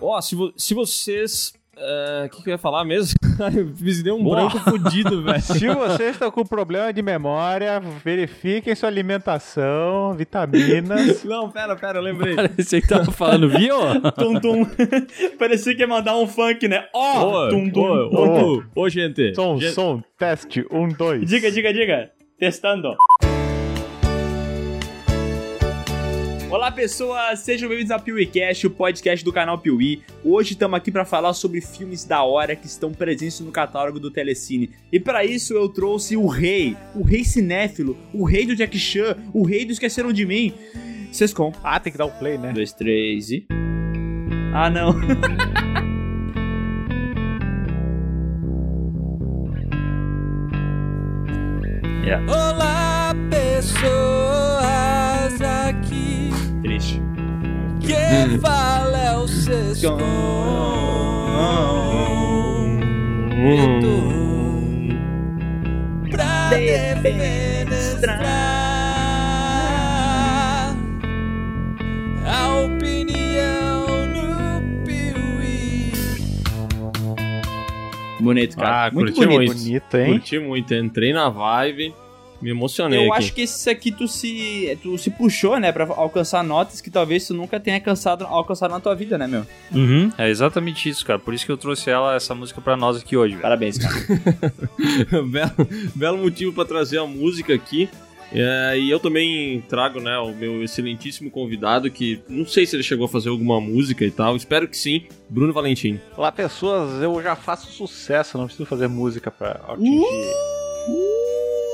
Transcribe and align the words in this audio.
Ó, 0.00 0.20
se, 0.20 0.34
vo- 0.34 0.52
se 0.56 0.74
vocês. 0.74 1.52
O 2.24 2.28
que, 2.30 2.42
que 2.42 2.48
eu 2.48 2.52
ia 2.52 2.58
falar 2.58 2.86
mesmo? 2.86 3.14
Ai, 3.38 3.52
me 3.52 4.02
deu 4.02 4.16
um 4.16 4.24
branco 4.26 4.58
fudido, 4.60 5.22
velho. 5.22 5.40
Se 5.44 5.68
vocês 5.68 6.12
estão 6.12 6.30
com 6.30 6.42
problema 6.42 6.90
de 6.90 7.02
memória, 7.02 7.78
verifiquem 8.02 8.74
sua 8.74 8.88
alimentação, 8.88 10.14
vitaminas. 10.14 11.20
Não, 11.24 11.50
pera, 11.50 11.76
pera, 11.76 11.98
eu 11.98 12.02
lembrei. 12.02 12.34
Parecia 12.34 12.80
que 12.80 12.88
tava 12.88 13.12
falando, 13.12 13.50
viu? 13.50 13.76
Tum, 14.12 14.40
tum. 14.40 14.66
Parecia 15.38 15.74
que 15.74 15.82
ia 15.82 15.86
mandar 15.86 16.16
um 16.16 16.26
funk, 16.26 16.66
né? 16.66 16.86
Ó, 16.94 17.44
Ô, 17.44 17.48
tum, 17.50 17.68
tum. 17.70 17.80
ô, 17.82 18.08
ô, 18.08 18.56
ô, 18.58 18.62
ô, 18.82 18.88
gente. 18.88 19.34
Som, 19.34 19.58
Gente, 19.60 19.74
som, 19.74 20.02
teste, 20.18 20.66
um, 20.70 20.88
dois. 20.88 21.28
Diga, 21.28 21.50
diga, 21.50 21.74
diga. 21.74 22.10
Testando. 22.38 22.94
Olá 26.56 26.72
pessoas, 26.72 27.40
sejam 27.40 27.68
bem-vindos 27.68 27.90
ao 27.90 28.00
PeeWeeCast, 28.00 28.66
o 28.66 28.70
podcast 28.70 29.22
do 29.22 29.30
canal 29.30 29.58
Piuí. 29.58 30.02
Hoje 30.24 30.52
estamos 30.52 30.74
aqui 30.74 30.90
para 30.90 31.04
falar 31.04 31.34
sobre 31.34 31.60
filmes 31.60 32.02
da 32.02 32.22
hora 32.22 32.56
que 32.56 32.66
estão 32.66 32.92
presentes 32.92 33.40
no 33.40 33.52
catálogo 33.52 34.00
do 34.00 34.10
Telecine. 34.10 34.70
E 34.90 34.98
para 34.98 35.22
isso 35.22 35.52
eu 35.52 35.68
trouxe 35.68 36.16
o 36.16 36.26
rei, 36.26 36.74
o 36.94 37.02
rei 37.02 37.24
cinéfilo, 37.24 37.94
o 38.10 38.24
rei 38.24 38.46
do 38.46 38.56
Jack 38.56 38.78
Chan, 38.78 39.18
o 39.34 39.44
rei 39.44 39.66
do 39.66 39.72
Esqueceram 39.72 40.14
de 40.14 40.24
Mim, 40.24 40.54
Sescom. 41.12 41.52
Ah, 41.62 41.78
tem 41.78 41.92
que 41.92 41.98
dar 41.98 42.06
o 42.06 42.18
play, 42.18 42.38
né? 42.38 42.54
dois, 42.54 42.72
três 42.72 43.30
e... 43.30 43.46
Ah, 44.54 44.70
não. 44.70 44.96
Olá, 52.26 53.14
pessoas 53.28 54.15
Quem 57.86 58.38
fala 58.40 58.98
é 58.98 59.16
o 59.16 59.28
Sescom. 59.28 59.96
Pra 66.10 66.50
defenestrar 66.50 68.24
a 72.24 72.56
opinião 72.64 73.86
no 74.06 74.84
Piuí. 74.84 75.92
Bonito, 78.20 78.56
cara. 78.56 78.86
Ah, 78.86 78.90
muito 78.90 79.12
curti 79.14 79.26
bonito. 79.26 79.46
muito. 79.48 79.62
Bonito, 79.62 79.96
hein? 79.96 80.12
Curti 80.12 80.38
muito, 80.38 80.74
entrei 80.74 81.12
na 81.12 81.28
vibe, 81.28 81.94
me 82.40 82.50
emocionei 82.50 83.06
Eu 83.06 83.12
aqui. 83.12 83.18
acho 83.24 83.32
que 83.34 83.40
esse 83.42 83.70
aqui 83.70 83.90
tu 83.90 84.06
se, 84.06 84.78
tu 84.82 84.96
se 84.98 85.10
puxou, 85.10 85.58
né, 85.58 85.72
pra 85.72 85.84
alcançar 85.84 86.42
notas 86.44 86.80
que 86.80 86.90
talvez 86.90 87.26
tu 87.26 87.34
nunca 87.34 87.58
tenha 87.58 87.76
alcançado, 87.76 88.24
alcançado 88.24 88.70
na 88.70 88.80
tua 88.80 88.94
vida, 88.94 89.16
né, 89.16 89.26
meu? 89.26 89.46
Uhum, 89.72 90.12
é 90.18 90.28
exatamente 90.28 90.88
isso, 90.88 91.04
cara. 91.04 91.18
Por 91.18 91.32
isso 91.34 91.44
que 91.46 91.52
eu 91.52 91.56
trouxe 91.56 91.90
ela, 91.90 92.14
essa 92.14 92.34
música 92.34 92.60
pra 92.60 92.76
nós 92.76 92.96
aqui 92.98 93.16
hoje, 93.16 93.32
velho. 93.32 93.42
Parabéns, 93.42 93.78
cara. 93.78 93.94
belo, 95.24 95.68
belo 95.94 96.18
motivo 96.18 96.52
pra 96.52 96.64
trazer 96.64 96.98
a 96.98 97.06
música 97.06 97.54
aqui. 97.54 97.88
É, 98.32 98.76
e 98.76 98.90
eu 98.90 98.98
também 98.98 99.60
trago, 99.68 100.00
né, 100.00 100.18
o 100.18 100.34
meu 100.34 100.62
excelentíssimo 100.62 101.30
convidado, 101.30 101.88
que 101.90 102.20
não 102.28 102.44
sei 102.44 102.66
se 102.66 102.74
ele 102.74 102.82
chegou 102.82 103.06
a 103.06 103.08
fazer 103.08 103.28
alguma 103.28 103.60
música 103.60 104.04
e 104.04 104.10
tal, 104.10 104.34
espero 104.34 104.66
que 104.66 104.76
sim, 104.76 105.04
Bruno 105.30 105.52
Valentim. 105.52 106.00
Olá, 106.16 106.32
pessoas, 106.32 107.00
eu 107.00 107.22
já 107.22 107.36
faço 107.36 107.70
sucesso, 107.70 108.36
não 108.36 108.46
preciso 108.46 108.66
fazer 108.66 108.88
música 108.88 109.30
pra 109.30 109.60
atingir. 109.68 110.04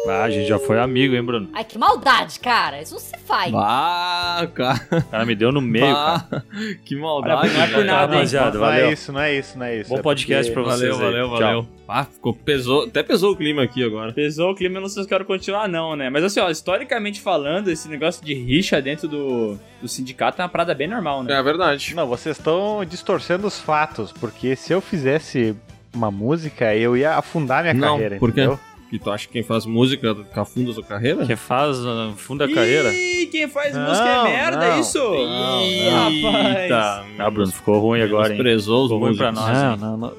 Ah, 0.09 0.25
a 0.25 0.31
gente 0.31 0.49
já 0.49 0.59
foi 0.59 0.81
amigo, 0.81 1.15
hein, 1.15 1.23
Bruno? 1.23 1.49
Ai, 1.55 1.63
que 1.65 1.79
maldade, 1.79 2.41
cara. 2.41 2.83
Isso 2.83 2.95
não 2.95 3.01
se 3.01 3.17
faz. 3.25 3.53
Ah, 3.55 4.49
cara, 4.53 4.81
O 4.91 5.03
cara 5.11 5.25
me 5.25 5.35
deu 5.37 5.53
no 5.53 5.61
meio, 5.61 5.95
cara. 5.95 6.25
bah, 6.29 6.43
que 6.85 6.97
maldade. 6.97 7.53
Não 7.55 7.63
é 7.63 7.67
por 7.69 7.85
nada, 7.85 8.03
hein? 8.07 8.11
rapaziada, 8.19 8.59
não 8.59 8.67
é 8.73 8.93
isso, 8.93 9.13
não 9.13 9.21
é 9.21 9.35
isso, 9.39 9.59
não 9.59 9.67
é 9.67 9.77
isso. 9.79 9.91
Bom 9.91 9.99
É 9.99 10.03
podcast 10.03 10.53
porque- 10.53 10.69
pra 10.69 10.77
vocês 10.77 10.97
Valeu, 10.97 11.07
aí. 11.07 11.13
valeu, 11.13 11.29
Tchau. 11.29 11.39
valeu. 11.39 11.69
Ah, 11.87 12.05
ficou, 12.05 12.35
pesou, 12.35 12.85
até 12.85 13.03
pesou 13.03 13.33
o 13.33 13.37
clima 13.37 13.63
aqui 13.63 13.85
agora. 13.85 14.13
Pesou 14.13 14.51
o 14.51 14.55
clima, 14.57 14.79
eu 14.79 14.81
não 14.83 14.89
sei 14.89 15.03
se 15.03 15.07
eu 15.07 15.09
quero 15.09 15.25
continuar, 15.25 15.69
não, 15.69 15.95
né? 15.95 16.11
Mas 16.11 16.25
assim, 16.25 16.41
ó, 16.41 16.51
historicamente 16.51 17.21
falando, 17.21 17.69
esse 17.69 17.89
negócio 17.89 18.25
de 18.25 18.35
rixa 18.35 18.81
dentro 18.83 19.07
do, 19.07 19.57
do 19.81 19.87
sindicato 19.87 20.41
é 20.41 20.45
uma 20.45 20.49
parada 20.51 20.75
bem 20.75 20.89
normal, 20.89 21.23
né? 21.23 21.39
É 21.39 21.43
verdade. 21.43 21.95
Não, 21.95 22.07
vocês 22.09 22.37
estão 22.39 22.85
distorcendo 22.85 23.47
os 23.47 23.61
fatos, 23.61 24.11
porque 24.11 24.57
se 24.57 24.73
eu 24.73 24.81
fizesse 24.81 25.55
uma 25.95 26.11
música, 26.11 26.75
eu 26.75 26.97
ia 26.97 27.15
afundar 27.17 27.63
minha 27.63 27.75
Não, 27.75 27.95
carreira, 27.97 28.17
por 28.17 28.33
quê? 28.33 28.41
entendeu? 28.41 28.59
E 28.93 28.99
tu 28.99 29.11
acha 29.11 29.27
que 29.27 29.33
quem 29.33 29.43
faz 29.43 29.65
música 29.65 30.15
afunda 30.37 30.71
a 30.71 30.75
sua 30.75 30.83
carreira? 30.85 31.25
Que 31.25 31.35
faz 31.35 31.79
uh, 31.79 32.13
fundo 32.15 32.47
da 32.47 32.55
carreira. 32.55 32.93
Ih, 32.93 33.27
quem 33.33 33.49
faz 33.49 33.75
Não, 33.75 33.89
música 33.89 34.07
é 34.07 34.23
merda, 34.25 34.57
não. 34.59 34.75
é 34.75 34.81
isso? 34.81 34.99
Ih, 34.99 35.89
rapaz. 35.89 36.59
Eita, 36.63 37.05
Ah, 37.19 37.31
Bruno, 37.31 37.51
ficou 37.51 37.81
ruim 37.81 38.03
agora, 38.03 38.29
hein? 38.29 38.35
Desprezou 38.37 38.85
os 38.85 38.91
Ficou 38.93 39.07
ruim 39.07 39.17
pra 39.17 39.33
nós. 39.33 39.57
Não, 39.57 39.77
não, 39.79 39.97
não. 39.97 40.13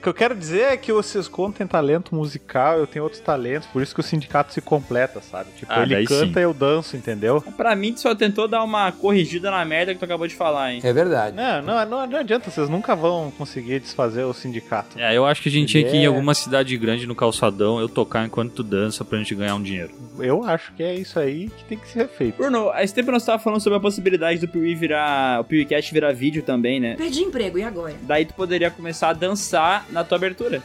O 0.00 0.02
que 0.02 0.08
eu 0.08 0.14
quero 0.14 0.34
dizer 0.34 0.62
é 0.72 0.76
que 0.78 0.90
o 0.90 1.02
Sescon 1.02 1.52
tem 1.52 1.66
talento 1.66 2.14
musical, 2.14 2.78
eu 2.78 2.86
tenho 2.86 3.02
outros 3.04 3.20
talentos, 3.20 3.68
por 3.68 3.82
isso 3.82 3.94
que 3.94 4.00
o 4.00 4.02
sindicato 4.02 4.50
se 4.50 4.62
completa, 4.62 5.20
sabe? 5.20 5.50
Tipo, 5.54 5.70
Ah, 5.70 5.82
ele 5.82 6.06
canta 6.06 6.40
e 6.40 6.42
eu 6.42 6.54
danço, 6.54 6.96
entendeu? 6.96 7.42
Pra 7.54 7.76
mim, 7.76 7.92
tu 7.92 8.00
só 8.00 8.14
tentou 8.14 8.48
dar 8.48 8.64
uma 8.64 8.90
corrigida 8.92 9.50
na 9.50 9.62
merda 9.62 9.92
que 9.92 9.98
tu 10.00 10.04
acabou 10.06 10.26
de 10.26 10.34
falar, 10.34 10.72
hein? 10.72 10.80
É 10.82 10.90
verdade. 10.90 11.36
Não, 11.36 11.60
não, 11.60 11.84
não, 11.86 12.06
não 12.06 12.18
adianta, 12.18 12.50
vocês 12.50 12.66
nunca 12.70 12.96
vão 12.96 13.30
conseguir 13.36 13.78
desfazer 13.78 14.24
o 14.24 14.32
sindicato. 14.32 14.98
É, 14.98 15.14
eu 15.14 15.26
acho 15.26 15.42
que 15.42 15.50
a 15.50 15.52
gente 15.52 15.68
tinha 15.68 15.84
que 15.84 15.94
ir 15.94 15.98
em 16.00 16.04
É. 16.04 16.06
alguma 16.06 16.32
cidade 16.32 16.74
grande 16.78 17.06
no 17.06 17.14
calçadão, 17.14 17.78
eu 17.78 17.86
tocar 17.88 18.24
enquanto 18.24 18.52
tu 18.54 18.62
dança 18.62 19.04
pra 19.04 19.18
gente 19.18 19.34
ganhar 19.34 19.54
um 19.54 19.62
dinheiro. 19.62 19.90
Eu 20.18 20.42
acho 20.44 20.72
que 20.72 20.82
é 20.82 20.94
isso 20.94 21.18
aí 21.18 21.50
que 21.50 21.64
tem 21.64 21.76
que 21.76 21.86
ser 21.86 22.08
feito. 22.08 22.38
Bruno, 22.38 22.70
há 22.70 22.82
esse 22.82 22.94
tempo 22.94 23.10
nós 23.12 23.22
tava 23.22 23.38
falando 23.38 23.60
sobre 23.60 23.76
a 23.76 23.80
possibilidade 23.80 24.40
do 24.40 24.48
Piuí 24.48 24.74
virar. 24.74 25.40
O 25.42 25.44
PeeWeeCast 25.44 25.92
virar 25.92 26.12
vídeo 26.14 26.42
também, 26.42 26.80
né? 26.80 26.94
Perdi 26.96 27.20
emprego, 27.20 27.58
e 27.58 27.62
agora? 27.64 27.94
Daí 28.02 28.24
tu 28.24 28.32
poderia 28.32 28.70
começar 28.70 29.10
a 29.10 29.12
dançar 29.12 29.84
na 29.92 30.04
tua 30.04 30.16
abertura. 30.16 30.62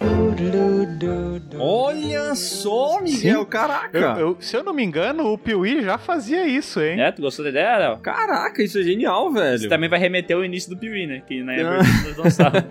Olha 1.57 2.35
só, 2.35 2.99
Miguel, 3.01 3.45
caraca. 3.45 3.97
Eu- 3.97 4.19
eu- 4.19 4.37
se 4.39 4.55
eu 4.55 4.63
não 4.63 4.73
me 4.73 4.83
engano, 4.83 5.31
o 5.31 5.37
Piuí 5.37 5.81
já 5.83 5.97
fazia 5.97 6.45
isso, 6.47 6.81
hein? 6.81 6.99
É, 7.01 7.11
tu 7.11 7.21
gostou 7.21 7.43
da 7.43 7.49
ideia, 7.49 7.77
Léo? 7.77 7.97
Caraca, 7.97 8.61
isso 8.63 8.79
é 8.79 8.83
genial, 8.83 9.31
velho. 9.31 9.57
Você 9.59 9.67
também 9.69 9.89
vai 9.89 9.99
remeter 9.99 10.35
ao 10.35 10.43
início 10.45 10.69
do 10.69 10.77
Piuí, 10.77 11.07
né? 11.07 11.21
Que 11.27 11.41
na 11.43 11.53
abertura 11.53 11.77
nós 12.05 12.15
dançávamos. 12.17 12.65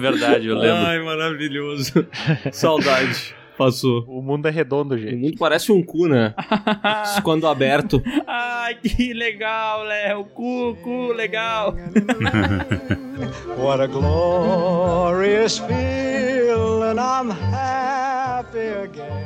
Verdade, 0.00 0.46
eu 0.48 0.56
lembro. 0.56 0.76
Ai, 0.86 0.98
maravilhoso. 1.02 2.06
Saudade. 2.52 3.34
Passou. 3.56 4.04
O 4.06 4.22
mundo 4.22 4.46
é 4.46 4.50
redondo, 4.52 4.94
O 4.94 4.98
gente. 4.98 5.16
mundo 5.16 5.34
parece 5.36 5.72
um 5.72 5.82
cu, 5.82 6.06
né? 6.06 6.32
Quando 7.24 7.46
aberto. 7.48 8.00
Ai, 8.24 8.76
que 8.76 9.12
legal, 9.12 9.82
Léo. 9.82 10.24
Cu, 10.26 10.76
cu, 10.82 11.12
legal. 11.12 11.74
What 13.56 13.82
a 13.82 13.88
glorious 13.88 15.58
feeling, 15.58 16.98
I'm 16.98 17.30
happy 17.30 18.58
again. 18.84 19.18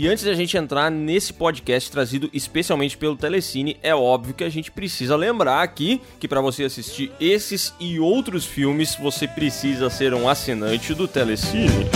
E 0.00 0.06
antes 0.06 0.22
da 0.22 0.32
gente 0.32 0.56
entrar 0.56 0.92
nesse 0.92 1.32
podcast 1.32 1.90
trazido 1.90 2.30
especialmente 2.32 2.96
pelo 2.96 3.16
Telecine, 3.16 3.76
é 3.82 3.92
óbvio 3.92 4.32
que 4.32 4.44
a 4.44 4.48
gente 4.48 4.70
precisa 4.70 5.16
lembrar 5.16 5.60
aqui 5.60 6.00
que 6.20 6.28
para 6.28 6.40
você 6.40 6.62
assistir 6.62 7.10
esses 7.20 7.74
e 7.80 7.98
outros 7.98 8.46
filmes, 8.46 8.94
você 8.94 9.26
precisa 9.26 9.90
ser 9.90 10.14
um 10.14 10.28
assinante 10.28 10.94
do 10.94 11.08
Telecine. 11.08 11.86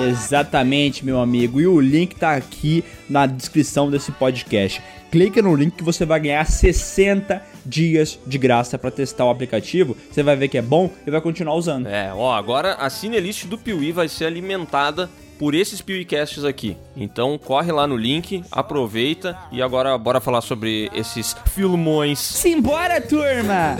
Exatamente, 0.00 1.04
meu 1.04 1.20
amigo. 1.20 1.60
E 1.60 1.66
o 1.66 1.80
link 1.80 2.14
tá 2.14 2.34
aqui 2.34 2.84
na 3.08 3.26
descrição 3.26 3.90
desse 3.90 4.12
podcast. 4.12 4.82
Clica 5.10 5.40
no 5.40 5.54
link 5.54 5.72
que 5.74 5.82
você 5.82 6.04
vai 6.04 6.20
ganhar 6.20 6.44
60 6.44 7.42
dias 7.64 8.18
de 8.26 8.38
graça 8.38 8.78
pra 8.78 8.90
testar 8.90 9.24
o 9.24 9.30
aplicativo. 9.30 9.96
Você 10.10 10.22
vai 10.22 10.36
ver 10.36 10.48
que 10.48 10.58
é 10.58 10.62
bom 10.62 10.90
e 11.06 11.10
vai 11.10 11.20
continuar 11.20 11.54
usando. 11.54 11.86
É, 11.86 12.12
ó, 12.14 12.32
agora 12.32 12.74
a 12.74 12.88
Cinelist 12.90 13.46
do 13.46 13.58
Piuí 13.58 13.90
vai 13.90 14.08
ser 14.08 14.26
alimentada 14.26 15.10
por 15.38 15.54
esses 15.54 15.80
Piuicasts 15.80 16.44
aqui. 16.44 16.76
Então 16.96 17.38
corre 17.38 17.70
lá 17.72 17.86
no 17.86 17.96
link, 17.96 18.42
aproveita 18.50 19.38
e 19.52 19.62
agora 19.62 19.96
bora 19.96 20.20
falar 20.20 20.40
sobre 20.40 20.90
esses 20.94 21.36
filmões. 21.54 22.18
Simbora, 22.18 23.00
turma! 23.00 23.76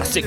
Assim, 0.00 0.22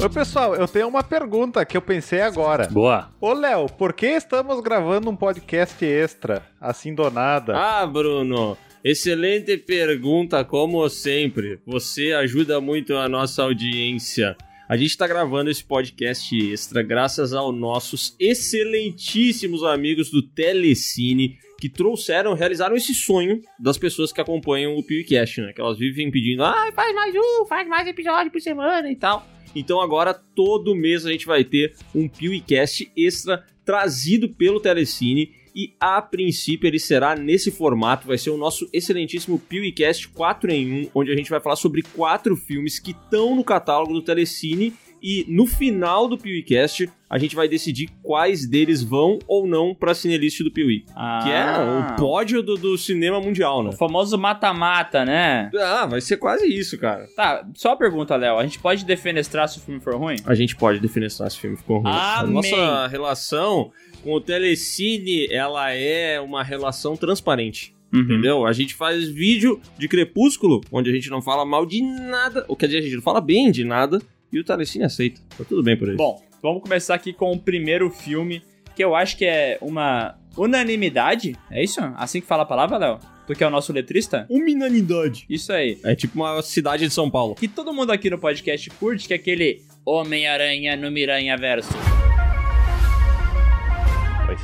Oi, 0.00 0.08
pessoal, 0.08 0.54
eu 0.54 0.68
tenho 0.68 0.86
uma 0.86 1.02
pergunta 1.02 1.64
que 1.64 1.76
eu 1.76 1.82
pensei 1.82 2.20
agora. 2.20 2.68
Boa. 2.68 3.10
Ô, 3.20 3.32
Léo, 3.32 3.66
por 3.66 3.92
que 3.92 4.06
estamos 4.06 4.60
gravando 4.60 5.10
um 5.10 5.16
podcast 5.16 5.84
extra, 5.84 6.46
assim 6.60 6.94
do 6.94 7.10
nada? 7.10 7.56
Ah, 7.56 7.84
Bruno. 7.84 8.56
Excelente 8.84 9.56
pergunta, 9.56 10.44
como 10.44 10.88
sempre. 10.88 11.58
Você 11.66 12.12
ajuda 12.12 12.60
muito 12.60 12.94
a 12.94 13.08
nossa 13.08 13.42
audiência. 13.42 14.36
A 14.68 14.76
gente 14.76 14.90
está 14.90 15.04
gravando 15.08 15.50
esse 15.50 15.64
podcast 15.64 16.32
extra 16.52 16.80
graças 16.80 17.32
aos 17.32 17.52
nossos 17.52 18.14
excelentíssimos 18.20 19.64
amigos 19.64 20.12
do 20.12 20.22
Telecine 20.22 21.36
que 21.58 21.68
trouxeram, 21.68 22.34
realizaram 22.34 22.76
esse 22.76 22.94
sonho 22.94 23.40
das 23.58 23.76
pessoas 23.76 24.12
que 24.12 24.20
acompanham 24.20 24.76
o 24.76 24.86
PewCast, 24.86 25.40
né? 25.40 25.52
Que 25.52 25.60
elas 25.60 25.76
vivem 25.76 26.08
pedindo, 26.08 26.44
ah, 26.44 26.70
faz 26.72 26.94
mais 26.94 27.12
um, 27.16 27.46
faz 27.46 27.66
mais 27.66 27.88
episódio 27.88 28.30
por 28.30 28.40
semana 28.40 28.88
e 28.88 28.94
tal. 28.94 29.26
Então 29.54 29.80
agora 29.80 30.14
todo 30.14 30.74
mês 30.74 31.04
a 31.04 31.10
gente 31.10 31.26
vai 31.26 31.44
ter 31.44 31.74
um 31.94 32.08
PewCast 32.08 32.90
extra 32.96 33.44
trazido 33.64 34.28
pelo 34.28 34.60
Telecine. 34.60 35.32
E 35.54 35.74
a 35.80 36.00
princípio 36.00 36.68
ele 36.68 36.78
será 36.78 37.16
nesse 37.16 37.50
formato, 37.50 38.06
vai 38.06 38.16
ser 38.16 38.30
o 38.30 38.36
nosso 38.36 38.68
excelentíssimo 38.72 39.40
PewCast 39.40 40.08
4 40.08 40.52
em 40.52 40.82
1, 40.84 40.90
onde 40.94 41.10
a 41.10 41.16
gente 41.16 41.30
vai 41.30 41.40
falar 41.40 41.56
sobre 41.56 41.82
quatro 41.82 42.36
filmes 42.36 42.78
que 42.78 42.92
estão 42.92 43.34
no 43.34 43.42
catálogo 43.42 43.92
do 43.92 44.02
Telecine 44.02 44.72
e 45.02 45.24
no 45.28 45.46
final 45.46 46.08
do 46.08 46.16
PewCast 46.18 46.88
a 47.10 47.16
gente 47.18 47.34
vai 47.34 47.48
decidir 47.48 47.88
quais 48.02 48.46
deles 48.46 48.82
vão 48.82 49.18
ou 49.26 49.46
não 49.46 49.74
pra 49.74 49.94
cinelist 49.94 50.42
do 50.42 50.50
Peewee, 50.50 50.84
Ah. 50.94 51.20
que 51.22 51.30
é 51.30 51.44
o 51.58 51.96
pódio 51.96 52.42
do, 52.42 52.54
do 52.56 52.76
cinema 52.76 53.18
mundial, 53.20 53.62
né? 53.62 53.70
O 53.70 53.72
famoso 53.72 54.18
mata-mata, 54.18 55.04
né? 55.06 55.50
Ah, 55.58 55.86
vai 55.86 56.00
ser 56.02 56.18
quase 56.18 56.46
isso, 56.46 56.76
cara. 56.78 57.06
Tá, 57.16 57.46
só 57.54 57.70
uma 57.70 57.76
pergunta, 57.78 58.14
Léo. 58.14 58.36
A 58.38 58.42
gente 58.44 58.58
pode 58.58 58.84
defenestrar 58.84 59.48
se 59.48 59.56
o 59.58 59.60
filme 59.62 59.80
for 59.80 59.94
ruim? 59.96 60.16
A 60.26 60.34
gente 60.34 60.54
pode 60.54 60.80
defenestrar 60.80 61.30
se 61.30 61.38
o 61.38 61.40
filme 61.40 61.56
ficou 61.56 61.78
ruim. 61.78 61.90
A 61.90 62.20
Amém. 62.20 62.34
nossa 62.34 62.86
relação 62.88 63.72
com 64.04 64.12
o 64.12 64.20
Telecine, 64.20 65.26
ela 65.32 65.72
é 65.72 66.20
uma 66.20 66.42
relação 66.42 66.96
transparente. 66.96 67.74
Uhum. 67.92 68.00
Entendeu? 68.02 68.46
A 68.46 68.52
gente 68.52 68.74
faz 68.74 69.08
vídeo 69.08 69.60
de 69.78 69.88
Crepúsculo, 69.88 70.60
onde 70.70 70.90
a 70.90 70.92
gente 70.92 71.08
não 71.08 71.22
fala 71.22 71.46
mal 71.46 71.64
de 71.64 71.80
nada, 71.80 72.44
ou 72.46 72.54
quer 72.54 72.66
dizer, 72.66 72.78
a 72.80 72.82
gente 72.82 72.96
não 72.96 73.02
fala 73.02 73.18
bem 73.20 73.50
de 73.50 73.64
nada, 73.64 73.98
e 74.32 74.38
o 74.38 74.44
Telecine 74.44 74.84
aceita. 74.84 75.20
Tá 75.36 75.44
tudo 75.44 75.62
bem 75.62 75.76
por 75.76 75.90
aí. 75.90 75.96
Bom, 75.96 76.22
vamos 76.42 76.62
começar 76.62 76.94
aqui 76.94 77.12
com 77.12 77.32
o 77.32 77.38
primeiro 77.38 77.90
filme, 77.90 78.42
que 78.74 78.84
eu 78.84 78.94
acho 78.94 79.16
que 79.16 79.24
é 79.24 79.58
uma 79.60 80.16
unanimidade. 80.36 81.36
É 81.50 81.62
isso? 81.62 81.80
Assim 81.96 82.20
que 82.20 82.26
fala 82.26 82.42
a 82.42 82.46
palavra, 82.46 82.78
Léo? 82.78 82.98
Tu 83.26 83.34
que 83.34 83.44
é 83.44 83.46
o 83.46 83.50
nosso 83.50 83.72
letrista? 83.72 84.26
Unanimidade. 84.30 85.26
Isso 85.28 85.52
aí. 85.52 85.78
É 85.84 85.94
tipo 85.94 86.14
uma 86.16 86.40
cidade 86.40 86.86
de 86.86 86.92
São 86.92 87.10
Paulo. 87.10 87.34
Que 87.34 87.46
todo 87.46 87.74
mundo 87.74 87.90
aqui 87.90 88.08
no 88.08 88.18
podcast 88.18 88.70
curte, 88.70 89.06
que 89.06 89.12
é 89.12 89.16
aquele 89.16 89.62
Homem-Aranha 89.84 90.76
no 90.76 90.90
Miranha 90.90 91.36
Verso. 91.36 91.97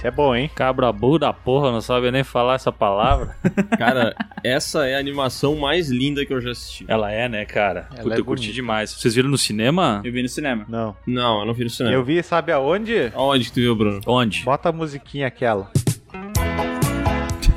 Esse 0.04 0.08
é 0.08 0.10
bom, 0.10 0.36
hein? 0.36 0.50
Cabra 0.54 0.92
burro 0.92 1.18
da 1.18 1.32
porra, 1.32 1.72
não 1.72 1.80
sabe 1.80 2.10
nem 2.10 2.22
falar 2.22 2.56
essa 2.56 2.70
palavra. 2.70 3.34
Cara, 3.78 4.14
essa 4.44 4.86
é 4.86 4.96
a 4.96 4.98
animação 4.98 5.56
mais 5.56 5.88
linda 5.88 6.26
que 6.26 6.34
eu 6.34 6.42
já 6.42 6.50
assisti. 6.50 6.84
Ela 6.86 7.10
é, 7.10 7.26
né, 7.26 7.46
cara? 7.46 7.88
Ela 7.90 8.02
Puta, 8.02 8.14
é 8.16 8.18
eu 8.18 8.24
curti 8.26 8.42
bonita. 8.42 8.54
demais. 8.54 8.90
Vocês 8.92 9.14
viram 9.14 9.30
no 9.30 9.38
cinema? 9.38 10.02
Eu 10.04 10.12
vi 10.12 10.20
no 10.20 10.28
cinema. 10.28 10.66
Não. 10.68 10.94
Não, 11.06 11.40
eu 11.40 11.46
não 11.46 11.54
vi 11.54 11.64
no 11.64 11.70
cinema. 11.70 11.94
Eu 11.94 12.04
vi, 12.04 12.22
sabe 12.22 12.52
aonde? 12.52 13.10
Onde 13.16 13.44
que 13.46 13.52
tu 13.52 13.60
viu, 13.60 13.74
Bruno? 13.74 14.02
Onde? 14.06 14.44
Bota 14.44 14.68
a 14.68 14.72
musiquinha 14.72 15.26
aquela. 15.26 15.70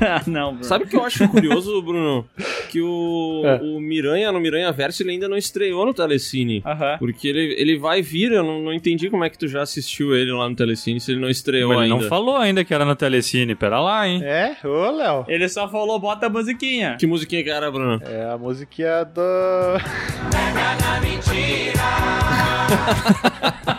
Ah, 0.00 0.22
não, 0.26 0.50
Bruno. 0.52 0.64
Sabe 0.64 0.84
o 0.84 0.86
que 0.86 0.96
eu 0.96 1.04
acho 1.04 1.26
curioso, 1.28 1.82
Bruno? 1.82 2.26
Que 2.70 2.80
o, 2.80 3.42
É. 3.44 3.60
o 3.62 3.80
Miranha, 3.80 4.30
no 4.30 4.40
Miranha 4.40 4.70
Verso, 4.72 5.02
ele 5.02 5.10
ainda 5.12 5.28
não 5.28 5.36
estreou 5.36 5.84
no 5.84 5.92
Telecine. 5.92 6.62
Aham. 6.64 6.96
Porque 6.98 7.26
ele, 7.28 7.54
ele 7.58 7.78
vai 7.78 8.00
vir, 8.00 8.32
eu 8.32 8.42
não, 8.44 8.62
não 8.62 8.72
entendi 8.72 9.10
como 9.10 9.24
é 9.24 9.30
que 9.30 9.38
tu 9.38 9.48
já 9.48 9.62
assistiu 9.62 10.14
ele 10.14 10.30
lá 10.32 10.48
no 10.48 10.54
Telecine, 10.54 11.00
se 11.00 11.10
ele 11.12 11.20
não 11.20 11.28
estreou 11.28 11.72
Ele 11.72 11.82
ainda. 11.82 11.94
não 11.96 12.02
falou 12.02 12.36
ainda 12.36 12.64
que 12.64 12.72
era 12.72 12.84
no 12.84 12.94
Telecine. 12.94 13.54
Pera 13.54 13.80
lá, 13.80 14.06
hein? 14.06 14.22
É? 14.22 14.56
Ô, 14.64 14.90
Léo. 14.90 15.24
Ele 15.28 15.48
só 15.48 15.68
falou, 15.68 15.98
bota 15.98 16.26
a 16.26 16.30
musiquinha. 16.30 16.96
Que 16.98 17.06
musiquinha 17.06 17.42
que 17.42 17.50
era, 17.50 17.70
Bruno? 17.70 18.00
É 18.04 18.30
a 18.30 18.38
musiquinha 18.38 19.04
do. 19.04 19.22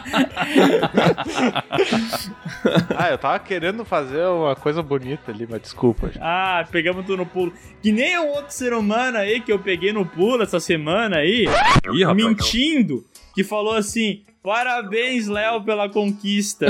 ah, 2.97 3.09
eu 3.11 3.17
tava 3.17 3.39
querendo 3.39 3.83
fazer 3.85 4.25
uma 4.25 4.55
coisa 4.55 4.81
bonita 4.81 5.31
ali, 5.31 5.47
mas 5.49 5.61
desculpa. 5.61 6.07
gente. 6.07 6.19
Ah, 6.21 6.65
pegamos 6.71 7.05
tu 7.05 7.15
no 7.17 7.25
pulo. 7.25 7.53
Que 7.81 7.91
nem 7.91 8.17
um 8.19 8.27
outro 8.29 8.53
ser 8.53 8.73
humano 8.73 9.17
aí 9.17 9.39
que 9.39 9.51
eu 9.51 9.59
peguei 9.59 9.91
no 9.93 10.05
pulo 10.05 10.43
essa 10.43 10.59
semana 10.59 11.17
aí, 11.17 11.45
Ih, 11.93 12.03
rapaz. 12.03 12.15
mentindo, 12.25 13.05
que 13.33 13.43
falou 13.43 13.73
assim: 13.75 14.23
Parabéns, 14.41 15.27
Léo, 15.27 15.61
pela 15.63 15.89
conquista. 15.89 16.67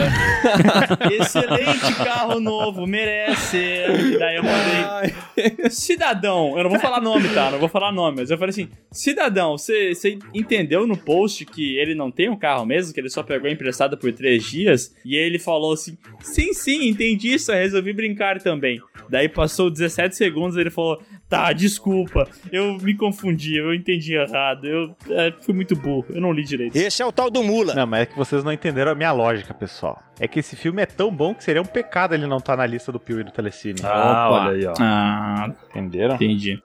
Excelente 1.11 1.95
carro 2.03 2.39
novo, 2.39 2.87
merece. 2.87 3.57
E 3.57 4.17
daí 4.17 4.37
eu 4.37 4.43
mandei. 4.43 5.69
Cidadão, 5.69 6.57
eu 6.57 6.63
não 6.63 6.69
vou 6.71 6.79
falar 6.79 6.99
nome, 6.99 7.29
tá? 7.29 7.51
Não 7.51 7.59
vou 7.59 7.69
falar 7.69 7.91
nome, 7.91 8.17
mas 8.21 8.31
eu 8.31 8.37
falei 8.39 8.49
assim: 8.49 8.69
Cidadão, 8.91 9.55
você 9.55 9.93
você 9.93 10.17
entendeu 10.33 10.87
no 10.87 10.97
post 10.97 11.45
que 11.45 11.77
ele 11.77 11.93
não 11.93 12.09
tem 12.09 12.27
um 12.27 12.35
carro 12.35 12.65
mesmo, 12.65 12.91
que 12.91 12.99
ele 12.99 13.09
só 13.09 13.21
pegou 13.21 13.49
emprestado 13.49 13.95
por 13.97 14.11
três 14.13 14.43
dias? 14.43 14.95
E 15.05 15.15
ele 15.15 15.37
falou 15.37 15.73
assim: 15.73 15.95
Sim, 16.21 16.53
sim, 16.53 16.87
entendi 16.87 17.35
isso, 17.35 17.51
resolvi 17.51 17.93
brincar 17.93 18.41
também. 18.41 18.81
Daí 19.09 19.29
passou 19.29 19.69
17 19.69 20.15
segundos 20.15 20.57
e 20.57 20.61
ele 20.61 20.71
falou: 20.71 20.99
Tá, 21.29 21.53
desculpa, 21.53 22.27
eu 22.51 22.79
me 22.79 22.95
confundi, 22.95 23.55
eu 23.55 23.71
entendi 23.71 24.15
errado, 24.15 24.65
eu 24.65 24.95
é, 25.11 25.31
fui 25.41 25.53
muito 25.53 25.75
burro, 25.75 26.07
eu 26.09 26.19
não 26.19 26.31
li 26.31 26.43
direito. 26.43 26.75
Esse 26.75 27.03
é 27.03 27.05
o 27.05 27.11
tal 27.11 27.29
do 27.29 27.43
mula. 27.59 27.73
Não, 27.75 27.85
mas 27.87 28.01
é 28.01 28.05
que 28.05 28.15
vocês 28.17 28.43
não 28.43 28.51
entenderam 28.51 28.91
a 28.91 28.95
minha 28.95 29.11
lógica, 29.11 29.53
pessoal. 29.53 30.01
É 30.19 30.27
que 30.27 30.39
esse 30.39 30.55
filme 30.55 30.81
é 30.81 30.85
tão 30.85 31.11
bom 31.11 31.33
que 31.33 31.43
seria 31.43 31.61
um 31.61 31.65
pecado 31.65 32.13
ele 32.13 32.25
não 32.27 32.37
estar 32.37 32.55
na 32.57 32.65
lista 32.65 32.91
do 32.91 32.99
Pio 32.99 33.19
e 33.19 33.23
do 33.23 33.31
Telecine. 33.31 33.79
Ah, 33.83 34.27
Opa. 34.29 34.45
olha 34.47 34.51
aí, 34.57 34.65
ó. 34.65 34.73
Ah, 34.79 35.51
Entenderam? 35.69 36.15
entendi. 36.15 36.61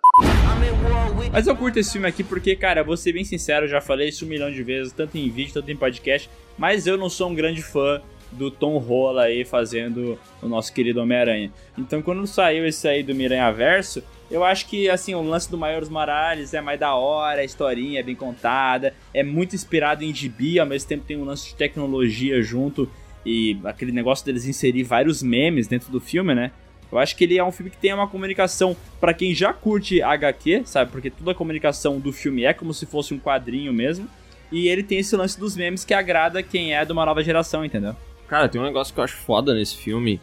Mas 1.32 1.46
eu 1.46 1.56
curto 1.56 1.78
esse 1.78 1.92
filme 1.92 2.06
aqui 2.06 2.22
porque, 2.22 2.54
cara, 2.54 2.84
vou 2.84 2.96
ser 2.96 3.12
bem 3.12 3.24
sincero, 3.24 3.64
eu 3.64 3.68
já 3.68 3.80
falei 3.80 4.08
isso 4.08 4.24
um 4.24 4.28
milhão 4.28 4.50
de 4.52 4.62
vezes, 4.62 4.92
tanto 4.92 5.18
em 5.18 5.28
vídeo, 5.28 5.52
tanto 5.54 5.70
em 5.70 5.76
podcast, 5.76 6.30
mas 6.56 6.86
eu 6.86 6.96
não 6.96 7.08
sou 7.08 7.28
um 7.28 7.34
grande 7.34 7.60
fã 7.62 8.00
do 8.34 8.50
Tom 8.50 8.78
Holland 8.78 9.28
aí 9.28 9.44
fazendo 9.44 10.18
o 10.42 10.48
nosso 10.48 10.72
querido 10.72 11.00
Homem-Aranha. 11.00 11.50
Então, 11.78 12.02
quando 12.02 12.26
saiu 12.26 12.66
esse 12.66 12.86
aí 12.86 13.02
do 13.02 13.14
Miranha 13.14 13.50
Verso, 13.52 14.02
eu 14.30 14.42
acho 14.42 14.66
que, 14.66 14.88
assim, 14.88 15.14
o 15.14 15.22
lance 15.22 15.50
do 15.50 15.58
Maiores 15.58 15.88
Morales 15.88 16.54
é 16.54 16.60
mais 16.60 16.80
da 16.80 16.94
hora, 16.94 17.40
a 17.40 17.44
historinha 17.44 18.00
é 18.00 18.02
bem 18.02 18.14
contada, 18.14 18.94
é 19.12 19.22
muito 19.22 19.54
inspirado 19.54 20.02
em 20.02 20.14
gibi, 20.14 20.58
ao 20.58 20.66
mesmo 20.66 20.88
tempo 20.88 21.04
tem 21.06 21.16
um 21.16 21.24
lance 21.24 21.48
de 21.48 21.54
tecnologia 21.54 22.42
junto 22.42 22.88
e 23.24 23.58
aquele 23.64 23.92
negócio 23.92 24.24
deles 24.24 24.46
inserir 24.46 24.82
vários 24.82 25.22
memes 25.22 25.66
dentro 25.66 25.90
do 25.90 26.00
filme, 26.00 26.34
né? 26.34 26.50
Eu 26.92 26.98
acho 26.98 27.16
que 27.16 27.24
ele 27.24 27.38
é 27.38 27.44
um 27.44 27.50
filme 27.50 27.70
que 27.70 27.76
tem 27.76 27.92
uma 27.92 28.06
comunicação 28.06 28.76
pra 29.00 29.12
quem 29.12 29.34
já 29.34 29.52
curte 29.52 30.02
HQ, 30.02 30.62
sabe? 30.64 30.92
Porque 30.92 31.10
toda 31.10 31.32
a 31.32 31.34
comunicação 31.34 31.98
do 31.98 32.12
filme 32.12 32.44
é 32.44 32.52
como 32.52 32.72
se 32.72 32.86
fosse 32.86 33.12
um 33.12 33.18
quadrinho 33.18 33.72
mesmo. 33.72 34.08
E 34.52 34.68
ele 34.68 34.82
tem 34.82 34.98
esse 34.98 35.16
lance 35.16 35.38
dos 35.38 35.56
memes 35.56 35.84
que 35.84 35.92
agrada 35.92 36.42
quem 36.42 36.74
é 36.74 36.84
de 36.84 36.92
uma 36.92 37.04
nova 37.04 37.24
geração, 37.24 37.64
entendeu? 37.64 37.96
Cara, 38.28 38.48
tem 38.48 38.60
um 38.60 38.64
negócio 38.64 38.92
que 38.92 39.00
eu 39.00 39.04
acho 39.04 39.16
foda 39.16 39.54
nesse 39.54 39.76
filme, 39.76 40.20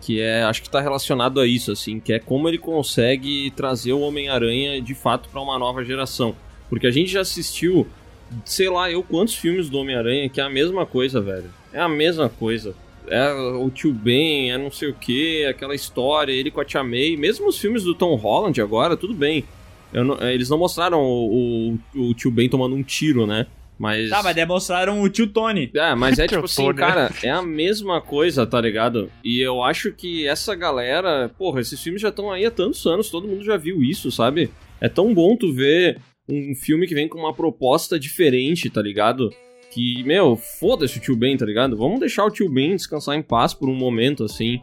que 0.00 0.20
é, 0.20 0.42
acho 0.42 0.62
que 0.62 0.70
tá 0.70 0.80
relacionado 0.80 1.38
a 1.40 1.46
isso, 1.46 1.70
assim, 1.70 2.00
que 2.00 2.12
é 2.12 2.18
como 2.18 2.48
ele 2.48 2.58
consegue 2.58 3.50
trazer 3.52 3.92
o 3.92 4.00
Homem-Aranha 4.00 4.80
de 4.80 4.94
fato 4.94 5.28
pra 5.28 5.40
uma 5.40 5.58
nova 5.58 5.84
geração. 5.84 6.34
Porque 6.68 6.86
a 6.86 6.90
gente 6.90 7.10
já 7.12 7.20
assistiu, 7.20 7.86
sei 8.44 8.68
lá, 8.68 8.90
eu 8.90 9.02
quantos 9.02 9.34
filmes 9.34 9.68
do 9.68 9.78
Homem-Aranha 9.78 10.28
que 10.28 10.40
é 10.40 10.44
a 10.44 10.48
mesma 10.50 10.86
coisa, 10.86 11.20
velho. 11.20 11.50
É 11.72 11.80
a 11.80 11.88
mesma 11.88 12.28
coisa. 12.28 12.74
É 13.08 13.32
o 13.32 13.68
tio 13.68 13.92
Ben, 13.92 14.52
é 14.52 14.58
não 14.58 14.70
sei 14.70 14.88
o 14.90 14.94
que, 14.94 15.44
aquela 15.44 15.74
história, 15.74 16.32
ele 16.32 16.50
com 16.50 16.60
a 16.60 16.64
Tia 16.64 16.82
May. 16.82 17.16
Mesmo 17.16 17.48
os 17.48 17.58
filmes 17.58 17.82
do 17.84 17.94
Tom 17.94 18.14
Holland 18.14 18.60
agora, 18.60 18.96
tudo 18.96 19.12
bem. 19.12 19.44
Não- 19.92 20.18
eles 20.30 20.48
não 20.48 20.56
mostraram 20.56 21.00
o, 21.02 21.74
o, 21.94 22.00
o 22.10 22.14
tio 22.14 22.30
Ben 22.30 22.48
tomando 22.48 22.74
um 22.74 22.82
tiro, 22.82 23.26
né? 23.26 23.46
Mas. 23.78 24.10
Tá, 24.10 24.22
mas 24.22 24.34
demonstraram 24.34 25.00
o 25.02 25.08
tio 25.08 25.26
Tony. 25.26 25.70
É, 25.74 25.94
mas 25.94 26.18
é 26.18 26.26
tipo 26.28 26.44
assim, 26.44 26.68
né? 26.68 26.74
cara, 26.74 27.12
é 27.22 27.30
a 27.30 27.42
mesma 27.42 28.00
coisa, 28.00 28.46
tá 28.46 28.60
ligado? 28.60 29.10
E 29.24 29.40
eu 29.40 29.62
acho 29.62 29.92
que 29.92 30.26
essa 30.26 30.54
galera, 30.54 31.30
porra, 31.36 31.60
esses 31.60 31.80
filmes 31.82 32.02
já 32.02 32.08
estão 32.08 32.30
aí 32.30 32.44
há 32.44 32.50
tantos 32.50 32.86
anos, 32.86 33.10
todo 33.10 33.28
mundo 33.28 33.44
já 33.44 33.56
viu 33.56 33.82
isso, 33.82 34.10
sabe? 34.10 34.50
É 34.80 34.88
tão 34.88 35.12
bom 35.14 35.36
tu 35.36 35.52
ver 35.52 35.98
um 36.28 36.54
filme 36.54 36.86
que 36.86 36.94
vem 36.94 37.08
com 37.08 37.18
uma 37.18 37.34
proposta 37.34 37.98
diferente, 37.98 38.70
tá 38.70 38.80
ligado? 38.80 39.30
Que, 39.70 40.02
meu, 40.04 40.36
foda-se 40.36 40.98
o 40.98 41.00
tio 41.00 41.16
Ben, 41.16 41.36
tá 41.36 41.46
ligado? 41.46 41.76
Vamos 41.76 42.00
deixar 42.00 42.24
o 42.24 42.30
tio 42.30 42.48
Ben 42.48 42.76
descansar 42.76 43.16
em 43.16 43.22
paz 43.22 43.54
por 43.54 43.68
um 43.68 43.74
momento, 43.74 44.24
assim. 44.24 44.60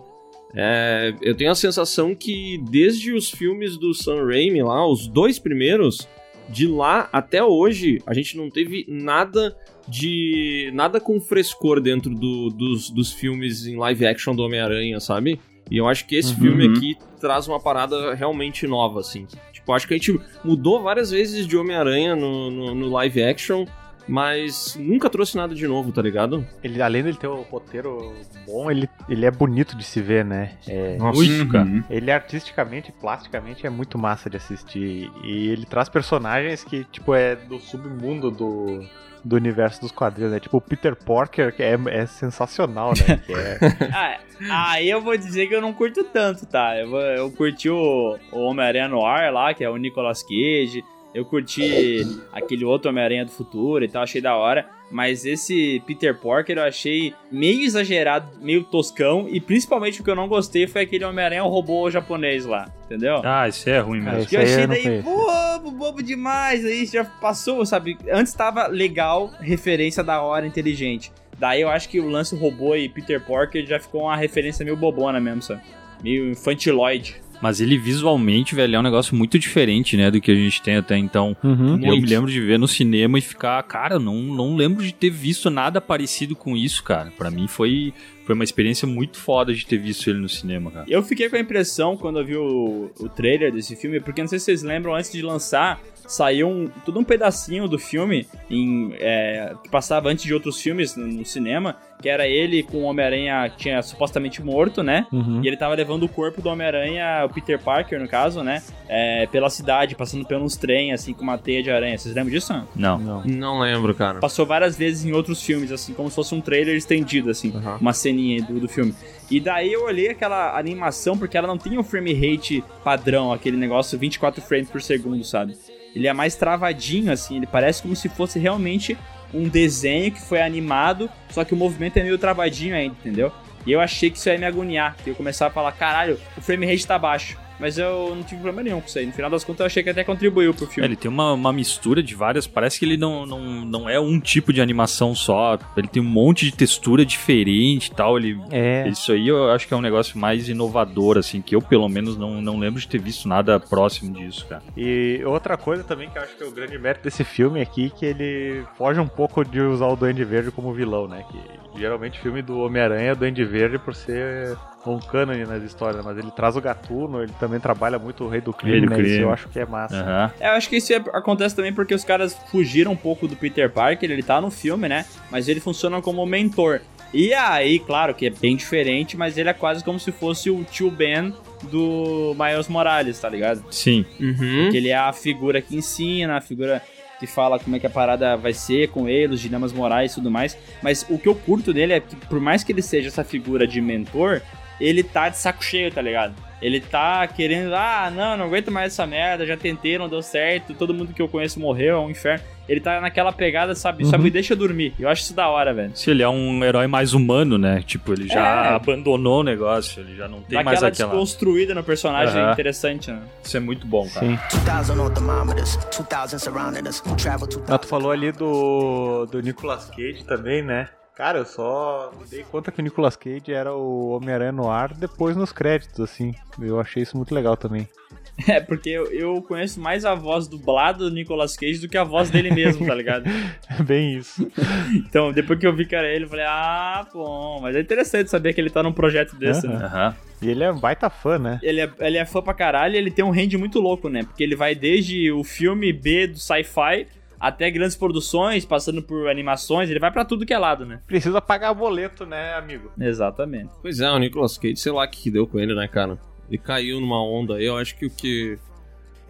É, 0.56 1.14
eu 1.22 1.36
tenho 1.36 1.52
a 1.52 1.56
sensação 1.56 2.16
que 2.16 2.60
desde 2.70 3.14
os 3.14 3.30
filmes 3.30 3.78
do 3.78 3.94
Sam 3.94 4.26
Raimi 4.26 4.64
lá, 4.64 4.88
os 4.88 5.08
dois 5.08 5.38
primeiros, 5.38 6.08
de 6.52 6.68
lá 6.68 7.08
até 7.12 7.44
hoje, 7.44 8.02
a 8.06 8.14
gente 8.14 8.36
não 8.38 8.50
teve 8.50 8.86
nada 8.88 9.56
de. 9.88 10.70
nada 10.74 11.00
com 11.00 11.20
frescor 11.20 11.80
dentro 11.82 12.14
do- 12.14 12.50
dos, 12.50 12.90
dos 12.90 13.12
filmes 13.12 13.66
em 13.66 13.76
live 13.78 14.06
action 14.06 14.36
do 14.36 14.44
Homem-Aranha, 14.44 15.00
sabe? 15.00 15.40
E 15.70 15.78
eu 15.78 15.88
acho 15.88 16.08
que 16.08 16.16
esse 16.16 16.34
Uhum. 16.34 16.40
filme 16.40 16.68
aqui 16.68 16.96
traz 17.20 17.48
uma 17.48 17.60
parada 17.60 18.14
realmente 18.16 18.66
nova, 18.66 19.00
assim. 19.02 19.28
Tipo, 19.54 19.74
acho 19.74 19.88
que 19.88 19.94
a 19.94 19.98
gente 19.98 20.20
mudou 20.44 20.82
várias 20.82 21.12
vezes 21.12 21.46
de 21.46 21.56
Homem-Aranha 21.58 22.16
no, 22.16 22.50
no, 22.50 22.76
no 22.76 22.90
live 22.90 23.22
action. 23.24 23.66
Mas 24.10 24.76
nunca 24.80 25.10
trouxe 25.10 25.38
nada 25.38 25.54
de 25.54 25.68
novo, 25.68 25.92
tá 25.92 26.02
ligado? 26.02 26.46
Ele, 26.64 26.82
além 26.82 27.04
dele 27.04 27.18
ter 27.18 27.28
o 27.28 27.42
roteiro 27.44 28.14
bom, 28.46 28.70
ele, 28.72 28.90
ele 29.08 29.26
é 29.26 29.32
bonito 29.32 29.78
de 29.78 29.84
se 29.84 30.02
ver, 30.02 30.26
né? 30.26 30.54
É, 30.68 30.98
Muito, 30.98 31.48
cara. 31.50 31.66
Uhum. 31.66 31.84
ele 31.90 32.12
artisticamente 32.12 32.90
e 32.90 32.92
plasticamente 32.92 33.66
é 33.66 33.70
muito 33.70 33.98
massa 33.98 34.30
de 34.30 34.38
assistir. 34.38 35.12
E 35.24 35.50
ele 35.50 35.66
traz 35.66 35.88
personagens 35.90 36.64
que, 36.64 36.84
tipo, 36.86 37.14
é 37.14 37.36
do 37.36 37.60
submundo 37.60 38.32
do, 38.32 38.84
do 39.24 39.36
universo 39.36 39.82
dos 39.82 39.92
quadrinhos, 39.92 40.32
né? 40.32 40.40
Tipo, 40.40 40.58
o 40.58 40.62
Peter 40.62 40.96
Porker, 40.96 41.56
que 41.56 41.62
é, 41.64 41.78
é 41.90 42.06
sensacional, 42.06 42.94
né? 43.08 43.22
Que 43.26 43.34
é- 43.34 44.20
Ah, 44.50 44.72
aí 44.72 44.90
eu 44.90 45.02
vou 45.02 45.18
dizer 45.18 45.48
que 45.48 45.54
eu 45.56 45.62
não 45.62 45.74
curto 45.74 46.04
tanto, 46.06 46.46
tá? 46.46 46.78
Eu, 46.78 46.96
eu 46.96 47.30
curti 47.32 47.70
o, 47.70 48.18
o 48.32 48.40
Homem-Aranha 48.46 48.88
no 48.88 49.06
ar 49.06 49.32
lá, 49.34 49.54
que 49.54 49.64
é 49.64 49.70
o 49.70 49.76
Nicolas 49.78 50.24
Cage. 50.24 50.82
Eu 51.14 51.26
curti 51.26 52.02
aquele 52.32 52.64
outro 52.64 52.90
Homem-Aranha 52.90 53.26
do 53.26 53.32
futuro 53.32 53.84
e 53.84 53.88
tal, 53.88 54.04
achei 54.04 54.22
da 54.22 54.36
hora. 54.36 54.68
Mas 54.92 55.24
esse 55.26 55.82
Peter 55.86 56.18
Porker 56.18 56.58
eu 56.58 56.64
achei 56.64 57.14
meio 57.32 57.62
exagerado, 57.62 58.28
meio 58.42 58.64
toscão. 58.64 59.28
E 59.30 59.40
principalmente 59.40 60.02
o 60.02 60.04
que 60.04 60.10
eu 60.10 60.16
não 60.16 60.28
gostei 60.28 60.68
foi 60.68 60.82
aquele 60.82 61.06
Homem-Aranha 61.06 61.44
robô 61.44 61.90
japonês 61.90 62.46
lá, 62.46 62.68
entendeu? 62.86 63.22
Ah, 63.24 63.48
isso 63.48 63.70
é 63.70 63.80
ruim 63.80 64.02
mesmo. 64.02 64.26
Que 64.26 64.36
eu 64.36 64.42
achei 64.42 64.64
eu 64.64 64.68
daí 64.68 65.02
bobo, 65.02 65.72
bobo 65.72 66.04
demais. 66.04 66.66
Aí 66.66 66.86
já 66.86 67.06
passou, 67.06 67.66
sabe? 67.66 67.98
Antes 68.12 68.34
tava 68.34 68.68
legal, 68.68 69.32
referência 69.40 70.04
da 70.04 70.22
hora, 70.22 70.46
inteligente. 70.46 71.12
Daí 71.38 71.62
eu 71.62 71.70
acho 71.70 71.88
que 71.88 72.00
o 72.00 72.10
lance 72.10 72.36
robô 72.36 72.76
e 72.76 72.90
Peter 72.90 73.24
Porker 73.24 73.66
já 73.66 73.80
ficou 73.80 74.04
uma 74.04 74.18
referência 74.18 74.66
meio 74.66 74.76
bobona 74.76 75.20
mesmo, 75.20 75.42
sabe? 75.42 75.62
Meio 76.04 76.32
infantiloide. 76.32 77.22
Mas 77.42 77.62
ele 77.62 77.78
visualmente, 77.78 78.54
velho, 78.54 78.76
é 78.76 78.80
um 78.80 78.84
negócio 78.84 79.16
muito 79.16 79.40
diferente, 79.40 79.96
né, 79.96 80.12
do 80.12 80.20
que 80.20 80.32
a 80.32 80.36
gente 80.36 80.62
tem 80.62 80.76
até 80.76 80.98
então. 80.98 81.36
Uhum. 81.44 81.74
Eu 81.84 82.00
me 82.00 82.06
lembro 82.06 82.30
de 82.30 82.40
ver 82.42 82.60
no 82.60 82.68
cinema 82.68 83.18
e 83.18 83.22
ficar, 83.22 83.62
cara, 83.64 83.98
não, 83.98 84.16
não 84.16 84.56
lembro 84.56 84.84
de 84.84 84.94
ter 84.94 85.10
visto 85.10 85.50
nada 85.50 85.80
parecido 85.80 86.36
com 86.36 86.56
isso, 86.56 86.84
cara. 86.84 87.12
Pra 87.18 87.32
mim 87.32 87.48
foi, 87.48 87.94
foi 88.26 88.36
uma 88.36 88.44
experiência 88.44 88.88
muito 88.88 89.18
foda 89.18 89.54
de 89.54 89.66
ter 89.66 89.78
visto 89.78 90.10
ele 90.10 90.20
no 90.20 90.30
cinema, 90.30 90.70
cara. 90.70 90.86
Eu 90.88 91.02
fiquei 91.02 91.30
com 91.30 91.36
a 91.36 91.40
impressão 91.40 91.96
quando 91.96 92.20
eu 92.20 92.26
vi 92.26 92.36
o, 92.36 92.92
o 93.00 93.10
trailer 93.10 93.52
desse 93.52 93.76
filme, 93.76 94.00
porque 94.00 94.22
não 94.22 94.28
sei 94.28 94.40
se 94.40 94.46
vocês 94.46 94.64
lembram, 94.64 94.96
antes 94.96 95.12
de 95.12 95.22
lançar, 95.22 95.82
saiu 96.10 96.50
um, 96.50 96.68
todo 96.84 97.00
um 97.00 97.04
pedacinho 97.04 97.68
do 97.68 97.78
filme 97.78 98.28
em, 98.50 98.94
é, 99.00 99.54
que 99.64 99.70
passava 99.70 100.10
antes 100.10 100.26
de 100.26 100.34
outros 100.34 100.60
filmes 100.60 100.96
no, 100.96 101.06
no 101.08 101.24
cinema, 101.24 101.76
que 102.02 102.10
era 102.10 102.28
ele 102.28 102.64
com 102.64 102.78
o 102.78 102.84
Homem-Aranha 102.84 103.50
que 103.50 103.58
tinha 103.58 103.82
supostamente 103.82 104.42
morto, 104.42 104.82
né? 104.82 105.06
Uhum. 105.12 105.42
E 105.44 105.48
ele 105.48 105.56
tava 105.58 105.76
levando 105.76 106.04
o 106.04 106.10
corpo 106.10 106.42
do 106.42 106.50
Homem-Aranha, 106.50 107.26
o 107.26 107.30
Peter 107.30 107.60
Parker, 107.60 108.00
no 108.00 108.08
caso, 108.08 108.42
né? 108.44 108.62
é, 108.90 109.28
pela 109.28 109.52
cidade, 109.52 109.96
passando 109.96 110.26
pelos 110.26 110.56
trem, 110.56 110.92
assim, 110.92 111.14
com 111.14 111.22
uma 111.22 111.38
teia 111.38 111.62
de 111.62 111.70
aranha. 111.70 111.96
Vocês 111.96 112.14
lembram 112.16 112.34
disso? 112.34 112.52
Não. 112.76 112.98
Não. 112.98 113.24
Não 113.24 113.60
lembro, 113.60 113.94
cara. 113.94 114.20
Passou 114.20 114.48
várias 114.48 114.76
vezes 114.76 115.06
em 115.06 115.12
outros 115.12 115.44
filmes, 115.44 115.72
assim, 115.72 115.94
como 115.94 116.10
se 116.10 116.16
fosse 116.16 116.34
um 116.34 116.42
trailer 116.42 116.76
estendido, 116.76 117.30
assim, 117.30 117.54
Aham. 117.56 117.78
uma 117.80 117.94
ceninha 117.94 118.42
do, 118.42 118.60
do 118.60 118.68
filme. 118.68 118.96
E 119.30 119.40
daí 119.40 119.72
eu 119.72 119.84
olhei 119.84 120.10
aquela 120.10 120.58
animação, 120.58 121.16
porque 121.16 121.38
ela 121.38 121.48
não 121.48 121.58
tem 121.58 121.78
o 121.78 121.84
frame 121.84 122.14
rate 122.14 122.64
padrão, 122.84 123.32
aquele 123.32 123.58
negócio 123.58 123.98
24 124.00 124.42
frames 124.42 124.70
por 124.70 124.82
segundo, 124.82 125.24
sabe? 125.24 125.56
Ele 125.96 126.08
é 126.08 126.14
mais 126.14 126.36
travadinho, 126.36 127.12
assim, 127.12 127.38
ele 127.38 127.48
parece 127.48 127.82
como 127.82 127.96
se 127.96 128.10
fosse 128.10 128.40
realmente 128.40 128.98
um 129.34 129.48
desenho 129.48 130.12
que 130.12 130.22
foi 130.22 130.42
animado, 130.42 131.10
só 131.30 131.44
que 131.44 131.54
o 131.54 131.58
movimento 131.58 131.98
é 131.98 132.04
meio 132.04 132.18
travadinho 132.18 132.76
ainda, 132.76 132.96
entendeu? 133.00 133.32
E 133.66 133.72
eu 133.72 133.82
achei 133.82 134.10
que 134.10 134.18
isso 134.18 134.30
ia 134.30 134.38
me 134.38 134.46
agoniar, 134.46 134.96
que 135.04 135.10
eu 135.10 135.16
começava 135.16 135.52
a 135.52 135.54
falar, 135.54 135.72
caralho, 135.74 136.20
o 136.38 136.42
frame 136.42 136.66
rate 136.66 136.88
tá 136.88 136.98
baixo. 136.98 137.38
Mas 137.60 137.78
eu 137.78 138.16
não 138.16 138.24
tive 138.24 138.42
problema 138.42 138.64
nenhum 138.64 138.80
com 138.82 138.88
isso 138.88 138.98
aí. 139.00 139.06
No 139.06 139.12
final 139.12 139.30
das 139.30 139.44
contas, 139.44 139.60
eu 139.62 139.66
achei 139.66 139.84
que 139.84 139.90
até 139.90 140.04
contribuiu 140.04 140.54
pro 140.54 140.66
É, 140.66 140.70
filme. 140.70 140.88
ele 140.88 140.96
tem 140.96 141.10
uma, 141.12 141.34
uma 141.34 141.52
mistura 141.52 142.02
de 142.02 142.16
várias. 142.16 142.48
Parece 142.48 142.80
que 142.80 142.86
ele 142.86 142.98
não, 142.98 143.26
não, 143.26 143.40
não 143.66 143.90
é 143.90 144.00
um 144.00 144.20
tipo 144.20 144.54
de 144.54 144.62
animação 144.62 145.14
só. 145.14 145.58
Ele 145.76 145.88
tem 145.88 146.02
um 146.02 146.06
monte 146.06 146.46
de 146.46 146.54
textura 146.56 147.06
diferente 147.06 147.88
e 147.88 147.92
tal. 147.92 148.18
Ele, 148.18 148.40
É. 148.52 148.88
Isso 148.88 149.12
aí 149.12 149.28
eu 149.28 149.52
acho 149.52 149.68
que 149.68 149.74
é 149.74 149.78
um 149.78 149.82
negócio 149.82 150.18
mais 150.18 150.48
inovador, 150.48 151.18
assim, 151.18 151.42
que 151.42 151.56
eu 151.56 151.62
pelo 151.62 151.88
menos 151.90 152.18
não, 152.18 152.42
não 152.42 152.58
lembro 152.58 152.80
de 152.80 152.88
ter 152.88 153.00
visto 153.00 153.28
nada 153.28 153.60
próximo 153.60 154.14
disso, 154.14 154.46
cara. 154.48 154.64
E 154.78 155.22
outra 155.26 155.58
coisa 155.58 155.84
também 155.84 156.10
que 156.10 156.18
eu 156.18 156.22
acho 156.22 156.36
que 156.38 156.44
é 156.44 156.48
o 156.48 156.52
grande 156.52 156.78
mérito 156.78 157.04
desse 157.04 157.24
filme 157.24 157.60
aqui, 157.62 157.90
que 157.90 158.06
ele 158.06 158.64
foge 158.78 159.00
um 159.00 159.08
pouco 159.08 159.44
de 159.44 159.60
usar 159.60 159.88
o 159.88 159.96
Duende 159.96 160.24
Verde 160.24 160.52
como 160.52 160.74
vilão, 160.74 161.08
né? 161.08 161.24
Que 161.30 161.38
geralmente 161.80 162.20
filme 162.20 162.42
do 162.42 162.60
Homem-Aranha 162.60 163.10
é 163.10 163.14
o 163.14 163.16
Duende 163.16 163.44
Verde 163.44 163.80
por 163.80 163.96
ser 163.96 164.58
um 164.86 165.00
cânone 165.00 165.46
nas 165.46 165.64
histórias, 165.64 166.04
mas 166.04 166.18
ele 166.18 166.32
traz 166.32 166.56
o 166.56 166.62
Gatuno, 166.62 167.22
ele 167.24 167.34
também 167.40 167.60
trabalha 167.60 167.98
muito 168.00 168.24
o 168.24 168.30
Rei 168.30 168.42
do 168.42 168.54
Crime, 168.54 168.80
Rei 168.80 168.88
do 168.88 168.90
né? 168.96 169.02
Isso 169.02 169.22
eu 169.22 169.32
acho 169.32 169.50
que 169.50 169.60
é 169.60 169.66
massa. 169.66 170.34
É, 170.40 170.48
eu 170.48 170.52
acho 170.52 170.70
que 170.70 170.78
isso 170.78 170.94
é- 170.94 171.04
acontece 171.14 171.56
também 171.56 171.74
porque 171.74 171.94
os 171.94 172.04
caras 172.04 172.34
fugiram 172.52 172.92
um 172.92 172.96
pouco 172.96 173.28
do 173.28 173.36
Peter 173.36 173.70
Parker, 173.70 174.10
ele 174.10 174.24
tá 174.24 174.40
no 174.40 174.50
filme, 174.52 174.88
né? 174.88 175.06
Mas 175.32 175.48
ele 175.48 175.60
funciona 175.60 176.02
como 176.02 176.26
mentor. 176.26 176.82
E 177.14 177.34
aí, 177.34 177.80
claro 177.80 178.14
que 178.14 178.28
é 178.28 178.30
bem 178.30 178.56
diferente, 178.56 179.18
mas 179.18 179.38
ele 179.38 179.50
é 179.50 179.54
quase 179.54 179.84
como 179.84 180.00
se 180.00 180.12
fosse 180.12 180.50
o 180.50 180.64
tio 180.64 180.92
Ben 180.92 181.34
do 181.64 182.36
Miles 182.40 182.68
Morales, 182.68 183.20
tá 183.20 183.28
ligado? 183.28 183.64
Sim. 183.72 184.06
Uhum. 184.20 184.70
Que 184.72 184.78
ele 184.78 184.90
é 184.90 184.96
a 184.98 185.12
figura 185.12 185.60
que 185.62 185.76
ensina, 185.76 186.38
a 186.38 186.42
figura 186.42 186.82
que 187.20 187.28
fala 187.28 187.60
como 187.60 187.76
é 187.76 187.80
que 187.80 187.88
a 187.88 187.90
parada 187.90 188.38
vai 188.38 188.54
ser 188.54 188.90
com 188.90 189.08
ele, 189.08 189.34
os 189.34 189.42
dilemas 189.42 189.74
morais 189.74 190.12
e 190.12 190.16
tudo 190.16 190.32
mais. 190.32 190.58
Mas 190.82 191.06
o 191.10 191.20
que 191.20 191.28
eu 191.28 191.36
curto 191.36 191.74
dele 191.74 191.94
é 191.94 192.00
que, 192.00 192.16
por 192.16 192.40
mais 192.40 192.64
que 192.64 192.72
ele 192.72 192.82
seja 192.82 193.10
essa 193.10 193.24
figura 193.24 193.68
de 193.68 193.82
mentor, 193.82 194.42
ele 194.80 195.04
tá 195.04 195.30
de 195.30 195.38
saco 195.38 195.64
cheio, 195.64 195.92
tá 195.92 196.02
ligado? 196.02 196.34
Ele 196.62 196.80
tá 196.82 197.26
querendo, 197.28 197.74
ah, 197.74 198.12
não, 198.14 198.36
não 198.36 198.46
aguento 198.46 198.70
mais 198.70 198.92
essa 198.94 199.08
merda, 199.08 199.46
já 199.46 199.56
tentei, 199.56 199.98
não 199.98 200.10
deu 200.10 200.22
certo, 200.22 200.74
todo 200.74 200.94
mundo 200.94 201.14
que 201.14 201.22
eu 201.22 201.28
conheço 201.30 201.60
morreu, 201.60 201.96
é 201.96 202.00
um 202.00 202.10
inferno. 202.10 202.44
Ele 202.68 202.80
tá 202.80 203.02
naquela 203.02 203.32
pegada, 203.32 203.74
sabe, 203.74 204.06
só 204.06 204.16
Uhum. 204.18 204.24
me 204.24 204.30
deixa 204.30 204.56
dormir. 204.56 204.94
Eu 205.00 205.10
acho 205.10 205.24
isso 205.24 205.34
da 205.34 205.48
hora, 205.48 205.74
velho. 205.74 205.92
Se 205.96 206.12
ele 206.12 206.22
é 206.22 206.30
um 206.30 206.64
herói 206.64 206.86
mais 206.86 207.14
humano, 207.14 207.58
né? 207.58 207.82
Tipo, 207.84 208.14
ele 208.14 208.28
já 208.28 208.68
É. 208.68 208.76
abandonou 208.76 209.40
o 209.40 209.44
negócio, 209.44 210.02
ele 210.02 210.16
já 210.16 210.28
não 210.28 210.42
tem 210.42 210.58
Dá 210.60 210.64
mais 210.64 210.78
aquela 210.78 210.92
aquela. 210.92 211.10
desconstruída 211.10 211.74
no 211.74 211.84
personagem 211.84 212.40
Aham. 212.40 212.52
interessante, 212.52 213.10
né? 213.10 213.22
Isso 213.44 213.58
é 213.58 213.60
muito 213.60 213.88
bom, 213.88 214.08
cara. 214.14 214.28
Sim. 214.28 214.38
2,000 214.66 215.00
on 215.00 215.10
thermometers, 215.10 215.78
2,000 215.98 216.38
surrounding 216.40 216.88
us. 216.88 217.02
Travel 217.18 217.48
2,000. 217.48 217.74
Ah, 217.74 217.78
tu 217.80 217.88
falou 217.88 218.12
ali 218.12 218.32
do, 218.32 219.26
do 219.32 219.42
Nicolas 219.42 219.90
Cage 219.90 220.24
também, 220.26 220.62
né? 220.62 220.90
Cara, 221.20 221.40
eu 221.40 221.46
só 221.46 222.14
me 222.18 222.26
dei 222.30 222.44
conta 222.44 222.72
que 222.72 222.80
o 222.80 222.82
Nicolas 222.82 223.18
Cage 223.18 223.52
era 223.52 223.74
o 223.74 224.12
Homem-Aranha 224.12 224.54
no 224.54 224.70
ar 224.72 224.94
depois 224.94 225.36
nos 225.36 225.52
créditos, 225.52 226.00
assim. 226.00 226.34
Eu 226.58 226.80
achei 226.80 227.04
isso 227.04 227.18
muito 227.18 227.36
legal 227.36 227.58
também. 227.58 227.86
É, 228.48 228.58
porque 228.62 228.90
eu, 228.90 229.12
eu 229.12 229.42
conheço 229.42 229.82
mais 229.82 230.06
a 230.06 230.16
voz 230.16 230.48
dublada 230.48 231.00
do 231.00 231.12
Nicolas 231.12 231.58
Cage 231.58 231.80
do 231.80 231.90
que 231.90 231.98
a 231.98 232.06
voz 232.06 232.30
dele 232.30 232.50
mesmo, 232.50 232.88
tá 232.88 232.96
ligado? 232.96 233.26
Bem 233.86 234.16
isso. 234.16 234.50
Então, 234.96 235.34
depois 235.34 235.60
que 235.60 235.68
eu 235.68 235.76
vi 235.76 235.86
que 235.86 235.94
era 235.94 236.08
ele, 236.08 236.24
eu 236.24 236.30
falei, 236.30 236.46
ah, 236.48 237.06
bom, 237.14 237.60
mas 237.62 237.76
é 237.76 237.82
interessante 237.82 238.30
saber 238.30 238.54
que 238.54 238.62
ele 238.62 238.70
tá 238.70 238.82
num 238.82 238.94
projeto 238.94 239.36
desse, 239.36 239.68
Aham. 239.68 239.78
né? 239.78 239.86
Aham. 239.86 240.16
E 240.42 240.50
ele 240.50 240.64
é 240.64 240.72
um 240.72 240.80
baita 240.80 241.10
fã, 241.10 241.38
né? 241.38 241.60
Ele 241.62 241.82
é, 241.82 241.92
ele 242.00 242.18
é 242.18 242.26
fã 242.26 242.42
pra 242.42 242.54
caralho 242.54 242.96
e 242.96 242.98
ele 242.98 243.12
tem 243.12 243.26
um 243.26 243.30
range 243.30 243.58
muito 243.58 243.78
louco, 243.82 244.08
né? 244.08 244.24
Porque 244.24 244.42
ele 244.42 244.56
vai 244.56 244.74
desde 244.74 245.30
o 245.34 245.44
filme 245.44 245.92
B 245.92 246.28
do 246.28 246.40
sci-fi 246.40 247.08
até 247.40 247.72
grandes 247.72 247.96
produções, 247.96 248.66
passando 248.66 249.02
por 249.02 249.30
animações, 249.30 249.90
ele 249.90 250.00
vai 250.00 250.12
pra 250.12 250.26
tudo 250.26 250.46
que 250.46 250.54
é 250.54 250.58
lado, 250.58 250.86
né? 250.86 251.00
Precisa 251.08 251.40
pagar 251.40 251.74
boleto, 251.74 252.26
né, 252.26 252.54
amigo? 252.56 252.92
Exatamente. 253.00 253.72
Pois 253.82 254.00
é, 254.00 254.10
o 254.12 254.18
Nicolas 254.18 254.58
Cage, 254.58 254.78
sei 254.78 254.92
lá 254.92 255.06
o 255.06 255.10
que 255.10 255.24
que 255.24 255.32
deu 255.32 255.48
com 255.48 255.60
ele, 255.60 255.74
né, 255.74 255.88
cara? 255.88 256.18
Ele 256.50 256.58
caiu 256.58 257.00
numa 257.00 257.24
onda 257.24 257.56
aí, 257.56 257.66
eu 257.66 257.78
acho 257.78 257.96
que 257.96 258.06
o 258.06 258.10
que. 258.10 258.58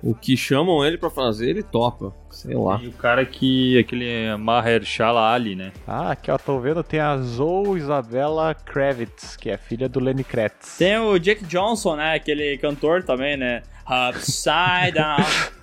O 0.01 0.15
que 0.15 0.37
chamam 0.37 0.85
ele 0.85 0.97
pra 0.97 1.09
fazer, 1.09 1.49
ele 1.49 1.61
topa. 1.61 2.13
Sei 2.31 2.55
lá. 2.55 2.79
E 2.81 2.87
o 2.87 2.93
cara 2.93 3.25
que. 3.25 3.77
aquele 3.77 4.33
Mahershala 4.37 5.33
Ali, 5.33 5.55
né? 5.57 5.73
Ah, 5.85 6.11
aqui 6.11 6.31
ó, 6.31 6.37
tô 6.37 6.57
vendo, 6.57 6.81
tem 6.81 7.01
a 7.01 7.17
Zoe 7.17 7.79
Isabella 7.79 8.53
Kravitz, 8.53 9.35
que 9.35 9.49
é 9.49 9.57
filha 9.57 9.89
do 9.89 9.99
Lenny 9.99 10.23
Kravitz. 10.23 10.77
Tem 10.77 10.97
o 10.97 11.19
Jake 11.19 11.43
Johnson, 11.43 11.97
né? 11.97 12.15
Aquele 12.15 12.57
cantor 12.59 13.03
também, 13.03 13.35
né? 13.35 13.61
Upside 13.85 14.93
down. 14.93 15.17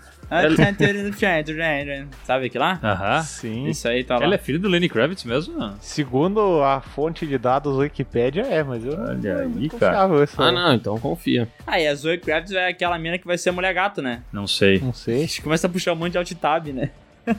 Sabe 2.25 2.47
aquele 2.47 2.59
lá? 2.59 2.81
Aham. 2.83 3.23
Sim. 3.23 3.69
Isso 3.69 3.87
aí 3.87 4.03
tá 4.03 4.19
lá. 4.19 4.25
Ela 4.25 4.35
é 4.35 4.39
filha 4.39 4.59
do 4.59 4.69
Lenny 4.69 4.89
Kravitz 4.89 5.25
mesmo? 5.25 5.75
Segundo 5.81 6.63
a 6.63 6.81
fonte 6.81 7.27
de 7.27 7.39
dados 7.39 7.77
Wikipedia, 7.77 8.43
é, 8.43 8.63
mas 8.63 8.85
eu 8.85 8.93
Olha 8.93 9.15
não, 9.15 9.41
aí, 9.43 9.49
não 9.71 9.79
cara. 9.79 10.03
Ah, 10.39 10.53
não, 10.53 10.75
então 10.75 10.99
confia. 10.99 11.49
Ah, 11.67 11.79
e 11.81 11.87
a 11.87 11.95
Zoe 11.95 12.19
Kravitz 12.19 12.53
é 12.53 12.69
aquela 12.69 12.99
mina 12.99 13.19
que 13.19 13.27
vai 13.27 13.39
ser 13.39 13.51
a 13.51 13.53
mulher 13.53 13.73
gato, 13.73 14.03
né? 14.03 14.23
Não 14.33 14.47
sei. 14.47 14.81
Não 14.81 14.91
A 14.91 14.95
sei. 14.95 15.21
gente 15.21 15.43
começa 15.43 15.67
a 15.67 15.71
puxar 15.71 15.93
um 15.93 15.97
monte 15.97 16.13
de 16.13 16.19
alt 16.19 16.33
tab, 16.33 16.67
né? 16.69 16.91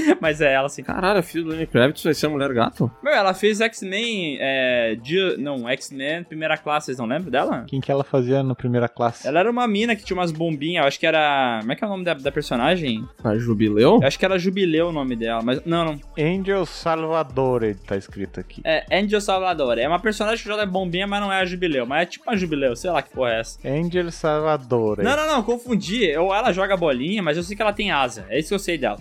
Mas 0.20 0.40
é 0.40 0.52
ela, 0.52 0.66
assim. 0.66 0.82
Caralho, 0.82 1.18
a 1.20 1.22
filha 1.22 1.44
do 1.44 1.50
Lenny 1.50 1.66
Kravitz 1.66 2.02
vai 2.02 2.14
ser 2.14 2.26
a 2.26 2.30
mulher 2.30 2.52
gato? 2.52 2.90
Meu, 3.02 3.12
ela 3.12 3.34
fez 3.34 3.60
X-Men, 3.60 4.38
é, 4.40 4.96
dia- 5.00 5.36
não, 5.36 5.68
X-Men 5.70 6.24
primeira 6.24 6.56
classe, 6.56 6.86
vocês 6.86 6.98
não 6.98 7.06
lembram 7.06 7.30
dela? 7.30 7.64
Quem 7.66 7.80
que 7.80 7.90
ela 7.90 8.04
fazia 8.04 8.42
na 8.42 8.54
primeira 8.54 8.88
classe? 8.88 9.26
Ela 9.26 9.40
era 9.40 9.50
uma 9.50 9.66
mina 9.66 9.94
que 9.96 10.04
tinha 10.04 10.16
umas 10.16 10.32
bombinhas, 10.32 10.82
eu 10.82 10.88
acho 10.88 10.98
que 10.98 11.06
era... 11.06 11.58
Como 11.60 11.72
é 11.72 11.76
que 11.76 11.84
é 11.84 11.86
o 11.86 11.90
nome 11.90 12.04
da, 12.04 12.14
da 12.14 12.32
personagem? 12.32 13.06
A 13.22 13.36
Jubileu? 13.36 13.98
Eu 14.00 14.06
acho 14.06 14.18
que 14.18 14.24
era 14.24 14.38
Jubileu 14.38 14.88
o 14.88 14.92
nome 14.92 15.16
dela, 15.16 15.42
mas... 15.42 15.64
Não, 15.64 15.84
não. 15.84 16.00
Angel 16.18 16.64
Salvador, 16.66 17.74
tá 17.86 17.96
escrito 17.96 18.40
aqui. 18.40 18.60
É 18.64 18.84
Angel 18.98 19.20
Salvador. 19.20 19.78
É 19.78 19.86
uma 19.86 19.98
personagem 20.00 20.42
que 20.42 20.48
joga 20.48 20.66
bombinha, 20.66 21.06
mas 21.06 21.20
não 21.20 21.32
é 21.32 21.40
a 21.40 21.44
Jubileu. 21.44 21.86
Mas 21.86 22.02
é 22.02 22.06
tipo 22.06 22.30
a 22.30 22.36
Jubileu, 22.36 22.74
sei 22.76 22.90
lá 22.90 23.02
que 23.02 23.10
porra 23.10 23.32
é 23.34 23.40
essa. 23.40 23.58
Angel 23.68 24.10
Salvador. 24.10 24.98
Não, 25.02 25.16
não, 25.16 25.26
não, 25.26 25.42
confundi. 25.42 26.16
Ou 26.16 26.34
ela 26.34 26.52
joga 26.52 26.76
bolinha, 26.76 27.22
mas 27.22 27.36
eu 27.36 27.42
sei 27.42 27.56
que 27.56 27.62
ela 27.62 27.72
tem 27.72 27.90
asa. 27.90 28.26
É 28.28 28.38
isso 28.38 28.48
que 28.48 28.54
eu 28.54 28.58
sei 28.58 28.78
dela. 28.78 28.98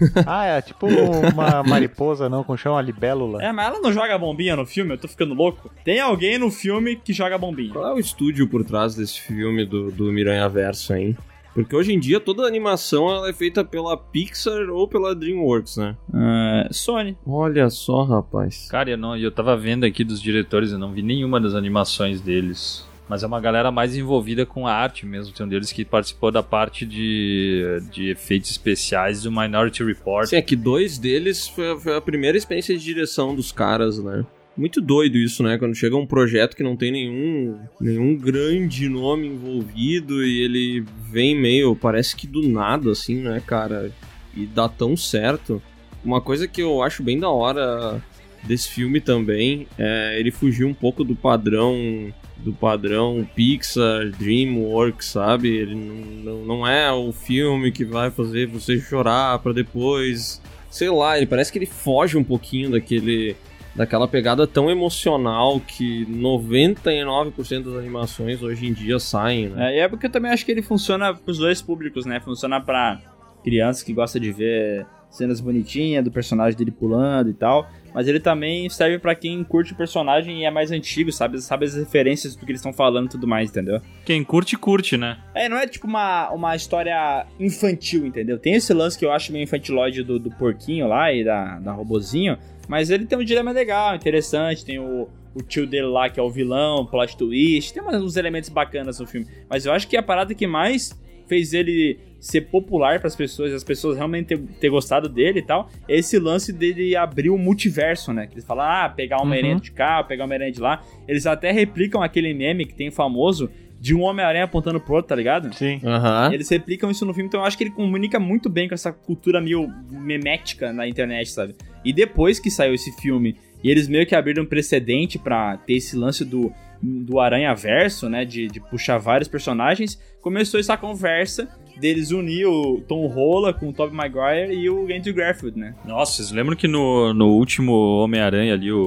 Ah, 0.26 0.44
é 0.46 0.62
tipo 0.62 0.86
uma 0.86 1.62
mariposa, 1.62 2.28
não, 2.28 2.44
com 2.44 2.56
chão, 2.56 2.76
a 2.76 2.82
libélula. 2.82 3.42
É, 3.42 3.52
mas 3.52 3.66
ela 3.66 3.80
não 3.80 3.92
joga 3.92 4.18
bombinha 4.18 4.56
no 4.56 4.66
filme, 4.66 4.92
eu 4.92 4.98
tô 4.98 5.08
ficando 5.08 5.34
louco. 5.34 5.70
Tem 5.84 6.00
alguém 6.00 6.38
no 6.38 6.50
filme 6.50 6.96
que 6.96 7.12
joga 7.12 7.38
bombinha. 7.38 7.72
Qual 7.72 7.86
é 7.86 7.94
o 7.94 7.98
estúdio 7.98 8.48
por 8.48 8.64
trás 8.64 8.94
desse 8.94 9.20
filme 9.20 9.64
do, 9.64 9.90
do 9.90 10.12
Miranha 10.12 10.48
Verso, 10.48 10.94
hein? 10.94 11.16
Porque 11.54 11.74
hoje 11.74 11.92
em 11.92 11.98
dia 11.98 12.20
toda 12.20 12.44
a 12.44 12.46
animação 12.46 13.10
ela 13.10 13.28
é 13.28 13.32
feita 13.32 13.64
pela 13.64 13.96
Pixar 13.96 14.70
ou 14.70 14.86
pela 14.86 15.12
DreamWorks, 15.12 15.76
né? 15.76 15.96
Ah, 16.14 16.68
Sony. 16.70 17.16
Olha 17.26 17.68
só, 17.68 18.04
rapaz. 18.04 18.68
Cara, 18.70 18.90
eu, 18.90 18.96
não, 18.96 19.16
eu 19.16 19.32
tava 19.32 19.56
vendo 19.56 19.84
aqui 19.84 20.04
dos 20.04 20.22
diretores, 20.22 20.70
eu 20.70 20.78
não 20.78 20.92
vi 20.92 21.02
nenhuma 21.02 21.40
das 21.40 21.54
animações 21.54 22.20
deles. 22.20 22.87
Mas 23.08 23.22
é 23.22 23.26
uma 23.26 23.40
galera 23.40 23.70
mais 23.70 23.96
envolvida 23.96 24.44
com 24.44 24.66
a 24.66 24.72
arte 24.72 25.06
mesmo. 25.06 25.32
Tem 25.32 25.46
um 25.46 25.48
deles 25.48 25.72
que 25.72 25.84
participou 25.84 26.30
da 26.30 26.42
parte 26.42 26.84
de, 26.84 27.80
de 27.90 28.10
efeitos 28.10 28.50
especiais 28.50 29.22
do 29.22 29.32
Minority 29.32 29.82
Report. 29.82 30.28
Sim, 30.28 30.36
é 30.36 30.42
que 30.42 30.54
dois 30.54 30.98
deles 30.98 31.48
foi, 31.48 31.78
foi 31.78 31.96
a 31.96 32.00
primeira 32.00 32.36
experiência 32.36 32.76
de 32.76 32.84
direção 32.84 33.34
dos 33.34 33.50
caras, 33.50 34.02
né? 34.02 34.26
Muito 34.58 34.80
doido 34.80 35.16
isso, 35.16 35.42
né? 35.42 35.56
Quando 35.56 35.74
chega 35.74 35.96
um 35.96 36.04
projeto 36.04 36.56
que 36.56 36.64
não 36.64 36.76
tem 36.76 36.90
nenhum, 36.90 37.58
nenhum 37.80 38.16
grande 38.16 38.88
nome 38.88 39.28
envolvido 39.28 40.24
e 40.24 40.42
ele 40.42 40.84
vem 41.10 41.38
meio, 41.38 41.76
parece 41.76 42.14
que 42.16 42.26
do 42.26 42.42
nada, 42.42 42.90
assim, 42.90 43.22
né, 43.22 43.40
cara? 43.46 43.92
E 44.36 44.46
dá 44.46 44.68
tão 44.68 44.96
certo. 44.96 45.62
Uma 46.04 46.20
coisa 46.20 46.48
que 46.48 46.60
eu 46.60 46.82
acho 46.82 47.04
bem 47.04 47.18
da 47.20 47.30
hora 47.30 48.02
desse 48.42 48.68
filme 48.68 49.00
também 49.00 49.66
é 49.78 50.18
ele 50.18 50.30
fugir 50.30 50.64
um 50.64 50.74
pouco 50.74 51.04
do 51.04 51.14
padrão 51.14 52.12
do 52.38 52.52
padrão 52.52 53.28
Pixar, 53.34 54.10
DreamWorks, 54.18 55.06
sabe? 55.06 55.48
Ele 55.48 55.74
não, 55.74 56.44
não, 56.44 56.66
é 56.66 56.92
o 56.92 57.12
filme 57.12 57.72
que 57.72 57.84
vai 57.84 58.10
fazer 58.10 58.46
você 58.46 58.78
chorar 58.78 59.38
pra 59.40 59.52
depois, 59.52 60.40
sei 60.70 60.88
lá, 60.90 61.16
ele 61.16 61.26
parece 61.26 61.50
que 61.52 61.58
ele 61.58 61.66
foge 61.66 62.16
um 62.16 62.24
pouquinho 62.24 62.70
daquele 62.70 63.36
daquela 63.74 64.08
pegada 64.08 64.44
tão 64.44 64.68
emocional 64.68 65.60
que 65.60 66.04
99% 66.06 67.62
das 67.62 67.74
animações 67.74 68.42
hoje 68.42 68.66
em 68.66 68.72
dia 68.72 68.98
saem, 68.98 69.50
né? 69.50 69.76
É, 69.76 69.80
é 69.80 69.88
porque 69.88 70.06
eu 70.06 70.10
também 70.10 70.32
acho 70.32 70.44
que 70.44 70.50
ele 70.50 70.62
funciona 70.62 71.14
pros 71.14 71.38
dois 71.38 71.62
públicos, 71.62 72.04
né? 72.04 72.18
Funciona 72.18 72.60
pra 72.60 73.00
crianças 73.44 73.84
que 73.84 73.92
gostam 73.92 74.20
de 74.20 74.32
ver 74.32 74.84
cenas 75.08 75.40
bonitinhas 75.40 76.04
do 76.04 76.10
personagem 76.10 76.58
dele 76.58 76.72
pulando 76.72 77.30
e 77.30 77.34
tal. 77.34 77.70
Mas 77.94 78.06
ele 78.06 78.20
também 78.20 78.68
serve 78.68 78.98
pra 78.98 79.14
quem 79.14 79.42
curte 79.42 79.72
o 79.72 79.76
personagem 79.76 80.40
e 80.40 80.44
é 80.44 80.50
mais 80.50 80.70
antigo, 80.70 81.10
sabe? 81.10 81.40
Sabe 81.40 81.64
as 81.64 81.74
referências 81.74 82.36
do 82.36 82.44
que 82.44 82.52
eles 82.52 82.60
estão 82.60 82.72
falando 82.72 83.06
e 83.06 83.10
tudo 83.10 83.26
mais, 83.26 83.50
entendeu? 83.50 83.80
Quem 84.04 84.22
curte, 84.22 84.56
curte, 84.56 84.96
né? 84.96 85.18
É, 85.34 85.48
não 85.48 85.56
é 85.56 85.66
tipo 85.66 85.86
uma, 85.86 86.30
uma 86.30 86.54
história 86.54 87.26
infantil, 87.38 88.06
entendeu? 88.06 88.38
Tem 88.38 88.54
esse 88.54 88.72
lance 88.72 88.98
que 88.98 89.04
eu 89.04 89.12
acho 89.12 89.32
meio 89.32 89.44
infantilóide 89.44 90.02
do, 90.02 90.18
do 90.18 90.30
porquinho 90.30 90.86
lá 90.86 91.12
e 91.12 91.24
da, 91.24 91.58
da 91.58 91.72
robozinho, 91.72 92.38
mas 92.68 92.90
ele 92.90 93.06
tem 93.06 93.18
um 93.18 93.24
dilema 93.24 93.50
legal, 93.50 93.94
interessante, 93.94 94.64
tem 94.64 94.78
o, 94.78 95.08
o 95.34 95.42
tio 95.42 95.66
dele 95.66 95.86
lá 95.86 96.10
que 96.10 96.20
é 96.20 96.22
o 96.22 96.30
vilão, 96.30 96.86
plot 96.86 97.16
twist, 97.16 97.72
tem 97.72 97.82
uns 97.82 98.16
elementos 98.16 98.50
bacanas 98.50 98.98
no 98.98 99.06
filme. 99.06 99.26
Mas 99.48 99.64
eu 99.64 99.72
acho 99.72 99.88
que 99.88 99.96
a 99.96 100.02
parada 100.02 100.34
que 100.34 100.46
mais 100.46 100.92
fez 101.26 101.52
ele 101.52 101.98
ser 102.20 102.42
popular 102.42 102.98
para 102.98 103.06
as 103.06 103.16
pessoas, 103.16 103.52
as 103.52 103.62
pessoas 103.62 103.96
realmente 103.96 104.26
ter, 104.26 104.38
ter, 104.38 104.68
gostado 104.68 105.08
dele 105.08 105.38
e 105.38 105.42
tal, 105.42 105.70
é 105.88 105.96
esse 105.96 106.18
lance 106.18 106.52
dele 106.52 106.96
abrir 106.96 107.30
o 107.30 107.38
multiverso, 107.38 108.12
né? 108.12 108.26
Que 108.26 108.34
eles 108.34 108.44
falam, 108.44 108.64
ah, 108.64 108.88
pegar 108.88 109.22
uma 109.22 109.34
aranha 109.34 109.56
de 109.56 109.70
cá, 109.70 110.02
pegar 110.02 110.24
uma 110.24 110.34
aranha 110.34 110.50
de 110.50 110.60
lá. 110.60 110.82
Eles 111.06 111.26
até 111.26 111.52
replicam 111.52 112.02
aquele 112.02 112.34
meme 112.34 112.64
que 112.64 112.74
tem 112.74 112.90
famoso 112.90 113.50
de 113.80 113.94
um 113.94 114.02
Homem-Aranha 114.02 114.44
apontando 114.44 114.80
pro 114.80 114.94
outro, 114.94 115.08
tá 115.08 115.14
ligado? 115.14 115.54
Sim. 115.54 115.80
Aham. 115.84 116.32
Eles 116.32 116.48
replicam 116.48 116.90
isso 116.90 117.06
no 117.06 117.14
filme, 117.14 117.28
então 117.28 117.40
eu 117.40 117.46
acho 117.46 117.56
que 117.56 117.64
ele 117.64 117.70
comunica 117.70 118.18
muito 118.18 118.48
bem 118.48 118.68
com 118.68 118.74
essa 118.74 118.92
cultura 118.92 119.40
meio 119.40 119.72
memética 119.90 120.72
na 120.72 120.88
internet, 120.88 121.30
sabe? 121.30 121.54
E 121.84 121.92
depois 121.92 122.40
que 122.40 122.50
saiu 122.50 122.74
esse 122.74 122.90
filme, 123.00 123.36
e 123.62 123.70
eles 123.70 123.88
meio 123.88 124.06
que 124.06 124.14
abriram 124.14 124.42
um 124.42 124.46
precedente 124.46 125.18
pra 125.18 125.56
ter 125.58 125.74
esse 125.74 125.96
lance 125.96 126.24
do, 126.24 126.52
do 126.82 127.20
Aranha 127.20 127.54
Verso, 127.54 128.08
né? 128.08 128.24
De, 128.24 128.48
de 128.48 128.60
puxar 128.60 128.98
vários 128.98 129.28
personagens, 129.28 130.00
começou 130.20 130.58
essa 130.58 130.76
conversa 130.76 131.48
deles 131.78 132.10
unir 132.10 132.46
o 132.46 132.80
Tom 132.86 133.06
Holland 133.06 133.58
com 133.58 133.68
o 133.68 133.72
Tobey 133.72 133.94
Maguire 133.94 134.52
e 134.52 134.68
o 134.68 134.84
Andrew 134.84 135.14
Garfield, 135.14 135.58
né? 135.58 135.74
Nossa, 135.84 136.14
vocês 136.14 136.30
lembram 136.30 136.56
que 136.56 136.68
no, 136.68 137.12
no 137.14 137.28
último 137.28 137.72
Homem-Aranha 138.02 138.54
ali, 138.54 138.72
o 138.72 138.80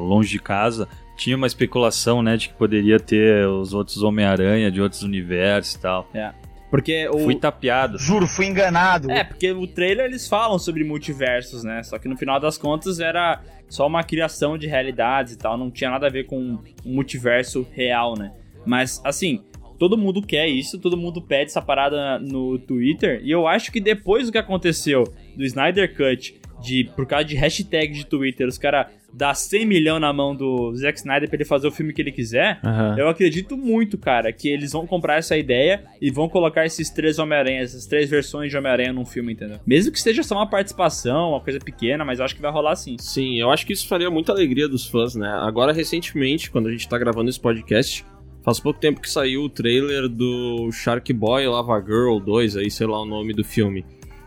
Longe 0.00 0.30
de 0.30 0.38
Casa, 0.38 0.88
tinha 1.16 1.36
uma 1.36 1.46
especulação, 1.46 2.22
né, 2.22 2.36
de 2.36 2.48
que 2.48 2.54
poderia 2.54 2.98
ter 2.98 3.46
os 3.46 3.74
outros 3.74 4.02
Homem-Aranha 4.02 4.70
de 4.70 4.80
outros 4.80 5.02
universos 5.02 5.74
e 5.74 5.80
tal. 5.80 6.08
É. 6.14 6.32
Porque 6.70 7.08
o. 7.08 7.18
Fui 7.20 7.34
tapeado. 7.34 7.98
Juro, 7.98 8.26
fui 8.26 8.46
enganado. 8.46 9.10
É, 9.10 9.24
porque 9.24 9.52
o 9.52 9.66
trailer 9.66 10.06
eles 10.06 10.28
falam 10.28 10.58
sobre 10.58 10.84
multiversos, 10.84 11.64
né? 11.64 11.82
Só 11.82 11.98
que 11.98 12.08
no 12.08 12.16
final 12.16 12.38
das 12.38 12.58
contas 12.58 13.00
era 13.00 13.40
só 13.68 13.86
uma 13.86 14.02
criação 14.02 14.56
de 14.56 14.66
realidades 14.66 15.34
e 15.34 15.38
tal, 15.38 15.56
não 15.56 15.70
tinha 15.70 15.90
nada 15.90 16.06
a 16.06 16.10
ver 16.10 16.24
com 16.24 16.38
um 16.38 16.58
multiverso 16.84 17.66
real, 17.72 18.14
né? 18.18 18.32
Mas, 18.66 19.00
assim, 19.04 19.42
todo 19.78 19.96
mundo 19.96 20.20
quer 20.20 20.48
isso, 20.48 20.78
todo 20.78 20.96
mundo 20.96 21.22
pede 21.22 21.50
essa 21.50 21.62
parada 21.62 22.18
no 22.18 22.58
Twitter, 22.58 23.20
e 23.22 23.30
eu 23.30 23.46
acho 23.46 23.70
que 23.70 23.80
depois 23.80 24.26
do 24.26 24.32
que 24.32 24.38
aconteceu 24.38 25.04
do 25.36 25.44
Snyder 25.44 25.94
Cut, 25.96 26.38
de, 26.60 26.84
por 26.96 27.06
causa 27.06 27.24
de 27.24 27.36
hashtag 27.36 27.92
de 27.92 28.04
Twitter, 28.04 28.46
os 28.46 28.58
caras 28.58 28.86
dar 29.12 29.34
100 29.34 29.64
milhões 29.64 30.00
na 30.00 30.12
mão 30.12 30.34
do 30.34 30.74
Zack 30.74 30.98
Snyder 30.98 31.28
pra 31.28 31.36
ele 31.36 31.44
fazer 31.44 31.66
o 31.66 31.70
filme 31.70 31.92
que 31.92 32.02
ele 32.02 32.12
quiser, 32.12 32.60
Aham. 32.64 32.96
eu 32.98 33.08
acredito 33.08 33.56
muito, 33.56 33.96
cara, 33.96 34.32
que 34.32 34.48
eles 34.48 34.72
vão 34.72 34.86
comprar 34.86 35.16
essa 35.16 35.36
ideia 35.36 35.82
e 36.00 36.10
vão 36.10 36.28
colocar 36.28 36.66
esses 36.66 36.90
três 36.90 37.18
Homem-Aranha, 37.18 37.62
essas 37.62 37.86
três 37.86 38.10
versões 38.10 38.50
de 38.50 38.56
Homem-Aranha 38.56 38.92
num 38.92 39.06
filme, 39.06 39.32
entendeu? 39.32 39.60
Mesmo 39.66 39.92
que 39.92 40.00
seja 40.00 40.22
só 40.22 40.34
uma 40.34 40.48
participação, 40.48 41.30
uma 41.30 41.40
coisa 41.40 41.58
pequena, 41.58 42.04
mas 42.04 42.18
eu 42.18 42.24
acho 42.24 42.34
que 42.36 42.42
vai 42.42 42.50
rolar 42.50 42.76
sim. 42.76 42.96
Sim, 42.98 43.40
eu 43.40 43.50
acho 43.50 43.66
que 43.66 43.72
isso 43.72 43.88
faria 43.88 44.10
muita 44.10 44.32
alegria 44.32 44.68
dos 44.68 44.86
fãs, 44.86 45.14
né? 45.14 45.28
Agora, 45.40 45.72
recentemente, 45.72 46.50
quando 46.50 46.68
a 46.68 46.70
gente 46.70 46.88
tá 46.88 46.98
gravando 46.98 47.30
esse 47.30 47.40
podcast, 47.40 48.04
faz 48.48 48.60
pouco 48.60 48.80
tempo 48.80 49.00
que 49.00 49.10
saiu 49.10 49.42
o 49.44 49.48
trailer 49.48 50.08
do 50.08 50.70
Shark 50.72 51.12
Boy 51.12 51.46
Lava 51.46 51.80
Girl 51.80 52.18
2, 52.18 52.56
aí 52.56 52.70
sei 52.70 52.86
lá 52.86 53.02
o 53.02 53.04
nome 53.04 53.32
do 53.34 53.44
filme. 53.44 53.84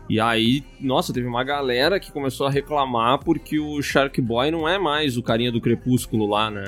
E 0.08 0.20
aí, 0.20 0.62
nossa, 0.80 1.12
teve 1.12 1.26
uma 1.26 1.42
galera 1.42 1.98
que 1.98 2.12
começou 2.12 2.46
a 2.46 2.50
reclamar 2.50 3.18
porque 3.24 3.58
o 3.58 3.80
Shark 3.82 4.20
Boy 4.20 4.50
não 4.50 4.68
é 4.68 4.78
mais 4.78 5.16
o 5.16 5.22
carinha 5.22 5.50
do 5.50 5.60
Crepúsculo 5.60 6.26
lá, 6.26 6.50
né? 6.50 6.64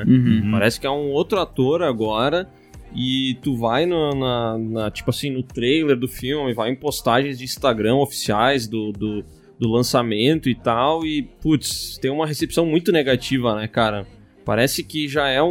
Parece 0.50 0.80
que 0.80 0.86
é 0.86 0.90
um 0.90 1.10
outro 1.10 1.38
ator 1.38 1.82
agora. 1.82 2.48
E 2.96 3.36
tu 3.42 3.56
vai 3.56 3.86
no- 3.86 4.14
na, 4.14 4.56
na- 4.58 4.90
tipo 4.90 5.10
assim, 5.10 5.28
no 5.30 5.42
trailer 5.42 5.96
do 5.98 6.06
filme, 6.08 6.54
vai 6.54 6.70
em 6.70 6.76
postagens 6.76 7.38
de 7.38 7.44
Instagram 7.44 7.96
oficiais 7.96 8.68
do, 8.68 8.92
do, 8.92 9.24
do 9.58 9.68
lançamento 9.68 10.48
e 10.48 10.54
tal. 10.54 11.04
E, 11.04 11.22
putz, 11.42 11.98
tem 11.98 12.10
uma 12.10 12.26
recepção 12.26 12.64
muito 12.64 12.92
negativa, 12.92 13.54
né, 13.56 13.66
cara? 13.68 14.06
Parece 14.44 14.84
que 14.84 15.08
já 15.08 15.28
é 15.28 15.42
um, 15.42 15.48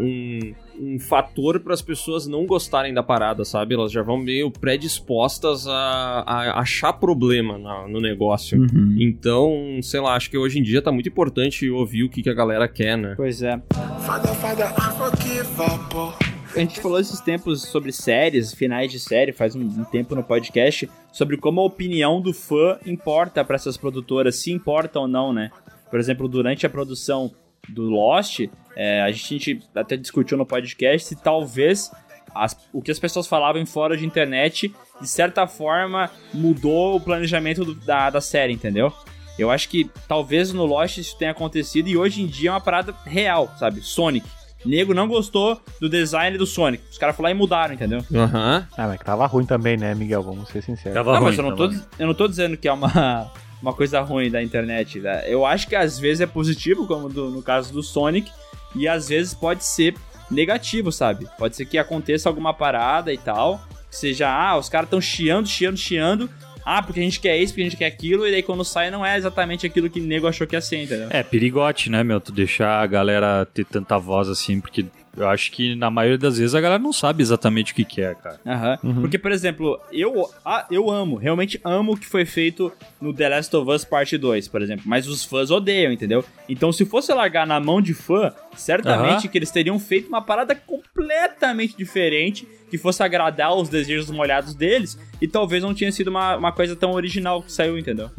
um, 0.00 0.54
um 0.80 0.98
fator 0.98 1.60
para 1.60 1.74
as 1.74 1.82
pessoas 1.82 2.26
não 2.26 2.46
gostarem 2.46 2.92
da 2.94 3.02
parada, 3.02 3.44
sabe? 3.44 3.74
Elas 3.74 3.92
já 3.92 4.02
vão 4.02 4.16
meio 4.18 4.50
predispostas 4.50 5.66
a, 5.66 6.24
a 6.26 6.60
achar 6.60 6.92
problema 6.94 7.58
na- 7.58 7.86
no 7.88 8.00
negócio. 8.00 8.58
Então, 8.98 9.78
sei 9.82 10.00
lá, 10.00 10.14
acho 10.14 10.30
que 10.30 10.38
hoje 10.38 10.58
em 10.58 10.62
dia 10.62 10.82
tá 10.82 10.90
muito 10.92 11.08
importante 11.08 11.68
ouvir 11.70 12.04
o 12.04 12.10
que, 12.10 12.22
que 12.22 12.30
a 12.30 12.34
galera 12.34 12.66
quer, 12.68 12.96
né? 12.96 13.14
Pois 13.16 13.42
é. 13.42 13.60
Father, 14.06 14.32
unforgivable. 14.72 16.14
A 16.54 16.58
gente 16.58 16.80
falou 16.80 17.00
esses 17.00 17.20
tempos 17.20 17.62
sobre 17.62 17.92
séries, 17.92 18.52
finais 18.52 18.90
de 18.92 18.98
série, 18.98 19.32
faz 19.32 19.56
um, 19.56 19.60
um 19.62 19.84
tempo 19.84 20.14
no 20.14 20.22
podcast, 20.22 20.88
sobre 21.10 21.38
como 21.38 21.60
a 21.60 21.64
opinião 21.64 22.20
do 22.20 22.34
fã 22.34 22.78
importa 22.84 23.42
para 23.42 23.56
essas 23.56 23.76
produtoras, 23.78 24.36
se 24.36 24.52
importa 24.52 25.00
ou 25.00 25.08
não, 25.08 25.32
né? 25.32 25.50
Por 25.90 25.98
exemplo, 25.98 26.28
durante 26.28 26.66
a 26.66 26.70
produção 26.70 27.30
do 27.68 27.82
Lost, 27.90 28.40
é, 28.76 29.02
a 29.02 29.10
gente 29.12 29.60
até 29.74 29.96
discutiu 29.96 30.36
no 30.36 30.44
podcast 30.46 31.06
se 31.08 31.16
talvez 31.16 31.90
as- 32.34 32.56
o 32.72 32.80
que 32.80 32.90
as 32.90 32.98
pessoas 32.98 33.26
falavam 33.26 33.64
fora 33.66 33.96
de 33.96 34.06
internet, 34.06 34.74
de 35.00 35.08
certa 35.08 35.46
forma, 35.46 36.10
mudou 36.32 36.96
o 36.96 37.00
planejamento 37.00 37.64
do- 37.64 37.74
da, 37.74 38.10
da 38.10 38.20
série, 38.20 38.52
entendeu? 38.52 38.92
Eu 39.38 39.50
acho 39.50 39.68
que 39.68 39.90
talvez 40.08 40.52
no 40.52 40.64
Lost 40.66 40.98
isso 40.98 41.16
tenha 41.18 41.30
acontecido 41.30 41.88
e 41.88 41.96
hoje 41.96 42.22
em 42.22 42.26
dia 42.26 42.50
é 42.50 42.52
uma 42.52 42.60
parada 42.60 42.94
real, 43.04 43.50
sabe? 43.58 43.80
Sonic. 43.82 44.26
Nego 44.64 44.94
não 44.94 45.08
gostou 45.08 45.60
do 45.80 45.88
design 45.88 46.38
do 46.38 46.46
Sonic. 46.46 46.84
Os 46.90 46.96
caras 46.96 47.16
falaram 47.16 47.34
e 47.34 47.38
mudaram, 47.38 47.74
entendeu? 47.74 48.04
Aham. 48.14 48.66
Ah, 48.76 48.86
mas 48.86 48.98
que 48.98 49.04
tava 49.04 49.26
ruim 49.26 49.44
também, 49.44 49.76
né, 49.76 49.92
Miguel? 49.94 50.22
Vamos 50.22 50.48
ser 50.50 50.62
sinceros. 50.62 50.94
Tava 50.94 51.12
Não, 51.14 51.18
ruim, 51.20 51.30
mas 51.30 51.38
eu 51.38 51.44
não, 51.44 51.56
tô, 51.56 51.64
eu 51.98 52.06
não 52.06 52.14
tô 52.14 52.28
dizendo 52.28 52.56
que 52.56 52.68
é 52.68 52.72
uma, 52.72 53.30
uma 53.62 53.72
coisa 53.72 54.00
ruim 54.00 54.30
da 54.30 54.42
internet. 54.42 54.98
né? 55.00 55.24
Eu 55.26 55.46
acho 55.46 55.66
que 55.68 55.76
às 55.76 55.98
vezes 55.98 56.20
é 56.20 56.26
positivo, 56.26 56.86
como 56.86 57.08
do- 57.08 57.30
no 57.30 57.42
caso 57.42 57.72
do 57.72 57.82
Sonic, 57.82 58.30
e 58.74 58.86
às 58.88 59.08
vezes 59.08 59.32
pode 59.32 59.64
ser 59.64 59.94
negativo, 60.30 60.90
sabe? 60.90 61.26
Pode 61.38 61.56
ser 61.56 61.64
que 61.66 61.78
aconteça 61.78 62.28
alguma 62.28 62.52
parada 62.52 63.12
e 63.12 63.18
tal, 63.18 63.60
que 63.90 63.96
seja, 63.96 64.28
ah, 64.28 64.56
os 64.58 64.68
caras 64.68 64.88
tão 64.90 65.00
chiando, 65.00 65.46
chiando, 65.46 65.76
chiando, 65.76 66.28
ah, 66.64 66.82
porque 66.82 67.00
a 67.00 67.02
gente 67.02 67.20
quer 67.20 67.36
isso, 67.38 67.52
porque 67.52 67.62
a 67.62 67.64
gente 67.64 67.76
quer 67.76 67.86
aquilo, 67.86 68.26
e 68.26 68.30
daí 68.30 68.42
quando 68.42 68.64
sai 68.64 68.90
não 68.90 69.04
é 69.04 69.16
exatamente 69.16 69.66
aquilo 69.66 69.90
que 69.90 70.00
o 70.00 70.04
nego 70.04 70.26
achou 70.26 70.46
que 70.46 70.56
ia 70.56 70.60
ser, 70.60 70.82
entendeu? 70.82 71.08
É 71.10 71.22
perigote, 71.22 71.90
né, 71.90 72.02
meu? 72.02 72.20
Tu 72.20 72.32
deixar 72.32 72.80
a 72.82 72.86
galera 72.86 73.44
ter 73.52 73.64
tanta 73.66 73.98
voz 73.98 74.28
assim, 74.28 74.60
porque 74.60 74.86
Eu 75.14 75.28
acho 75.28 75.52
que 75.52 75.74
na 75.74 75.90
maioria 75.90 76.16
das 76.16 76.38
vezes 76.38 76.54
a 76.54 76.60
galera 76.60 76.82
não 76.82 76.92
sabe 76.92 77.22
exatamente 77.22 77.72
o 77.72 77.74
que, 77.74 77.84
que 77.84 78.00
é, 78.00 78.14
cara. 78.14 78.40
Aham. 78.46 78.78
Porque, 79.00 79.18
por 79.18 79.30
exemplo, 79.30 79.78
eu, 79.92 80.30
ah, 80.44 80.66
eu 80.70 80.90
amo, 80.90 81.16
realmente 81.16 81.60
amo 81.62 81.92
o 81.92 81.96
que 81.96 82.06
foi 82.06 82.24
feito 82.24 82.72
no 83.00 83.12
The 83.12 83.28
Last 83.28 83.54
of 83.54 83.70
Us 83.70 83.84
Parte 83.84 84.16
2, 84.16 84.48
por 84.48 84.62
exemplo. 84.62 84.84
Mas 84.86 85.06
os 85.06 85.22
fãs 85.24 85.50
odeiam, 85.50 85.92
entendeu? 85.92 86.24
Então, 86.48 86.72
se 86.72 86.86
fosse 86.86 87.12
largar 87.12 87.46
na 87.46 87.60
mão 87.60 87.82
de 87.82 87.92
fã, 87.92 88.32
certamente 88.56 89.10
Aham. 89.10 89.28
que 89.28 89.36
eles 89.36 89.50
teriam 89.50 89.78
feito 89.78 90.08
uma 90.08 90.22
parada 90.22 90.54
completamente 90.54 91.76
diferente, 91.76 92.48
que 92.70 92.78
fosse 92.78 93.02
agradar 93.02 93.54
os 93.54 93.68
desejos 93.68 94.10
molhados 94.10 94.54
deles, 94.54 94.98
e 95.20 95.28
talvez 95.28 95.62
não 95.62 95.74
tinha 95.74 95.92
sido 95.92 96.08
uma, 96.08 96.36
uma 96.36 96.52
coisa 96.52 96.74
tão 96.74 96.92
original 96.92 97.42
que 97.42 97.52
saiu, 97.52 97.78
entendeu? 97.78 98.10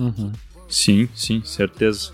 Sim, 0.69 1.09
sim, 1.15 1.41
certeza. 1.43 2.11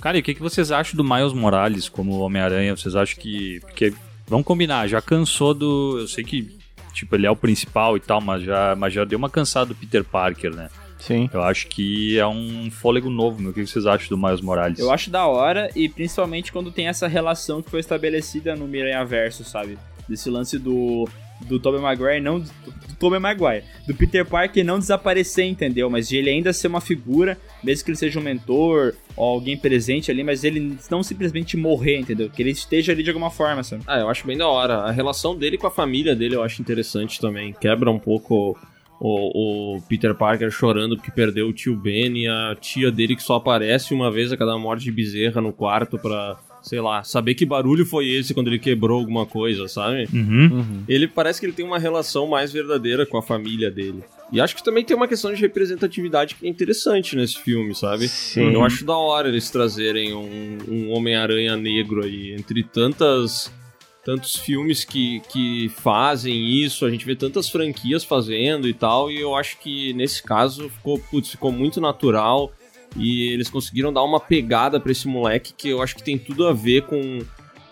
Cara, 0.00 0.16
e 0.16 0.20
o 0.20 0.22
que, 0.22 0.34
que 0.34 0.42
vocês 0.42 0.70
acham 0.70 0.96
do 0.96 1.02
Miles 1.02 1.32
Morales 1.32 1.88
como 1.88 2.18
Homem-Aranha? 2.18 2.76
Vocês 2.76 2.94
acham 2.94 3.18
que. 3.18 3.60
Porque, 3.60 3.92
vamos 4.26 4.46
combinar, 4.46 4.86
já 4.88 5.00
cansou 5.00 5.54
do. 5.54 5.98
Eu 6.00 6.08
sei 6.08 6.24
que, 6.24 6.56
tipo, 6.92 7.14
ele 7.14 7.26
é 7.26 7.30
o 7.30 7.36
principal 7.36 7.96
e 7.96 8.00
tal, 8.00 8.20
mas 8.20 8.42
já, 8.42 8.74
mas 8.76 8.92
já 8.92 9.04
deu 9.04 9.18
uma 9.18 9.30
cansada 9.30 9.66
do 9.66 9.74
Peter 9.74 10.04
Parker, 10.04 10.54
né? 10.54 10.68
Sim. 10.98 11.28
Eu 11.32 11.42
acho 11.42 11.66
que 11.68 12.18
é 12.18 12.26
um 12.26 12.70
fôlego 12.70 13.10
novo, 13.10 13.40
meu. 13.40 13.50
O 13.50 13.54
que 13.54 13.62
que 13.62 13.66
vocês 13.66 13.86
acham 13.86 14.08
do 14.08 14.18
Miles 14.18 14.40
Morales? 14.40 14.78
Eu 14.78 14.90
acho 14.90 15.10
da 15.10 15.26
hora, 15.26 15.70
e 15.76 15.88
principalmente 15.88 16.50
quando 16.50 16.72
tem 16.72 16.88
essa 16.88 17.06
relação 17.06 17.62
que 17.62 17.70
foi 17.70 17.80
estabelecida 17.80 18.56
no 18.56 18.66
Miranha 18.66 19.04
Verso, 19.04 19.44
sabe? 19.44 19.78
Desse 20.08 20.30
lance 20.30 20.58
do, 20.58 21.08
do 21.42 21.58
Tobey 21.58 21.80
Maguire 21.80 22.20
não... 22.20 22.40
Do, 22.40 22.46
do 22.46 22.94
Tobey 22.98 23.18
Maguire. 23.18 23.64
Do 23.86 23.94
Peter 23.94 24.24
Parker 24.24 24.64
não 24.64 24.78
desaparecer, 24.78 25.44
entendeu? 25.44 25.90
Mas 25.90 26.08
de 26.08 26.16
ele 26.16 26.30
ainda 26.30 26.52
ser 26.52 26.68
uma 26.68 26.80
figura, 26.80 27.38
mesmo 27.62 27.84
que 27.84 27.90
ele 27.90 27.98
seja 27.98 28.18
um 28.18 28.22
mentor 28.22 28.94
ou 29.16 29.24
alguém 29.34 29.56
presente 29.56 30.10
ali, 30.10 30.22
mas 30.22 30.44
ele 30.44 30.76
não 30.90 31.02
simplesmente 31.02 31.56
morrer, 31.56 31.98
entendeu? 31.98 32.30
Que 32.30 32.42
ele 32.42 32.50
esteja 32.50 32.92
ali 32.92 33.02
de 33.02 33.10
alguma 33.10 33.30
forma, 33.30 33.62
sabe? 33.62 33.82
Ah, 33.86 33.98
eu 33.98 34.08
acho 34.08 34.26
bem 34.26 34.36
da 34.36 34.48
hora. 34.48 34.78
A 34.78 34.90
relação 34.90 35.36
dele 35.36 35.58
com 35.58 35.66
a 35.66 35.70
família 35.70 36.14
dele 36.14 36.36
eu 36.36 36.42
acho 36.42 36.60
interessante 36.60 37.20
também. 37.20 37.52
Quebra 37.52 37.90
um 37.90 37.98
pouco 37.98 38.56
o, 39.00 39.76
o 39.76 39.82
Peter 39.82 40.14
Parker 40.14 40.50
chorando 40.50 40.96
porque 40.96 41.10
perdeu 41.10 41.48
o 41.48 41.52
tio 41.52 41.76
Ben 41.76 42.16
e 42.16 42.28
a 42.28 42.56
tia 42.58 42.90
dele 42.90 43.16
que 43.16 43.22
só 43.22 43.36
aparece 43.36 43.92
uma 43.92 44.10
vez 44.10 44.32
a 44.32 44.36
cada 44.36 44.56
morte 44.58 44.84
de 44.84 44.92
bezerra 44.92 45.40
no 45.40 45.52
quarto 45.52 45.98
pra, 45.98 46.36
sei 46.66 46.80
lá, 46.80 47.04
saber 47.04 47.36
que 47.36 47.46
barulho 47.46 47.86
foi 47.86 48.08
esse 48.08 48.34
quando 48.34 48.48
ele 48.48 48.58
quebrou 48.58 48.98
alguma 48.98 49.24
coisa, 49.24 49.68
sabe? 49.68 50.08
Uhum. 50.12 50.82
Ele 50.88 51.06
parece 51.06 51.38
que 51.38 51.46
ele 51.46 51.52
tem 51.52 51.64
uma 51.64 51.78
relação 51.78 52.26
mais 52.26 52.52
verdadeira 52.52 53.06
com 53.06 53.16
a 53.16 53.22
família 53.22 53.70
dele. 53.70 54.02
E 54.32 54.40
acho 54.40 54.56
que 54.56 54.64
também 54.64 54.84
tem 54.84 54.96
uma 54.96 55.06
questão 55.06 55.32
de 55.32 55.40
representatividade 55.40 56.34
que 56.34 56.44
é 56.44 56.50
interessante 56.50 57.14
nesse 57.14 57.38
filme, 57.38 57.72
sabe? 57.72 58.08
Sim. 58.08 58.52
Eu 58.52 58.64
acho 58.64 58.84
da 58.84 58.96
hora 58.96 59.28
eles 59.28 59.48
trazerem 59.48 60.12
um, 60.12 60.58
um 60.68 60.90
Homem-Aranha 60.90 61.56
negro 61.56 62.02
aí. 62.02 62.32
Entre 62.32 62.64
tantas 62.64 63.48
tantos 64.04 64.36
filmes 64.36 64.84
que, 64.84 65.20
que 65.28 65.68
fazem 65.68 66.62
isso, 66.62 66.84
a 66.84 66.90
gente 66.90 67.04
vê 67.04 67.16
tantas 67.16 67.48
franquias 67.48 68.04
fazendo 68.04 68.68
e 68.68 68.72
tal, 68.72 69.10
e 69.10 69.20
eu 69.20 69.34
acho 69.34 69.58
que 69.58 69.92
nesse 69.94 70.22
caso 70.22 70.68
ficou, 70.68 70.96
putz, 70.96 71.30
ficou 71.30 71.50
muito 71.50 71.80
natural 71.80 72.52
e 72.98 73.32
eles 73.32 73.48
conseguiram 73.48 73.92
dar 73.92 74.02
uma 74.02 74.20
pegada 74.20 74.80
pra 74.80 74.92
esse 74.92 75.06
moleque 75.06 75.52
que 75.52 75.68
eu 75.68 75.82
acho 75.82 75.96
que 75.96 76.02
tem 76.02 76.18
tudo 76.18 76.46
a 76.46 76.52
ver 76.52 76.82
com 76.82 77.20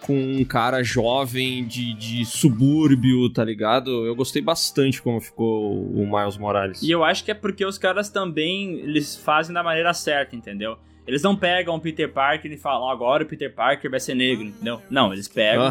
com 0.00 0.18
um 0.18 0.44
cara 0.44 0.82
jovem 0.82 1.64
de, 1.64 1.94
de 1.94 2.26
subúrbio, 2.26 3.30
tá 3.30 3.42
ligado? 3.42 4.04
Eu 4.04 4.14
gostei 4.14 4.42
bastante 4.42 5.00
como 5.00 5.18
ficou 5.18 5.82
o 5.82 6.06
Miles 6.06 6.36
Morales. 6.36 6.82
E 6.82 6.90
eu 6.90 7.02
acho 7.02 7.24
que 7.24 7.30
é 7.30 7.34
porque 7.34 7.64
os 7.64 7.78
caras 7.78 8.10
também, 8.10 8.80
eles 8.80 9.16
fazem 9.16 9.54
da 9.54 9.62
maneira 9.62 9.94
certa, 9.94 10.36
entendeu? 10.36 10.76
Eles 11.06 11.22
não 11.22 11.36
pegam 11.36 11.74
o 11.74 11.80
Peter 11.80 12.10
Parker 12.10 12.50
e 12.50 12.56
falam, 12.56 12.84
"Ó, 12.88 12.90
agora 12.90 13.24
o 13.24 13.26
Peter 13.26 13.52
Parker 13.54 13.90
vai 13.90 14.00
ser 14.00 14.14
negro, 14.14 14.44
entendeu? 14.46 14.80
Não, 14.88 15.12
eles 15.12 15.28
pegam, 15.28 15.66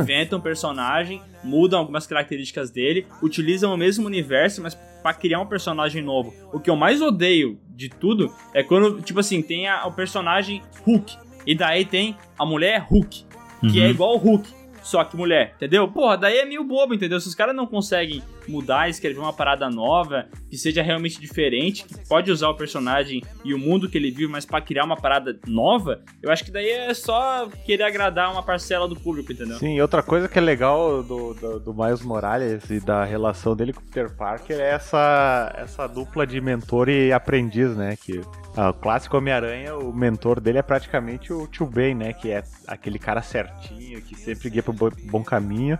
inventam 0.00 0.38
um 0.38 0.42
personagem, 0.42 1.22
mudam 1.44 1.78
algumas 1.78 2.06
características 2.06 2.70
dele, 2.70 3.06
utilizam 3.22 3.72
o 3.72 3.76
mesmo 3.76 4.06
universo, 4.06 4.60
mas 4.60 4.74
pra 5.02 5.14
criar 5.14 5.40
um 5.40 5.46
personagem 5.46 6.02
novo. 6.02 6.34
O 6.52 6.58
que 6.60 6.68
eu 6.70 6.76
mais 6.76 7.00
odeio 7.00 7.58
de 7.70 7.88
tudo 7.88 8.32
é 8.52 8.62
quando, 8.62 9.00
tipo 9.02 9.20
assim, 9.20 9.40
tem 9.42 9.68
a- 9.68 9.86
o 9.86 9.92
personagem 9.92 10.62
Hulk, 10.84 11.16
e 11.46 11.54
daí 11.54 11.84
tem 11.84 12.16
a 12.38 12.44
mulher 12.44 12.80
Hulk, 12.88 13.24
que 13.60 13.78
Uhum. 13.78 13.84
é 13.84 13.90
igual 13.90 14.14
o 14.14 14.18
Hulk, 14.18 14.48
só 14.82 15.04
que 15.04 15.16
mulher, 15.16 15.52
entendeu? 15.56 15.86
Porra, 15.88 16.16
daí 16.18 16.38
é 16.38 16.44
meio 16.44 16.64
bobo, 16.64 16.92
entendeu? 16.92 17.20
Se 17.20 17.28
os 17.28 17.34
caras 17.36 17.54
não 17.54 17.66
conseguem 17.66 18.20
mudar, 18.48 18.88
escrever 18.88 19.18
uma 19.20 19.32
parada 19.32 19.68
nova, 19.70 20.26
que 20.50 20.56
seja 20.56 20.82
realmente 20.82 21.20
diferente, 21.20 21.84
que 21.84 22.08
pode 22.08 22.30
usar 22.30 22.48
o 22.48 22.54
personagem 22.56 23.22
e 23.44 23.54
o 23.54 23.58
mundo 23.58 23.88
que 23.88 23.96
ele 23.98 24.10
vive, 24.10 24.30
mas 24.30 24.44
pra 24.44 24.60
criar 24.60 24.84
uma 24.84 24.96
parada 24.96 25.38
nova, 25.46 26.00
eu 26.22 26.30
acho 26.30 26.44
que 26.44 26.50
daí 26.50 26.68
é 26.68 26.94
só 26.94 27.48
querer 27.64 27.84
agradar 27.84 28.30
uma 28.32 28.42
parcela 28.42 28.86
do 28.88 28.96
público, 28.96 29.32
entendeu? 29.32 29.58
Sim, 29.58 29.80
outra 29.80 30.02
coisa 30.02 30.28
que 30.28 30.38
é 30.38 30.42
legal 30.42 31.02
do, 31.02 31.34
do, 31.34 31.60
do 31.60 31.74
Miles 31.74 32.02
Morales 32.02 32.68
e 32.70 32.80
da 32.80 33.04
relação 33.04 33.54
dele 33.56 33.72
com 33.72 33.80
o 33.80 33.84
Peter 33.84 34.10
Parker 34.14 34.58
é 34.58 34.70
essa, 34.70 35.52
essa 35.56 35.86
dupla 35.86 36.26
de 36.26 36.40
mentor 36.40 36.88
e 36.88 37.12
aprendiz, 37.12 37.76
né? 37.76 37.96
Que 37.96 38.20
ah, 38.56 38.70
o 38.70 38.74
clássico 38.74 39.16
Homem-Aranha, 39.16 39.76
o 39.76 39.92
mentor 39.94 40.40
dele 40.40 40.58
é 40.58 40.62
praticamente 40.62 41.32
o 41.32 41.46
tio 41.46 41.66
Ben, 41.66 41.94
né? 41.94 42.12
Que 42.12 42.30
é 42.30 42.42
aquele 42.66 42.98
cara 42.98 43.22
certinho, 43.22 44.00
que 44.02 44.14
sempre 44.16 44.50
guia 44.50 44.62
pro 44.62 44.72
bo- 44.72 44.92
bom 45.04 45.22
caminho. 45.22 45.78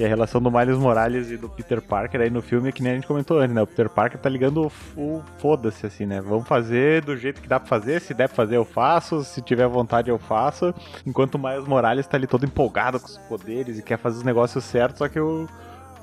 E 0.00 0.04
a 0.06 0.08
relação 0.08 0.40
do 0.40 0.50
Miles 0.50 0.78
Morales 0.78 1.30
e 1.30 1.36
do 1.36 1.46
Peter 1.46 1.82
Parker 1.82 2.22
aí 2.22 2.30
no 2.30 2.40
filme 2.40 2.70
é 2.70 2.72
que 2.72 2.82
nem 2.82 2.92
a 2.92 2.94
gente 2.94 3.06
comentou 3.06 3.38
antes, 3.38 3.54
né? 3.54 3.60
O 3.60 3.66
Peter 3.66 3.90
Parker 3.90 4.18
tá 4.18 4.30
ligando 4.30 4.72
o, 4.96 5.22
foda-se, 5.36 5.84
assim, 5.84 6.06
né? 6.06 6.22
Vamos 6.22 6.48
fazer 6.48 7.04
do 7.04 7.14
jeito 7.14 7.42
que 7.42 7.46
dá 7.46 7.60
pra 7.60 7.68
fazer. 7.68 8.00
Se 8.00 8.14
der 8.14 8.26
pra 8.26 8.34
fazer, 8.34 8.56
eu 8.56 8.64
faço. 8.64 9.22
Se 9.22 9.42
tiver 9.42 9.68
vontade, 9.68 10.08
eu 10.08 10.18
faço. 10.18 10.74
Enquanto 11.04 11.34
o 11.34 11.38
Miles 11.38 11.66
Morales 11.66 12.06
tá 12.06 12.16
ali 12.16 12.26
todo 12.26 12.46
empolgado 12.46 12.98
com 12.98 13.08
os 13.08 13.18
poderes 13.28 13.78
e 13.78 13.82
quer 13.82 13.98
fazer 13.98 14.16
os 14.16 14.24
negócios 14.24 14.64
certos, 14.64 14.96
só 14.96 15.06
que 15.06 15.20
o, 15.20 15.46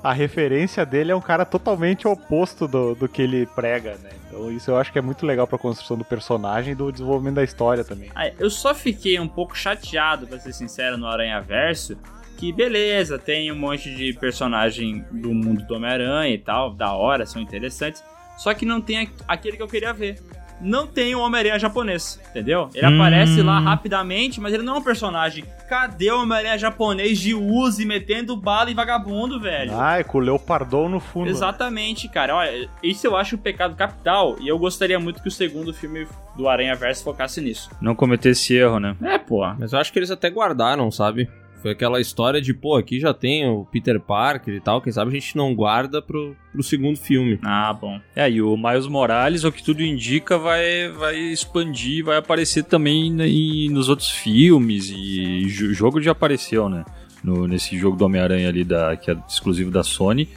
a 0.00 0.12
referência 0.12 0.86
dele 0.86 1.10
é 1.10 1.16
um 1.16 1.20
cara 1.20 1.44
totalmente 1.44 2.06
oposto 2.06 2.68
do, 2.68 2.94
do 2.94 3.08
que 3.08 3.20
ele 3.20 3.46
prega, 3.46 3.96
né? 3.96 4.10
Então 4.28 4.48
isso 4.52 4.70
eu 4.70 4.76
acho 4.76 4.92
que 4.92 5.00
é 5.00 5.02
muito 5.02 5.26
legal 5.26 5.48
pra 5.48 5.58
construção 5.58 5.98
do 5.98 6.04
personagem 6.04 6.70
e 6.70 6.76
do 6.76 6.92
desenvolvimento 6.92 7.34
da 7.34 7.42
história 7.42 7.82
também. 7.82 8.12
Ah, 8.14 8.30
eu 8.38 8.48
só 8.48 8.72
fiquei 8.76 9.18
um 9.18 9.26
pouco 9.26 9.58
chateado, 9.58 10.24
pra 10.24 10.38
ser 10.38 10.52
sincero, 10.52 10.96
no 10.96 11.08
Aranha 11.08 11.40
Verso. 11.40 11.98
Que 12.38 12.52
beleza, 12.52 13.18
tem 13.18 13.50
um 13.50 13.56
monte 13.58 13.94
de 13.94 14.12
personagem 14.12 15.04
do 15.10 15.34
mundo 15.34 15.64
do 15.66 15.74
Homem-Aranha 15.74 16.32
e 16.32 16.38
tal, 16.38 16.72
da 16.72 16.92
hora, 16.92 17.26
são 17.26 17.42
interessantes. 17.42 18.02
Só 18.38 18.54
que 18.54 18.64
não 18.64 18.80
tem 18.80 19.10
aquele 19.26 19.56
que 19.56 19.62
eu 19.62 19.66
queria 19.68 19.92
ver. 19.92 20.20
Não 20.60 20.86
tem 20.88 21.14
o 21.14 21.20
Homem-Aranha 21.20 21.58
japonês, 21.58 22.20
entendeu? 22.30 22.68
Ele 22.74 22.86
Hum. 22.86 22.94
aparece 22.96 23.42
lá 23.42 23.58
rapidamente, 23.60 24.40
mas 24.40 24.52
ele 24.54 24.62
não 24.64 24.76
é 24.76 24.78
um 24.78 24.82
personagem. 24.82 25.44
Cadê 25.68 26.10
o 26.10 26.22
Homem-Aranha 26.22 26.58
japonês 26.58 27.18
de 27.18 27.34
Uzi 27.34 27.84
metendo 27.84 28.36
bala 28.36 28.70
em 28.70 28.74
vagabundo, 28.74 29.40
velho? 29.40 29.72
Ah, 29.76 29.98
é 29.98 30.04
com 30.04 30.18
o 30.18 30.20
Leopardon 30.20 30.88
no 30.88 30.98
fundo. 31.00 31.28
Exatamente, 31.30 32.08
cara. 32.08 32.34
Olha, 32.36 32.68
isso 32.82 33.06
eu 33.06 33.16
acho 33.16 33.34
um 33.36 33.38
pecado 33.38 33.76
capital. 33.76 34.36
E 34.40 34.48
eu 34.48 34.58
gostaria 34.58 34.98
muito 34.98 35.22
que 35.22 35.28
o 35.28 35.32
segundo 35.32 35.72
filme 35.74 36.06
do 36.36 36.48
Aranha 36.48 36.74
Verso 36.74 37.02
focasse 37.04 37.40
nisso. 37.40 37.70
Não 37.80 37.94
cometer 37.94 38.30
esse 38.30 38.54
erro, 38.54 38.78
né? 38.80 38.96
É, 39.02 39.18
pô. 39.18 39.44
Mas 39.58 39.72
eu 39.72 39.78
acho 39.80 39.92
que 39.92 39.98
eles 39.98 40.10
até 40.10 40.28
guardaram, 40.28 40.90
sabe? 40.90 41.28
Foi 41.60 41.72
aquela 41.72 42.00
história 42.00 42.40
de, 42.40 42.54
pô, 42.54 42.76
aqui 42.76 43.00
já 43.00 43.12
tem 43.12 43.48
o 43.48 43.64
Peter 43.64 43.98
Parker 43.98 44.54
e 44.54 44.60
tal, 44.60 44.80
quem 44.80 44.92
sabe 44.92 45.10
a 45.10 45.14
gente 45.14 45.36
não 45.36 45.54
guarda 45.54 46.00
pro, 46.00 46.36
pro 46.52 46.62
segundo 46.62 46.96
filme. 46.96 47.38
Ah, 47.42 47.72
bom. 47.72 48.00
É, 48.14 48.30
e 48.30 48.40
o 48.40 48.56
Miles 48.56 48.86
Morales, 48.86 49.44
ao 49.44 49.50
que 49.50 49.62
tudo 49.64 49.82
indica, 49.82 50.38
vai, 50.38 50.88
vai 50.90 51.16
expandir, 51.16 52.04
vai 52.04 52.16
aparecer 52.16 52.62
também 52.64 53.08
em- 53.22 53.68
nos 53.70 53.88
outros 53.88 54.08
filmes. 54.10 54.88
E 54.94 55.44
o 55.46 55.74
jogo 55.74 56.00
já 56.00 56.12
apareceu, 56.12 56.68
né? 56.68 56.84
No, 57.24 57.48
nesse 57.48 57.76
jogo 57.76 57.96
do 57.96 58.04
Homem-Aranha 58.04 58.48
ali, 58.48 58.62
da, 58.62 58.96
que 58.96 59.10
é 59.10 59.16
exclusivo 59.28 59.70
da 59.72 59.82
Sony. 59.82 60.28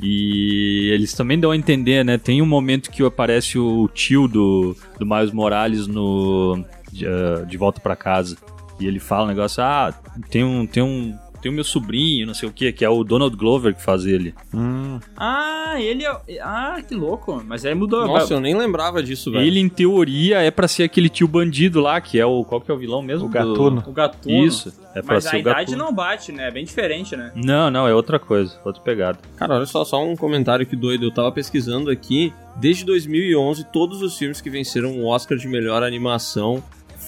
E 0.00 0.90
eles 0.92 1.12
também 1.14 1.38
dão 1.38 1.52
a 1.52 1.56
entender, 1.56 2.04
né? 2.04 2.18
Tem 2.18 2.42
um 2.42 2.46
momento 2.46 2.90
que 2.90 3.02
aparece 3.04 3.58
o 3.58 3.88
tio 3.94 4.26
do, 4.26 4.76
do 4.98 5.06
Miles 5.06 5.30
Morales 5.30 5.86
no 5.86 6.64
de, 6.92 7.06
ah, 7.06 7.44
de 7.48 7.56
volta 7.56 7.80
pra 7.80 7.94
casa. 7.94 8.36
E 8.80 8.86
ele 8.86 8.98
fala 8.98 9.24
um 9.24 9.28
negócio, 9.28 9.62
ah, 9.62 9.92
tem 10.30 10.42
um, 10.44 10.66
tem 10.66 10.82
um, 10.82 11.16
tem 11.40 11.52
o 11.52 11.54
meu 11.54 11.62
sobrinho, 11.64 12.26
não 12.26 12.32
sei 12.34 12.48
o 12.48 12.52
que, 12.52 12.72
que 12.72 12.84
é 12.84 12.88
o 12.88 13.04
Donald 13.04 13.36
Glover 13.36 13.74
que 13.74 13.82
faz 13.82 14.06
ele. 14.06 14.34
Hum, 14.52 14.98
Ah, 15.16 15.74
ele 15.78 16.04
é. 16.04 16.40
Ah, 16.40 16.80
que 16.86 16.94
louco. 16.94 17.42
Mas 17.46 17.64
aí 17.66 17.74
mudou. 17.74 18.06
Nossa, 18.06 18.32
eu 18.34 18.40
nem 18.40 18.56
lembrava 18.56 19.02
disso, 19.02 19.30
velho. 19.30 19.44
Ele, 19.44 19.60
em 19.60 19.68
teoria, 19.68 20.40
é 20.40 20.50
pra 20.50 20.66
ser 20.68 20.84
aquele 20.84 21.08
tio 21.08 21.28
bandido 21.28 21.80
lá, 21.80 22.00
que 22.00 22.18
é 22.18 22.24
o. 22.24 22.44
Qual 22.44 22.60
que 22.60 22.70
é 22.70 22.74
o 22.74 22.78
vilão 22.78 23.02
mesmo? 23.02 23.26
O 23.26 23.28
Gatuno. 23.28 23.84
O 23.86 23.92
gatuno. 23.92 24.44
Isso. 24.46 24.72
É 24.94 25.02
pra 25.02 25.16
Mas 25.16 25.24
ser 25.24 25.36
a 25.36 25.38
idade 25.40 25.70
Gatuno. 25.72 25.84
não 25.84 25.92
bate, 25.92 26.30
né? 26.32 26.48
É 26.48 26.50
bem 26.50 26.64
diferente, 26.64 27.14
né? 27.16 27.32
Não, 27.34 27.70
não, 27.70 27.86
é 27.88 27.92
outra 27.94 28.18
coisa, 28.18 28.56
outra 28.64 28.80
pegada. 28.80 29.18
Cara, 29.36 29.56
olha 29.56 29.66
só, 29.66 29.84
só 29.84 30.02
um 30.02 30.14
comentário 30.16 30.64
que 30.64 30.76
doido. 30.76 31.04
Eu 31.04 31.10
tava 31.12 31.30
pesquisando 31.32 31.90
aqui. 31.90 32.32
Desde 32.56 32.84
2011, 32.84 33.64
todos 33.72 34.00
os 34.00 34.16
filmes 34.16 34.40
que 34.40 34.48
venceram 34.48 34.92
o 34.92 35.06
Oscar 35.06 35.36
de 35.36 35.48
melhor 35.48 35.82
animação 35.82 36.62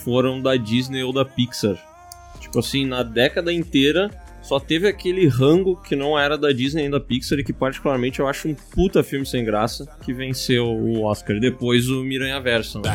foram 0.07 0.40
da 0.40 0.55
Disney 0.55 1.03
ou 1.03 1.12
da 1.12 1.25
Pixar. 1.25 1.77
Tipo 2.38 2.61
assim, 2.61 2.87
na 2.87 3.03
década 3.03 3.53
inteira, 3.53 4.09
só 4.40 4.61
teve 4.61 4.87
aquele 4.87 5.27
rango 5.27 5.75
que 5.83 5.97
não 5.97 6.16
era 6.16 6.38
da 6.38 6.53
Disney 6.53 6.83
nem 6.83 6.90
da 6.92 7.01
Pixar 7.01 7.40
e 7.40 7.45
que 7.45 7.53
particularmente 7.53 8.21
eu 8.21 8.29
acho 8.29 8.49
um 8.49 8.55
puta 8.55 9.03
filme 9.03 9.27
sem 9.27 9.45
graça 9.45 9.85
que 10.05 10.14
venceu 10.14 10.69
o 10.69 11.03
Oscar. 11.03 11.40
Depois 11.40 11.88
o 11.88 12.05
Miranha 12.05 12.40
Verso. 12.40 12.81
né? 12.81 12.88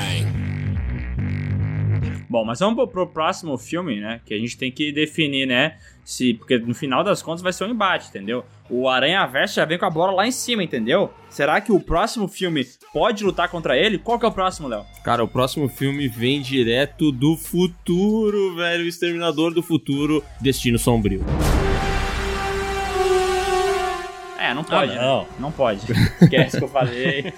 Bom, 2.29 2.45
mas 2.45 2.59
vamos 2.59 2.75
pro, 2.75 2.87
pro 2.87 3.07
próximo 3.07 3.57
filme, 3.57 3.99
né? 3.99 4.21
Que 4.25 4.33
a 4.33 4.37
gente 4.37 4.57
tem 4.57 4.71
que 4.71 4.93
definir, 4.93 5.45
né? 5.45 5.75
Se, 6.03 6.33
porque 6.33 6.57
no 6.57 6.73
final 6.73 7.03
das 7.03 7.21
contas 7.21 7.41
vai 7.41 7.53
ser 7.53 7.65
um 7.65 7.69
embate, 7.69 8.09
entendeu? 8.09 8.43
O 8.69 8.87
Aranha 8.87 9.25
Verso 9.27 9.55
já 9.55 9.65
vem 9.65 9.77
com 9.77 9.85
a 9.85 9.89
bola 9.89 10.11
lá 10.11 10.27
em 10.27 10.31
cima, 10.31 10.63
entendeu? 10.63 11.11
Será 11.29 11.59
que 11.61 11.71
o 11.71 11.79
próximo 11.79 12.27
filme 12.27 12.65
pode 12.93 13.23
lutar 13.23 13.49
contra 13.49 13.77
ele? 13.77 13.97
Qual 13.97 14.17
que 14.19 14.25
é 14.25 14.27
o 14.27 14.31
próximo, 14.31 14.67
Léo? 14.67 14.85
Cara, 15.03 15.23
o 15.23 15.27
próximo 15.27 15.67
filme 15.67 16.07
vem 16.07 16.41
direto 16.41 17.11
do 17.11 17.35
futuro, 17.37 18.55
velho. 18.55 18.85
O 18.85 18.87
Exterminador 18.87 19.53
do 19.53 19.61
Futuro, 19.61 20.23
Destino 20.39 20.79
Sombrio. 20.79 21.23
É, 24.37 24.53
não 24.53 24.63
pode. 24.63 24.91
Ah, 24.93 25.01
não. 25.01 25.21
né? 25.21 25.27
Não 25.39 25.51
pode. 25.51 25.81
Esquece 26.21 26.57
que 26.57 26.63
eu 26.63 26.67
falei. 26.67 27.31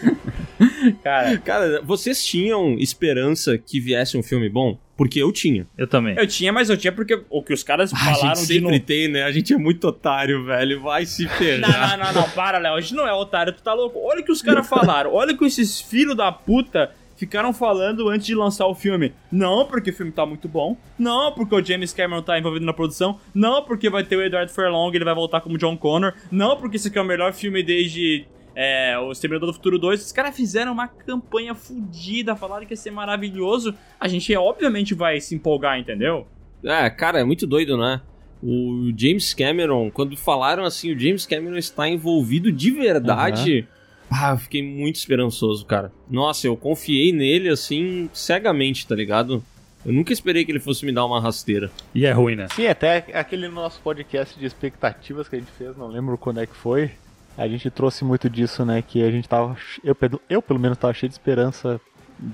Cara, 1.04 1.38
Cara, 1.39 1.82
vocês 1.82 2.26
tinham 2.26 2.76
esperança 2.80 3.58
que 3.58 3.80
viesse 3.80 4.17
um 4.17 4.23
filme 4.23 4.49
bom? 4.49 4.78
Porque 5.04 5.22
eu 5.22 5.32
tinha. 5.32 5.68
Eu 5.78 5.88
também. 5.88 6.16
eu 6.18 6.26
tinha, 6.28 6.52
mas 6.54 6.70
eu 6.70 6.78
tinha 6.78 6.92
porque 6.92 7.22
o 7.30 7.44
que 7.44 7.54
os 7.54 7.63
caras 7.63 7.92
a 7.94 7.98
falaram 7.98 8.22
gente 8.36 8.39
de 8.39 8.46
sempre 8.54 8.80
não. 8.80 8.86
tem, 8.86 9.08
né? 9.08 9.24
A 9.24 9.32
gente 9.32 9.54
é 9.54 9.58
muito 9.58 9.88
otário, 9.88 10.44
velho. 10.46 10.82
Vai 10.82 11.06
se 11.06 11.24
Não, 11.24 11.30
ferrar. 11.32 11.98
não, 11.98 12.06
não, 12.06 12.13
não, 12.22 12.30
para, 12.30 12.58
Léo. 12.58 12.76
A 12.76 12.82
gente 12.82 12.96
não 12.96 13.08
é 13.08 13.13
otário, 13.13 13.54
tu 13.54 13.62
tá 13.62 13.74
louco. 13.74 14.00
Olha 14.02 14.22
o 14.22 14.24
que 14.24 14.32
os 14.32 14.42
caras 14.42 14.68
falaram. 14.68 15.13
Olha 15.13 15.34
o 15.34 15.38
que 15.38 15.46
esses 15.46 15.82
filhos 15.82 16.16
da 16.16 16.32
puta 16.32 16.92
ficaram 17.16 17.54
falando 17.54 18.10
antes 18.10 18.26
de 18.26 18.36
lançar 18.36 18.66
o 18.68 18.76
filme. 18.76 19.13
Não, 19.32 19.66
porque 19.66 19.92
o 19.92 19.94
filme 19.94 20.12
tá 20.12 20.26
muito 20.26 20.48
bom. 20.48 20.76
Não, 20.98 21.32
porque 21.32 21.56
o 21.56 21.63
James 21.63 21.94
Cameron 21.94 22.22
tá 22.22 22.38
envolvido 22.39 22.66
na 22.66 22.74
produção. 22.74 23.20
Não, 23.34 23.62
porque 23.63 23.89
vai 23.89 24.04
ter 24.04 24.16
o 24.18 24.22
Edward 24.22 24.52
Furlong, 24.52 24.92
ele 24.94 25.06
vai 25.06 25.13
voltar 25.16 25.39
como 25.42 25.58
John 25.58 25.78
Connor. 25.78 26.13
Não, 26.32 26.58
porque 26.58 26.76
esse 26.78 26.88
aqui 26.88 26.98
é 26.98 27.02
o 27.02 27.06
melhor 27.06 27.32
filme 27.34 27.62
desde 27.63 28.26
é, 28.56 28.98
o 29.00 29.12
Exterminador 29.12 29.48
do 29.48 29.54
Futuro 29.54 29.80
2. 29.80 30.06
Os 30.06 30.12
caras 30.12 30.36
fizeram 30.36 30.72
uma 30.72 30.88
campanha 30.88 31.56
fodida, 31.56 32.36
falaram 32.36 32.66
que 32.66 32.74
ia 32.74 32.78
ser 32.78 32.92
maravilhoso. 32.92 33.74
A 34.00 34.08
gente 34.08 34.36
obviamente 34.36 34.94
vai 34.94 35.20
se 35.20 35.36
empolgar, 35.36 35.80
entendeu? 35.80 36.28
É, 36.63 36.89
cara, 36.89 37.20
é 37.20 37.24
muito 37.24 37.46
doido, 37.46 37.78
né? 37.78 38.02
O 38.42 38.92
James 38.98 39.34
Cameron, 39.34 39.89
quando 39.89 40.18
falaram 40.18 40.66
assim, 40.66 40.94
o 40.94 41.00
James 41.00 41.26
Cameron 41.26 41.58
está 41.58 41.88
envolvido 41.88 42.52
de 42.52 42.72
verdade. 42.72 43.68
Ah, 44.12 44.32
eu 44.32 44.38
fiquei 44.38 44.62
muito 44.62 44.98
esperançoso, 44.98 45.66
cara. 45.66 45.92
Nossa, 46.10 46.46
eu 46.46 46.56
confiei 46.56 47.12
nele 47.12 47.50
assim, 47.50 48.10
cegamente, 48.13 48.86
tá 48.86 48.96
ligado? 48.96 49.44
Eu 49.86 49.92
nunca 49.92 50.13
esperei 50.13 50.46
que 50.46 50.52
ele 50.52 50.60
fosse 50.60 50.86
me 50.86 50.92
dar 50.92 51.06
uma 51.06 51.20
rasteira. 51.20 51.70
E 51.94 52.06
é 52.06 52.12
ruim, 52.12 52.36
né? 52.36 52.48
Sim, 52.54 52.68
até 52.68 53.06
aquele 53.13 53.50
nosso 53.50 53.82
podcast 53.82 54.38
de 54.39 54.46
expectativas 54.46 55.28
que 55.28 55.36
a 55.36 55.39
gente 55.39 55.52
fez, 55.52 55.76
não 55.76 55.88
lembro 55.88 56.18
quando 56.18 56.39
é 56.39 56.46
que 56.46 56.56
foi. 56.56 56.92
A 57.38 57.48
gente 57.48 57.69
trouxe 57.69 58.04
muito 58.06 58.30
disso, 58.30 58.63
né? 58.65 58.82
Que 58.82 59.04
a 59.04 59.10
gente 59.12 59.28
tava. 59.28 59.56
Eu, 59.84 59.96
pelo- 59.96 60.22
eu 60.30 60.41
pelo 60.41 60.60
menos 60.60 60.78
tava 60.78 60.93
cheio 60.93 61.10
de 61.10 61.15
esperança 61.15 61.80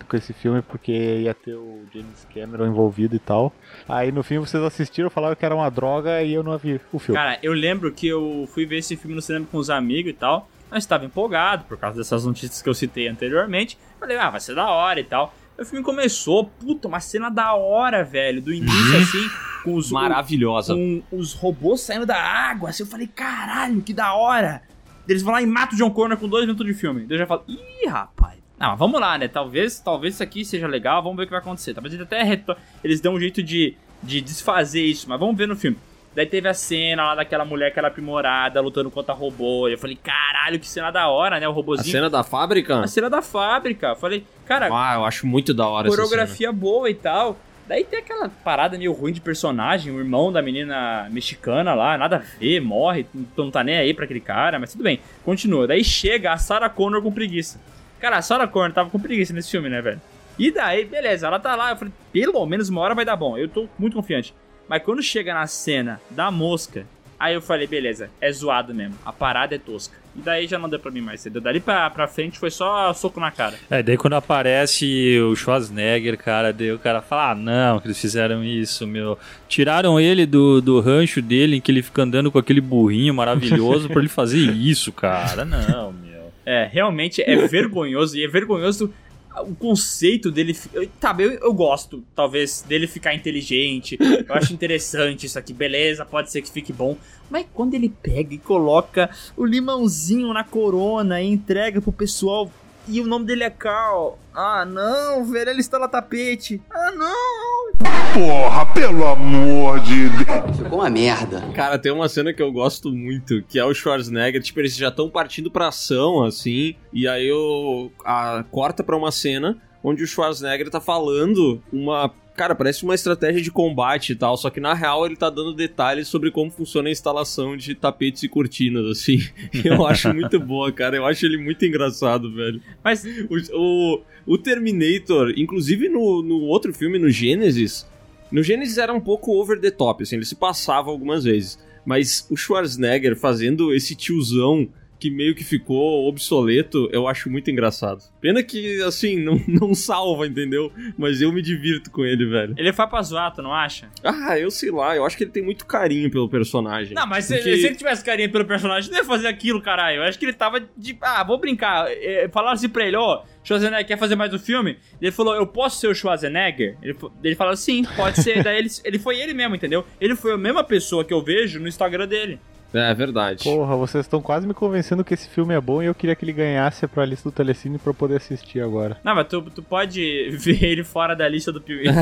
com 0.08 0.18
esse 0.18 0.34
filme, 0.34 0.62
porque 0.62 0.92
ia 0.92 1.34
ter 1.34 1.56
o 1.56 1.84
James 1.94 2.28
Cameron 2.34 2.68
envolvido 2.68 3.16
e 3.16 3.20
tal. 3.20 3.52
Aí 3.88 4.12
no 4.12 4.22
fim 4.24 4.38
vocês 4.38 4.62
assistiram, 4.62 5.10
falaram 5.10 5.36
que 5.36 5.46
era 5.46 5.56
uma 5.56 5.70
droga 5.72 6.22
e 6.22 6.34
eu 6.34 6.44
não 6.44 6.58
vi 6.58 6.80
o 6.92 7.00
filme. 7.00 7.20
Cara, 7.20 7.40
eu 7.42 7.54
lembro 7.54 7.92
que 7.92 8.08
eu 8.08 8.48
fui 8.54 8.66
ver 8.66 8.80
esse 8.80 8.96
filme 8.98 9.16
no 9.16 9.22
cinema 9.22 9.48
com 9.50 9.58
os 9.58 9.70
amigos 9.70 10.12
e 10.12 10.16
tal. 10.16 10.50
Nós 10.70 10.84
estava 10.84 11.06
empolgado 11.06 11.64
por 11.64 11.78
causa 11.78 11.98
dessas 11.98 12.26
notícias 12.26 12.62
que 12.62 12.70
eu 12.70 12.74
citei 12.76 13.08
anteriormente. 13.08 13.78
Falei, 14.00 14.18
ah, 14.18 14.30
vai 14.30 14.40
ser 14.40 14.54
da 14.54 14.70
hora 14.70 15.00
e 15.00 15.04
tal. 15.04 15.34
O 15.58 15.66
filme 15.66 15.84
começou, 15.84 16.46
puta, 16.46 16.88
uma 16.88 17.00
cena 17.00 17.30
da 17.30 17.54
hora, 17.54 18.04
velho. 18.04 18.42
Do 18.42 18.54
início, 18.54 18.98
assim, 18.98 19.30
com 19.64 19.74
os, 19.74 19.92
Maravilhosa. 19.92 20.74
com 20.76 21.02
os 21.12 21.34
robôs 21.34 21.82
saindo 21.82 22.06
da 22.06 22.22
água. 22.22 22.70
Assim, 22.70 22.84
eu 22.84 22.88
falei, 22.88 23.08
caralho, 23.08 23.82
que 23.82 23.94
da 23.94 24.14
hora. 24.14 24.62
Eles 25.10 25.24
vão 25.24 25.34
lá 25.34 25.42
e 25.42 25.46
matam 25.46 25.76
o 25.76 25.78
John 25.78 25.90
Connor 25.92 26.18
com 26.18 26.28
dois 26.28 26.46
minutos 26.46 26.66
de 26.66 26.74
filme. 26.74 27.06
Eu 27.10 27.18
já 27.18 27.26
falo, 27.26 27.44
ih, 27.48 27.88
rapaz. 27.88 28.38
Não, 28.60 28.70
mas 28.70 28.80
vamos 28.80 29.00
lá, 29.02 29.18
né? 29.18 29.28
Talvez, 29.28 29.80
talvez 29.80 30.14
isso 30.14 30.24
aqui 30.24 30.46
seja 30.46 30.68
legal, 30.68 31.02
vamos 31.02 31.18
ver 31.18 31.24
o 31.24 31.26
que 31.26 31.32
vai 31.32 31.40
acontecer. 31.40 31.74
Talvez 31.74 31.94
eles 31.94 32.06
até 32.06 32.22
reto- 32.24 32.56
eles 32.84 33.02
dão 33.02 33.14
um 33.16 33.20
jeito 33.20 33.42
de, 33.42 33.76
de 34.04 34.22
desfazer 34.22 34.84
isso, 34.84 35.10
mas 35.10 35.20
vamos 35.20 35.36
ver 35.36 35.48
no 35.48 35.56
filme. 35.56 35.78
Daí 36.16 36.26
teve 36.26 36.48
a 36.50 36.54
cena 36.54 37.04
lá 37.06 37.16
daquela 37.16 37.46
mulher 37.46 37.72
que 37.72 37.80
era 37.80 37.88
aprimorada, 37.88 38.60
lutando 38.60 38.90
contra 38.92 39.14
robô. 39.14 39.68
E 39.70 39.74
eu 39.74 39.78
falei, 39.78 39.96
caralho, 39.96 40.60
que 40.60 40.68
cena 40.68 40.92
da 40.92 41.08
hora, 41.08 41.40
né? 41.40 41.48
O 41.48 41.52
A 41.52 41.54
robôzinho. 41.54 41.92
cena 41.92 42.10
da 42.10 42.24
fábrica? 42.24 42.80
A 42.82 42.88
cena 42.88 43.10
da 43.10 43.22
fábrica. 43.22 43.88
Eu 43.90 43.96
falei, 43.96 44.26
cara, 44.46 44.68
Ah, 44.72 44.96
eu 44.96 45.06
acho 45.06 45.26
muito 45.26 45.54
da 45.54 45.68
hora 45.68 45.88
coreografia 45.88 46.52
boa 46.52 46.90
e 46.90 46.96
tal. 46.96 47.38
Daí 47.70 47.84
tem 47.84 48.00
aquela 48.00 48.28
parada 48.28 48.80
meio 48.80 48.92
ruim 48.92 49.14
de 49.14 49.22
personagem, 49.22 49.94
o 49.94 50.00
irmão 50.00 50.32
da 50.32 50.42
menina 50.42 51.08
mexicana 51.12 51.76
lá, 51.76 52.00
nada 52.00 52.16
a 52.16 52.40
ver, 52.40 52.60
morre, 52.60 53.06
não 53.38 53.52
tá 53.52 53.64
nem 53.64 53.78
aí 53.78 53.94
pra 53.94 54.06
aquele 54.06 54.20
cara, 54.20 54.58
mas 54.58 54.72
tudo 54.72 54.84
bem, 54.84 55.00
continua. 55.24 55.68
Daí 55.68 55.84
chega 55.84 56.34
a 56.34 56.38
Sarah 56.40 56.68
Connor 56.68 57.00
com 57.04 57.12
preguiça. 57.12 57.62
Cara, 58.00 58.18
a 58.18 58.24
Sarah 58.24 58.48
Connor 58.48 58.74
tava 58.74 58.90
com 58.90 59.00
preguiça 59.00 59.34
nesse 59.34 59.52
filme, 59.52 59.70
né, 59.70 59.84
velho? 59.84 60.02
E 60.40 60.50
daí, 60.50 60.84
beleza, 60.84 61.28
ela 61.28 61.40
tá 61.40 61.56
lá, 61.56 61.70
eu 61.70 61.76
falei, 61.76 61.94
pelo 62.12 62.44
menos 62.48 62.70
uma 62.70 62.82
hora 62.82 62.96
vai 62.96 63.06
dar 63.06 63.16
bom, 63.16 63.38
eu 63.38 63.48
tô 63.48 63.70
muito 63.78 63.94
confiante. 63.94 64.34
Mas 64.68 64.82
quando 64.82 65.04
chega 65.04 65.32
na 65.32 65.46
cena 65.46 66.02
da 66.10 66.32
mosca, 66.32 66.88
aí 67.20 67.34
eu 67.34 67.42
falei, 67.42 67.68
beleza, 67.68 68.10
é 68.22 68.32
zoado 68.32 68.74
mesmo, 68.74 68.96
a 69.06 69.12
parada 69.12 69.56
é 69.56 69.58
tosca. 69.58 69.98
E 70.16 70.22
daí 70.22 70.48
já 70.48 70.58
não 70.58 70.68
deu 70.68 70.80
pra 70.80 70.92
mim 70.92 71.02
mais 71.02 71.22
cedo. 71.22 71.40
Dali 71.40 71.60
pra, 71.60 71.90
pra 71.90 72.08
frente 72.08 72.40
foi 72.40 72.50
só 72.50 72.92
soco 72.94 73.20
na 73.20 73.30
cara. 73.30 73.56
É, 73.70 73.84
daí 73.84 73.96
quando 73.96 74.14
aparece 74.14 75.20
o 75.20 75.36
Schwarzenegger, 75.36 76.18
cara, 76.18 76.52
daí 76.52 76.72
o 76.72 76.80
cara 76.80 77.02
fala, 77.02 77.32
ah, 77.32 77.36
não, 77.36 77.80
que 77.80 77.88
eles 77.88 78.00
fizeram 78.00 78.44
isso, 78.44 78.88
meu. 78.88 79.20
Tiraram 79.48 80.00
ele 80.00 80.26
do, 80.26 80.62
do 80.62 80.80
rancho 80.80 81.22
dele, 81.22 81.58
em 81.58 81.62
que 81.62 81.72
ele 81.72 81.84
fica 81.84 82.02
andando 82.02 82.32
com 82.32 82.40
aquele 82.40 82.60
burrinho 82.60 83.14
maravilhoso 83.14 83.88
pra 83.88 84.00
ele 84.00 84.10
fazer 84.10 84.52
isso, 84.52 84.92
cara. 84.92 85.46
Não, 85.46 85.94
meu. 85.94 86.34
É, 86.46 86.68
realmente 86.72 87.22
é 87.22 87.36
vergonhoso. 87.48 88.18
E 88.18 88.24
é 88.26 88.28
vergonhoso 88.28 88.92
o 89.38 89.56
conceito 89.56 90.32
dele. 90.32 90.58
Tá, 91.00 91.16
eu, 91.20 91.32
eu 91.32 91.54
gosto, 91.54 92.04
talvez, 92.16 92.64
dele 92.68 92.88
ficar 92.88 93.14
inteligente. 93.14 93.98
Eu 94.00 94.36
acho 94.36 94.54
interessante 94.54 95.26
isso 95.26 95.38
aqui, 95.38 95.54
beleza, 95.54 96.06
pode 96.06 96.32
ser 96.32 96.42
que 96.42 96.52
fique 96.52 96.74
bom. 96.74 96.98
Mas 97.30 97.46
quando 97.54 97.74
ele 97.76 97.90
pega 97.90 98.34
e 98.34 98.38
coloca 98.38 99.10
o 99.38 99.46
limãozinho 99.46 100.34
na 100.34 100.44
corona 100.44 101.22
e 101.22 101.28
entrega 101.28 101.82
pro 101.82 101.92
pessoal. 101.92 102.52
E 102.92 103.00
o 103.00 103.06
nome 103.06 103.26
dele 103.26 103.44
é 103.44 103.52
Carl. 103.52 104.18
Ah, 104.34 104.66
não, 104.66 105.24
velho, 105.24 105.52
ele 105.52 105.60
instala 105.60 105.88
tapete. 105.88 106.60
Ah, 106.72 106.92
não. 106.92 107.72
Porra, 108.16 108.66
pelo 108.74 109.06
amor 109.06 109.80
de 109.82 110.10
Deus. 110.10 110.58
Ficou 110.58 110.80
uma 110.80 110.90
merda. 110.90 111.48
Cara, 111.54 111.78
tem 111.78 111.92
uma 111.92 112.10
cena 112.10 112.34
que 112.34 112.42
eu 112.42 112.52
gosto 112.52 112.92
muito, 112.92 113.44
que 113.44 113.60
é 113.60 113.64
o 113.64 113.74
Schwarzenegger, 113.76 114.42
tipo, 114.42 114.60
eles 114.60 114.76
já 114.76 114.88
estão 114.88 115.08
partindo 115.08 115.52
pra 115.52 115.68
ação, 115.68 116.24
assim, 116.24 116.76
e 116.92 117.08
aí 117.08 117.28
eu 117.28 117.92
a, 118.04 118.44
corta 118.50 118.84
pra 118.84 118.98
uma 118.98 119.12
cena 119.12 119.56
onde 119.84 120.04
o 120.04 120.08
Schwarzenegger 120.08 120.72
tá 120.72 120.82
falando 120.82 121.62
uma. 121.72 122.12
Cara, 122.40 122.56
parece 122.56 122.86
uma 122.86 122.96
estratégia 122.96 123.42
de 123.42 123.52
combate 123.52 124.14
e 124.14 124.16
tal, 124.16 124.38
só 124.38 124.50
que 124.50 124.62
na 124.62 124.74
real 124.74 125.06
ele 125.06 125.18
tá 125.18 125.30
dando 125.30 125.54
detalhes 125.54 126.08
sobre 126.08 126.32
como 126.32 126.50
funciona 126.50 126.88
a 126.88 126.92
instalação 126.92 127.58
de 127.58 127.76
tapetes 127.76 128.24
e 128.24 128.30
cortinas, 128.30 128.86
assim. 128.86 129.18
Eu 129.62 129.86
acho 129.86 130.14
muito 130.14 130.40
boa, 130.40 130.72
cara. 130.72 130.96
Eu 130.96 131.06
acho 131.06 131.26
ele 131.26 131.38
muito 131.38 131.66
engraçado, 131.66 132.32
velho. 132.32 132.62
Mas 132.82 133.04
O, 133.30 133.36
o, 133.58 134.02
o 134.26 134.38
Terminator, 134.38 135.34
inclusive 135.36 135.90
no, 135.90 136.24
no 136.24 136.40
outro 136.44 136.74
filme, 136.74 136.98
no 136.98 137.10
Gênesis, 137.10 137.86
no 138.32 138.42
Gênesis 138.42 138.78
era 138.78 138.94
um 138.94 139.02
pouco 139.02 139.34
over 139.34 139.60
the 139.60 139.70
top, 139.70 140.04
assim, 140.04 140.16
ele 140.16 140.24
se 140.24 140.36
passava 140.36 140.90
algumas 140.90 141.26
vezes. 141.26 141.60
Mas 141.86 142.26
o 142.30 142.38
Schwarzenegger 142.38 143.18
fazendo 143.18 143.74
esse 143.74 143.96
tiozão 143.96 144.66
que 145.00 145.10
meio 145.10 145.34
que 145.34 145.44
ficou 145.44 146.08
obsoleto, 146.10 146.90
eu 146.92 147.08
acho 147.08 147.30
muito 147.30 147.50
engraçado. 147.50 148.04
Pena 148.20 148.44
que, 148.44 148.82
assim, 148.84 149.18
não, 149.18 149.40
não 149.48 149.74
salva, 149.74 150.28
entendeu? 150.28 150.72
Mas 150.98 151.22
eu 151.22 151.32
me 151.32 151.42
divirto 151.42 151.90
com 151.90 152.04
ele, 152.06 152.26
velho. 152.26 152.54
ele 152.58 152.74
foi 152.74 152.86
pra 152.88 153.02
zoar, 153.02 153.34
tu 153.34 153.42
não 153.42 153.54
acha? 153.54 153.90
Ah, 154.04 154.38
eu 154.38 154.52
sei 154.52 154.72
lá, 154.72 154.96
eu 154.96 155.06
acho 155.06 155.16
que 155.18 155.24
ele 155.24 155.32
tem 155.32 155.42
muito 155.44 155.66
carinho 155.66 156.12
pelo 156.12 156.28
personagem. 156.28 156.94
Não, 156.94 157.08
mas 157.08 157.26
se, 157.26 157.36
Porque- 157.36 157.58
se 157.58 157.66
ele 157.68 157.76
tivesse 157.76 158.04
carinho 158.04 158.30
pelo 158.32 158.46
personagem, 158.46 158.92
não 158.92 158.98
ia 158.98 159.06
fazer 159.06 159.28
aquilo, 159.28 159.62
caralho. 159.62 159.98
Eu 159.98 160.04
acho 160.04 160.20
que 160.20 160.26
ele 160.26 160.34
tava 160.34 160.60
de. 160.78 160.98
Ah, 161.02 161.24
vou 161.24 161.40
brincar. 161.40 161.86
É, 161.90 162.28
Falaram 162.30 162.54
assim 162.56 162.68
pra 162.70 162.86
ele, 162.86 162.98
ó, 162.98 163.24
Schwarzenegger 163.44 163.88
quer 163.88 163.98
fazer 163.98 164.16
mais 164.16 164.34
um 164.34 164.40
filme? 164.40 164.78
Ele 165.02 165.12
falou, 165.12 165.34
eu 165.36 165.48
posso 165.48 165.80
ser 165.80 165.88
o 165.88 165.96
Schwarzenegger? 165.96 166.78
Ele, 166.82 166.96
ele 167.24 167.36
falou, 167.36 167.56
sim, 167.56 167.84
pode 167.96 168.22
ser. 168.22 168.42
Daí 168.44 168.58
ele, 168.60 168.70
ele 168.84 169.00
foi 169.00 169.20
ele 169.20 169.34
mesmo, 169.34 169.56
entendeu? 169.56 169.86
Ele 170.02 170.16
foi 170.16 170.34
a 170.34 170.38
mesma 170.38 170.64
pessoa 170.64 171.06
que 171.06 171.14
eu 171.14 171.24
vejo 171.24 171.60
no 171.60 171.68
Instagram 171.68 172.08
dele. 172.08 172.40
É 172.74 172.94
verdade. 172.94 173.44
Porra, 173.44 173.76
vocês 173.76 174.06
estão 174.06 174.22
quase 174.22 174.46
me 174.48 174.54
convencendo 174.54 175.04
que 175.04 175.14
esse 175.14 175.28
filme 175.30 175.54
é 175.54 175.62
bom 175.62 175.82
e 175.82 175.88
eu 175.88 175.96
queria 175.96 176.16
que 176.16 176.24
ele 176.24 176.34
ganhasse 176.34 176.86
pra 176.88 177.06
lista 177.06 177.30
do 177.30 177.34
Telecine 177.34 177.78
pra 177.78 177.90
eu 177.90 177.96
poder 177.96 178.18
assistir 178.18 178.62
agora. 178.62 178.98
Não, 179.04 179.16
mas 179.16 179.28
tu, 179.28 179.42
tu 179.42 179.62
pode 179.64 180.30
ver 180.38 180.64
ele 180.64 180.84
fora 180.84 181.16
da 181.16 181.28
lista 181.28 181.52
do 181.52 181.62
Piuí. 181.62 181.86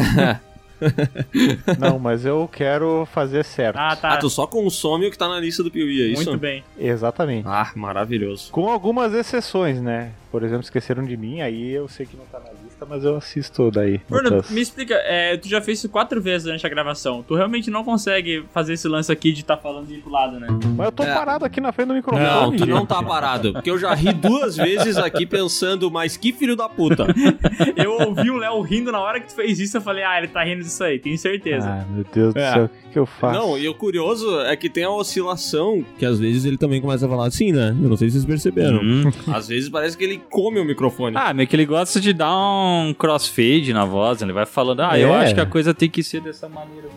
Não, 1.79 1.97
mas 1.97 2.23
eu 2.25 2.47
quero 2.51 3.07
fazer 3.11 3.43
certo. 3.43 3.77
ah, 3.77 3.95
tá. 3.95 4.13
Ah, 4.13 4.17
tu 4.17 4.29
só 4.29 4.45
consome 4.45 5.07
o 5.07 5.11
que 5.11 5.17
tá 5.17 5.27
na 5.27 5.39
lista 5.39 5.63
do 5.63 5.71
Piuí, 5.71 6.01
é 6.01 6.05
isso? 6.07 6.29
Muito 6.29 6.39
bem. 6.39 6.63
Exatamente. 6.77 7.47
Ah, 7.47 7.71
maravilhoso. 7.75 8.51
Com 8.51 8.69
algumas 8.69 9.13
exceções, 9.13 9.81
né? 9.81 10.11
por 10.31 10.43
exemplo, 10.43 10.63
Esqueceram 10.63 11.03
de 11.03 11.17
Mim, 11.17 11.41
aí 11.41 11.71
eu 11.71 11.87
sei 11.87 12.05
que 12.05 12.15
não 12.15 12.25
tá 12.25 12.39
na 12.39 12.51
lista, 12.51 12.66
mas 12.85 13.03
eu 13.03 13.15
assisto 13.15 13.71
daí. 13.71 13.99
Bruno, 14.09 14.35
outras. 14.35 14.51
me 14.51 14.61
explica, 14.61 14.93
é, 14.95 15.37
tu 15.37 15.47
já 15.47 15.61
fez 15.61 15.79
isso 15.79 15.89
quatro 15.89 16.21
vezes 16.21 16.43
durante 16.43 16.65
a 16.65 16.69
gravação. 16.69 17.23
Tu 17.27 17.33
realmente 17.35 17.69
não 17.71 17.83
consegue 17.83 18.43
fazer 18.53 18.73
esse 18.73 18.87
lance 18.87 19.11
aqui 19.11 19.31
de 19.31 19.43
tá 19.43 19.55
falando 19.57 19.87
de 19.87 19.95
ir 19.95 19.97
pro 20.01 20.11
lado, 20.11 20.39
né? 20.39 20.47
Mas 20.75 20.85
eu 20.87 20.91
tô 20.91 21.03
É. 21.03 21.13
parado 21.13 21.45
aqui 21.45 21.59
na 21.61 21.71
frente 21.71 21.87
do 21.89 21.93
microfone. 21.93 22.23
Não, 22.25 22.55
tu 22.55 22.65
não 22.65 22.85
tá 22.85 23.01
parado. 23.01 23.53
Porque 23.53 23.69
eu 23.69 23.77
já 23.79 23.93
ri 23.93 24.11
duas 24.13 24.55
vezes 24.57 24.97
aqui 24.97 25.25
pensando, 25.25 25.89
mas 25.89 26.17
que 26.17 26.31
filho 26.33 26.55
da 26.55 26.67
puta. 26.69 27.07
Eu 27.75 27.91
ouvi 28.07 28.29
o 28.29 28.37
Léo 28.37 28.59
rindo 28.61 28.91
na 28.91 28.99
hora 28.99 29.19
que 29.19 29.27
tu 29.27 29.35
fez 29.35 29.59
isso, 29.59 29.77
eu 29.77 29.81
falei, 29.81 30.03
ah, 30.03 30.17
ele 30.17 30.27
tá 30.27 30.43
rindo 30.43 30.63
disso 30.63 30.83
aí, 30.83 30.97
tenho 30.99 31.17
certeza. 31.17 31.67
Ah, 31.69 31.85
meu 31.89 32.05
Deus 32.11 32.33
do 32.33 32.39
É. 32.39 32.53
céu, 32.53 32.65
o 32.65 32.69
que, 32.69 32.89
que 32.93 32.99
eu 32.99 33.05
faço? 33.05 33.39
Não, 33.39 33.57
e 33.57 33.67
o 33.67 33.73
curioso 33.73 34.39
é 34.41 34.55
que 34.55 34.69
tem 34.69 34.83
a 34.83 34.89
oscilação, 34.89 35.85
que 35.97 36.05
às 36.05 36.19
vezes 36.19 36.45
ele 36.45 36.57
também 36.57 36.81
começa 36.81 37.05
a 37.05 37.09
falar 37.09 37.27
assim, 37.27 37.51
né? 37.51 37.69
Eu 37.81 37.89
não 37.89 37.97
sei 37.97 38.09
se 38.09 38.13
vocês 38.13 38.25
perceberam. 38.25 38.79
Hum. 38.81 39.03
Às 39.33 39.47
vezes 39.47 39.69
parece 39.69 39.97
que 39.97 40.03
ele 40.03 40.21
come 40.29 40.59
o 40.59 40.65
microfone. 40.65 41.15
Ah, 41.17 41.33
meio 41.33 41.47
que 41.47 41.55
ele 41.55 41.65
gosta 41.65 41.99
de 41.99 42.13
dar 42.13 42.31
um 42.35 42.66
crossfade 42.97 43.73
na 43.73 43.85
voz, 43.85 44.21
ele 44.21 44.33
vai 44.33 44.45
falando, 44.45 44.81
ah, 44.81 44.97
eu 44.97 45.13
É. 45.15 45.23
acho 45.23 45.33
que 45.35 45.41
a 45.41 45.45
coisa 45.45 45.73
tem 45.73 45.89
que 45.89 46.03
ser 46.03 46.21
dessa 46.21 46.47
maneira. 46.49 46.87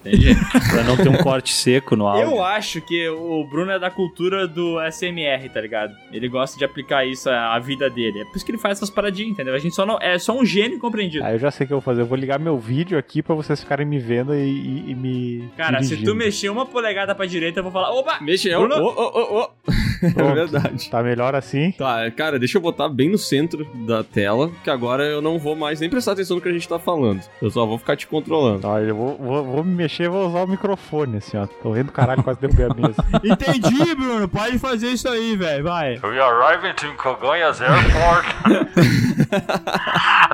Entende? 0.00 0.28
pra 0.70 0.84
não 0.84 0.96
ter 0.96 1.08
um 1.08 1.16
corte 1.18 1.52
seco 1.52 1.96
no 1.96 2.06
áudio. 2.06 2.30
Eu 2.30 2.42
acho 2.44 2.80
que 2.80 3.08
o 3.08 3.44
Bruno 3.50 3.72
é 3.72 3.80
da 3.80 3.90
cultura 3.90 4.46
do 4.46 4.76
SMR, 4.92 5.48
tá 5.52 5.60
ligado? 5.60 5.92
Ele 6.12 6.28
gosta 6.28 6.56
de 6.56 6.64
aplicar 6.64 7.04
isso 7.04 7.28
à 7.28 7.58
vida 7.58 7.90
dele. 7.90 8.20
É 8.20 8.24
por 8.26 8.36
isso 8.36 8.46
que 8.46 8.52
ele 8.52 8.58
faz 8.58 8.78
essas 8.78 8.88
paradinhas, 8.90 9.32
entendeu? 9.32 9.54
A 9.54 9.58
gente 9.58 9.74
só 9.74 9.84
não. 9.84 9.98
É 10.00 10.16
só 10.16 10.38
um 10.38 10.44
gênio 10.46 10.78
compreendido. 10.78 11.24
Ah, 11.24 11.32
eu 11.32 11.38
já 11.38 11.50
sei 11.50 11.64
o 11.64 11.66
que 11.66 11.72
eu 11.74 11.78
vou 11.80 11.82
fazer. 11.84 12.02
Eu 12.02 12.06
vou 12.06 12.16
ligar 12.16 12.38
meu 12.38 12.56
vídeo 12.56 12.96
aqui 12.96 13.20
pra 13.22 13.34
vocês 13.34 13.60
ficarem 13.60 13.84
me 13.84 13.98
vendo 13.98 14.32
e, 14.36 14.38
e- 14.38 14.90
e 14.92 14.94
me. 14.94 15.48
Cara, 15.56 15.78
se 15.82 15.88
tu 15.88 15.96
dirigindo. 15.96 16.14
mexer 16.14 16.48
uma 16.48 16.64
polegada 16.64 17.12
pra 17.12 17.26
direita, 17.26 17.58
eu 17.58 17.64
vou 17.64 17.72
falar, 17.72 17.90
opa! 17.90 18.18
Mexeu. 18.20 18.60
Ô, 18.60 18.68
Bruno? 18.68 18.84
ô, 18.84 18.88
ô, 19.02 19.40
ô. 19.42 19.50
É 19.97 19.97
Pronto. 20.14 20.34
verdade. 20.34 20.90
Tá 20.90 21.02
melhor 21.02 21.34
assim? 21.34 21.72
Tá, 21.72 22.10
cara, 22.10 22.38
deixa 22.38 22.58
eu 22.58 22.62
botar 22.62 22.88
bem 22.88 23.10
no 23.10 23.18
centro 23.18 23.64
da 23.86 24.02
tela, 24.04 24.50
que 24.62 24.70
agora 24.70 25.04
eu 25.04 25.20
não 25.20 25.38
vou 25.38 25.54
mais 25.56 25.80
nem 25.80 25.90
prestar 25.90 26.12
atenção 26.12 26.36
no 26.36 26.42
que 26.42 26.48
a 26.48 26.52
gente 26.52 26.68
tá 26.68 26.78
falando. 26.78 27.22
Eu 27.40 27.50
só 27.50 27.64
vou 27.66 27.78
ficar 27.78 27.96
te 27.96 28.06
controlando. 28.06 28.60
Tá, 28.60 28.80
eu 28.80 28.94
vou, 28.94 29.16
vou, 29.16 29.44
vou 29.44 29.64
me 29.64 29.74
mexer 29.74 30.04
e 30.04 30.08
vou 30.08 30.28
usar 30.28 30.42
o 30.44 30.46
microfone, 30.46 31.18
assim, 31.18 31.36
ó. 31.36 31.46
Tô 31.46 31.72
vendo 31.72 31.92
caralho, 31.92 32.22
quase 32.22 32.40
derrubei 32.40 32.66
a 32.66 32.74
mesa. 32.74 33.04
Entendi, 33.24 33.94
Bruno. 33.94 34.28
Pode 34.28 34.58
fazer 34.58 34.88
isso 34.88 35.08
aí, 35.08 35.36
velho. 35.36 35.64
Vai. 35.64 35.98
We 36.02 36.20
arriving 36.20 36.74
to 36.74 36.94
Congonhas 36.96 37.60
Airport. 37.60 38.26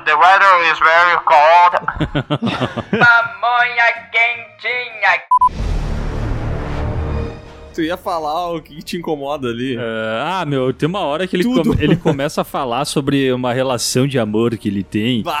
The 0.05 0.15
weather 0.15 0.71
is 0.71 0.79
very 0.79 1.17
cold. 1.25 1.73
Pamonha 2.91 3.87
quentinha. 4.11 5.21
Tu 7.75 7.81
ia 7.83 7.97
falar 7.97 8.53
o 8.53 8.61
que 8.61 8.81
te 8.81 8.97
incomoda 8.97 9.49
ali. 9.49 9.77
ah, 9.77 10.45
meu, 10.47 10.71
tem 10.73 10.87
uma 10.87 11.01
hora 11.01 11.27
que 11.27 11.35
ele, 11.35 11.43
come- 11.43 11.75
ele 11.79 11.95
começa 11.97 12.41
a 12.41 12.43
falar 12.45 12.85
sobre 12.85 13.31
uma 13.33 13.51
relação 13.53 14.07
de 14.07 14.17
amor 14.17 14.57
que 14.57 14.69
ele 14.69 14.81
tem. 14.83 15.21
Bah! 15.21 15.33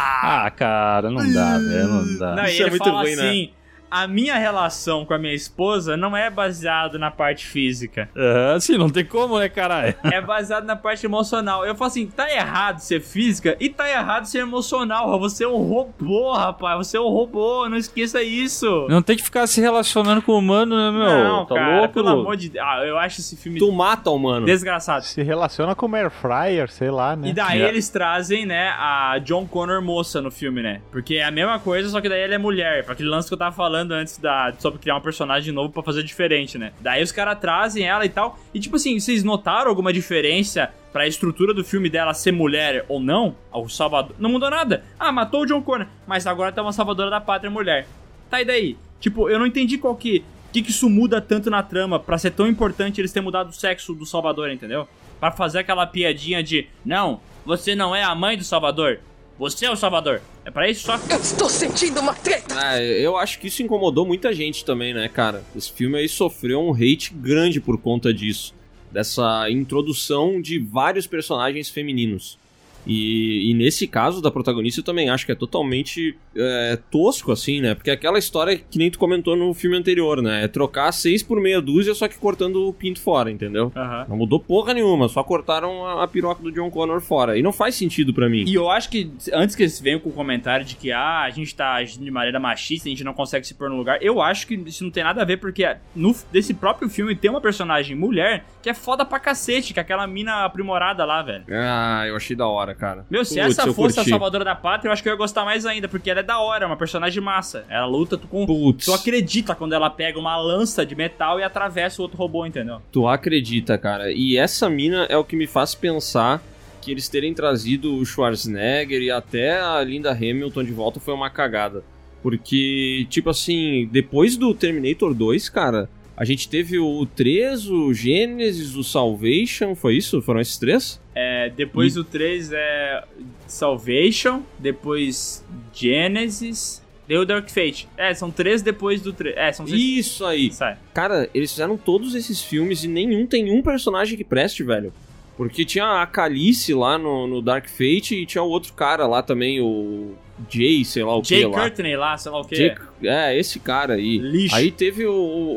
Ah, 0.45 0.51
cara, 0.51 1.09
não 1.09 1.31
dá, 1.33 1.57
velho, 1.57 1.87
não 1.87 2.17
dá. 2.19 2.35
Não, 2.35 2.43
Isso 2.45 2.55
ele 2.61 2.63
é 2.63 2.69
muito 2.71 2.83
fala 2.83 3.01
ruim, 3.01 3.15
né? 3.15 3.49
Assim. 3.89 4.03
A 4.05 4.07
minha 4.07 4.35
relação 4.37 5.05
com 5.05 5.13
a 5.13 5.17
minha 5.17 5.33
esposa 5.33 5.95
não 5.97 6.15
é 6.15 6.29
baseada 6.29 6.97
na 6.97 7.09
parte 7.11 7.45
física. 7.45 8.09
Ah, 8.15 8.57
sim, 8.59 8.77
não 8.77 8.89
tem 8.89 9.05
como, 9.05 9.39
né, 9.39 9.49
caralho? 9.49 9.95
É 10.15 10.21
baseado 10.21 10.65
na 10.65 10.75
parte 10.75 11.05
emocional. 11.05 11.65
Eu 11.65 11.75
falo 11.75 11.87
assim, 11.89 12.07
tá 12.07 12.29
errado 12.31 12.79
ser 12.79 13.01
física 13.01 13.55
e 13.59 13.69
tá 13.69 13.89
errado 13.89 14.25
ser 14.25 14.39
emocional. 14.39 15.19
Você 15.19 15.43
é 15.43 15.47
um 15.47 15.57
robô, 15.57 16.31
rapaz. 16.33 16.77
Você 16.87 16.97
é 16.97 17.01
um 17.01 17.09
robô. 17.09 17.67
Não 17.67 17.77
esqueça 17.77 18.21
isso. 18.23 18.87
Não 18.89 19.01
tem 19.01 19.15
que 19.17 19.23
ficar 19.23 19.45
se 19.47 19.59
relacionando 19.61 20.21
com 20.21 20.33
o 20.33 20.37
humano, 20.39 20.75
né, 20.75 20.91
meu? 20.97 21.23
Não, 21.23 21.45
tá 21.45 21.55
cara, 21.55 21.77
louco? 21.79 21.93
pelo 21.93 22.09
amor 22.09 22.35
de 22.37 22.49
Deus. 22.49 22.65
Ah, 22.65 22.83
eu 22.85 22.97
acho 22.97 23.19
esse 23.21 23.35
filme 23.35 23.59
Tu 23.59 23.71
mata 23.71 24.09
o 24.09 24.17
mano. 24.17 24.45
desgraçado. 24.45 25.03
Se 25.03 25.21
relaciona 25.23 25.75
com 25.75 25.87
o 25.87 25.95
Air 25.95 26.09
Fryer, 26.09 26.69
sei 26.71 26.89
lá, 26.91 27.15
né? 27.15 27.29
E 27.29 27.33
daí 27.33 27.61
É. 27.61 27.67
eles 27.67 27.89
trazem, 27.89 28.45
né, 28.45 28.69
a 28.77 29.19
John 29.23 29.45
Connor 29.45 29.81
moça 29.81 30.21
no 30.21 30.31
filme, 30.31 30.61
né? 30.61 30.81
Porque 30.91 31.15
é 31.15 31.23
a 31.25 31.31
mesma 31.31 31.59
coisa, 31.59 31.89
só 31.89 31.99
que 32.01 32.07
daí 32.09 32.21
ela 32.21 32.35
é 32.35 32.37
mulher. 32.37 32.83
Pra 32.83 32.93
aquele 32.93 33.09
lance 33.09 33.27
que 33.27 33.33
eu 33.33 33.37
tava 33.37 33.55
falando 33.55 33.74
antes 33.75 34.17
da, 34.17 34.53
sobre 34.59 34.79
criar 34.79 34.95
um 34.97 35.01
personagem 35.01 35.53
novo 35.53 35.71
pra 35.71 35.83
fazer 35.83 36.03
diferente, 36.03 36.57
né? 36.57 36.71
Daí 36.79 37.03
os 37.03 37.11
caras 37.11 37.39
trazem 37.39 37.85
ela 37.85 38.05
e 38.05 38.09
tal. 38.09 38.39
E 38.53 38.59
tipo 38.59 38.75
assim, 38.75 38.99
vocês 38.99 39.23
notaram 39.23 39.69
alguma 39.69 39.91
diferença 39.91 40.71
pra 40.93 41.07
estrutura 41.07 41.53
do 41.53 41.63
filme 41.63 41.89
dela 41.89 42.13
ser 42.13 42.31
mulher 42.31 42.85
ou 42.87 42.99
não? 42.99 43.35
O 43.51 43.67
Salvador. 43.67 44.15
Não 44.17 44.29
mudou 44.29 44.49
nada. 44.49 44.83
Ah, 44.99 45.11
matou 45.11 45.41
o 45.41 45.45
John 45.45 45.61
Connor. 45.61 45.87
Mas 46.07 46.25
agora 46.25 46.51
tá 46.51 46.61
uma 46.61 46.73
salvadora 46.73 47.09
da 47.09 47.19
pátria 47.19 47.49
mulher. 47.49 47.87
Tá 48.29 48.41
e 48.41 48.45
daí? 48.45 48.77
Tipo, 48.99 49.29
eu 49.29 49.37
não 49.37 49.45
entendi 49.45 49.77
qual 49.77 49.95
que. 49.95 50.23
Que, 50.51 50.61
que 50.61 50.71
isso 50.71 50.89
muda 50.89 51.19
tanto 51.19 51.49
na 51.49 51.61
trama 51.61 51.99
pra 51.99 52.17
ser 52.17 52.31
tão 52.31 52.47
importante 52.47 53.01
eles 53.01 53.11
terem 53.11 53.25
mudado 53.25 53.49
o 53.49 53.53
sexo 53.53 53.93
do 53.93 54.05
Salvador, 54.05 54.49
entendeu? 54.49 54.87
Pra 55.19 55.29
fazer 55.29 55.59
aquela 55.59 55.85
piadinha 55.85 56.41
de 56.41 56.69
não, 56.85 57.19
você 57.45 57.75
não 57.75 57.93
é 57.93 58.03
a 58.03 58.15
mãe 58.15 58.37
do 58.37 58.43
Salvador, 58.45 58.99
você 59.37 59.65
é 59.65 59.71
o 59.71 59.75
Salvador. 59.75 60.21
É 60.45 60.51
pra 60.51 60.69
isso 60.69 60.85
só? 60.85 60.95
Eu 61.09 61.19
estou 61.19 61.49
sentindo 61.49 61.99
uma 61.99 62.13
treta. 62.13 62.55
Ah, 62.57 62.81
eu 62.81 63.17
acho 63.17 63.39
que 63.39 63.47
isso 63.47 63.61
incomodou 63.61 64.05
muita 64.05 64.33
gente 64.33 64.63
também, 64.63 64.93
né, 64.93 65.09
cara? 65.09 65.43
Esse 65.55 65.71
filme 65.71 65.97
aí 65.97 66.07
sofreu 66.07 66.61
um 66.61 66.73
hate 66.73 67.13
grande 67.13 67.59
por 67.59 67.77
conta 67.77 68.13
disso. 68.13 68.53
Dessa 68.91 69.49
introdução 69.49 70.41
de 70.41 70.57
vários 70.57 71.05
personagens 71.05 71.69
femininos. 71.69 72.37
E, 72.85 73.51
e 73.51 73.53
nesse 73.53 73.87
caso 73.87 74.21
da 74.21 74.31
protagonista 74.31 74.79
eu 74.79 74.83
também 74.83 75.09
acho 75.09 75.25
que 75.25 75.31
é 75.31 75.35
totalmente 75.35 76.15
é, 76.35 76.77
tosco, 76.91 77.31
assim, 77.31 77.61
né? 77.61 77.75
Porque 77.75 77.89
é 77.89 77.93
aquela 77.93 78.17
história 78.17 78.57
que 78.57 78.77
nem 78.77 78.91
tu 78.91 78.99
comentou 78.99 79.35
no 79.35 79.53
filme 79.53 79.77
anterior, 79.77 80.21
né? 80.21 80.43
É 80.43 80.47
trocar 80.47 80.91
seis 80.91 81.23
por 81.23 81.39
meia 81.41 81.61
dúzia, 81.61 81.93
só 81.93 82.07
que 82.07 82.17
cortando 82.17 82.67
o 82.67 82.73
pinto 82.73 82.99
fora, 82.99 83.31
entendeu? 83.31 83.71
Aham. 83.75 84.05
Não 84.09 84.17
mudou 84.17 84.39
porra 84.39 84.73
nenhuma, 84.73 85.07
só 85.07 85.23
cortaram 85.23 85.85
a, 85.85 86.03
a 86.03 86.07
piroca 86.07 86.43
do 86.43 86.51
John 86.51 86.69
Connor 86.69 87.01
fora. 87.01 87.37
E 87.37 87.41
não 87.41 87.51
faz 87.51 87.75
sentido 87.75 88.13
pra 88.13 88.29
mim. 88.29 88.43
E 88.45 88.53
eu 88.53 88.69
acho 88.69 88.89
que 88.89 89.11
antes 89.33 89.55
que 89.55 89.63
eles 89.63 89.79
venham 89.79 89.99
com 89.99 90.09
o 90.09 90.13
comentário 90.13 90.65
de 90.65 90.75
que 90.75 90.91
ah, 90.91 91.21
a 91.21 91.29
gente 91.29 91.55
tá 91.55 91.73
agindo 91.73 92.03
de 92.03 92.11
maneira 92.11 92.39
machista, 92.39 92.87
a 92.87 92.91
gente 92.91 93.03
não 93.03 93.13
consegue 93.13 93.45
se 93.45 93.53
pôr 93.53 93.69
no 93.69 93.77
lugar, 93.77 93.97
eu 94.01 94.21
acho 94.21 94.47
que 94.47 94.55
isso 94.55 94.83
não 94.83 94.91
tem 94.91 95.03
nada 95.03 95.21
a 95.21 95.25
ver, 95.25 95.37
porque 95.37 95.75
no, 95.95 96.15
desse 96.31 96.53
próprio 96.53 96.89
filme 96.89 97.15
tem 97.15 97.29
uma 97.29 97.41
personagem 97.41 97.95
mulher 97.95 98.45
que 98.61 98.69
é 98.69 98.73
foda 98.73 99.05
pra 99.05 99.19
cacete, 99.19 99.73
que 99.73 99.79
é 99.79 99.81
aquela 99.81 100.05
mina 100.07 100.45
aprimorada 100.45 101.05
lá, 101.05 101.21
velho. 101.21 101.45
Ah, 101.49 102.03
eu 102.07 102.15
achei 102.15 102.35
da 102.35 102.47
hora, 102.47 102.74
cara. 102.75 103.05
Meu, 103.09 103.23
se 103.25 103.35
Putz, 103.35 103.57
essa 103.57 103.73
fosse 103.73 103.93
a 103.93 104.03
curti. 104.03 104.09
salvadora 104.09 104.45
da 104.45 104.55
pátria, 104.55 104.89
eu 104.89 104.93
acho 104.93 105.01
que 105.01 105.09
eu 105.09 105.13
ia 105.13 105.17
gostar 105.17 105.45
mais 105.45 105.65
ainda, 105.65 105.87
porque 105.87 106.09
ela 106.09 106.19
é 106.19 106.23
da 106.23 106.39
hora, 106.39 106.65
é 106.65 106.67
uma 106.67 106.77
personagem 106.77 107.21
massa. 107.21 107.65
Ela 107.69 107.85
luta 107.85 108.17
tu 108.17 108.27
com. 108.27 108.45
Putz. 108.45 108.85
Tu 108.85 108.93
acredita 108.93 109.55
quando 109.55 109.73
ela 109.73 109.89
pega 109.89 110.19
uma 110.19 110.37
lança 110.37 110.85
de 110.85 110.95
metal 110.95 111.39
e 111.39 111.43
atravessa 111.43 112.01
o 112.01 112.03
outro 112.03 112.17
robô, 112.17 112.45
entendeu? 112.45 112.81
Tu 112.91 113.07
acredita, 113.07 113.77
cara. 113.77 114.11
E 114.11 114.37
essa 114.37 114.69
mina 114.69 115.05
é 115.09 115.17
o 115.17 115.23
que 115.23 115.35
me 115.35 115.47
faz 115.47 115.73
pensar 115.73 116.41
que 116.81 116.91
eles 116.91 117.09
terem 117.09 117.33
trazido 117.33 117.95
o 117.95 118.05
Schwarzenegger 118.05 119.01
e 119.01 119.09
até 119.09 119.59
a 119.59 119.81
Linda 119.83 120.11
Hamilton 120.11 120.63
de 120.63 120.71
volta 120.71 120.99
foi 120.99 121.13
uma 121.13 121.29
cagada. 121.29 121.83
Porque, 122.21 123.05
tipo 123.09 123.29
assim, 123.29 123.87
depois 123.91 124.37
do 124.37 124.53
Terminator 124.53 125.13
2, 125.13 125.49
cara, 125.49 125.89
a 126.17 126.23
gente 126.23 126.47
teve 126.47 126.79
o 126.79 127.05
3, 127.05 127.69
o 127.69 127.93
Genesis, 127.93 128.75
o 128.75 128.83
Salvation, 128.83 129.75
foi 129.75 129.97
isso? 129.97 130.21
Foram 130.21 130.39
esses 130.39 130.57
três? 130.57 130.99
É, 131.13 131.49
depois 131.49 131.93
do 131.95 132.03
3 132.03 132.51
é 132.53 133.03
Salvation, 133.47 134.41
depois 134.57 135.43
Genesis, 135.73 136.81
deu 137.07 137.25
Dark 137.25 137.49
Fate. 137.49 137.87
É, 137.97 138.13
são 138.13 138.31
três 138.31 138.61
depois 138.61 139.01
do 139.01 139.11
3. 139.11 139.35
É, 139.35 139.51
são 139.51 139.67
seis. 139.67 139.81
Isso 139.81 140.25
aí. 140.25 140.51
Sai. 140.51 140.77
Cara, 140.93 141.29
eles 141.33 141.51
fizeram 141.51 141.77
todos 141.77 142.15
esses 142.15 142.41
filmes 142.41 142.83
e 142.83 142.87
nenhum 142.87 143.25
tem 143.25 143.51
um 143.51 143.61
personagem 143.61 144.17
que 144.17 144.23
preste, 144.23 144.63
velho. 144.63 144.93
Porque 145.37 145.65
tinha 145.65 146.01
a 146.01 146.07
Calice 146.07 146.73
lá 146.73 146.97
no, 146.97 147.27
no 147.27 147.41
Dark 147.41 147.67
Fate 147.67 148.15
e 148.15 148.25
tinha 148.25 148.41
o 148.41 148.47
outro 148.49 148.71
cara 148.73 149.05
lá 149.05 149.21
também, 149.21 149.59
o 149.59 150.13
Jay, 150.49 150.85
sei 150.85 151.03
lá 151.03 151.15
o 151.15 151.21
que 151.21 151.41
Jay. 151.41 151.49
Courtney 151.51 151.97
lá, 151.97 152.17
sei 152.17 152.31
lá 152.31 152.39
o 152.39 152.45
que. 152.45 152.55
Jay- 152.55 152.75
é, 153.03 153.37
esse 153.37 153.59
cara 153.59 153.95
aí. 153.95 154.17
Lixo. 154.17 154.55
Aí 154.55 154.71
teve 154.71 155.05
o, 155.05 155.13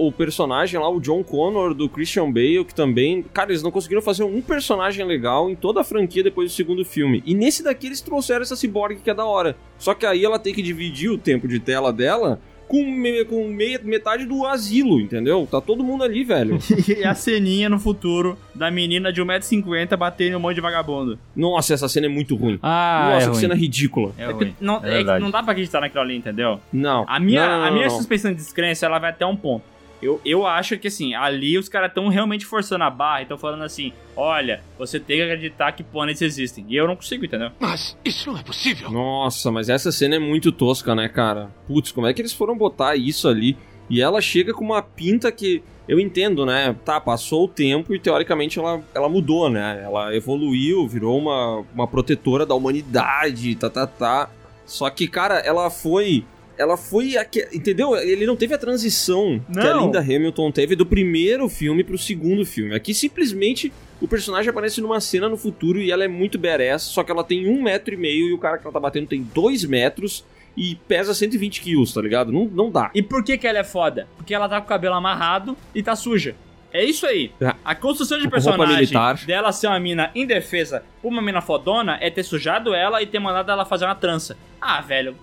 o- 0.06 0.12
personagem 0.12 0.78
lá, 0.80 0.88
o 0.90 1.00
John 1.00 1.22
Connor, 1.22 1.74
do 1.74 1.88
Christian 1.88 2.30
Bale, 2.32 2.64
que 2.64 2.74
também... 2.74 3.22
Cara, 3.32 3.52
eles 3.52 3.62
não 3.62 3.70
conseguiram 3.70 4.02
fazer 4.02 4.24
um 4.24 4.42
personagem 4.42 5.06
legal 5.06 5.48
em 5.48 5.54
toda 5.54 5.80
a 5.80 5.84
franquia 5.84 6.24
depois 6.24 6.50
do 6.50 6.54
segundo 6.56 6.84
filme. 6.84 7.22
E 7.24 7.32
nesse 7.32 7.62
daqui 7.62 7.86
eles 7.86 8.00
trouxeram 8.00 8.42
essa 8.42 8.56
ciborgue 8.56 9.00
que 9.00 9.08
é 9.10 9.14
da 9.14 9.24
hora. 9.24 9.56
Só 9.78 9.94
que 9.94 10.04
aí 10.04 10.24
ela 10.24 10.40
tem 10.40 10.52
que 10.52 10.60
dividir 10.62 11.08
o 11.10 11.16
tempo 11.18 11.46
de 11.46 11.60
tela 11.60 11.92
dela 11.92 12.40
com, 12.68 12.85
me- 12.85 13.24
com 13.24 13.48
meia, 13.48 13.81
metade 13.83 14.24
do 14.26 14.46
asilo, 14.46 15.00
entendeu? 15.00 15.48
Tá 15.50 15.61
todo 15.61 15.83
mundo 15.83 16.04
ali, 16.04 16.22
velho. 16.22 16.59
E 16.88 17.04
a 17.04 17.14
ceninha 17.14 17.68
no 17.68 17.78
futuro 17.81 18.37
da 18.54 18.70
menina 18.70 19.12
de 19.12 19.20
1,50m 19.22 19.96
batendo 19.96 20.37
um 20.37 20.40
monte 20.40 20.57
de 20.57 20.61
vagabundo. 20.61 21.18
Nossa, 21.35 21.74
essa 21.74 21.88
cena 21.88 22.07
é 22.07 22.09
muito 22.09 22.37
ruim. 22.37 22.59
Ah, 22.62 23.11
Nossa, 23.12 23.16
é 23.16 23.20
que 23.20 23.31
ruim. 23.31 23.40
cena 23.40 23.54
ridícula. 23.54 24.12
É 24.18 24.24
É 24.24 24.26
que 24.28 24.33
ruim. 24.33 24.54
não, 24.61 24.85
É 24.85 25.00
é 25.00 25.18
não 25.18 25.31
dá 25.31 25.42
pra 25.42 25.52
acreditar 25.52 25.81
naquilo 25.81 26.02
ali, 26.02 26.16
entendeu? 26.16 26.61
Não. 26.72 27.04
A 27.09 27.18
minha, 27.18 27.46
Não, 27.48 27.59
não, 27.59 27.64
a 27.66 27.70
minha 27.70 27.87
não, 27.87 27.92
não. 27.92 27.98
suspeição 27.98 28.31
de 28.31 28.37
descrença, 28.37 28.87
ela 28.87 28.98
vai 28.98 29.11
até 29.11 29.24
um 29.26 29.37
ponto. 29.37 29.64
Eu, 30.00 30.20
eu 30.24 30.46
acho 30.46 30.78
que, 30.78 30.88
assim, 30.88 31.14
ali 31.14 31.58
os 31.58 31.68
caras 31.68 31.88
estão 31.88 32.08
realmente 32.08 32.46
forçando 32.46 32.84
a 32.84 32.90
barra 32.90 33.20
e 33.20 33.22
estão 33.22 33.37
falando 33.37 33.64
assim, 33.64 33.92
olha, 34.16 34.62
você 34.78 35.00
tem 35.00 35.16
que 35.16 35.22
acreditar 35.24 35.72
que 35.72 35.82
pôneis 35.82 36.22
existem. 36.22 36.64
E 36.68 36.76
eu 36.76 36.87
não 36.87 36.94
consigo, 36.96 37.24
entendeu? 37.24 37.50
Mas 37.58 37.96
isso 38.04 38.30
não 38.30 38.38
é 38.38 38.42
possível. 38.42 38.90
Nossa, 38.90 39.50
mas 39.50 39.68
essa 39.68 39.90
cena 39.90 40.16
é 40.16 40.18
muito 40.18 40.52
tosca, 40.52 40.94
né, 40.94 41.08
cara? 41.08 41.50
Putz, 41.66 41.90
como 41.90 42.06
é 42.06 42.14
que 42.14 42.20
eles 42.20 42.32
foram 42.32 42.56
botar 42.56 42.94
isso 42.96 43.28
ali? 43.28 43.56
E 43.90 44.00
ela 44.00 44.20
chega 44.20 44.52
com 44.52 44.64
uma 44.64 44.82
pinta 44.82 45.32
que. 45.32 45.62
eu 45.88 45.98
entendo, 45.98 46.44
né? 46.44 46.77
Tá, 46.85 47.00
passou 47.00 47.44
o 47.44 47.48
tempo 47.48 47.94
e 47.94 47.98
teoricamente 47.98 48.58
ela, 48.58 48.83
ela 48.94 49.08
mudou, 49.08 49.48
né? 49.48 49.81
Ela 49.83 50.14
evoluiu, 50.14 50.87
virou 50.87 51.18
uma, 51.18 51.64
uma 51.75 51.87
protetora 51.87 52.44
da 52.44 52.54
humanidade, 52.54 53.54
tá, 53.56 53.70
tá, 53.70 53.87
tá. 53.87 54.31
Só 54.66 54.88
que, 54.90 55.08
cara, 55.08 55.38
ela 55.38 55.70
foi. 55.70 56.25
Ela 56.59 56.77
foi. 56.77 57.17
aque- 57.17 57.48
Entendeu? 57.52 57.94
Ele 57.96 58.27
não 58.27 58.37
teve 58.37 58.54
a 58.54 58.59
transição 58.59 59.40
que 59.52 59.59
a 59.61 59.75
Não. 59.75 59.87
Linda 59.87 60.00
Hamilton 60.00 60.50
teve 60.50 60.75
do 60.75 60.85
primeiro 60.85 61.48
filme 61.48 61.85
pro 61.85 61.96
segundo 61.96 62.44
filme. 62.44 62.75
Aqui 62.75 62.92
simplesmente 62.92 63.73
o 64.00 64.09
personagem 64.09 64.50
aparece 64.50 64.81
numa 64.81 65.00
cena 65.00 65.29
no 65.29 65.37
futuro 65.37 65.79
e 65.81 65.90
ela 65.90 66.04
é 66.04 66.09
muito 66.09 66.38
badass, 66.38 66.83
só 66.83 67.02
que 67.02 67.11
ela 67.11 67.25
tem 67.25 67.48
um 67.48 67.63
metro 67.63 67.94
e 67.94 67.96
meio 67.96 68.29
e 68.29 68.33
o 68.33 68.38
cara 68.38 68.59
que 68.59 68.65
ela 68.67 68.73
tá 68.73 68.81
batendo 68.81 69.06
tem 69.06 69.23
dois 69.35 69.65
metros 69.65 70.25
e 70.56 70.75
pesa 70.88 71.15
120 71.15 71.61
quilos, 71.61 71.92
tá 71.92 72.00
ligado? 72.02 72.33
Não, 72.33 72.44
não 72.46 72.71
dá. 72.71 72.90
E 72.94 73.02
por 73.02 73.23
que, 73.23 73.38
que 73.38 73.46
ela 73.46 73.59
é 73.61 73.65
foda? 73.65 74.09
Porque 74.17 74.35
ela 74.35 74.48
tá 74.48 74.61
com 74.61 74.67
o 74.67 74.69
cabelo 74.69 74.94
amarrado 74.96 75.56
e 75.75 75.83
tá 75.83 75.94
suja. 75.94 76.35
É 76.73 76.85
isso 76.85 77.06
aí. 77.06 77.31
É. 77.40 77.54
A 77.65 77.75
construção 77.75 78.19
de 78.19 78.29
personagem 78.29 78.90
dela 79.27 79.52
ser 79.52 79.69
uma 79.69 79.81
mina 79.81 80.11
indefesa 80.15 80.83
uma 81.02 81.23
mina 81.23 81.40
fodona 81.40 81.96
é 82.00 82.11
ter 82.11 82.23
sujado 82.23 82.75
ela 82.75 83.00
e 83.02 83.06
ter 83.06 83.19
mandado 83.19 83.50
ela 83.50 83.65
fazer 83.65 83.85
uma 83.87 83.94
trança. 83.94 84.37
Ah, 84.61 84.81
velho. 84.83 85.17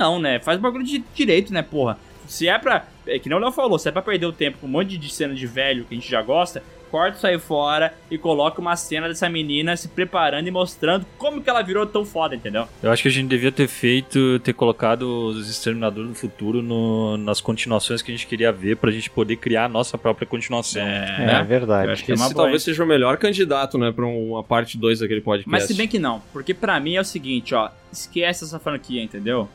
Não, 0.00 0.18
né? 0.18 0.40
Faz 0.40 0.58
bagulho 0.58 0.82
de 0.84 1.04
direito, 1.14 1.52
né, 1.52 1.60
porra? 1.62 1.98
Se 2.26 2.48
é 2.48 2.58
pra. 2.58 2.86
É 3.06 3.18
que 3.18 3.28
nem 3.28 3.36
o 3.36 3.40
Léo 3.40 3.52
falou, 3.52 3.78
se 3.78 3.88
é 3.88 3.92
pra 3.92 4.00
perder 4.02 4.26
o 4.26 4.32
tempo 4.32 4.58
com 4.58 4.66
um 4.66 4.70
monte 4.70 4.96
de 4.96 5.12
cena 5.12 5.34
de 5.34 5.46
velho 5.46 5.84
que 5.84 5.94
a 5.94 5.98
gente 5.98 6.08
já 6.08 6.22
gosta, 6.22 6.62
corta 6.88 7.16
isso 7.16 7.26
aí 7.26 7.38
fora 7.40 7.92
e 8.08 8.16
coloca 8.16 8.60
uma 8.60 8.76
cena 8.76 9.08
dessa 9.08 9.28
menina 9.28 9.76
se 9.76 9.88
preparando 9.88 10.46
e 10.46 10.50
mostrando 10.50 11.04
como 11.18 11.40
que 11.42 11.50
ela 11.50 11.60
virou 11.60 11.84
tão 11.86 12.04
foda, 12.04 12.36
entendeu? 12.36 12.68
Eu 12.82 12.92
acho 12.92 13.02
que 13.02 13.08
a 13.08 13.10
gente 13.10 13.26
devia 13.26 13.50
ter 13.50 13.66
feito, 13.66 14.38
ter 14.40 14.52
colocado 14.52 15.02
os 15.02 15.50
Exterminadores 15.50 16.08
do 16.10 16.14
Futuro 16.14 16.62
no- 16.62 17.16
nas 17.16 17.40
continuações 17.40 18.00
que 18.00 18.12
a 18.12 18.14
gente 18.14 18.26
queria 18.28 18.52
ver 18.52 18.76
pra 18.76 18.92
gente 18.92 19.10
poder 19.10 19.34
criar 19.36 19.64
a 19.64 19.68
nossa 19.68 19.98
própria 19.98 20.26
continuação. 20.26 20.82
É, 20.82 21.26
né? 21.26 21.42
verdade. 21.48 21.88
Eu 21.88 21.92
acho 21.92 22.04
que 22.04 22.12
é 22.12 22.14
Esse 22.14 22.22
uma 22.22 22.30
boa, 22.32 22.44
talvez 22.44 22.62
seja 22.62 22.84
o 22.84 22.86
melhor 22.86 23.16
candidato, 23.16 23.76
né, 23.76 23.90
pra 23.90 24.06
uma 24.06 24.44
parte 24.44 24.78
2 24.78 25.00
daquele 25.00 25.20
podcast. 25.20 25.50
Mas 25.50 25.64
se 25.64 25.74
bem 25.74 25.88
que 25.88 25.98
não, 25.98 26.22
porque 26.32 26.54
pra 26.54 26.78
mim 26.78 26.94
é 26.94 27.00
o 27.00 27.04
seguinte, 27.04 27.54
ó, 27.56 27.70
esquece 27.92 28.44
essa 28.44 28.58
franquia, 28.60 29.02
entendeu? 29.02 29.48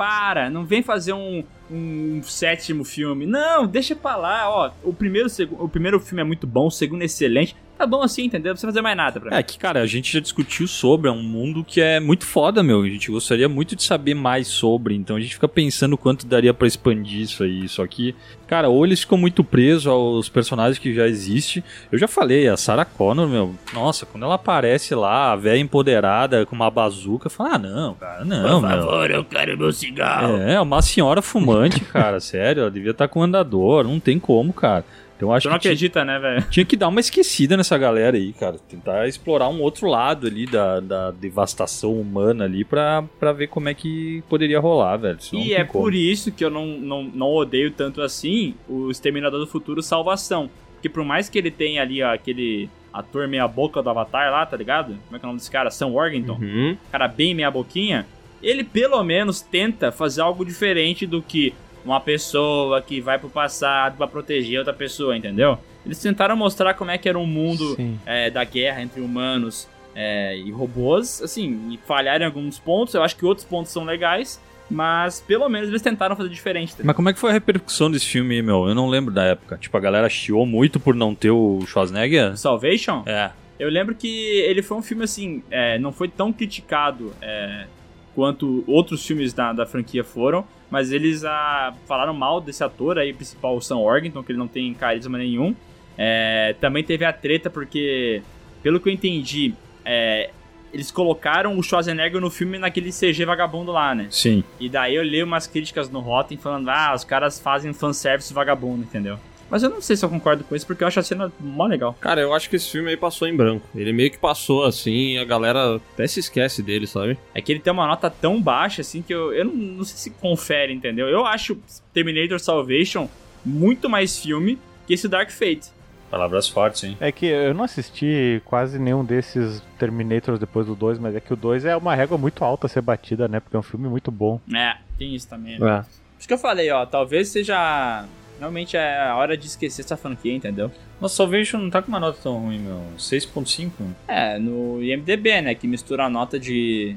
Para, 0.00 0.48
não 0.48 0.64
vem 0.64 0.82
fazer 0.82 1.12
um, 1.12 1.44
um 1.70 2.22
sétimo 2.22 2.84
filme. 2.84 3.26
Não, 3.26 3.66
deixa 3.66 3.94
pra 3.94 4.16
lá, 4.16 4.48
ó. 4.48 4.70
O 4.82 4.94
primeiro, 4.94 5.28
o 5.58 5.68
primeiro 5.68 6.00
filme 6.00 6.22
é 6.22 6.24
muito 6.24 6.46
bom, 6.46 6.68
o 6.68 6.70
segundo 6.70 7.02
é 7.02 7.04
excelente. 7.04 7.54
Tá 7.80 7.86
bom 7.86 8.02
assim, 8.02 8.24
entendeu? 8.24 8.50
Não 8.50 8.56
precisa 8.56 8.70
fazer 8.70 8.82
mais 8.82 8.94
nada 8.94 9.18
pra 9.18 9.30
mim. 9.30 9.36
É 9.38 9.42
que, 9.42 9.58
cara, 9.58 9.80
a 9.80 9.86
gente 9.86 10.12
já 10.12 10.20
discutiu 10.20 10.68
sobre, 10.68 11.08
é 11.08 11.10
um 11.10 11.22
mundo 11.22 11.64
que 11.64 11.80
é 11.80 11.98
muito 11.98 12.26
foda, 12.26 12.62
meu. 12.62 12.82
A 12.82 12.86
gente 12.86 13.10
gostaria 13.10 13.48
muito 13.48 13.74
de 13.74 13.82
saber 13.82 14.12
mais 14.12 14.48
sobre, 14.48 14.94
então 14.94 15.16
a 15.16 15.20
gente 15.20 15.32
fica 15.32 15.48
pensando 15.48 15.96
quanto 15.96 16.26
daria 16.26 16.52
pra 16.52 16.68
expandir 16.68 17.22
isso 17.22 17.42
aí. 17.42 17.66
Só 17.70 17.86
que, 17.86 18.14
cara, 18.46 18.68
ou 18.68 18.84
eles 18.84 19.00
ficam 19.00 19.16
muito 19.16 19.42
presos 19.42 19.86
aos 19.86 20.28
personagens 20.28 20.78
que 20.78 20.92
já 20.92 21.06
existem. 21.06 21.64
Eu 21.90 21.98
já 21.98 22.06
falei, 22.06 22.46
a 22.48 22.56
Sarah 22.58 22.84
Connor, 22.84 23.26
meu, 23.26 23.54
nossa, 23.72 24.04
quando 24.04 24.24
ela 24.24 24.34
aparece 24.34 24.94
lá, 24.94 25.32
a 25.32 25.36
velha 25.36 25.58
empoderada 25.58 26.44
com 26.44 26.54
uma 26.54 26.70
bazuca, 26.70 27.28
eu 27.28 27.30
falo, 27.30 27.54
ah, 27.54 27.58
não, 27.58 27.94
cara, 27.94 28.24
não, 28.26 28.60
meu. 28.60 29.04
eu 29.06 29.24
quero 29.24 29.56
meu 29.56 29.72
cigarro. 29.72 30.36
É, 30.36 30.60
uma 30.60 30.82
senhora 30.82 31.22
fumante, 31.22 31.80
cara, 31.90 32.20
sério, 32.20 32.60
ela 32.60 32.70
devia 32.70 32.90
estar 32.90 33.08
com 33.08 33.22
andador, 33.22 33.84
não 33.84 33.98
tem 33.98 34.18
como, 34.18 34.52
cara. 34.52 34.84
Então 35.20 35.34
acho 35.34 35.46
Tu 35.46 35.50
não 35.50 35.58
que 35.58 35.62
tinha- 35.62 35.72
acredita, 35.72 36.02
né, 36.02 36.18
velho? 36.18 36.42
tinha 36.48 36.64
que 36.64 36.76
dar 36.76 36.88
uma 36.88 36.98
esquecida 36.98 37.54
nessa 37.56 37.76
galera 37.76 38.16
aí, 38.16 38.32
cara. 38.32 38.56
Tentar 38.70 39.06
explorar 39.06 39.50
um 39.50 39.60
outro 39.60 39.86
lado 39.86 40.26
ali 40.26 40.46
da, 40.46 40.80
da 40.80 41.10
devastação 41.10 41.92
humana 42.00 42.44
ali 42.44 42.64
pra, 42.64 43.04
pra 43.18 43.30
ver 43.32 43.48
como 43.48 43.68
é 43.68 43.74
que 43.74 44.22
poderia 44.30 44.58
rolar, 44.58 44.96
velho. 44.96 45.18
E 45.34 45.52
é 45.52 45.62
como. 45.64 45.84
por 45.84 45.94
isso 45.94 46.32
que 46.32 46.42
eu 46.42 46.48
não, 46.48 46.66
não, 46.66 47.02
não 47.02 47.26
odeio 47.34 47.70
tanto 47.70 48.00
assim 48.00 48.54
o 48.66 48.90
Exterminador 48.90 49.38
do 49.40 49.46
Futuro 49.46 49.82
Salvação. 49.82 50.48
Que 50.80 50.88
por 50.88 51.04
mais 51.04 51.28
que 51.28 51.36
ele 51.36 51.50
tenha 51.50 51.82
ali 51.82 52.02
ó, 52.02 52.14
aquele 52.14 52.70
ator 52.90 53.28
meia 53.28 53.46
boca 53.46 53.82
do 53.82 53.90
Avatar 53.90 54.30
lá, 54.32 54.46
tá 54.46 54.56
ligado? 54.56 54.96
Como 55.06 55.16
é 55.16 55.18
que 55.18 55.24
é 55.24 55.26
o 55.26 55.28
nome 55.28 55.38
desse 55.38 55.50
cara? 55.50 55.70
Sam 55.70 55.88
Worthington. 55.88 56.38
Uhum. 56.40 56.76
cara 56.90 57.06
bem 57.06 57.34
meia 57.34 57.50
boquinha, 57.50 58.06
ele 58.42 58.64
pelo 58.64 59.04
menos 59.04 59.42
tenta 59.42 59.92
fazer 59.92 60.22
algo 60.22 60.44
diferente 60.46 61.06
do 61.06 61.20
que 61.20 61.52
uma 61.84 62.00
pessoa 62.00 62.80
que 62.82 63.00
vai 63.00 63.18
pro 63.18 63.28
passado 63.28 63.96
pra 63.96 64.06
proteger 64.06 64.58
outra 64.58 64.74
pessoa, 64.74 65.16
entendeu? 65.16 65.58
Eles 65.84 65.98
tentaram 65.98 66.36
mostrar 66.36 66.74
como 66.74 66.90
é 66.90 66.98
que 66.98 67.08
era 67.08 67.18
um 67.18 67.26
mundo 67.26 67.76
é, 68.04 68.30
da 68.30 68.44
guerra 68.44 68.82
entre 68.82 69.00
humanos 69.00 69.66
é, 69.94 70.36
e 70.36 70.50
robôs, 70.50 71.22
assim, 71.22 71.70
e 71.72 71.78
falharam 71.86 72.24
em 72.24 72.26
alguns 72.26 72.58
pontos, 72.58 72.94
eu 72.94 73.02
acho 73.02 73.16
que 73.16 73.24
outros 73.24 73.46
pontos 73.46 73.72
são 73.72 73.84
legais, 73.84 74.40
mas 74.70 75.20
pelo 75.20 75.48
menos 75.48 75.68
eles 75.68 75.82
tentaram 75.82 76.14
fazer 76.14 76.28
diferente. 76.28 76.74
entendeu? 76.74 76.86
Mas 76.86 76.96
como 76.96 77.08
é 77.08 77.12
que 77.12 77.18
foi 77.18 77.30
a 77.30 77.32
repercussão 77.32 77.90
desse 77.90 78.06
filme 78.06 78.36
aí, 78.36 78.42
meu? 78.42 78.68
Eu 78.68 78.74
não 78.74 78.88
lembro 78.88 79.12
da 79.12 79.24
época. 79.24 79.56
Tipo, 79.56 79.76
a 79.76 79.80
galera 79.80 80.08
chiou 80.08 80.46
muito 80.46 80.78
por 80.78 80.94
não 80.94 81.14
ter 81.14 81.30
o 81.30 81.60
Schwarzenegger? 81.66 82.36
Salvation? 82.36 83.02
É. 83.06 83.30
Eu 83.58 83.68
lembro 83.68 83.94
que 83.94 84.08
ele 84.08 84.62
foi 84.62 84.76
um 84.78 84.82
filme 84.82 85.04
assim, 85.04 85.42
é, 85.50 85.78
não 85.78 85.92
foi 85.92 86.08
tão 86.08 86.32
criticado 86.32 87.12
é, 87.20 87.66
quanto 88.14 88.64
outros 88.66 89.04
filmes 89.04 89.32
da, 89.32 89.52
da 89.52 89.66
franquia 89.66 90.04
foram, 90.04 90.46
mas 90.70 90.92
eles 90.92 91.24
ah, 91.24 91.74
falaram 91.86 92.14
mal 92.14 92.40
desse 92.40 92.62
ator 92.62 92.98
aí, 92.98 93.12
principal, 93.12 93.56
o 93.56 93.60
Sam 93.60 93.78
Worthington, 93.78 94.22
que 94.22 94.32
ele 94.32 94.38
não 94.38 94.48
tem 94.48 94.72
carisma 94.72 95.18
nenhum. 95.18 95.54
É, 95.98 96.54
também 96.60 96.84
teve 96.84 97.04
a 97.04 97.12
treta 97.12 97.50
porque, 97.50 98.22
pelo 98.62 98.78
que 98.80 98.88
eu 98.88 98.92
entendi, 98.92 99.52
é, 99.84 100.30
eles 100.72 100.90
colocaram 100.90 101.58
o 101.58 101.62
Schwarzenegger 101.62 102.20
no 102.20 102.30
filme 102.30 102.58
naquele 102.58 102.90
CG 102.90 103.24
vagabundo 103.24 103.72
lá, 103.72 103.94
né? 103.94 104.06
Sim. 104.10 104.44
E 104.58 104.68
daí 104.68 104.94
eu 104.94 105.02
li 105.02 105.22
umas 105.22 105.46
críticas 105.46 105.90
no 105.90 106.00
Rotten 106.00 106.38
falando, 106.38 106.68
ah, 106.68 106.92
os 106.94 107.04
caras 107.04 107.38
fazem 107.38 107.72
fanservice 107.72 108.32
vagabundo, 108.32 108.82
entendeu? 108.82 109.18
Mas 109.50 109.62
eu 109.62 109.70
não 109.70 109.80
sei 109.80 109.96
se 109.96 110.04
eu 110.04 110.08
concordo 110.08 110.44
com 110.44 110.54
isso, 110.54 110.66
porque 110.66 110.84
eu 110.84 110.88
acho 110.88 111.00
a 111.00 111.02
cena 111.02 111.32
mó 111.40 111.66
legal. 111.66 111.96
Cara, 112.00 112.20
eu 112.20 112.32
acho 112.32 112.48
que 112.48 112.56
esse 112.56 112.70
filme 112.70 112.90
aí 112.90 112.96
passou 112.96 113.26
em 113.26 113.36
branco. 113.36 113.66
Ele 113.74 113.92
meio 113.92 114.10
que 114.10 114.18
passou 114.18 114.64
assim, 114.64 115.14
e 115.14 115.18
a 115.18 115.24
galera 115.24 115.76
até 115.76 116.06
se 116.06 116.20
esquece 116.20 116.62
dele, 116.62 116.86
sabe? 116.86 117.18
É 117.34 117.42
que 117.42 117.50
ele 117.52 117.60
tem 117.60 117.72
uma 117.72 117.86
nota 117.86 118.08
tão 118.08 118.40
baixa 118.40 118.80
assim 118.80 119.02
que 119.02 119.12
eu, 119.12 119.32
eu 119.32 119.44
não, 119.44 119.54
não 119.54 119.84
sei 119.84 119.96
se 119.96 120.10
confere, 120.10 120.72
entendeu? 120.72 121.08
Eu 121.08 121.26
acho 121.26 121.58
Terminator 121.92 122.38
Salvation 122.38 123.08
muito 123.44 123.88
mais 123.90 124.18
filme 124.18 124.58
que 124.86 124.94
esse 124.94 125.08
Dark 125.08 125.30
Fate. 125.30 125.68
Palavras 126.10 126.48
fortes, 126.48 126.82
hein? 126.82 126.96
É 127.00 127.12
que 127.12 127.26
eu 127.26 127.54
não 127.54 127.62
assisti 127.64 128.42
quase 128.44 128.80
nenhum 128.80 129.04
desses 129.04 129.62
Terminators 129.78 130.40
depois 130.40 130.66
do 130.66 130.74
2, 130.74 130.98
mas 130.98 131.14
é 131.14 131.20
que 131.20 131.32
o 131.32 131.36
2 131.36 131.64
é 131.64 131.76
uma 131.76 131.94
régua 131.94 132.18
muito 132.18 132.44
alta 132.44 132.66
a 132.66 132.68
ser 132.68 132.82
batida, 132.82 133.28
né? 133.28 133.38
Porque 133.38 133.54
é 133.54 133.58
um 133.58 133.62
filme 133.62 133.88
muito 133.88 134.10
bom. 134.10 134.40
É, 134.52 134.76
tem 134.98 135.14
isso 135.14 135.28
também. 135.28 135.58
né? 135.58 135.78
É. 135.78 135.82
Por 135.82 136.18
isso 136.18 136.28
que 136.28 136.34
eu 136.34 136.38
falei, 136.38 136.68
ó, 136.70 136.84
talvez 136.84 137.28
seja. 137.28 138.04
Realmente 138.40 138.74
é 138.76 138.98
a 138.98 139.14
hora 139.16 139.36
de 139.36 139.46
esquecer 139.46 139.82
essa 139.82 139.98
franquia, 139.98 140.34
entendeu? 140.34 140.70
Nossa, 140.98 141.14
Salvation 141.16 141.58
não 141.58 141.68
tá 141.70 141.82
com 141.82 141.88
uma 141.88 142.00
nota 142.00 142.18
tão 142.22 142.38
ruim, 142.38 142.58
meu. 142.58 142.80
6.5? 142.98 143.70
É, 144.08 144.38
no 144.38 144.82
IMDB, 144.82 145.42
né? 145.42 145.54
Que 145.54 145.68
mistura 145.68 146.06
a 146.06 146.10
nota 146.10 146.40
de, 146.40 146.96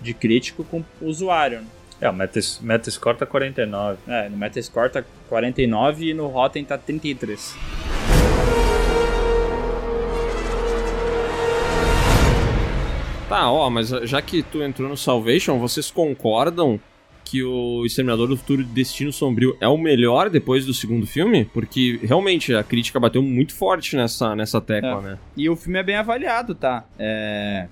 de 0.00 0.14
crítico 0.14 0.64
com 0.64 0.82
o 1.00 1.06
usuário. 1.06 1.60
né? 1.60 1.66
É, 2.00 2.08
o 2.08 2.14
Metas- 2.14 2.58
Metascore 2.62 3.18
tá 3.18 3.26
49. 3.26 3.98
É, 4.08 4.28
no 4.30 4.36
Metascore 4.38 4.90
tá 4.90 5.04
49 5.28 6.06
e 6.10 6.14
no 6.14 6.26
Rotten 6.28 6.64
tá 6.64 6.78
33. 6.78 7.54
Tá, 13.28 13.50
ó, 13.52 13.68
mas 13.68 13.90
já 13.90 14.22
que 14.22 14.42
tu 14.42 14.62
entrou 14.62 14.88
no 14.88 14.96
Salvation, 14.96 15.58
vocês 15.58 15.90
concordam 15.90 16.80
que 17.30 17.42
o 17.44 17.84
Exterminador 17.84 18.28
do 18.28 18.36
Futuro 18.36 18.64
Destino 18.64 19.12
Sombrio 19.12 19.56
é 19.60 19.68
o 19.68 19.76
melhor 19.76 20.30
depois 20.30 20.64
do 20.64 20.72
segundo 20.72 21.06
filme? 21.06 21.44
Porque 21.46 21.98
realmente 22.02 22.54
a 22.54 22.62
crítica 22.64 22.98
bateu 22.98 23.22
muito 23.22 23.54
forte 23.54 23.96
nessa, 23.96 24.34
nessa 24.34 24.60
tecla, 24.60 24.98
É. 24.98 25.00
né? 25.02 25.18
E 25.36 25.48
o 25.48 25.54
filme 25.56 25.78
é 25.78 25.82
bem 25.82 25.96
avaliado, 25.96 26.54
tá? 26.54 26.84
É... 26.98 27.66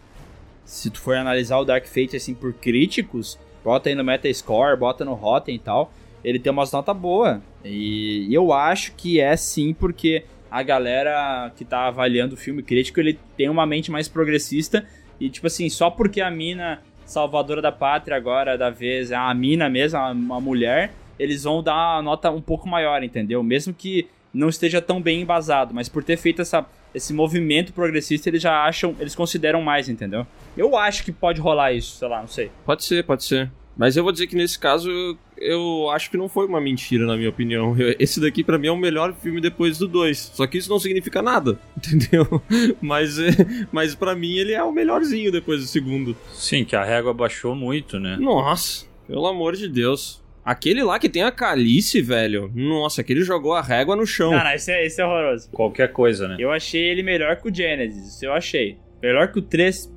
Se 0.65 0.91
tu 0.91 1.01
for 1.01 1.17
analisar 1.17 1.59
o 1.59 1.65
Dark 1.65 1.87
Fate 1.87 2.17
assim 2.17 2.35
por 2.35 2.53
críticos, 2.53 3.39
bota 3.65 3.89
aí 3.89 3.95
no 3.95 4.03
Metascore, 4.05 4.77
bota 4.77 5.05
no 5.05 5.15
Rotten 5.15 5.55
e 5.55 5.59
tal, 5.59 5.93
ele 6.25 6.39
tem 6.39 6.51
umas 6.53 6.73
notas 6.73 6.97
boas. 6.97 7.39
E 7.65 8.27
eu 8.35 8.53
acho 8.53 8.93
que 8.97 9.21
é 9.21 9.37
sim 9.37 9.73
porque 9.73 10.25
a 10.51 10.63
galera 10.63 11.53
que 11.57 11.65
tá 11.65 11.87
avaliando 11.87 12.35
o 12.35 12.37
filme 12.39 12.63
crítico, 12.63 12.99
ele 13.01 13.19
tem 13.37 13.49
uma 13.49 13.65
mente 13.67 13.91
mais 13.91 14.09
progressista 14.09 14.85
e 15.21 15.29
tipo 15.31 15.47
assim, 15.47 15.69
só 15.69 15.89
porque 15.91 16.21
a 16.21 16.31
mina 16.31 16.81
salvadora 17.07 17.63
da 17.63 17.73
pátria 17.73 18.17
agora 18.17 18.59
da 18.59 18.69
vez 18.69 19.11
é 19.11 19.17
a 19.17 19.33
mina 19.33 19.69
mesmo, 19.69 19.99
a- 19.99 20.11
uma 20.11 20.41
mulher, 20.41 20.93
eles 21.19 21.45
vão 21.45 21.63
dar 21.63 21.75
uma 21.75 22.03
nota 22.03 22.31
um 22.31 22.41
pouco 22.43 22.69
maior, 22.69 23.03
entendeu? 23.03 23.43
Mesmo 23.43 23.73
que 23.73 24.09
não 24.35 24.49
esteja 24.51 24.83
tão 24.83 25.01
bem 25.01 25.23
embasado, 25.23 25.73
mas 25.73 25.89
por 25.89 26.05
ter 26.05 26.19
feito 26.19 26.43
essa, 26.43 26.67
esse 26.95 27.15
movimento 27.15 27.73
progressista, 27.73 28.29
eles 28.29 28.43
já 28.43 28.65
acham, 28.65 28.95
eles 29.01 29.15
consideram 29.15 29.63
mais, 29.63 29.89
entendeu? 29.89 30.27
Eu 30.57 30.77
acho 30.77 31.03
que 31.05 31.13
pode 31.13 31.41
rolar 31.41 31.73
isso, 31.73 31.97
sei 31.97 32.09
lá, 32.09 32.21
não 32.21 32.29
sei. 32.29 32.51
Pode 32.67 32.85
ser, 32.85 33.03
pode 33.05 33.25
ser. 33.25 33.51
Mas 33.77 33.97
eu 33.97 34.03
vou 34.03 34.11
dizer 34.13 34.27
que 34.27 34.35
nesse 34.37 34.59
caso 34.59 34.91
eu, 35.37 35.91
acho 35.91 36.11
que 36.11 36.17
não 36.17 36.29
foi 36.29 36.47
uma 36.47 36.61
mentira, 36.61 37.05
na 37.05 37.17
minha 37.17 37.29
opinião. 37.29 37.79
Eu- 37.79 37.95
esse 37.99 38.19
daqui 38.21 38.43
pra 38.43 38.59
mim 38.59 38.69
é 38.69 38.73
o 38.73 38.77
melhor 38.77 39.15
filme 39.15 39.41
depois 39.41 39.77
do 39.79 39.87
2. 39.87 40.31
Só 40.35 40.47
que 40.47 40.57
isso 40.59 40.71
não 40.71 40.79
significa 40.79 41.21
nada, 41.21 41.59
entendeu? 41.77 42.43
Mas, 42.81 43.19
é, 43.19 43.31
mas 43.71 43.95
para 43.95 44.15
mim 44.15 44.37
ele 44.37 44.53
é 44.53 44.63
o 44.65 44.73
melhorzinho 44.73 45.31
depois 45.31 45.61
do 45.61 45.67
segundo. 45.67 46.17
Sim, 46.33 46.65
que 46.65 46.75
a 46.75 46.85
régua 46.85 47.13
baixou 47.13 47.55
muito, 47.55 47.99
né? 48.01 48.17
Nossa, 48.19 48.87
pelo 49.07 49.27
amor 49.27 49.55
de 49.55 49.69
Deus. 49.69 50.25
Aquele 50.45 50.83
lá 50.85 50.97
que 50.99 51.09
tem 51.09 51.25
a 51.25 51.33
Calice, 51.33 52.01
velho. 52.01 52.51
Nossa, 52.55 53.01
aquele 53.01 53.23
jogou 53.23 53.53
a 53.53 53.61
régua 53.61 53.97
no 53.97 54.07
chão. 54.07 54.31
Não, 54.31 54.45
não, 54.45 54.53
esse 54.53 54.71
é, 54.71 54.87
esse 54.87 55.01
é 55.01 55.05
horroroso. 55.05 55.51
Qualquer 55.51 55.93
coisa, 55.93 56.29
né? 56.29 56.37
Eu 56.39 56.53
achei 56.53 56.81
ele 56.85 57.03
melhor 57.03 57.35
que 57.37 57.49
o 57.51 57.55
Genesis, 57.55 58.15
isso 58.15 58.25
eu 58.25 58.33
achei. 58.33 58.79
Melhor 59.03 59.31
que 59.33 59.41
o 59.41 59.43
3. 59.43 59.93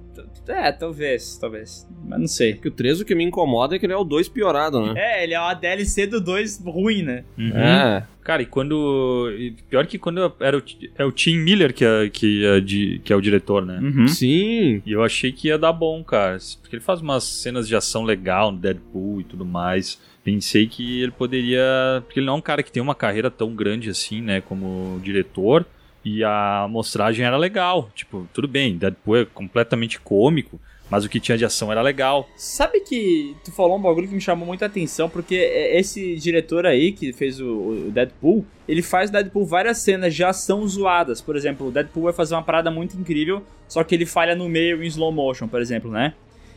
É, 0.47 0.71
talvez, 0.71 1.37
talvez. 1.37 1.87
Mas 2.05 2.19
não 2.19 2.27
sei. 2.27 2.53
Que 2.53 2.67
o 2.67 2.71
3 2.71 3.01
o 3.01 3.05
que 3.05 3.15
me 3.15 3.23
incomoda 3.23 3.75
é 3.75 3.79
que 3.79 3.85
ele 3.85 3.93
é 3.93 3.97
o 3.97 4.03
2 4.03 4.29
piorado, 4.29 4.81
né? 4.81 4.93
É, 4.95 5.23
ele 5.23 5.33
é 5.33 5.39
uma 5.39 5.53
DLC 5.53 6.07
do 6.07 6.19
2 6.19 6.61
ruim, 6.65 7.03
né? 7.03 7.23
Uhum. 7.37 7.57
É. 7.57 8.07
Cara, 8.23 8.43
e 8.43 8.45
quando. 8.45 9.27
Pior 9.69 9.87
que 9.87 9.97
quando 9.97 10.31
era 10.39 10.57
o, 10.57 10.63
é 10.95 11.03
o 11.03 11.11
Tim 11.11 11.37
Miller 11.37 11.73
que 11.73 11.83
é, 11.83 12.09
que, 12.09 12.45
é 12.45 12.59
de, 12.59 13.01
que 13.03 13.11
é 13.11 13.15
o 13.15 13.21
diretor, 13.21 13.65
né? 13.65 13.79
Uhum. 13.81 14.07
Sim. 14.07 14.83
E 14.85 14.91
eu 14.91 15.03
achei 15.03 15.31
que 15.31 15.47
ia 15.47 15.57
dar 15.57 15.73
bom, 15.73 16.03
cara. 16.03 16.37
Porque 16.61 16.75
ele 16.75 16.83
faz 16.83 17.01
umas 17.01 17.23
cenas 17.23 17.67
de 17.67 17.75
ação 17.75 18.03
legal 18.03 18.51
no 18.51 18.59
Deadpool 18.59 19.21
e 19.21 19.23
tudo 19.23 19.45
mais. 19.45 19.99
Pensei 20.23 20.67
que 20.67 21.01
ele 21.01 21.11
poderia. 21.11 22.03
Porque 22.05 22.19
ele 22.19 22.27
não 22.27 22.35
é 22.35 22.37
um 22.37 22.41
cara 22.41 22.61
que 22.61 22.71
tem 22.71 22.83
uma 22.83 22.93
carreira 22.93 23.31
tão 23.31 23.55
grande 23.55 23.89
assim, 23.89 24.21
né? 24.21 24.41
Como 24.41 24.99
diretor. 25.01 25.65
E 26.11 26.23
a 26.23 26.67
mostragem 26.69 27.25
era 27.25 27.37
legal. 27.37 27.89
Tipo, 27.93 28.27
tudo 28.33 28.47
bem, 28.47 28.77
Deadpool 28.77 29.17
é 29.17 29.25
completamente 29.25 29.99
cômico. 29.99 30.59
Mas 30.89 31.05
o 31.05 31.09
que 31.09 31.19
tinha 31.19 31.37
de 31.37 31.45
ação 31.45 31.71
era 31.71 31.83
legal. 31.83 32.27
Sabe 32.35 32.79
que 32.79 33.35
tu 33.45 33.51
falou 33.51 33.77
um 33.77 33.81
bagulho 33.81 34.07
que 34.07 34.15
me 34.15 34.19
chamou 34.19 34.47
muita 34.47 34.65
atenção, 34.65 35.07
porque 35.07 35.35
é- 35.35 35.79
esse 35.79 36.15
diretor 36.15 36.65
aí 36.65 36.91
que 36.91 37.13
fez 37.13 37.39
o, 37.39 37.91
Deadpool, 37.91 38.43
ele 38.67 38.81
faz 38.81 39.11
Deadpool 39.11 39.45
várias 39.45 39.77
cenas 39.77 40.15
de 40.15 40.23
ação 40.23 40.67
zoadas. 40.67 41.21
Por 41.21 41.35
exemplo, 41.35 41.67
o 41.67 41.71
Deadpool 41.71 42.05
vai 42.05 42.13
fazer 42.13 42.33
uma 42.33 42.41
parada 42.41 42.71
muito 42.71 42.97
incrível, 42.97 43.43
só 43.67 43.83
que 43.83 43.93
ele 43.93 44.07
falha 44.07 44.35
no 44.35 44.49
meio 44.49 44.83
em 44.83 44.87
slow 44.87 45.11
motion, 45.11 45.47
por 45.47 45.61
exemplo, 45.61 45.91
né? 45.91 46.15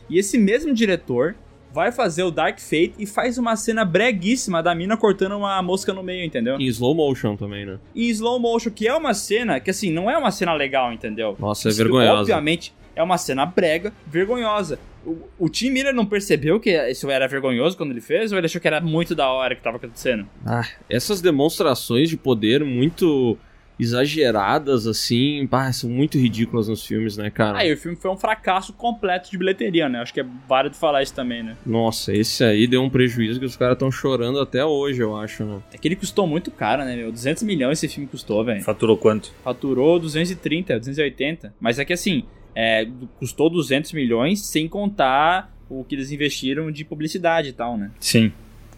E 0.09 0.17
esse 0.17 0.35
mesmo 0.39 0.73
diretor 0.73 1.35
vai 1.73 1.91
fazer 1.91 2.23
o 2.23 2.29
Dark 2.29 2.59
Fate 2.59 2.93
e 2.99 3.05
faz 3.05 3.37
uma 3.39 3.55
cena 3.55 3.83
breguíssima 3.83 4.61
da 4.61 4.75
mina 4.75 4.95
cortando 4.95 5.35
uma 5.35 5.59
mosca 5.63 5.91
no 5.91 6.03
meio, 6.03 6.23
entendeu? 6.23 6.57
Em 6.57 6.67
slow 6.67 6.93
motion 6.93 7.35
também, 7.35 7.65
né? 7.65 7.79
Em 7.95 8.07
slow 8.09 8.39
motion, 8.39 8.69
que 8.69 8.87
é 8.87 8.93
uma 8.93 9.13
cena 9.15 9.59
que, 9.59 9.71
assim, 9.71 9.91
não 9.91 10.09
é 10.09 10.15
uma 10.15 10.31
cena 10.31 10.53
legal, 10.53 10.93
entendeu? 10.93 11.35
Nossa, 11.39 11.67
é 11.67 11.71
Isso, 11.71 11.77
vergonhosa. 11.79 12.21
Obviamente, 12.21 12.73
é 12.95 13.01
uma 13.01 13.17
cena 13.17 13.45
brega, 13.45 13.91
vergonhosa. 14.05 14.77
O, 15.03 15.17
o 15.39 15.49
Tim 15.49 15.71
Miller 15.71 15.93
não 15.93 16.05
percebeu 16.05 16.59
que 16.59 16.71
isso 16.89 17.09
era 17.09 17.27
vergonhoso 17.27 17.75
quando 17.75 17.89
ele 17.89 18.01
fez, 18.01 18.31
ou 18.31 18.37
ele 18.37 18.45
achou 18.45 18.61
que 18.61 18.67
era 18.67 18.79
muito 18.79 19.15
da 19.15 19.29
hora 19.29 19.55
que 19.55 19.61
tava 19.61 19.77
acontecendo? 19.77 20.27
Ah, 20.45 20.67
essas 20.87 21.21
demonstrações 21.21 22.07
de 22.07 22.15
poder 22.15 22.63
muito 22.63 23.35
exageradas, 23.79 24.87
assim, 24.87 25.45
pá, 25.47 25.71
são 25.71 25.89
muito 25.89 26.17
ridículas 26.17 26.67
nos 26.67 26.85
filmes, 26.85 27.17
né, 27.17 27.29
cara? 27.29 27.57
Aí 27.57 27.73
o 27.73 27.77
filme 27.77 27.97
foi 27.97 28.11
um 28.11 28.17
fracasso 28.17 28.73
completo 28.73 29.29
de 29.31 29.37
bilheteria, 29.37 29.89
né? 29.89 29.99
Acho 29.99 30.13
que 30.13 30.19
é 30.21 30.25
válido 30.47 30.75
falar 30.75 31.01
isso 31.03 31.13
também, 31.13 31.43
né? 31.43 31.57
Nossa, 31.65 32.13
esse 32.13 32.43
aí 32.43 32.67
deu 32.67 32.81
um 32.81 32.89
prejuízo 32.89 33.39
que 33.39 33.45
os 33.45 33.55
caras 33.55 33.73
estão 33.73 33.91
chorando 33.91 34.39
até 34.39 34.63
hoje, 34.63 35.01
eu 35.01 35.15
acho, 35.15 35.43
né? 35.43 35.61
É 35.73 35.77
que 35.77 35.87
ele 35.87 35.95
custou 35.95 36.27
muito 36.27 36.51
caro, 36.51 36.83
né, 36.83 36.95
meu? 36.95 37.11
200 37.11 37.43
milhões 37.43 37.83
esse 37.83 37.93
filme 37.93 38.07
custou, 38.07 38.43
velho. 38.43 38.61
Faturou 38.61 38.97
quanto? 38.97 39.33
Faturou 39.43 39.99
230, 39.99 40.79
280. 40.79 41.53
Mas 41.59 41.79
é 41.79 41.85
que 41.85 41.93
assim, 41.93 42.23
é, 42.55 42.87
custou 43.17 43.49
200 43.49 43.91
milhões 43.93 44.45
sem 44.45 44.67
contar 44.67 45.51
o 45.69 45.83
que 45.83 45.95
eles 45.95 46.11
investiram 46.11 46.71
de 46.71 46.85
publicidade 46.85 47.49
e 47.49 47.53
tal, 47.53 47.77
né? 47.77 47.91
Sim. 47.99 48.31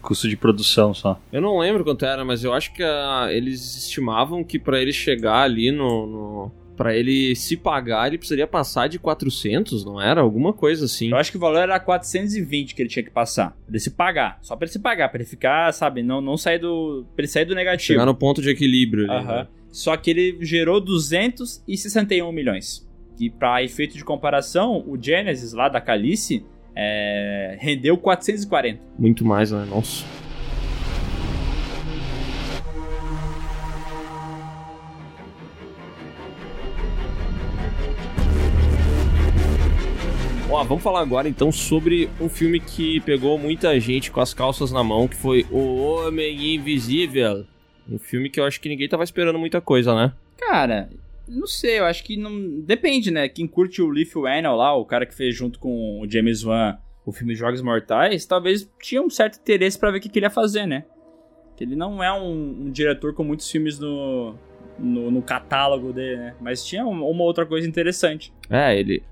Custo 0.06 0.28
de 0.28 0.36
produção 0.36 0.94
só. 0.94 1.20
Eu 1.32 1.40
não 1.40 1.58
lembro 1.58 1.82
quanto 1.84 2.04
era, 2.04 2.24
mas 2.24 2.44
eu 2.44 2.52
acho 2.54 2.72
que 2.72 2.82
ah, 2.82 3.28
eles 3.30 3.76
estimavam 3.76 4.44
que 4.44 4.58
pra 4.58 4.80
ele 4.80 4.92
chegar 4.92 5.42
ali 5.42 5.70
no... 5.70 6.06
no... 6.06 6.52
Pra 6.76 6.94
ele 6.94 7.34
se 7.34 7.56
pagar, 7.56 8.06
ele 8.06 8.18
precisaria 8.18 8.46
passar 8.46 8.86
de 8.86 8.98
400, 8.98 9.82
não 9.82 9.98
era? 9.98 10.20
Alguma 10.20 10.52
coisa 10.52 10.84
assim. 10.84 11.10
Eu 11.10 11.16
acho 11.16 11.30
que 11.30 11.38
o 11.38 11.40
valor 11.40 11.60
era 11.60 11.80
420 11.80 12.74
que 12.74 12.82
ele 12.82 12.88
tinha 12.90 13.02
que 13.02 13.10
passar. 13.10 13.52
Pra 13.52 13.70
ele 13.70 13.80
se 13.80 13.90
pagar. 13.90 14.38
Só 14.42 14.54
pra 14.54 14.66
ele 14.66 14.72
se 14.72 14.78
pagar, 14.78 15.08
pra 15.08 15.18
ele 15.18 15.28
ficar, 15.28 15.72
sabe, 15.72 16.02
não, 16.02 16.20
não 16.20 16.36
sair 16.36 16.58
do. 16.58 17.06
Pra 17.14 17.22
ele 17.22 17.28
sair 17.28 17.46
do 17.46 17.54
negativo. 17.54 17.94
Chegar 17.94 18.04
no 18.04 18.14
ponto 18.14 18.42
de 18.42 18.50
equilíbrio 18.50 19.10
ali. 19.10 19.24
Aham. 19.24 19.36
né? 19.36 19.48
Só 19.72 19.96
que 19.96 20.10
ele 20.10 20.36
gerou 20.42 20.78
261 20.78 22.30
milhões. 22.30 22.86
E 23.18 23.30
pra 23.30 23.62
efeito 23.62 23.96
de 23.96 24.04
comparação, 24.04 24.84
o 24.86 25.02
Genesis 25.02 25.54
lá 25.54 25.70
da 25.70 25.80
Calice 25.80 26.44
é, 26.76 27.56
rendeu 27.58 27.96
440. 27.96 28.80
Muito 28.98 29.24
mais, 29.24 29.50
né? 29.50 29.66
Nossa. 29.68 30.04
Ó, 40.48 40.62
vamos 40.64 40.82
falar 40.82 41.00
agora 41.00 41.28
então 41.28 41.50
sobre 41.50 42.08
um 42.20 42.28
filme 42.28 42.60
que 42.60 43.00
pegou 43.00 43.36
muita 43.36 43.78
gente 43.80 44.10
com 44.10 44.20
as 44.20 44.32
calças 44.32 44.70
na 44.70 44.82
mão, 44.82 45.08
que 45.08 45.16
foi 45.16 45.44
O 45.50 45.76
Homem 45.76 46.54
Invisível. 46.54 47.44
Um 47.90 47.98
filme 47.98 48.30
que 48.30 48.38
eu 48.40 48.44
acho 48.44 48.60
que 48.60 48.68
ninguém 48.68 48.88
tava 48.88 49.04
esperando 49.04 49.38
muita 49.38 49.60
coisa, 49.60 49.94
né? 49.94 50.12
Cara, 50.38 50.88
não 51.28 51.46
sei, 51.46 51.78
eu 51.78 51.84
acho 51.84 52.04
que 52.04 52.16
não. 52.16 52.60
Depende, 52.60 53.10
né? 53.10 53.28
Quem 53.28 53.46
curte 53.46 53.82
o 53.82 53.90
Leaf 53.90 54.14
Whannell 54.16 54.54
lá, 54.54 54.74
o 54.74 54.84
cara 54.84 55.06
que 55.06 55.14
fez 55.14 55.34
junto 55.34 55.58
com 55.58 56.00
o 56.00 56.10
James 56.10 56.44
Wan 56.44 56.78
o 57.06 57.12
filme 57.12 57.36
Jogos 57.36 57.62
Mortais, 57.62 58.26
talvez 58.26 58.68
tinha 58.82 59.00
um 59.00 59.08
certo 59.08 59.38
interesse 59.38 59.78
pra 59.78 59.92
ver 59.92 59.98
o 59.98 60.00
que, 60.00 60.08
que 60.08 60.18
ele 60.18 60.26
ia 60.26 60.30
fazer, 60.30 60.66
né? 60.66 60.84
Que 61.56 61.62
ele 61.62 61.76
não 61.76 62.02
é 62.02 62.12
um, 62.12 62.66
um 62.66 62.70
diretor 62.70 63.14
com 63.14 63.22
muitos 63.22 63.48
filmes 63.48 63.78
no, 63.78 64.34
no, 64.76 65.10
no 65.12 65.22
catálogo 65.22 65.92
dele, 65.92 66.16
né? 66.16 66.34
Mas 66.40 66.66
tinha 66.66 66.84
uma, 66.84 67.06
uma 67.06 67.22
outra 67.22 67.46
coisa 67.46 67.66
interessante. 67.66 68.32
É, 68.50 68.76
ele. 68.76 69.04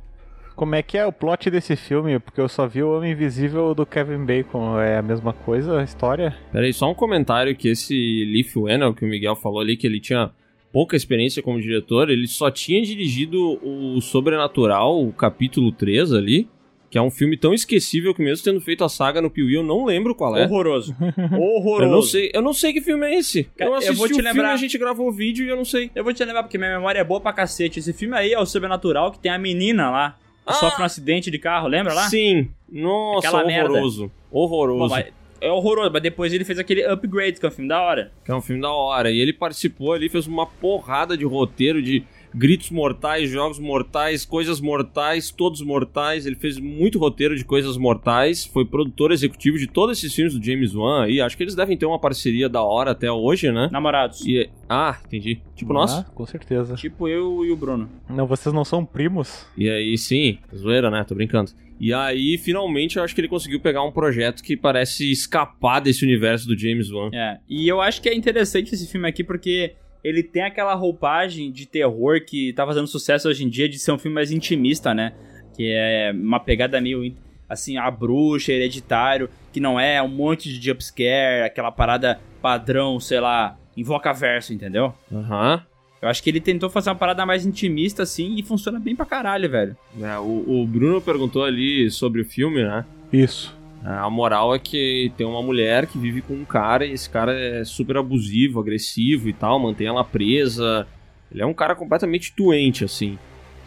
Como 0.56 0.74
é 0.74 0.82
que 0.82 0.98
é 0.98 1.06
o 1.06 1.12
plot 1.12 1.50
desse 1.50 1.74
filme? 1.76 2.18
Porque 2.18 2.40
eu 2.40 2.48
só 2.48 2.66
vi 2.66 2.82
o 2.82 2.96
Homem 2.96 3.12
Invisível 3.12 3.74
do 3.74 3.86
Kevin 3.86 4.24
Bacon. 4.24 4.78
É 4.80 4.98
a 4.98 5.02
mesma 5.02 5.32
coisa 5.32 5.80
a 5.80 5.84
história? 5.84 6.36
Peraí, 6.52 6.72
só 6.72 6.90
um 6.90 6.94
comentário 6.94 7.56
que 7.56 7.68
esse 7.68 8.24
Leaf 8.24 8.56
Whannell, 8.56 8.94
que 8.94 9.04
o 9.04 9.08
Miguel 9.08 9.36
falou 9.36 9.60
ali, 9.60 9.76
que 9.76 9.86
ele 9.86 10.00
tinha 10.00 10.32
pouca 10.74 10.94
experiência 10.96 11.40
como 11.42 11.58
diretor, 11.60 12.10
ele 12.10 12.26
só 12.26 12.50
tinha 12.50 12.82
dirigido 12.82 13.58
o 13.66 13.98
Sobrenatural, 14.02 15.00
o 15.06 15.12
capítulo 15.12 15.70
3 15.72 16.12
ali, 16.12 16.48
que 16.90 16.98
é 16.98 17.02
um 17.02 17.10
filme 17.10 17.36
tão 17.36 17.54
esquecível 17.54 18.12
que 18.14 18.22
mesmo 18.22 18.44
tendo 18.44 18.60
feito 18.60 18.82
a 18.84 18.88
saga 18.88 19.22
no 19.22 19.30
Piuí, 19.30 19.54
eu 19.54 19.62
não 19.62 19.84
lembro 19.84 20.14
qual 20.14 20.36
é. 20.36 20.44
Horroroso. 20.44 20.94
Horroroso. 21.32 21.82
Eu 21.82 21.90
não 21.90 22.02
sei, 22.02 22.30
eu 22.34 22.42
não 22.42 22.52
sei 22.52 22.72
que 22.72 22.80
filme 22.80 23.06
é 23.06 23.18
esse. 23.18 23.44
Cara, 23.56 23.70
eu 23.70 23.72
eu 23.72 23.78
assisti 23.78 23.96
vou 23.96 24.06
te 24.08 24.12
o 24.12 24.14
filme, 24.16 24.30
lembrar. 24.30 24.52
a 24.52 24.56
gente 24.56 24.76
gravou 24.76 25.08
o 25.08 25.12
vídeo 25.12 25.44
e 25.46 25.48
eu 25.48 25.56
não 25.56 25.64
sei. 25.64 25.90
Eu 25.94 26.02
vou 26.04 26.12
te 26.12 26.24
lembrar 26.24 26.42
porque 26.42 26.58
minha 26.58 26.74
memória 26.76 26.98
é 26.98 27.04
boa 27.04 27.20
pra 27.20 27.32
cacete. 27.32 27.78
Esse 27.78 27.92
filme 27.92 28.16
aí 28.16 28.32
é 28.32 28.38
o 28.38 28.44
Sobrenatural 28.46 29.10
que 29.12 29.18
tem 29.18 29.30
a 29.32 29.38
menina 29.38 29.90
lá. 29.90 30.10
Que 30.46 30.52
Ah! 30.52 30.54
sofre 30.54 30.82
um 30.82 30.84
acidente 30.84 31.30
de 31.30 31.38
carro, 31.38 31.66
lembra 31.68 31.94
lá? 31.94 32.08
Sim. 32.08 32.48
Nossa, 32.70 33.26
Aquela 33.28 33.44
merda. 33.46 33.70
horroroso. 33.70 34.06
Bom, 34.30 34.38
Horroroso. 34.40 34.90
mas 34.94 35.06
é 35.40 35.50
horroroso, 35.50 35.90
mas 35.92 36.02
depois 36.02 36.32
ele 36.32 36.44
fez 36.44 36.58
aquele 36.58 36.84
Upgrade, 36.86 37.38
que 37.38 37.46
é 37.46 37.48
um 37.48 37.52
filme 37.52 37.68
da 37.68 37.80
hora. 37.80 38.12
Que 38.24 38.30
é 38.30 38.34
um 38.34 38.40
filme 38.42 38.60
da 38.62 38.70
hora. 38.70 39.10
E 39.10 39.18
ele 39.18 39.32
participou 39.32 39.92
ali, 39.92 40.08
fez 40.08 40.26
uma 40.26 40.46
porrada 40.46 41.16
de 41.16 41.24
roteiro 41.24 41.82
de 41.82 42.04
gritos 42.34 42.70
mortais, 42.70 43.30
jogos 43.30 43.60
mortais, 43.60 44.24
coisas 44.24 44.60
mortais, 44.60 45.30
todos 45.30 45.60
mortais. 45.62 46.26
Ele 46.26 46.34
fez 46.34 46.58
muito 46.58 46.98
roteiro 46.98 47.36
de 47.36 47.44
coisas 47.44 47.76
mortais. 47.76 48.44
Foi 48.44 48.64
produtor 48.64 49.12
executivo 49.12 49.56
de 49.58 49.66
todos 49.68 49.98
esses 49.98 50.12
filmes 50.12 50.34
do 50.36 50.44
James 50.44 50.74
Wan 50.74 51.04
aí. 51.04 51.20
Acho 51.20 51.36
que 51.36 51.44
eles 51.44 51.54
devem 51.54 51.76
ter 51.76 51.86
uma 51.86 51.98
parceria 51.98 52.48
da 52.48 52.62
hora 52.62 52.90
até 52.90 53.10
hoje, 53.10 53.52
né? 53.52 53.68
Namorados. 53.70 54.26
E, 54.26 54.50
ah, 54.68 54.98
entendi. 55.06 55.40
Tipo, 55.54 55.72
Ah, 55.72 55.74
nossa. 55.74 56.04
Com 56.14 56.26
certeza. 56.26 56.74
Tipo 56.74 57.06
eu 57.06 57.44
e 57.44 57.52
o 57.52 57.56
Bruno. 57.56 57.88
Não, 58.10 58.26
vocês 58.26 58.52
não 58.52 58.64
são 58.64 58.84
primos? 58.84 59.46
E 59.56 59.70
aí, 59.70 59.96
sim, 59.96 60.38
zoeira, 60.54 60.90
né? 60.90 61.04
Tô 61.04 61.14
brincando. 61.14 61.52
E 61.78 61.92
aí, 61.92 62.38
finalmente, 62.38 62.96
eu 62.96 63.02
acho 63.02 63.14
que 63.14 63.20
ele 63.20 63.28
conseguiu 63.28 63.60
pegar 63.60 63.82
um 63.82 63.90
projeto 63.90 64.42
que 64.42 64.56
parece 64.56 65.10
escapar 65.10 65.80
desse 65.80 66.04
universo 66.04 66.46
do 66.46 66.58
James 66.58 66.90
Wan. 66.90 67.10
É. 67.12 67.38
E 67.48 67.68
eu 67.68 67.80
acho 67.80 68.00
que 68.00 68.08
é 68.08 68.14
interessante 68.14 68.74
esse 68.74 68.86
filme 68.86 69.08
aqui 69.08 69.24
porque 69.24 69.74
ele 70.02 70.22
tem 70.22 70.42
aquela 70.42 70.74
roupagem 70.74 71.50
de 71.50 71.66
terror 71.66 72.20
que 72.24 72.52
tá 72.52 72.66
fazendo 72.66 72.86
sucesso 72.86 73.28
hoje 73.28 73.44
em 73.44 73.48
dia 73.48 73.68
de 73.68 73.78
ser 73.78 73.92
um 73.92 73.98
filme 73.98 74.14
mais 74.14 74.30
intimista, 74.30 74.94
né? 74.94 75.14
Que 75.56 75.72
é 75.72 76.12
uma 76.14 76.38
pegada 76.38 76.80
meio 76.80 77.14
assim, 77.48 77.76
a 77.76 77.90
bruxa, 77.90 78.52
hereditário, 78.52 79.28
que 79.52 79.60
não 79.60 79.78
é 79.78 80.02
um 80.02 80.08
monte 80.08 80.48
de 80.48 80.64
jumpscare, 80.64 81.44
aquela 81.44 81.70
parada 81.70 82.20
padrão, 82.40 82.98
sei 83.00 83.20
lá, 83.20 83.58
invoca 83.76 84.12
verso, 84.12 84.52
entendeu? 84.52 84.94
Aham. 85.12 85.64
Eu 86.04 86.10
acho 86.10 86.22
que 86.22 86.28
ele 86.28 86.38
tentou 86.38 86.68
fazer 86.68 86.90
uma 86.90 86.96
parada 86.96 87.24
mais 87.24 87.46
intimista, 87.46 88.02
assim, 88.02 88.34
e 88.36 88.42
funciona 88.42 88.78
bem 88.78 88.94
pra 88.94 89.06
caralho, 89.06 89.48
velho. 89.48 89.74
É, 90.02 90.18
o, 90.18 90.44
o 90.46 90.66
Bruno 90.66 91.00
perguntou 91.00 91.42
ali 91.42 91.90
sobre 91.90 92.20
o 92.20 92.26
filme, 92.26 92.62
né? 92.62 92.84
Isso. 93.10 93.56
A 93.82 94.10
moral 94.10 94.54
é 94.54 94.58
que 94.58 95.10
tem 95.16 95.26
uma 95.26 95.40
mulher 95.40 95.86
que 95.86 95.96
vive 95.96 96.20
com 96.20 96.34
um 96.34 96.44
cara 96.44 96.84
e 96.84 96.92
esse 96.92 97.08
cara 97.08 97.32
é 97.32 97.64
super 97.64 97.96
abusivo, 97.96 98.60
agressivo 98.60 99.30
e 99.30 99.32
tal, 99.32 99.58
mantém 99.58 99.86
ela 99.86 100.04
presa. 100.04 100.86
Ele 101.32 101.40
é 101.40 101.46
um 101.46 101.54
cara 101.54 101.74
completamente 101.74 102.34
doente, 102.36 102.84
assim. 102.84 103.18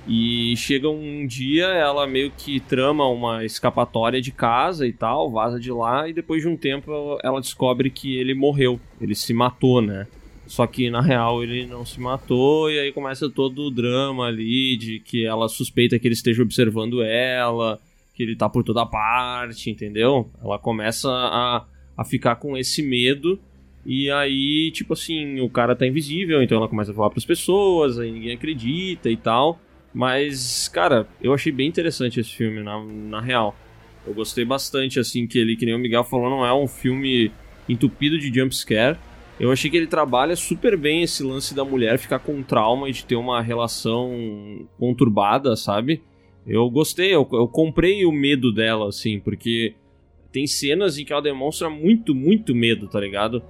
E 0.07 0.55
chega 0.57 0.87
um 0.87 1.25
dia, 1.25 1.65
ela 1.65 2.05
meio 2.05 2.29
que 2.29 2.59
trama 2.59 3.07
uma 3.07 3.45
escapatória 3.45 4.21
de 4.21 4.31
casa 4.31 4.85
e 4.85 4.93
tal, 4.93 5.31
vaza 5.31 5.59
de 5.59 5.71
lá, 5.71 6.07
e 6.07 6.13
depois 6.13 6.43
de 6.43 6.47
um 6.47 6.55
tempo 6.55 7.17
ela 7.23 7.41
descobre 7.41 7.89
que 7.89 8.15
ele 8.15 8.35
morreu. 8.35 8.79
Ele 9.01 9.15
se 9.15 9.33
matou, 9.33 9.81
né? 9.81 10.05
Só 10.47 10.65
que 10.65 10.89
na 10.89 11.01
real 11.01 11.43
ele 11.43 11.67
não 11.67 11.85
se 11.85 11.99
matou, 11.99 12.71
e 12.71 12.79
aí 12.79 12.91
começa 12.91 13.29
todo 13.29 13.63
o 13.63 13.71
drama 13.71 14.27
ali 14.27 14.77
de 14.77 14.99
que 14.99 15.25
ela 15.25 15.47
suspeita 15.47 15.99
que 15.99 16.07
ele 16.07 16.15
esteja 16.15 16.41
observando 16.41 17.03
ela, 17.03 17.79
que 18.15 18.23
ele 18.23 18.35
tá 18.35 18.49
por 18.49 18.63
toda 18.63 18.85
parte, 18.85 19.69
entendeu? 19.69 20.29
Ela 20.41 20.57
começa 20.57 21.09
a 21.09 21.65
a 21.97 22.03
ficar 22.05 22.35
com 22.35 22.55
esse 22.55 22.83
medo. 22.83 23.39
E 23.83 24.11
aí, 24.11 24.69
tipo 24.71 24.93
assim, 24.93 25.39
o 25.39 25.49
cara 25.49 25.75
tá 25.75 25.87
invisível, 25.87 26.43
então 26.43 26.57
ela 26.57 26.67
começa 26.67 26.91
a 26.91 26.93
falar 26.93 27.09
pras 27.09 27.25
pessoas, 27.25 27.97
aí 27.97 28.11
ninguém 28.11 28.33
acredita 28.33 29.09
e 29.09 29.17
tal. 29.17 29.59
Mas, 29.93 30.67
cara, 30.67 31.07
eu 31.21 31.33
achei 31.33 31.51
bem 31.51 31.67
interessante 31.67 32.19
esse 32.19 32.29
filme, 32.29 32.61
na, 32.61 32.83
na 32.83 33.21
real. 33.21 33.55
Eu 34.05 34.13
gostei 34.13 34.45
bastante, 34.45 34.99
assim, 34.99 35.25
que 35.25 35.39
ele, 35.39 35.55
que 35.55 35.65
nem 35.65 35.73
o 35.73 35.79
Miguel 35.79 36.03
falou, 36.03 36.29
não 36.29 36.45
é 36.45 36.53
um 36.53 36.67
filme 36.67 37.31
entupido 37.67 38.19
de 38.19 38.31
jumpscare. 38.31 38.97
Eu 39.39 39.51
achei 39.51 39.69
que 39.69 39.77
ele 39.77 39.87
trabalha 39.87 40.35
super 40.35 40.75
bem 40.75 41.03
esse 41.03 41.23
lance 41.23 41.53
da 41.53 41.63
mulher 41.63 41.99
ficar 41.99 42.19
com 42.19 42.41
trauma 42.41 42.89
e 42.89 42.91
de 42.91 43.05
ter 43.05 43.15
uma 43.15 43.41
relação 43.41 44.67
conturbada, 44.79 45.55
sabe? 45.55 46.01
Eu 46.45 46.69
gostei, 46.69 47.13
eu, 47.13 47.27
eu 47.33 47.47
comprei 47.47 48.05
o 48.05 48.11
medo 48.11 48.51
dela, 48.53 48.87
assim, 48.87 49.19
porque 49.19 49.75
tem 50.31 50.47
cenas 50.47 50.97
em 50.97 51.05
que 51.05 51.11
ela 51.11 51.21
demonstra 51.21 51.69
muito, 51.69 52.15
muito 52.15 52.55
medo, 52.55 52.87
tá 52.87 52.99
ligado? 52.99 53.43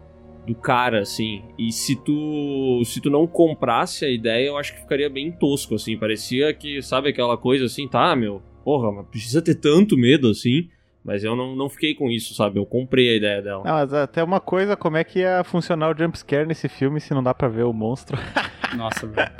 Do 0.45 0.55
cara, 0.55 1.01
assim. 1.01 1.43
E 1.57 1.71
se 1.71 1.95
tu 1.95 2.81
se 2.83 2.99
tu 2.99 3.09
não 3.09 3.27
comprasse 3.27 4.03
a 4.03 4.09
ideia, 4.09 4.47
eu 4.47 4.57
acho 4.57 4.73
que 4.73 4.81
ficaria 4.81 5.09
bem 5.09 5.31
tosco, 5.31 5.75
assim. 5.75 5.97
Parecia 5.97 6.53
que, 6.53 6.81
sabe, 6.81 7.09
aquela 7.09 7.37
coisa 7.37 7.65
assim, 7.65 7.87
tá, 7.87 8.15
meu, 8.15 8.41
porra, 8.63 8.91
mas 8.91 9.07
precisa 9.07 9.41
ter 9.41 9.55
tanto 9.55 9.97
medo 9.97 10.29
assim. 10.29 10.67
Mas 11.07 11.23
eu 11.23 11.37
não, 11.37 11.55
não 11.55 11.69
fiquei 11.69 11.95
com 11.95 12.11
isso, 12.11 12.33
sabe? 12.33 12.59
Eu 12.59 12.65
comprei 12.65 13.09
a 13.09 13.15
ideia 13.15 13.41
dela. 13.41 13.63
Não, 13.63 13.71
mas 13.71 13.93
até 13.93 14.21
uma 14.21 14.41
coisa, 14.41 14.75
como 14.75 14.97
é 14.97 15.05
que 15.05 15.19
ia 15.19 15.41
funcionar 15.45 15.89
o 15.89 15.97
jumpscare 15.97 16.45
nesse 16.45 16.67
filme 16.67 16.99
se 16.99 17.13
não 17.13 17.23
dá 17.23 17.33
pra 17.33 17.47
ver 17.47 17.63
o 17.63 17.71
monstro? 17.71 18.17
Nossa, 18.75 19.07
velho. 19.07 19.31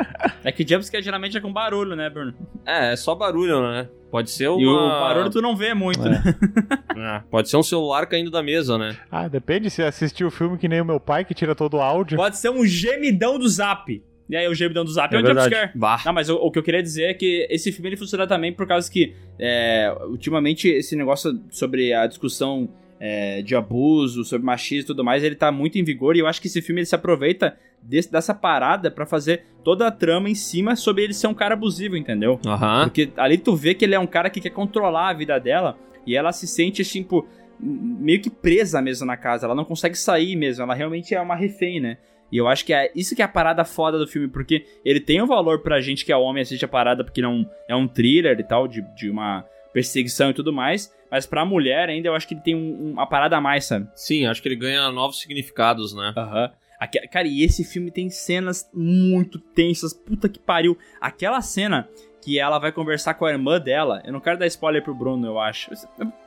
É 0.46 0.52
que 0.54 0.66
jumpscare 0.66 1.04
geralmente 1.04 1.36
é 1.36 1.42
com 1.42 1.52
barulho, 1.52 1.94
né, 1.94 2.10
Bruno? 2.10 2.34
É, 2.66 2.94
é 2.94 2.96
só 2.96 3.14
barulho, 3.14 3.62
né? 3.70 3.90
Pode 4.10 4.32
ser 4.32 4.48
uma... 4.48 4.62
E 4.62 4.66
o 4.66 4.90
barulho 4.90 5.30
tu 5.30 5.42
não 5.42 5.58
vê 5.58 5.74
muito, 5.74 6.08
É. 6.08 6.10
né? 6.10 6.24
É, 7.00 7.22
pode 7.30 7.48
ser 7.48 7.58
um 7.58 7.62
celular 7.64 8.08
caindo 8.08 8.32
da 8.32 8.42
mesa, 8.42 8.76
né? 8.76 8.98
ah, 9.12 9.28
depende 9.28 9.70
se 9.70 9.84
assistir 9.84 10.26
o 10.26 10.32
filme 10.32 10.58
que 10.58 10.68
nem 10.68 10.82
o 10.82 10.86
meu 10.86 11.00
pai, 11.00 11.24
que 11.24 11.34
tira 11.36 11.54
todo 11.54 11.78
o 11.78 11.82
áudio. 11.82 12.18
Pode 12.18 12.38
ser 12.38 12.50
um 12.50 12.66
gemidão 12.66 13.38
do 13.38 13.48
zap. 13.48 14.02
E 14.30 14.36
aí, 14.36 14.48
o 14.48 14.54
gemidão 14.54 14.84
do 14.84 14.92
zap 14.92 15.14
é, 15.14 15.18
É 15.18 15.20
um 15.22 15.24
jumpscare. 15.46 15.72
Não, 16.06 16.14
mas 16.14 16.30
o, 16.30 16.36
o 16.36 16.52
que 16.52 16.60
eu 16.60 16.64
queria 16.64 16.84
dizer 16.84 17.04
é 17.10 17.14
que 17.14 17.48
esse 17.50 17.72
filme 17.72 17.90
ele 17.90 17.98
funciona 17.98 18.28
também 18.28 18.52
por 18.52 18.68
causa 18.68 18.92
que, 18.92 19.14
é, 19.40 19.94
ultimamente, 20.10 20.68
esse 20.68 20.96
negócio 20.96 21.40
sobre 21.50 21.94
a 21.94 22.06
discussão 22.08 22.68
é, 23.00 23.42
de 23.42 23.56
abuso, 23.56 24.24
sobre 24.26 24.46
machismo 24.46 24.84
e 24.84 24.88
tudo 24.88 25.04
mais, 25.04 25.24
ele 25.24 25.36
tá 25.36 25.52
muito 25.52 25.78
em 25.78 25.84
vigor 25.84 26.16
e 26.16 26.20
eu 26.20 26.28
acho 26.28 26.42
que 26.42 26.48
esse 26.48 26.62
filme 26.62 26.82
ele 26.82 26.86
se 26.88 26.96
aproveita 26.96 27.56
desse- 27.82 28.12
dessa 28.12 28.34
parada 28.34 28.90
pra 28.90 29.06
fazer 29.06 29.44
toda 29.64 29.86
a 29.88 29.92
trama 29.92 30.30
em 30.30 30.36
cima 30.36 30.76
sobre 30.76 31.04
ele 31.04 31.14
ser 31.14 31.28
um 31.28 31.34
cara 31.34 31.54
abusivo, 31.54 31.96
entendeu? 31.96 32.40
Aham. 32.46 32.86
Porque 32.86 33.10
ali 33.16 33.38
tu 33.38 33.56
vê 33.56 33.74
que 33.76 33.86
ele 33.86 33.94
é 33.96 34.00
um 34.00 34.08
cara 34.08 34.30
que 34.32 34.42
quer 34.42 34.50
controlar 34.50 35.10
a 35.10 35.14
vida 35.14 35.40
dela 35.40 35.78
e 36.08 36.16
ela 36.16 36.32
se 36.34 36.48
sente, 36.48 36.84
tipo, 36.84 37.28
meio 37.60 38.20
que 38.20 38.30
presa 38.32 38.82
mesmo 38.82 39.06
na 39.06 39.16
casa. 39.16 39.46
Ela 39.46 39.56
não 39.56 39.66
consegue 39.66 39.96
sair 39.98 40.36
mesmo. 40.36 40.64
Ela 40.64 40.74
realmente 40.74 41.14
é 41.14 41.22
uma 41.22 41.36
refém, 41.36 41.80
né? 41.80 41.98
E 42.32 42.38
eu 42.38 42.48
acho 42.48 42.66
que 42.66 42.74
é 42.74 42.92
isso 42.96 43.16
que 43.16 43.22
é 43.22 43.26
a 43.26 43.28
parada 43.30 43.64
foda 43.64 43.98
do 43.98 44.08
filme, 44.08 44.28
porque 44.28 44.66
ele 44.84 45.00
tem 45.00 45.22
um 45.22 45.28
valor 45.28 45.62
pra 45.62 45.80
gente 45.82 46.04
que 46.06 46.12
é 46.12 46.18
homem 46.18 46.42
assiste 46.42 46.66
a 46.66 46.68
parada, 46.68 47.04
porque 47.04 47.22
não 47.22 47.50
é 47.68 47.76
um 47.76 47.88
thriller 47.88 48.38
e 48.40 48.44
tal, 48.44 48.68
de, 48.68 48.82
de 48.96 49.10
uma 49.10 49.46
perseguição 49.74 50.30
e 50.30 50.34
tudo 50.34 50.52
mais. 50.52 50.94
Mas 51.10 51.26
pra 51.26 51.46
mulher 51.46 51.88
ainda 51.88 52.10
eu 52.10 52.16
acho 52.16 52.28
que 52.28 52.34
ele 52.34 52.42
tem 52.42 52.56
um- 52.56 52.92
uma 52.92 53.08
parada 53.08 53.38
a 53.38 53.42
mais, 53.42 53.66
sabe? 53.66 53.88
Sim, 53.96 54.26
acho 54.26 54.42
que 54.42 54.48
ele 54.50 54.56
ganha 54.58 54.92
novos 54.92 55.20
significados, 55.22 55.94
né? 55.96 56.14
Aham. 56.18 56.52
Aque- 56.80 57.08
Cara, 57.08 57.28
e 57.28 57.44
esse 57.44 57.64
filme 57.64 57.90
tem 57.90 58.10
cenas 58.10 58.70
muito 58.74 59.40
tensas. 59.40 59.94
Puta 59.94 60.30
que 60.30 60.38
pariu. 60.38 60.78
Aquela 61.02 61.42
cena 61.42 61.88
que 62.22 62.40
ela 62.40 62.60
vai 62.60 62.72
conversar 62.72 63.14
com 63.14 63.26
a 63.26 63.32
irmã 63.32 63.60
dela. 63.60 64.02
Eu 64.04 64.12
não 64.12 64.20
quero 64.20 64.38
dar 64.38 64.46
spoiler 64.48 64.84
pro 64.84 64.94
Bruno, 64.94 65.26
eu 65.26 65.40
acho. 65.40 65.72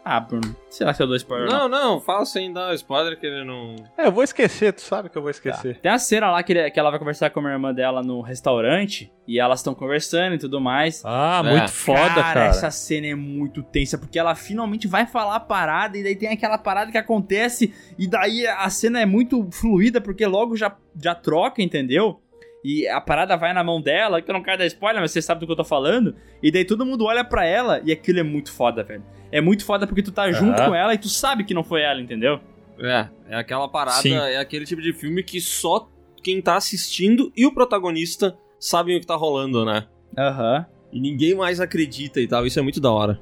Ah, 0.05 0.19
Bruno. 0.19 0.57
Será 0.71 0.95
que 0.95 1.03
eu 1.03 1.07
dou 1.07 1.17
spoiler? 1.17 1.49
ou 1.49 1.55
Não, 1.55 1.69
não, 1.69 2.01
fala 2.01 2.25
sem 2.25 2.53
dar 2.53 2.75
spoiler 2.75 3.19
que 3.19 3.27
ele 3.27 3.45
não. 3.45 3.77
É, 3.99 4.07
eu 4.07 4.13
vou 4.13 4.25
esquecer, 4.25 4.73
tu 4.73 4.81
sabe 4.81 5.09
que 5.11 5.19
eu 5.19 5.23
vou 5.23 5.31
esquecer. 5.31 5.79
Tem 5.81 5.91
a 5.93 5.99
cena 5.99 6.31
lá 6.31 6.43
que, 6.43 6.53
ele- 6.53 6.71
que 6.71 6.81
ela 6.81 6.91
vai 6.91 6.99
conversar 6.99 7.29
com 7.31 7.41
a 7.47 7.51
irmã 7.53 7.75
dela 7.75 8.03
no 8.03 8.21
restaurante. 8.21 9.13
E 9.29 9.39
elas 9.39 9.61
estão 9.61 9.75
conversando 9.75 10.35
e 10.35 10.39
tudo 10.39 10.61
mais. 10.61 11.03
Ah, 11.05 11.43
É. 11.45 11.51
muito 11.51 11.71
foda, 11.71 12.15
cara. 12.21 12.47
essa 12.47 12.71
cena 12.71 13.07
é 13.09 13.15
muito 13.15 13.63
tensa, 13.63 13.97
porque 13.97 14.19
ela 14.19 14.35
finalmente 14.35 14.89
vai 14.89 15.07
falar 15.07 15.37
a 15.37 15.41
parada, 15.41 15.97
e 15.97 16.03
daí 16.03 16.17
tem 16.17 16.31
aquela 16.31 16.59
parada 16.59 16.91
que 16.91 16.99
acontece, 16.99 17.73
e 17.97 18.09
daí 18.09 18.45
a 18.47 18.69
cena 18.71 19.01
é 19.01 19.07
muito 19.07 19.49
fluida, 19.53 20.01
porque 20.01 20.27
logo 20.27 20.57
já, 20.57 20.75
já 21.01 21.15
troca, 21.15 21.63
entendeu? 21.63 22.21
E 22.65 22.87
a 22.89 23.01
parada 23.01 23.37
vai 23.37 23.53
na 23.55 23.65
mão 23.65 23.81
dela, 23.81 24.21
que 24.21 24.31
eu 24.31 24.35
não 24.35 24.43
quero 24.43 24.59
dar 24.59 24.67
spoiler, 24.67 25.01
mas 25.01 25.13
você 25.13 25.23
sabe 25.23 25.41
do 25.41 25.47
que 25.47 25.53
eu 25.53 25.57
tô 25.57 25.65
falando. 25.65 26.15
E 26.43 26.51
daí 26.51 26.65
todo 26.65 26.85
mundo 26.85 27.05
olha 27.05 27.25
pra 27.25 27.45
ela, 27.47 27.81
e 27.85 27.91
aquilo 27.93 28.19
é 28.21 28.23
muito 28.23 28.53
foda, 28.53 28.83
velho. 28.85 29.03
É 29.33 29.41
muito 29.41 29.65
foda 29.65 29.87
porque 29.87 30.03
tu 30.03 30.13
tá 30.13 30.31
junto 30.33 30.61
Aham. 30.61 30.69
com 30.71 30.75
ela 30.75 30.93
e 30.95 30.99
tu 30.99 31.09
sabe 31.09 31.45
que 31.45 31.55
não 31.55 31.65
foi 31.65 31.83
ela, 31.83 32.01
entendeu? 32.01 32.41
É, 32.79 33.09
é 33.29 33.37
aquela 33.37 33.69
parada, 33.69 34.03
Sim. 34.03 34.15
é 34.15 34.39
aquele 34.39 34.65
tipo 34.65 34.83
de 34.83 34.93
filme 34.93 35.23
que 35.23 35.41
só 35.41 35.89
quem 36.23 36.41
tá 36.43 36.57
assistindo 36.57 37.33
e 37.37 37.47
o 37.47 37.53
protagonista 37.55 38.37
sabem 38.59 38.97
o 38.97 39.01
que 39.01 39.07
tá 39.07 39.15
rolando, 39.17 39.65
né? 39.65 39.87
Aham. 40.19 40.67
E 40.93 41.01
ninguém 41.01 41.35
mais 41.35 41.61
acredita 41.61 42.21
e 42.21 42.27
tal, 42.27 42.45
isso 42.47 42.59
é 42.59 42.63
muito 42.63 42.81
da 42.81 42.91
hora. 42.91 43.21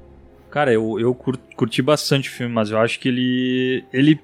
Cara, 0.49 0.73
eu, 0.73 0.99
eu 0.99 1.13
cur- 1.13 1.37
curti 1.55 1.81
bastante 1.81 2.27
o 2.29 2.31
filme, 2.31 2.53
mas 2.53 2.71
eu 2.71 2.79
acho 2.79 2.99
que 2.99 3.07
ele. 3.07 3.85
Ele, 3.93 4.19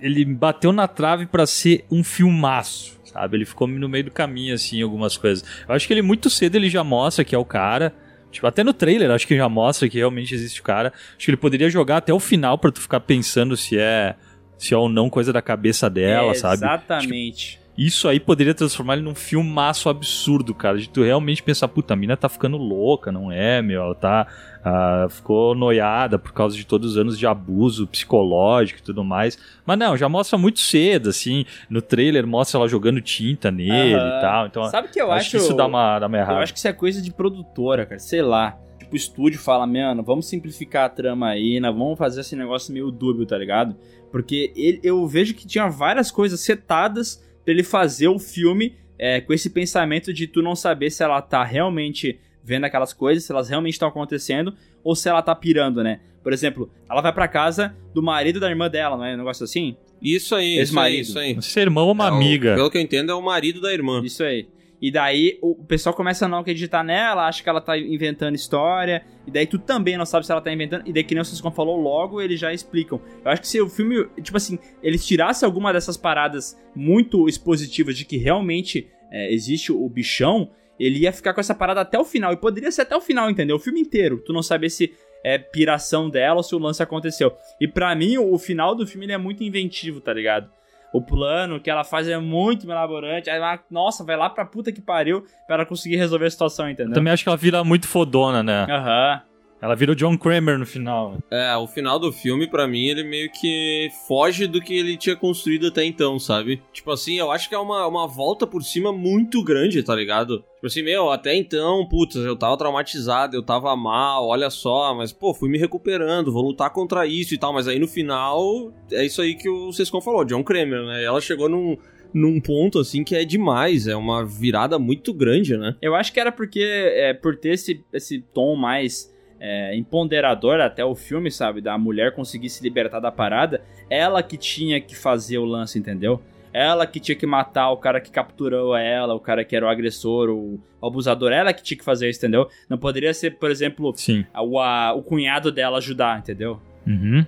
ele 0.00 0.24
bateu 0.24 0.72
na 0.72 0.86
trave 0.86 1.26
pra 1.26 1.44
ser 1.46 1.84
um 1.90 2.04
filmaço, 2.04 2.97
sabe? 3.18 3.36
Ele 3.36 3.44
ficou 3.44 3.66
no 3.66 3.88
meio 3.88 4.04
do 4.04 4.10
caminho, 4.10 4.54
assim, 4.54 4.80
algumas 4.80 5.16
coisas. 5.16 5.44
Eu 5.68 5.74
acho 5.74 5.86
que 5.86 5.92
ele 5.92 6.02
muito 6.02 6.30
cedo 6.30 6.54
ele 6.54 6.70
já 6.70 6.84
mostra 6.84 7.24
que 7.24 7.34
é 7.34 7.38
o 7.38 7.44
cara. 7.44 7.92
Tipo, 8.30 8.46
até 8.46 8.62
no 8.62 8.72
trailer, 8.74 9.10
acho 9.10 9.26
que 9.26 9.36
já 9.36 9.48
mostra 9.48 9.88
que 9.88 9.98
realmente 9.98 10.34
existe 10.34 10.60
o 10.60 10.64
cara. 10.64 10.92
Acho 11.16 11.24
que 11.24 11.30
ele 11.30 11.36
poderia 11.36 11.68
jogar 11.70 11.96
até 11.96 12.12
o 12.12 12.20
final 12.20 12.58
pra 12.58 12.70
tu 12.70 12.80
ficar 12.80 13.00
pensando 13.00 13.56
se 13.56 13.78
é. 13.78 14.14
Se 14.58 14.74
é 14.74 14.76
ou 14.76 14.88
não 14.88 15.08
coisa 15.08 15.32
da 15.32 15.40
cabeça 15.40 15.88
dela, 15.88 16.32
É, 16.32 16.34
sabe? 16.34 16.56
Exatamente. 16.56 17.60
Isso 17.78 18.08
aí 18.08 18.18
poderia 18.18 18.52
transformar 18.52 18.94
ele 18.94 19.02
num 19.02 19.14
filmaço 19.14 19.88
absurdo, 19.88 20.52
cara. 20.52 20.76
De 20.78 20.88
tu 20.88 21.00
realmente 21.04 21.40
pensar, 21.44 21.68
puta, 21.68 21.94
a 21.94 21.96
mina 21.96 22.16
tá 22.16 22.28
ficando 22.28 22.56
louca, 22.56 23.12
não 23.12 23.30
é, 23.30 23.62
meu? 23.62 23.82
Ela 23.82 23.94
tá. 23.94 24.26
ah, 24.64 25.06
ficou 25.08 25.54
noiada 25.54 26.18
por 26.18 26.32
causa 26.32 26.56
de 26.56 26.66
todos 26.66 26.90
os 26.92 26.98
anos 26.98 27.16
de 27.16 27.24
abuso 27.24 27.86
psicológico 27.86 28.80
e 28.80 28.82
tudo 28.82 29.04
mais. 29.04 29.38
Mas 29.64 29.78
não, 29.78 29.96
já 29.96 30.08
mostra 30.08 30.36
muito 30.36 30.58
cedo, 30.58 31.08
assim. 31.10 31.46
No 31.70 31.80
trailer 31.80 32.26
mostra 32.26 32.58
ela 32.58 32.68
jogando 32.68 33.00
tinta 33.00 33.48
nele 33.52 33.94
Aham. 33.94 34.08
e 34.18 34.20
tal. 34.20 34.46
Então, 34.48 34.64
Sabe 34.64 34.88
o 34.88 34.90
que 34.90 35.00
eu 35.00 35.12
acho, 35.12 35.20
acho? 35.20 35.30
que 35.30 35.36
isso 35.36 35.54
dá 35.54 35.66
uma, 35.66 36.00
dá 36.00 36.08
uma 36.08 36.16
Eu 36.16 36.22
errada. 36.22 36.40
acho 36.40 36.52
que 36.52 36.58
isso 36.58 36.66
é 36.66 36.72
coisa 36.72 37.00
de 37.00 37.12
produtora, 37.12 37.86
cara. 37.86 38.00
Sei 38.00 38.22
lá. 38.22 38.58
Tipo, 38.80 38.94
o 38.94 38.96
estúdio 38.96 39.38
fala, 39.38 39.64
mano, 39.68 40.02
vamos 40.02 40.26
simplificar 40.28 40.86
a 40.86 40.88
trama 40.88 41.28
aí, 41.28 41.60
né? 41.60 41.70
Vamos 41.70 41.96
fazer 41.96 42.22
esse 42.22 42.34
negócio 42.34 42.72
meio 42.74 42.90
dúbio, 42.90 43.24
tá 43.24 43.38
ligado? 43.38 43.76
Porque 44.10 44.52
ele, 44.56 44.80
eu 44.82 45.06
vejo 45.06 45.32
que 45.34 45.46
tinha 45.46 45.68
várias 45.68 46.10
coisas 46.10 46.40
setadas 46.40 47.22
pra 47.48 47.52
ele 47.54 47.62
fazer 47.62 48.08
o 48.08 48.18
filme 48.18 48.74
é, 48.98 49.22
com 49.22 49.32
esse 49.32 49.48
pensamento 49.48 50.12
de 50.12 50.26
tu 50.26 50.42
não 50.42 50.54
saber 50.54 50.90
se 50.90 51.02
ela 51.02 51.22
tá 51.22 51.42
realmente 51.42 52.18
vendo 52.44 52.64
aquelas 52.64 52.92
coisas, 52.92 53.24
se 53.24 53.32
elas 53.32 53.48
realmente 53.48 53.72
estão 53.72 53.88
acontecendo, 53.88 54.52
ou 54.84 54.94
se 54.94 55.08
ela 55.08 55.22
tá 55.22 55.34
pirando, 55.34 55.82
né? 55.82 56.00
Por 56.22 56.30
exemplo, 56.34 56.70
ela 56.90 57.00
vai 57.00 57.10
pra 57.10 57.26
casa 57.26 57.74
do 57.94 58.02
marido 58.02 58.38
da 58.38 58.50
irmã 58.50 58.68
dela, 58.68 58.98
não 58.98 59.04
é 59.06 59.14
um 59.14 59.16
negócio 59.16 59.44
assim? 59.44 59.76
Isso 60.02 60.34
aí, 60.34 60.44
isso 60.44 60.58
aí, 60.78 60.96
Ex-marido. 60.96 61.00
isso 61.00 61.18
aí. 61.18 61.42
Ser 61.42 61.60
irmão 61.60 61.86
ou 61.86 61.92
uma 61.92 62.08
É 62.08 62.10
o- 62.10 62.14
amiga. 62.16 62.54
pelo 62.54 62.70
que 62.70 62.76
eu 62.76 62.82
entendo, 62.82 63.10
é 63.10 63.14
o 63.14 63.22
marido 63.22 63.62
da 63.62 63.72
irmã. 63.72 64.02
Isso 64.04 64.22
aí. 64.22 64.46
E 64.80 64.90
daí 64.90 65.38
o 65.42 65.54
pessoal 65.54 65.94
começa 65.94 66.24
a 66.24 66.28
não 66.28 66.38
acreditar 66.38 66.84
nela, 66.84 67.26
acha 67.26 67.42
que 67.42 67.48
ela 67.48 67.60
tá 67.60 67.76
inventando 67.76 68.34
história, 68.34 69.04
e 69.26 69.30
daí 69.30 69.46
tu 69.46 69.58
também 69.58 69.96
não 69.96 70.06
sabe 70.06 70.24
se 70.24 70.32
ela 70.32 70.40
tá 70.40 70.52
inventando, 70.52 70.86
e 70.86 70.92
daí 70.92 71.02
que 71.02 71.14
nem 71.14 71.22
o 71.22 71.24
Ciscom 71.24 71.50
falou 71.50 71.76
logo, 71.76 72.20
eles 72.20 72.38
já 72.38 72.52
explicam. 72.52 73.00
Eu 73.24 73.30
acho 73.30 73.42
que 73.42 73.48
se 73.48 73.60
o 73.60 73.68
filme, 73.68 74.06
tipo 74.22 74.36
assim, 74.36 74.58
eles 74.82 75.06
tirassem 75.06 75.46
alguma 75.46 75.72
dessas 75.72 75.96
paradas 75.96 76.56
muito 76.74 77.28
expositivas 77.28 77.96
de 77.96 78.04
que 78.04 78.16
realmente 78.16 78.88
é, 79.10 79.32
existe 79.32 79.72
o 79.72 79.88
bichão, 79.88 80.50
ele 80.78 81.00
ia 81.00 81.12
ficar 81.12 81.34
com 81.34 81.40
essa 81.40 81.54
parada 81.54 81.80
até 81.80 81.98
o 81.98 82.04
final, 82.04 82.32
e 82.32 82.36
poderia 82.36 82.70
ser 82.70 82.82
até 82.82 82.96
o 82.96 83.00
final, 83.00 83.28
entendeu? 83.28 83.56
O 83.56 83.60
filme 83.60 83.80
inteiro, 83.80 84.22
tu 84.24 84.32
não 84.32 84.42
saber 84.42 84.70
se 84.70 84.92
é 85.24 85.38
piração 85.38 86.08
dela 86.08 86.36
ou 86.36 86.42
se 86.42 86.54
o 86.54 86.58
lance 86.58 86.82
aconteceu. 86.82 87.34
E 87.60 87.66
pra 87.66 87.94
mim, 87.94 88.18
o, 88.18 88.38
final 88.38 88.74
do 88.74 88.86
filme 88.86 89.10
é 89.10 89.18
muito 89.18 89.42
inventivo, 89.42 90.00
tá 90.00 90.12
ligado? 90.12 90.50
O 90.92 91.02
plano 91.02 91.60
que 91.60 91.68
ela 91.70 91.84
faz 91.84 92.08
é 92.08 92.18
muito 92.18 92.68
elaborante. 92.70 93.28
Aí 93.28 93.36
ela, 93.36 93.58
nossa, 93.70 94.04
vai 94.04 94.16
lá 94.16 94.30
pra 94.30 94.44
puta 94.44 94.72
que 94.72 94.80
pariu 94.80 95.22
pra 95.46 95.56
ela 95.56 95.66
conseguir 95.66 95.96
resolver 95.96 96.26
a 96.26 96.30
situação, 96.30 96.68
entendeu? 96.68 96.92
Eu 96.92 96.94
também 96.94 97.12
acho 97.12 97.22
que 97.22 97.28
ela 97.28 97.36
vira 97.36 97.62
muito 97.62 97.86
fodona, 97.86 98.42
né? 98.42 98.66
Aham. 98.70 99.22
Ela 99.60 99.74
vira 99.74 99.92
o 99.92 99.96
John 99.96 100.16
Kramer 100.16 100.58
no 100.58 100.66
final. 100.66 101.18
É, 101.30 101.56
o 101.56 101.66
final 101.66 101.98
do 101.98 102.12
filme, 102.12 102.46
pra 102.46 102.68
mim, 102.68 102.86
ele 102.86 103.02
meio 103.02 103.30
que 103.30 103.90
foge 104.06 104.46
do 104.46 104.60
que 104.60 104.74
ele 104.74 104.96
tinha 104.96 105.16
construído 105.16 105.66
até 105.66 105.84
então, 105.84 106.18
sabe? 106.18 106.62
Tipo 106.72 106.92
assim, 106.92 107.18
eu 107.18 107.30
acho 107.30 107.48
que 107.48 107.54
é 107.54 107.58
uma, 107.58 107.86
uma 107.86 108.06
volta 108.06 108.46
por 108.46 108.62
cima 108.62 108.92
muito 108.92 109.42
grande, 109.42 109.82
tá 109.82 109.94
ligado? 109.94 110.44
Tipo 110.54 110.66
assim, 110.66 110.82
meu, 110.82 111.10
até 111.10 111.34
então, 111.34 111.86
putz, 111.88 112.16
eu 112.16 112.36
tava 112.36 112.56
traumatizado, 112.56 113.36
eu 113.36 113.42
tava 113.42 113.74
mal, 113.74 114.28
olha 114.28 114.50
só, 114.50 114.94
mas, 114.94 115.12
pô, 115.12 115.34
fui 115.34 115.48
me 115.48 115.58
recuperando, 115.58 116.32
vou 116.32 116.42
lutar 116.42 116.70
contra 116.70 117.06
isso 117.06 117.34
e 117.34 117.38
tal, 117.38 117.52
mas 117.52 117.66
aí 117.66 117.78
no 117.78 117.88
final, 117.88 118.72
é 118.92 119.04
isso 119.04 119.20
aí 119.20 119.34
que 119.34 119.48
o 119.48 119.72
Sescon 119.72 120.00
falou, 120.00 120.24
John 120.24 120.44
Kramer, 120.44 120.84
né? 120.84 121.04
Ela 121.04 121.20
chegou 121.20 121.48
num, 121.48 121.76
num 122.14 122.40
ponto, 122.40 122.78
assim, 122.78 123.02
que 123.02 123.16
é 123.16 123.24
demais, 123.24 123.88
é 123.88 123.96
uma 123.96 124.24
virada 124.24 124.78
muito 124.78 125.12
grande, 125.12 125.56
né? 125.56 125.76
Eu 125.82 125.96
acho 125.96 126.12
que 126.12 126.20
era 126.20 126.30
porque, 126.30 126.60
é, 126.62 127.12
por 127.12 127.36
ter 127.36 127.54
esse, 127.54 127.84
esse 127.92 128.20
tom 128.20 128.54
mais 128.54 129.12
é, 129.40 129.76
empoderadora 129.76 130.66
até 130.66 130.84
o 130.84 130.94
filme, 130.94 131.30
sabe? 131.30 131.60
Da 131.60 131.76
mulher 131.78 132.12
conseguir 132.14 132.48
se 132.50 132.62
libertar 132.62 133.00
da 133.00 133.10
parada. 133.12 133.62
Ela 133.90 134.22
que 134.22 134.36
tinha 134.36 134.80
que 134.80 134.96
fazer 134.96 135.38
o 135.38 135.44
lance, 135.44 135.78
entendeu? 135.78 136.20
Ela 136.52 136.86
que 136.86 136.98
tinha 136.98 137.14
que 137.14 137.26
matar 137.26 137.70
o 137.70 137.76
cara 137.76 138.00
que 138.00 138.10
capturou 138.10 138.74
ela, 138.76 139.14
o 139.14 139.20
cara 139.20 139.44
que 139.44 139.54
era 139.54 139.66
o 139.66 139.68
agressor, 139.68 140.30
o, 140.30 140.58
o 140.80 140.86
abusador. 140.86 141.30
Ela 141.30 141.52
que 141.52 141.62
tinha 141.62 141.76
que 141.78 141.84
fazer 141.84 142.08
isso, 142.08 142.20
entendeu? 142.20 142.48
Não 142.68 142.78
poderia 142.78 143.12
ser, 143.12 143.32
por 143.38 143.50
exemplo, 143.50 143.92
Sim. 143.96 144.24
o, 144.34 144.58
a- 144.58 144.92
o 144.94 145.02
cunhado 145.02 145.52
dela 145.52 145.78
ajudar, 145.78 146.18
entendeu? 146.18 146.58
Uhum. 146.86 147.24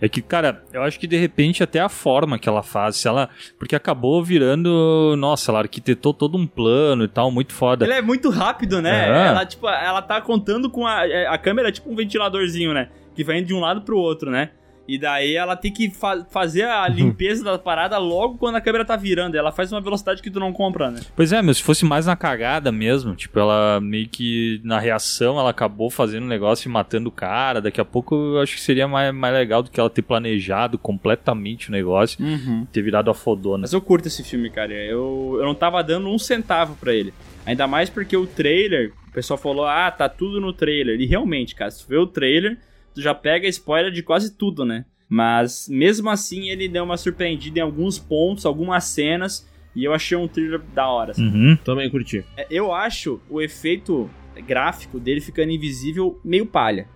É 0.00 0.08
que, 0.08 0.20
cara, 0.22 0.62
eu 0.72 0.82
acho 0.82 0.98
que 0.98 1.06
de 1.06 1.16
repente 1.16 1.62
até 1.62 1.80
a 1.80 1.88
forma 1.88 2.38
que 2.38 2.48
ela 2.48 2.62
faz, 2.62 2.96
se 2.96 3.08
ela. 3.08 3.28
Porque 3.58 3.74
acabou 3.76 4.22
virando. 4.22 5.14
Nossa, 5.16 5.50
ela 5.50 5.60
arquitetou 5.60 6.12
todo 6.12 6.36
um 6.36 6.46
plano 6.46 7.04
e 7.04 7.08
tal, 7.08 7.30
muito 7.30 7.52
foda. 7.52 7.84
Ele 7.84 7.94
é 7.94 8.02
muito 8.02 8.30
rápido, 8.30 8.80
né? 8.82 9.08
É. 9.08 9.26
Ela, 9.28 9.46
tipo, 9.46 9.68
ela 9.68 10.02
tá 10.02 10.20
contando 10.20 10.70
com 10.70 10.86
a. 10.86 11.02
A 11.28 11.38
câmera 11.38 11.68
é 11.68 11.72
tipo 11.72 11.90
um 11.90 11.96
ventiladorzinho, 11.96 12.72
né? 12.72 12.88
Que 13.14 13.24
vai 13.24 13.38
indo 13.38 13.46
de 13.46 13.54
um 13.54 13.60
lado 13.60 13.82
pro 13.82 13.98
outro, 13.98 14.30
né? 14.30 14.50
E 14.88 14.96
daí 14.98 15.34
ela 15.36 15.54
tem 15.54 15.70
que 15.70 15.90
fa- 15.90 16.24
fazer 16.30 16.64
a 16.64 16.88
limpeza 16.88 17.44
da 17.44 17.58
parada 17.58 17.98
logo 17.98 18.38
quando 18.38 18.56
a 18.56 18.60
câmera 18.60 18.86
tá 18.86 18.96
virando. 18.96 19.36
Ela 19.36 19.52
faz 19.52 19.70
uma 19.70 19.82
velocidade 19.82 20.22
que 20.22 20.30
tu 20.30 20.40
não 20.40 20.50
compra, 20.50 20.90
né? 20.90 21.00
Pois 21.14 21.30
é, 21.30 21.42
meu, 21.42 21.52
se 21.52 21.62
fosse 21.62 21.84
mais 21.84 22.06
na 22.06 22.16
cagada 22.16 22.72
mesmo, 22.72 23.14
tipo, 23.14 23.38
ela 23.38 23.78
meio 23.82 24.08
que 24.08 24.60
na 24.64 24.78
reação 24.80 25.38
ela 25.38 25.50
acabou 25.50 25.90
fazendo 25.90 26.24
um 26.24 26.28
negócio 26.28 26.68
e 26.68 26.72
matando 26.72 27.10
o 27.10 27.12
cara. 27.12 27.60
Daqui 27.60 27.80
a 27.80 27.84
pouco 27.84 28.14
eu 28.14 28.40
acho 28.40 28.54
que 28.54 28.62
seria 28.62 28.88
mais, 28.88 29.14
mais 29.14 29.34
legal 29.34 29.62
do 29.62 29.70
que 29.70 29.78
ela 29.78 29.90
ter 29.90 30.00
planejado 30.00 30.78
completamente 30.78 31.68
o 31.68 31.72
negócio 31.72 32.24
Uhum. 32.24 32.66
ter 32.72 32.80
virado 32.80 33.10
a 33.10 33.14
fodona. 33.14 33.58
Mas 33.62 33.72
eu 33.74 33.80
curto 33.82 34.08
esse 34.08 34.24
filme, 34.24 34.48
cara. 34.48 34.72
Eu, 34.72 35.36
eu 35.38 35.44
não 35.44 35.54
tava 35.54 35.82
dando 35.84 36.08
um 36.08 36.18
centavo 36.18 36.74
pra 36.76 36.94
ele. 36.94 37.12
Ainda 37.44 37.66
mais 37.66 37.90
porque 37.90 38.16
o 38.16 38.26
trailer, 38.26 38.92
o 39.08 39.12
pessoal 39.12 39.36
falou, 39.36 39.66
ah, 39.66 39.90
tá 39.90 40.08
tudo 40.08 40.40
no 40.40 40.52
trailer. 40.52 40.98
E 40.98 41.04
realmente, 41.06 41.54
cara, 41.54 41.70
se 41.70 41.84
tu 41.84 41.88
vê 41.90 41.96
o 41.98 42.06
trailer, 42.06 42.56
tu 42.94 43.00
já 43.02 43.14
pega 43.14 43.46
spoiler 43.48 43.92
de 43.92 44.02
quase 44.02 44.34
tudo, 44.34 44.64
né? 44.64 44.84
Mas 45.08 45.68
mesmo 45.68 46.10
assim 46.10 46.50
ele 46.50 46.68
deu 46.68 46.84
uma 46.84 46.96
surpreendida 46.96 47.58
em 47.58 47.62
alguns 47.62 47.98
pontos, 47.98 48.44
algumas 48.44 48.84
cenas. 48.84 49.48
E 49.74 49.84
eu 49.84 49.94
achei 49.94 50.16
um 50.16 50.26
trailer 50.26 50.60
da 50.74 50.88
hora. 50.88 51.12
assim. 51.12 51.24
Uhum. 51.24 51.56
Também 51.64 51.88
curti. 51.88 52.24
É, 52.36 52.46
Eu 52.50 52.72
acho 52.72 53.20
o 53.30 53.40
efeito 53.40 54.10
gráfico 54.46 54.98
dele 54.98 55.20
ficando 55.20 55.52
invisível 55.52 56.20
meio 56.24 56.44
palha. 56.46 56.88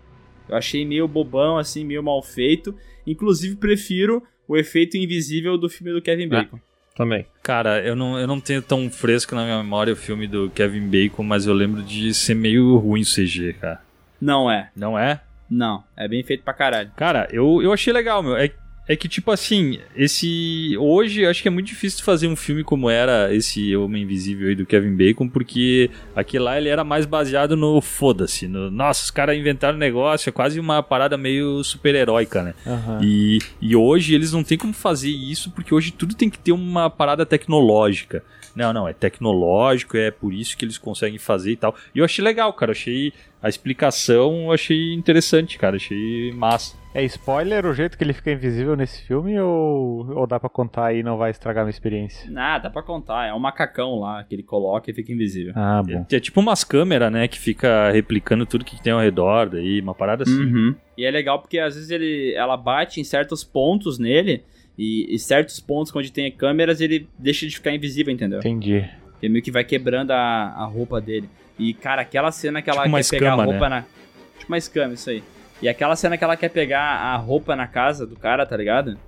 Eu 0.48 0.56
achei 0.56 0.84
meio 0.84 1.06
bobão, 1.06 1.58
assim, 1.58 1.84
meio 1.84 2.02
mal 2.02 2.20
feito. 2.22 2.74
Inclusive, 3.06 3.56
prefiro 3.56 4.22
o 4.48 4.56
efeito 4.56 4.96
invisível 4.96 5.56
do 5.56 5.68
filme 5.68 5.92
do 5.92 6.02
Kevin 6.02 6.28
Bacon. 6.28 6.58
Também. 6.94 7.24
Cara, 7.42 7.80
eu 7.82 7.96
não, 7.96 8.18
eu 8.18 8.26
não 8.26 8.38
tenho 8.40 8.60
tão 8.60 8.90
fresco 8.90 9.34
na 9.34 9.44
minha 9.44 9.62
memória 9.62 9.92
o 9.92 9.96
filme 9.96 10.26
do 10.26 10.50
Kevin 10.50 10.88
Bacon, 10.88 11.22
mas 11.22 11.46
eu 11.46 11.54
lembro 11.54 11.82
de 11.82 12.12
ser 12.12 12.34
meio 12.34 12.76
ruim 12.76 13.00
o 13.00 13.04
CG, 13.04 13.54
cara. 13.54 13.80
Não 14.20 14.50
é. 14.50 14.70
Não 14.76 14.98
é? 14.98 15.20
Não. 15.52 15.84
É 15.94 16.08
bem 16.08 16.22
feito 16.22 16.42
pra 16.42 16.54
caralho. 16.54 16.90
Cara, 16.96 17.28
eu, 17.30 17.60
eu 17.62 17.72
achei 17.72 17.92
legal, 17.92 18.22
meu. 18.22 18.34
É, 18.36 18.50
é 18.88 18.96
que, 18.96 19.06
tipo 19.06 19.30
assim, 19.30 19.78
esse. 19.94 20.74
Hoje, 20.78 21.20
eu 21.20 21.30
acho 21.30 21.42
que 21.42 21.48
é 21.48 21.50
muito 21.50 21.66
difícil 21.66 21.98
de 21.98 22.04
fazer 22.04 22.26
um 22.26 22.34
filme 22.34 22.64
como 22.64 22.88
era 22.88 23.32
esse 23.34 23.76
Homem 23.76 24.04
Invisível 24.04 24.48
aí 24.48 24.54
do 24.54 24.64
Kevin 24.64 24.96
Bacon, 24.96 25.28
porque 25.28 25.90
aquele 26.16 26.44
lá 26.44 26.56
ele 26.56 26.70
era 26.70 26.82
mais 26.82 27.04
baseado 27.04 27.54
no 27.54 27.82
foda-se. 27.82 28.48
No, 28.48 28.70
nossa, 28.70 29.04
os 29.04 29.10
caras 29.10 29.36
inventaram 29.36 29.76
um 29.76 29.78
negócio, 29.78 30.30
é 30.30 30.32
quase 30.32 30.58
uma 30.58 30.82
parada 30.82 31.18
meio 31.18 31.62
super-heróica, 31.62 32.42
né? 32.42 32.54
E, 33.02 33.38
e 33.60 33.76
hoje 33.76 34.14
eles 34.14 34.32
não 34.32 34.42
tem 34.42 34.56
como 34.56 34.72
fazer 34.72 35.10
isso, 35.10 35.50
porque 35.50 35.74
hoje 35.74 35.92
tudo 35.92 36.14
tem 36.14 36.30
que 36.30 36.38
ter 36.38 36.52
uma 36.52 36.88
parada 36.88 37.26
tecnológica. 37.26 38.24
Não, 38.54 38.72
não, 38.72 38.86
é 38.86 38.92
tecnológico, 38.92 39.96
é 39.96 40.10
por 40.10 40.32
isso 40.32 40.56
que 40.56 40.64
eles 40.64 40.76
conseguem 40.76 41.18
fazer 41.18 41.52
e 41.52 41.56
tal. 41.56 41.74
E 41.94 41.98
eu 41.98 42.04
achei 42.04 42.22
legal, 42.22 42.52
cara. 42.52 42.72
Achei 42.72 43.12
a 43.42 43.48
explicação, 43.48 44.44
eu 44.44 44.52
achei 44.52 44.94
interessante, 44.94 45.58
cara. 45.58 45.76
Achei 45.76 46.32
massa. 46.32 46.76
É 46.94 47.02
spoiler 47.04 47.66
o 47.66 47.74
jeito 47.74 47.96
que 47.98 48.04
ele 48.04 48.12
fica 48.12 48.30
invisível 48.30 48.76
nesse 48.76 49.02
filme 49.02 49.40
ou, 49.40 50.08
ou 50.14 50.26
dá 50.26 50.38
pra 50.38 50.48
contar 50.48 50.94
e 50.94 51.02
não 51.02 51.16
vai 51.16 51.30
estragar 51.30 51.62
a 51.62 51.64
minha 51.64 51.70
experiência? 51.70 52.30
Ah, 52.36 52.58
dá 52.58 52.70
pra 52.70 52.82
contar. 52.82 53.26
É 53.26 53.34
um 53.34 53.38
macacão 53.38 53.98
lá 53.98 54.22
que 54.22 54.34
ele 54.34 54.42
coloca 54.42 54.90
e 54.90 54.94
fica 54.94 55.10
invisível. 55.10 55.54
Ah, 55.56 55.82
bom. 55.82 56.06
É, 56.10 56.16
é 56.16 56.20
tipo 56.20 56.38
umas 56.38 56.62
câmeras, 56.62 57.10
né, 57.10 57.26
que 57.26 57.38
fica 57.38 57.90
replicando 57.90 58.46
tudo 58.46 58.64
que 58.64 58.80
tem 58.80 58.92
ao 58.92 59.00
redor 59.00 59.48
daí, 59.48 59.80
uma 59.80 59.94
parada 59.94 60.22
assim. 60.22 60.44
Uhum. 60.44 60.74
E 60.96 61.04
é 61.04 61.10
legal 61.10 61.40
porque 61.40 61.58
às 61.58 61.74
vezes 61.74 61.90
ele, 61.90 62.34
ela 62.34 62.56
bate 62.56 63.00
em 63.00 63.04
certos 63.04 63.42
pontos 63.42 63.98
nele. 63.98 64.44
E, 64.78 65.14
e 65.14 65.18
certos 65.18 65.60
pontos 65.60 65.94
onde 65.94 66.10
tem 66.10 66.30
câmeras 66.30 66.80
ele 66.80 67.06
deixa 67.18 67.46
de 67.46 67.54
ficar 67.54 67.74
invisível, 67.74 68.12
entendeu? 68.12 68.38
Entendi. 68.38 68.88
Ele 69.22 69.32
meio 69.32 69.42
que 69.44 69.50
vai 69.52 69.62
quebrando 69.64 70.10
a, 70.10 70.16
a 70.56 70.64
roupa 70.64 71.00
dele. 71.00 71.28
E, 71.58 71.72
cara, 71.72 72.02
aquela 72.02 72.32
cena 72.32 72.60
que 72.60 72.68
ela 72.68 72.82
Tipo 72.82 72.96
quer 72.96 73.08
pegar 73.08 73.32
a 73.32 73.44
roupa 73.44 73.68
né? 73.68 73.76
na. 73.76 73.82
Tipo 74.38 74.50
uma 74.52 74.58
escama, 74.58 74.94
isso 74.94 75.08
aí. 75.10 75.22
E 75.62 75.68
aquela 75.68 75.94
cena 75.94 76.18
que 76.18 76.24
ela 76.24 76.36
quer 76.36 76.48
pegar 76.48 76.80
a 76.82 77.16
roupa 77.16 77.54
na 77.54 77.68
casa 77.68 78.04
do 78.04 78.16
cara, 78.16 78.44
tá 78.44 78.56
ligado? 78.56 78.98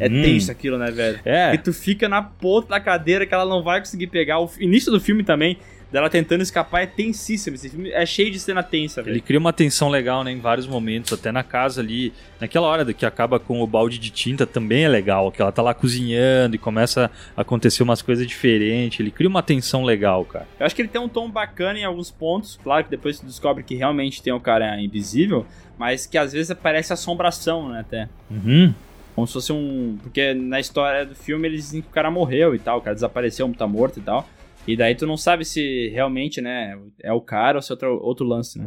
É 0.00 0.08
Uhum. 0.08 0.20
tenso 0.22 0.50
aquilo, 0.50 0.76
né, 0.76 0.90
velho? 0.90 1.20
É, 1.24 1.50
Porque 1.50 1.62
tu 1.62 1.72
fica 1.72 2.08
na 2.08 2.20
ponta 2.20 2.70
da 2.70 2.80
cadeira 2.80 3.24
que 3.24 3.32
ela 3.32 3.44
não 3.44 3.62
vai 3.62 3.78
conseguir 3.78 4.08
pegar. 4.08 4.40
O 4.40 4.50
início 4.58 4.90
do 4.90 5.00
filme 5.00 5.22
também, 5.22 5.58
dela 5.90 6.10
tentando 6.10 6.42
escapar, 6.42 6.82
é 6.82 6.86
tensíssimo. 6.86 7.54
Esse 7.56 7.70
filme 7.70 7.90
é 7.90 8.04
cheio 8.04 8.30
de 8.30 8.38
cena 8.38 8.62
tensa, 8.62 9.02
ele 9.06 9.20
cria 9.20 9.38
uma 9.38 9.52
tensão 9.52 9.88
legal, 9.88 10.24
né, 10.24 10.32
em 10.32 10.40
vários 10.40 10.66
momentos, 10.66 11.12
até 11.12 11.30
na 11.30 11.42
casa 11.42 11.80
ali, 11.80 12.12
naquela 12.40 12.66
hora 12.66 12.92
que 12.92 13.06
acaba 13.06 13.38
com 13.38 13.62
o 13.62 13.66
balde 13.66 13.98
de 13.98 14.10
tinta 14.10 14.46
também 14.46 14.84
é 14.84 14.88
legal, 14.88 15.30
que 15.30 15.40
ela 15.40 15.52
tá 15.52 15.62
lá 15.62 15.74
cozinhando 15.74 16.56
e 16.56 16.58
começa 16.58 17.10
a 17.36 17.40
acontecer 17.40 17.82
umas 17.82 18.02
coisas 18.02 18.26
diferentes, 18.26 19.00
ele 19.00 19.10
cria 19.10 19.28
uma 19.28 19.42
tensão 19.42 19.84
legal, 19.84 20.24
cara. 20.24 20.46
Eu 20.58 20.66
acho 20.66 20.74
que 20.74 20.82
ele 20.82 20.88
tem 20.88 21.00
um 21.00 21.08
tom 21.08 21.30
bacana 21.30 21.78
em 21.78 21.84
alguns 21.84 22.10
pontos. 22.10 22.58
Claro 22.62 22.84
que 22.84 22.90
depois 22.90 23.18
tu 23.18 23.26
descobre 23.26 23.62
que 23.62 23.74
realmente 23.74 24.22
tem 24.22 24.32
o 24.32 24.40
cara 24.40 24.80
invisível, 24.80 25.46
mas 25.78 26.06
que 26.06 26.18
às 26.18 26.32
vezes 26.32 26.54
parece 26.60 26.92
assombração, 26.92 27.68
né, 27.68 27.80
até. 27.80 28.08
Uhum. 28.30 28.74
Como 29.14 29.26
se 29.26 29.32
fosse 29.32 29.52
um. 29.52 29.98
Porque 30.02 30.34
na 30.34 30.60
história 30.60 31.06
do 31.06 31.14
filme 31.14 31.48
eles 31.48 31.62
dizem 31.64 31.80
que 31.80 31.88
o 31.88 31.90
cara 31.90 32.10
morreu 32.10 32.54
e 32.54 32.58
tal, 32.58 32.78
o 32.78 32.80
cara 32.82 32.94
desapareceu, 32.94 33.50
tá 33.56 33.66
morto 33.66 33.98
e 33.98 34.02
tal. 34.02 34.28
E 34.66 34.76
daí 34.76 34.94
tu 34.94 35.06
não 35.06 35.16
sabe 35.16 35.44
se 35.44 35.88
realmente, 35.90 36.40
né, 36.40 36.76
é 37.02 37.12
o 37.12 37.20
cara 37.20 37.58
ou 37.58 37.62
se 37.62 37.70
é 37.70 37.74
outro, 37.74 38.00
outro 38.02 38.26
lance, 38.26 38.58
né? 38.58 38.66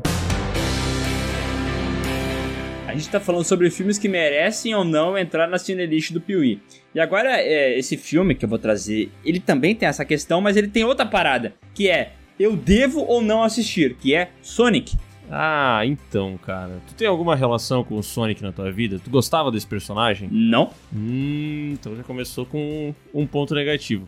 A 2.88 2.96
gente 2.96 3.10
tá 3.10 3.20
falando 3.20 3.44
sobre 3.44 3.70
filmes 3.70 4.00
que 4.00 4.08
merecem 4.08 4.74
ou 4.74 4.84
não 4.84 5.16
entrar 5.16 5.48
na 5.48 5.60
cinelist 5.60 6.12
do 6.12 6.20
Piuí. 6.20 6.60
E 6.96 7.00
agora, 7.00 7.40
é, 7.40 7.78
esse 7.78 7.96
filme 7.96 8.34
que 8.34 8.44
eu 8.44 8.50
vou 8.50 8.58
trazer, 8.58 9.12
ele 9.24 9.40
também 9.40 9.76
tem 9.76 9.88
essa 9.88 10.04
questão, 10.04 10.42
mas 10.42 10.58
ele 10.58 10.70
tem 10.70 10.84
outra 10.84 11.06
parada, 11.06 11.54
que 11.76 11.88
é 11.88 12.14
eu 12.40 12.56
devo 12.56 13.02
ou 13.02 13.22
não 13.22 13.44
assistir, 13.44 13.96
que 13.96 14.16
é 14.16 14.32
Sonic. 14.42 14.98
Ah, 15.30 15.82
então, 15.86 16.36
cara. 16.38 16.82
Tu 16.88 16.96
tem 16.96 17.08
alguma 17.08 17.36
relação 17.36 17.84
com 17.84 17.96
o 17.96 18.02
Sonic 18.02 18.42
na 18.42 18.52
tua 18.52 18.72
vida? 18.72 18.98
Tu 18.98 19.10
gostava 19.12 19.52
desse 19.52 19.68
personagem? 19.68 20.28
Não? 20.32 20.72
Hum, 20.92 21.74
então 21.74 21.96
já 21.96 22.02
começou 22.02 22.46
com 22.46 22.96
um 23.14 23.28
ponto 23.28 23.54
negativo. 23.54 24.08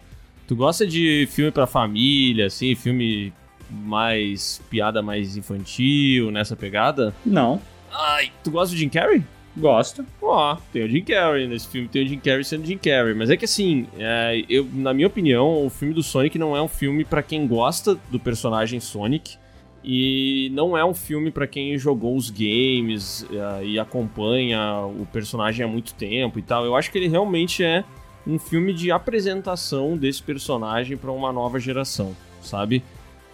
Tu 0.52 0.56
gosta 0.58 0.86
de 0.86 1.30
filme 1.32 1.50
pra 1.50 1.66
família, 1.66 2.48
assim, 2.48 2.76
filme 2.76 3.32
mais 3.70 4.62
piada 4.70 5.02
mais 5.02 5.38
infantil, 5.38 6.30
nessa 6.30 6.58
pegada? 6.58 7.16
Não. 7.26 7.62
Ai, 7.90 8.34
tu 8.44 8.52
gosta 8.52 8.76
do 8.76 8.78
Jim 8.78 8.90
Carrey? 8.90 9.24
Gosto. 9.56 10.06
Ó, 10.22 10.58
tem 10.74 10.84
o 10.84 10.90
Jim 10.90 11.04
Carrey 11.06 11.48
nesse 11.48 11.70
filme, 11.70 11.88
tem 11.88 12.04
o 12.04 12.06
Jim 12.06 12.20
Carrey 12.20 12.44
sendo 12.44 12.66
Jim 12.66 12.78
Carrey, 12.78 13.14
mas 13.14 13.30
é 13.30 13.38
que 13.38 13.46
assim, 13.46 13.88
é, 13.98 14.44
eu, 14.50 14.68
na 14.74 14.94
minha 14.94 15.08
opinião, 15.08 15.66
o 15.66 15.70
filme 15.70 15.94
do 15.94 16.04
Sonic 16.04 16.38
não 16.38 16.54
é 16.54 16.62
um 16.62 16.68
filme 16.68 17.06
pra 17.06 17.24
quem 17.24 17.48
gosta 17.48 17.98
do 18.12 18.20
personagem 18.20 18.82
Sonic 18.82 19.38
e 19.82 20.52
não 20.54 20.78
é 20.78 20.84
um 20.84 20.94
filme 20.94 21.32
pra 21.32 21.48
quem 21.48 21.78
jogou 21.78 22.14
os 22.14 22.30
games 22.30 23.26
é, 23.32 23.66
e 23.68 23.80
acompanha 23.80 24.82
o 24.82 25.08
personagem 25.14 25.66
há 25.66 25.70
muito 25.70 25.94
tempo 25.94 26.38
e 26.40 26.42
tal. 26.42 26.66
Eu 26.66 26.76
acho 26.76 26.92
que 26.92 26.98
ele 26.98 27.08
realmente 27.08 27.64
é 27.64 27.86
um 28.26 28.38
filme 28.38 28.74
de 28.74 28.92
apresentação 28.92 29.98
desse 29.98 30.22
personagem 30.22 30.98
pra 30.98 31.12
uma 31.12 31.32
nova 31.32 31.60
geração, 31.60 32.16
sabe? 32.42 32.84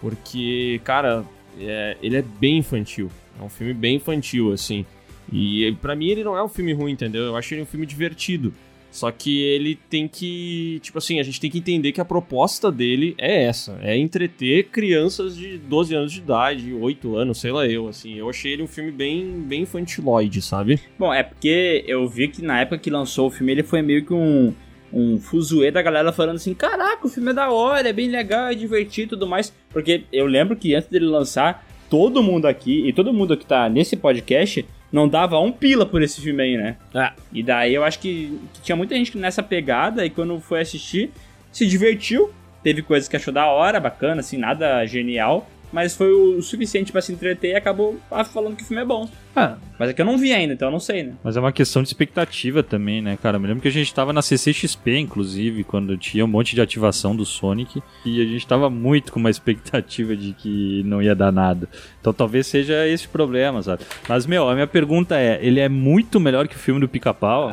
Porque, 0.00 0.80
cara, 0.84 1.24
é, 1.58 1.96
ele 2.02 2.16
é 2.16 2.22
bem 2.22 2.58
infantil. 2.58 3.10
É 3.40 3.42
um 3.42 3.48
filme 3.48 3.74
bem 3.74 3.96
infantil, 3.96 4.52
assim. 4.52 4.84
E 5.32 5.76
pra 5.82 5.94
mim 5.94 6.08
ele 6.08 6.24
não 6.24 6.36
é 6.36 6.42
um 6.42 6.48
filme 6.48 6.72
ruim, 6.72 6.92
entendeu? 6.92 7.24
Eu 7.24 7.36
acho 7.36 7.52
ele 7.54 7.62
um 7.62 7.66
filme 7.66 7.86
divertido. 7.86 8.52
Só 8.90 9.10
que 9.10 9.42
ele 9.42 9.78
tem 9.90 10.08
que. 10.08 10.80
Tipo 10.82 10.96
assim, 10.96 11.20
a 11.20 11.22
gente 11.22 11.38
tem 11.38 11.50
que 11.50 11.58
entender 11.58 11.92
que 11.92 12.00
a 12.00 12.04
proposta 12.04 12.72
dele 12.72 13.14
é 13.18 13.44
essa: 13.44 13.78
é 13.82 13.96
entreter 13.96 14.68
crianças 14.68 15.36
de 15.36 15.58
12 15.58 15.94
anos 15.94 16.12
de 16.12 16.20
idade, 16.20 16.72
8 16.72 17.16
anos, 17.16 17.38
sei 17.38 17.52
lá 17.52 17.66
eu, 17.66 17.86
assim. 17.86 18.14
Eu 18.14 18.30
achei 18.30 18.52
ele 18.54 18.62
um 18.62 18.66
filme 18.66 18.90
bem, 18.90 19.42
bem 19.42 19.62
infantiloide, 19.62 20.40
sabe? 20.40 20.80
Bom, 20.98 21.12
é 21.12 21.22
porque 21.22 21.84
eu 21.86 22.08
vi 22.08 22.28
que 22.28 22.40
na 22.40 22.60
época 22.60 22.78
que 22.78 22.88
lançou 22.88 23.26
o 23.26 23.30
filme 23.30 23.52
ele 23.52 23.62
foi 23.62 23.82
meio 23.82 24.06
que 24.06 24.14
um, 24.14 24.54
um 24.92 25.18
fuzuê 25.18 25.70
da 25.70 25.82
galera 25.82 26.12
falando 26.12 26.36
assim: 26.36 26.54
caraca, 26.54 27.06
o 27.06 27.10
filme 27.10 27.30
é 27.30 27.34
da 27.34 27.50
hora, 27.50 27.88
é 27.88 27.92
bem 27.92 28.08
legal, 28.08 28.48
é 28.48 28.54
divertido 28.54 29.06
e 29.06 29.10
tudo 29.10 29.26
mais. 29.26 29.52
Porque 29.70 30.04
eu 30.12 30.26
lembro 30.26 30.56
que 30.56 30.74
antes 30.74 30.88
dele 30.88 31.06
lançar, 31.06 31.66
todo 31.88 32.22
mundo 32.22 32.46
aqui 32.46 32.86
e 32.86 32.92
todo 32.92 33.12
mundo 33.12 33.36
que 33.36 33.46
tá 33.46 33.68
nesse 33.68 33.96
podcast 33.96 34.64
não 34.90 35.08
dava 35.08 35.38
um 35.38 35.52
pila 35.52 35.84
por 35.84 36.02
esse 36.02 36.20
filme 36.20 36.42
aí, 36.42 36.56
né? 36.56 36.76
É. 36.94 37.12
E 37.32 37.42
daí 37.42 37.74
eu 37.74 37.84
acho 37.84 37.98
que, 37.98 38.38
que 38.54 38.62
tinha 38.62 38.76
muita 38.76 38.94
gente 38.94 39.16
nessa 39.18 39.42
pegada 39.42 40.04
e 40.04 40.10
quando 40.10 40.40
foi 40.40 40.60
assistir, 40.60 41.10
se 41.52 41.66
divertiu. 41.66 42.30
Teve 42.62 42.82
coisas 42.82 43.08
que 43.08 43.16
achou 43.16 43.32
da 43.32 43.46
hora, 43.46 43.78
bacana, 43.78 44.20
assim, 44.20 44.36
nada 44.36 44.84
genial. 44.84 45.48
mas 45.72 45.94
foi 45.94 46.10
o 46.10 46.42
suficiente 46.42 46.90
pra 46.90 47.02
se 47.02 47.12
entreter 47.12 47.52
e 47.52 47.54
acabou 47.54 47.98
ah, 48.10 48.24
falando 48.24 48.56
que 48.56 48.62
o 48.62 48.66
filme 48.66 48.82
é 48.82 48.86
bom. 48.86 49.08
Ah, 49.38 49.56
Mas 49.78 49.90
é 49.90 49.92
que 49.92 50.02
eu 50.02 50.06
não 50.06 50.18
vi 50.18 50.32
ainda, 50.32 50.54
então 50.54 50.66
eu 50.66 50.72
não 50.72 50.80
sei, 50.80 51.04
né? 51.04 51.12
Mas 51.22 51.36
é 51.36 51.40
uma 51.40 51.52
questão 51.52 51.80
de 51.82 51.88
expectativa 51.88 52.62
também, 52.62 53.00
né, 53.00 53.16
cara? 53.22 53.36
Eu 53.36 53.40
me 53.40 53.46
lembro 53.46 53.62
que 53.62 53.68
a 53.68 53.72
gente 53.72 53.94
tava 53.94 54.12
na 54.12 54.20
CCXP, 54.20 54.98
inclusive, 54.98 55.62
quando 55.62 55.96
tinha 55.96 56.24
um 56.24 56.28
monte 56.28 56.56
de 56.56 56.60
ativação 56.60 57.14
do 57.14 57.24
Sonic, 57.24 57.80
e 58.04 58.20
a 58.20 58.24
gente 58.24 58.44
tava 58.44 58.68
muito 58.68 59.12
com 59.12 59.20
uma 59.20 59.30
expectativa 59.30 60.16
de 60.16 60.32
que 60.32 60.82
não 60.84 61.00
ia 61.00 61.14
dar 61.14 61.30
nada. 61.30 61.68
Então 62.00 62.12
talvez 62.12 62.48
seja 62.48 62.86
esse 62.88 63.06
o 63.06 63.10
problema, 63.10 63.62
sabe? 63.62 63.84
Mas, 64.08 64.26
meu, 64.26 64.48
a 64.48 64.54
minha 64.54 64.66
pergunta 64.66 65.16
é: 65.16 65.38
ele 65.40 65.60
é 65.60 65.68
muito 65.68 66.18
melhor 66.18 66.48
que 66.48 66.56
o 66.56 66.58
filme 66.58 66.80
do 66.80 66.88
Pica-Pau? 66.88 67.52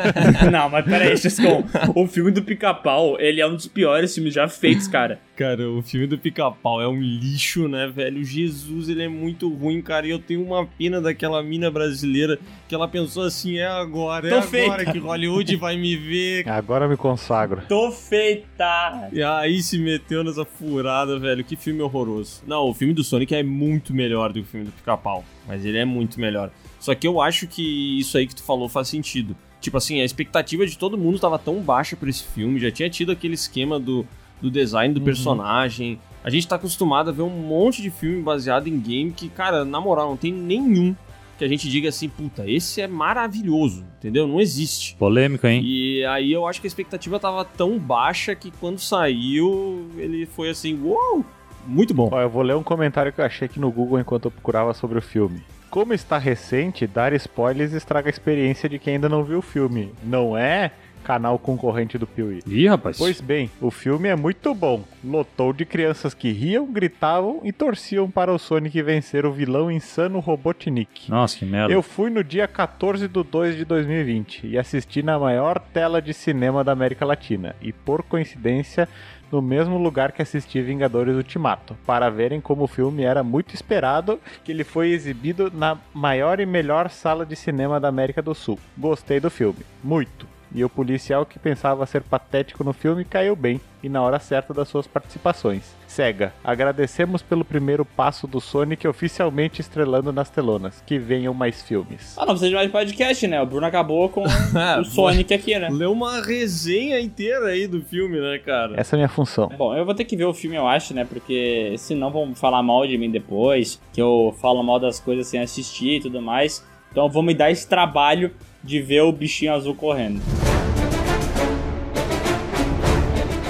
não, 0.50 0.70
mas 0.70 0.84
peraí, 0.84 1.16
Chescon. 1.18 1.64
o 1.94 2.06
filme 2.06 2.30
do 2.30 2.42
Pica-Pau, 2.42 3.20
ele 3.20 3.40
é 3.40 3.46
um 3.46 3.54
dos 3.54 3.66
piores 3.66 4.14
filmes 4.14 4.32
já 4.32 4.48
feitos, 4.48 4.88
cara. 4.88 5.20
Cara, 5.36 5.68
o 5.70 5.82
filme 5.82 6.06
do 6.06 6.16
Pica-Pau 6.16 6.80
é 6.80 6.88
um 6.88 6.98
lixo, 6.98 7.68
né, 7.68 7.86
velho? 7.86 8.24
Jesus, 8.24 8.88
ele 8.88 9.02
é 9.02 9.08
muito 9.08 9.52
ruim, 9.52 9.82
cara. 9.82 10.06
E 10.06 10.10
eu 10.10 10.18
tenho 10.18 10.42
uma 10.42 10.64
pena 10.64 10.98
daquela 10.98 11.25
mina 11.42 11.70
brasileira 11.70 12.38
que 12.68 12.74
ela 12.74 12.88
pensou 12.88 13.22
assim: 13.24 13.58
é 13.58 13.66
agora, 13.66 14.26
é 14.26 14.30
Tô 14.30 14.36
agora 14.36 14.48
feita. 14.48 14.92
que 14.92 14.98
Hollywood 14.98 15.56
vai 15.56 15.76
me 15.76 15.96
ver. 15.96 16.48
Agora 16.48 16.88
me 16.88 16.96
consagro. 16.96 17.62
Tô 17.68 17.90
feita! 17.90 19.08
E 19.12 19.22
aí 19.22 19.62
se 19.62 19.78
meteu 19.78 20.22
nessa 20.24 20.44
furada, 20.44 21.18
velho. 21.18 21.44
Que 21.44 21.56
filme 21.56 21.82
horroroso. 21.82 22.42
Não, 22.46 22.68
o 22.68 22.74
filme 22.74 22.94
do 22.94 23.04
Sonic 23.04 23.34
é 23.34 23.42
muito 23.42 23.94
melhor 23.94 24.28
do 24.32 24.34
que 24.34 24.40
o 24.40 24.44
filme 24.44 24.66
do 24.66 24.72
Pica-Pau. 24.72 25.24
Mas 25.46 25.64
ele 25.64 25.78
é 25.78 25.84
muito 25.84 26.20
melhor. 26.20 26.50
Só 26.80 26.94
que 26.94 27.06
eu 27.06 27.20
acho 27.20 27.46
que 27.46 27.98
isso 27.98 28.16
aí 28.18 28.26
que 28.26 28.34
tu 28.34 28.42
falou 28.42 28.68
faz 28.68 28.88
sentido. 28.88 29.36
Tipo 29.60 29.78
assim, 29.78 30.00
a 30.00 30.04
expectativa 30.04 30.66
de 30.66 30.76
todo 30.78 30.96
mundo 30.98 31.18
tava 31.18 31.38
tão 31.38 31.60
baixa 31.60 31.96
pra 31.96 32.08
esse 32.08 32.22
filme. 32.22 32.60
Já 32.60 32.70
tinha 32.70 32.88
tido 32.90 33.10
aquele 33.12 33.34
esquema 33.34 33.80
do, 33.80 34.06
do 34.40 34.50
design 34.50 34.92
do 34.94 35.00
personagem. 35.00 35.98
A 36.22 36.30
gente 36.30 36.46
tá 36.46 36.56
acostumado 36.56 37.10
a 37.10 37.12
ver 37.12 37.22
um 37.22 37.30
monte 37.30 37.80
de 37.80 37.90
filme 37.90 38.22
baseado 38.22 38.66
em 38.68 38.78
game 38.78 39.12
que, 39.12 39.28
cara, 39.28 39.64
na 39.64 39.80
moral, 39.80 40.08
não 40.10 40.16
tem 40.16 40.32
nenhum 40.32 40.94
que 41.36 41.44
a 41.44 41.48
gente 41.48 41.68
diga 41.68 41.88
assim, 41.88 42.08
puta, 42.08 42.48
esse 42.48 42.80
é 42.80 42.86
maravilhoso, 42.86 43.84
entendeu? 43.98 44.26
Não 44.26 44.40
existe. 44.40 44.94
Polêmico, 44.96 45.46
hein? 45.46 45.62
E 45.64 46.04
aí 46.06 46.32
eu 46.32 46.46
acho 46.46 46.60
que 46.60 46.66
a 46.66 46.68
expectativa 46.68 47.18
tava 47.18 47.44
tão 47.44 47.78
baixa 47.78 48.34
que 48.34 48.50
quando 48.50 48.78
saiu, 48.78 49.90
ele 49.96 50.26
foi 50.26 50.50
assim, 50.50 50.80
uou, 50.82 51.24
muito 51.66 51.92
bom. 51.92 52.08
Ó, 52.12 52.20
eu 52.20 52.30
vou 52.30 52.42
ler 52.42 52.56
um 52.56 52.62
comentário 52.62 53.12
que 53.12 53.20
eu 53.20 53.24
achei 53.24 53.46
aqui 53.46 53.60
no 53.60 53.70
Google 53.70 54.00
enquanto 54.00 54.26
eu 54.26 54.30
procurava 54.30 54.72
sobre 54.72 54.98
o 54.98 55.02
filme. 55.02 55.42
Como 55.68 55.92
está 55.92 56.16
recente, 56.16 56.86
dar 56.86 57.12
spoilers 57.12 57.72
estraga 57.72 58.08
a 58.08 58.10
experiência 58.10 58.68
de 58.68 58.78
quem 58.78 58.94
ainda 58.94 59.08
não 59.08 59.24
viu 59.24 59.38
o 59.38 59.42
filme. 59.42 59.92
Não 60.02 60.36
é 60.36 60.70
canal 61.06 61.38
concorrente 61.38 61.96
do 61.96 62.04
Piuí. 62.04 62.40
Ih, 62.48 62.66
rapaz. 62.66 62.98
Pois 62.98 63.20
bem, 63.20 63.48
o 63.60 63.70
filme 63.70 64.08
é 64.08 64.16
muito 64.16 64.52
bom. 64.52 64.82
Lotou 65.04 65.52
de 65.52 65.64
crianças 65.64 66.12
que 66.12 66.32
riam, 66.32 66.66
gritavam 66.66 67.40
e 67.44 67.52
torciam 67.52 68.10
para 68.10 68.32
o 68.32 68.38
Sonic 68.40 68.82
vencer 68.82 69.24
o 69.24 69.30
vilão 69.30 69.70
insano 69.70 70.18
Robotnik. 70.18 71.08
Nossa, 71.08 71.38
que 71.38 71.44
merda. 71.44 71.72
Eu 71.72 71.80
fui 71.80 72.10
no 72.10 72.24
dia 72.24 72.48
14 72.48 73.06
de 73.06 73.22
2 73.22 73.56
de 73.56 73.64
2020 73.64 74.48
e 74.48 74.58
assisti 74.58 75.00
na 75.00 75.16
maior 75.16 75.60
tela 75.60 76.02
de 76.02 76.12
cinema 76.12 76.64
da 76.64 76.72
América 76.72 77.06
Latina. 77.06 77.54
E 77.62 77.72
por 77.72 78.02
coincidência, 78.02 78.88
no 79.30 79.40
mesmo 79.40 79.78
lugar 79.78 80.10
que 80.10 80.22
assisti 80.22 80.60
Vingadores 80.60 81.14
Ultimato, 81.14 81.76
para 81.86 82.10
verem 82.10 82.40
como 82.40 82.64
o 82.64 82.68
filme 82.68 83.04
era 83.04 83.22
muito 83.22 83.54
esperado, 83.54 84.18
que 84.42 84.50
ele 84.50 84.64
foi 84.64 84.88
exibido 84.88 85.52
na 85.54 85.78
maior 85.94 86.40
e 86.40 86.46
melhor 86.46 86.90
sala 86.90 87.24
de 87.24 87.36
cinema 87.36 87.78
da 87.78 87.86
América 87.86 88.20
do 88.20 88.34
Sul. 88.34 88.58
Gostei 88.76 89.20
do 89.20 89.30
filme, 89.30 89.60
muito. 89.84 90.34
E 90.54 90.64
o 90.64 90.68
policial 90.68 91.26
que 91.26 91.38
pensava 91.38 91.86
ser 91.86 92.02
patético 92.02 92.64
no 92.64 92.72
filme 92.72 93.04
caiu 93.04 93.34
bem 93.36 93.60
e 93.82 93.88
na 93.88 94.02
hora 94.02 94.18
certa 94.18 94.52
das 94.54 94.68
suas 94.68 94.86
participações. 94.86 95.74
Sega, 95.86 96.32
agradecemos 96.42 97.22
pelo 97.22 97.44
primeiro 97.44 97.84
passo 97.84 98.26
do 98.26 98.40
Sonic 98.40 98.86
oficialmente 98.86 99.60
estrelando 99.60 100.12
nas 100.12 100.28
telonas. 100.28 100.82
Que 100.86 100.98
venham 100.98 101.32
mais 101.32 101.62
filmes. 101.62 102.16
Ah, 102.16 102.26
não 102.26 102.34
precisa 102.34 102.50
de 102.50 102.54
mais 102.54 102.70
podcast, 102.70 103.26
né? 103.26 103.40
O 103.40 103.46
Bruno 103.46 103.66
acabou 103.66 104.08
com 104.08 104.24
o 104.80 104.84
Sonic 104.84 105.32
aqui, 105.32 105.58
né? 105.58 105.68
Leu 105.70 105.92
uma 105.92 106.20
resenha 106.20 107.00
inteira 107.00 107.46
aí 107.46 107.66
do 107.66 107.80
filme, 107.82 108.20
né, 108.20 108.38
cara? 108.38 108.78
Essa 108.78 108.94
é 108.94 108.96
a 108.96 108.98
minha 108.98 109.08
função. 109.08 109.48
Bom, 109.56 109.74
eu 109.74 109.84
vou 109.84 109.94
ter 109.94 110.04
que 110.04 110.16
ver 110.16 110.24
o 110.24 110.34
filme, 110.34 110.56
eu 110.56 110.66
acho, 110.66 110.92
né? 110.94 111.04
Porque 111.04 111.74
senão 111.78 112.10
vão 112.10 112.34
falar 112.34 112.62
mal 112.62 112.86
de 112.86 112.98
mim 112.98 113.10
depois, 113.10 113.80
que 113.92 114.00
eu 114.00 114.34
falo 114.40 114.62
mal 114.62 114.78
das 114.78 114.98
coisas 115.00 115.26
sem 115.26 115.40
assistir 115.40 115.96
e 115.96 116.00
tudo 116.00 116.20
mais. 116.20 116.64
Então 116.90 117.04
eu 117.04 117.10
vou 117.10 117.22
me 117.22 117.34
dar 117.34 117.50
esse 117.50 117.68
trabalho 117.68 118.32
de 118.66 118.80
ver 118.80 119.02
o 119.02 119.12
bichinho 119.12 119.54
azul 119.54 119.74
correndo. 119.74 120.20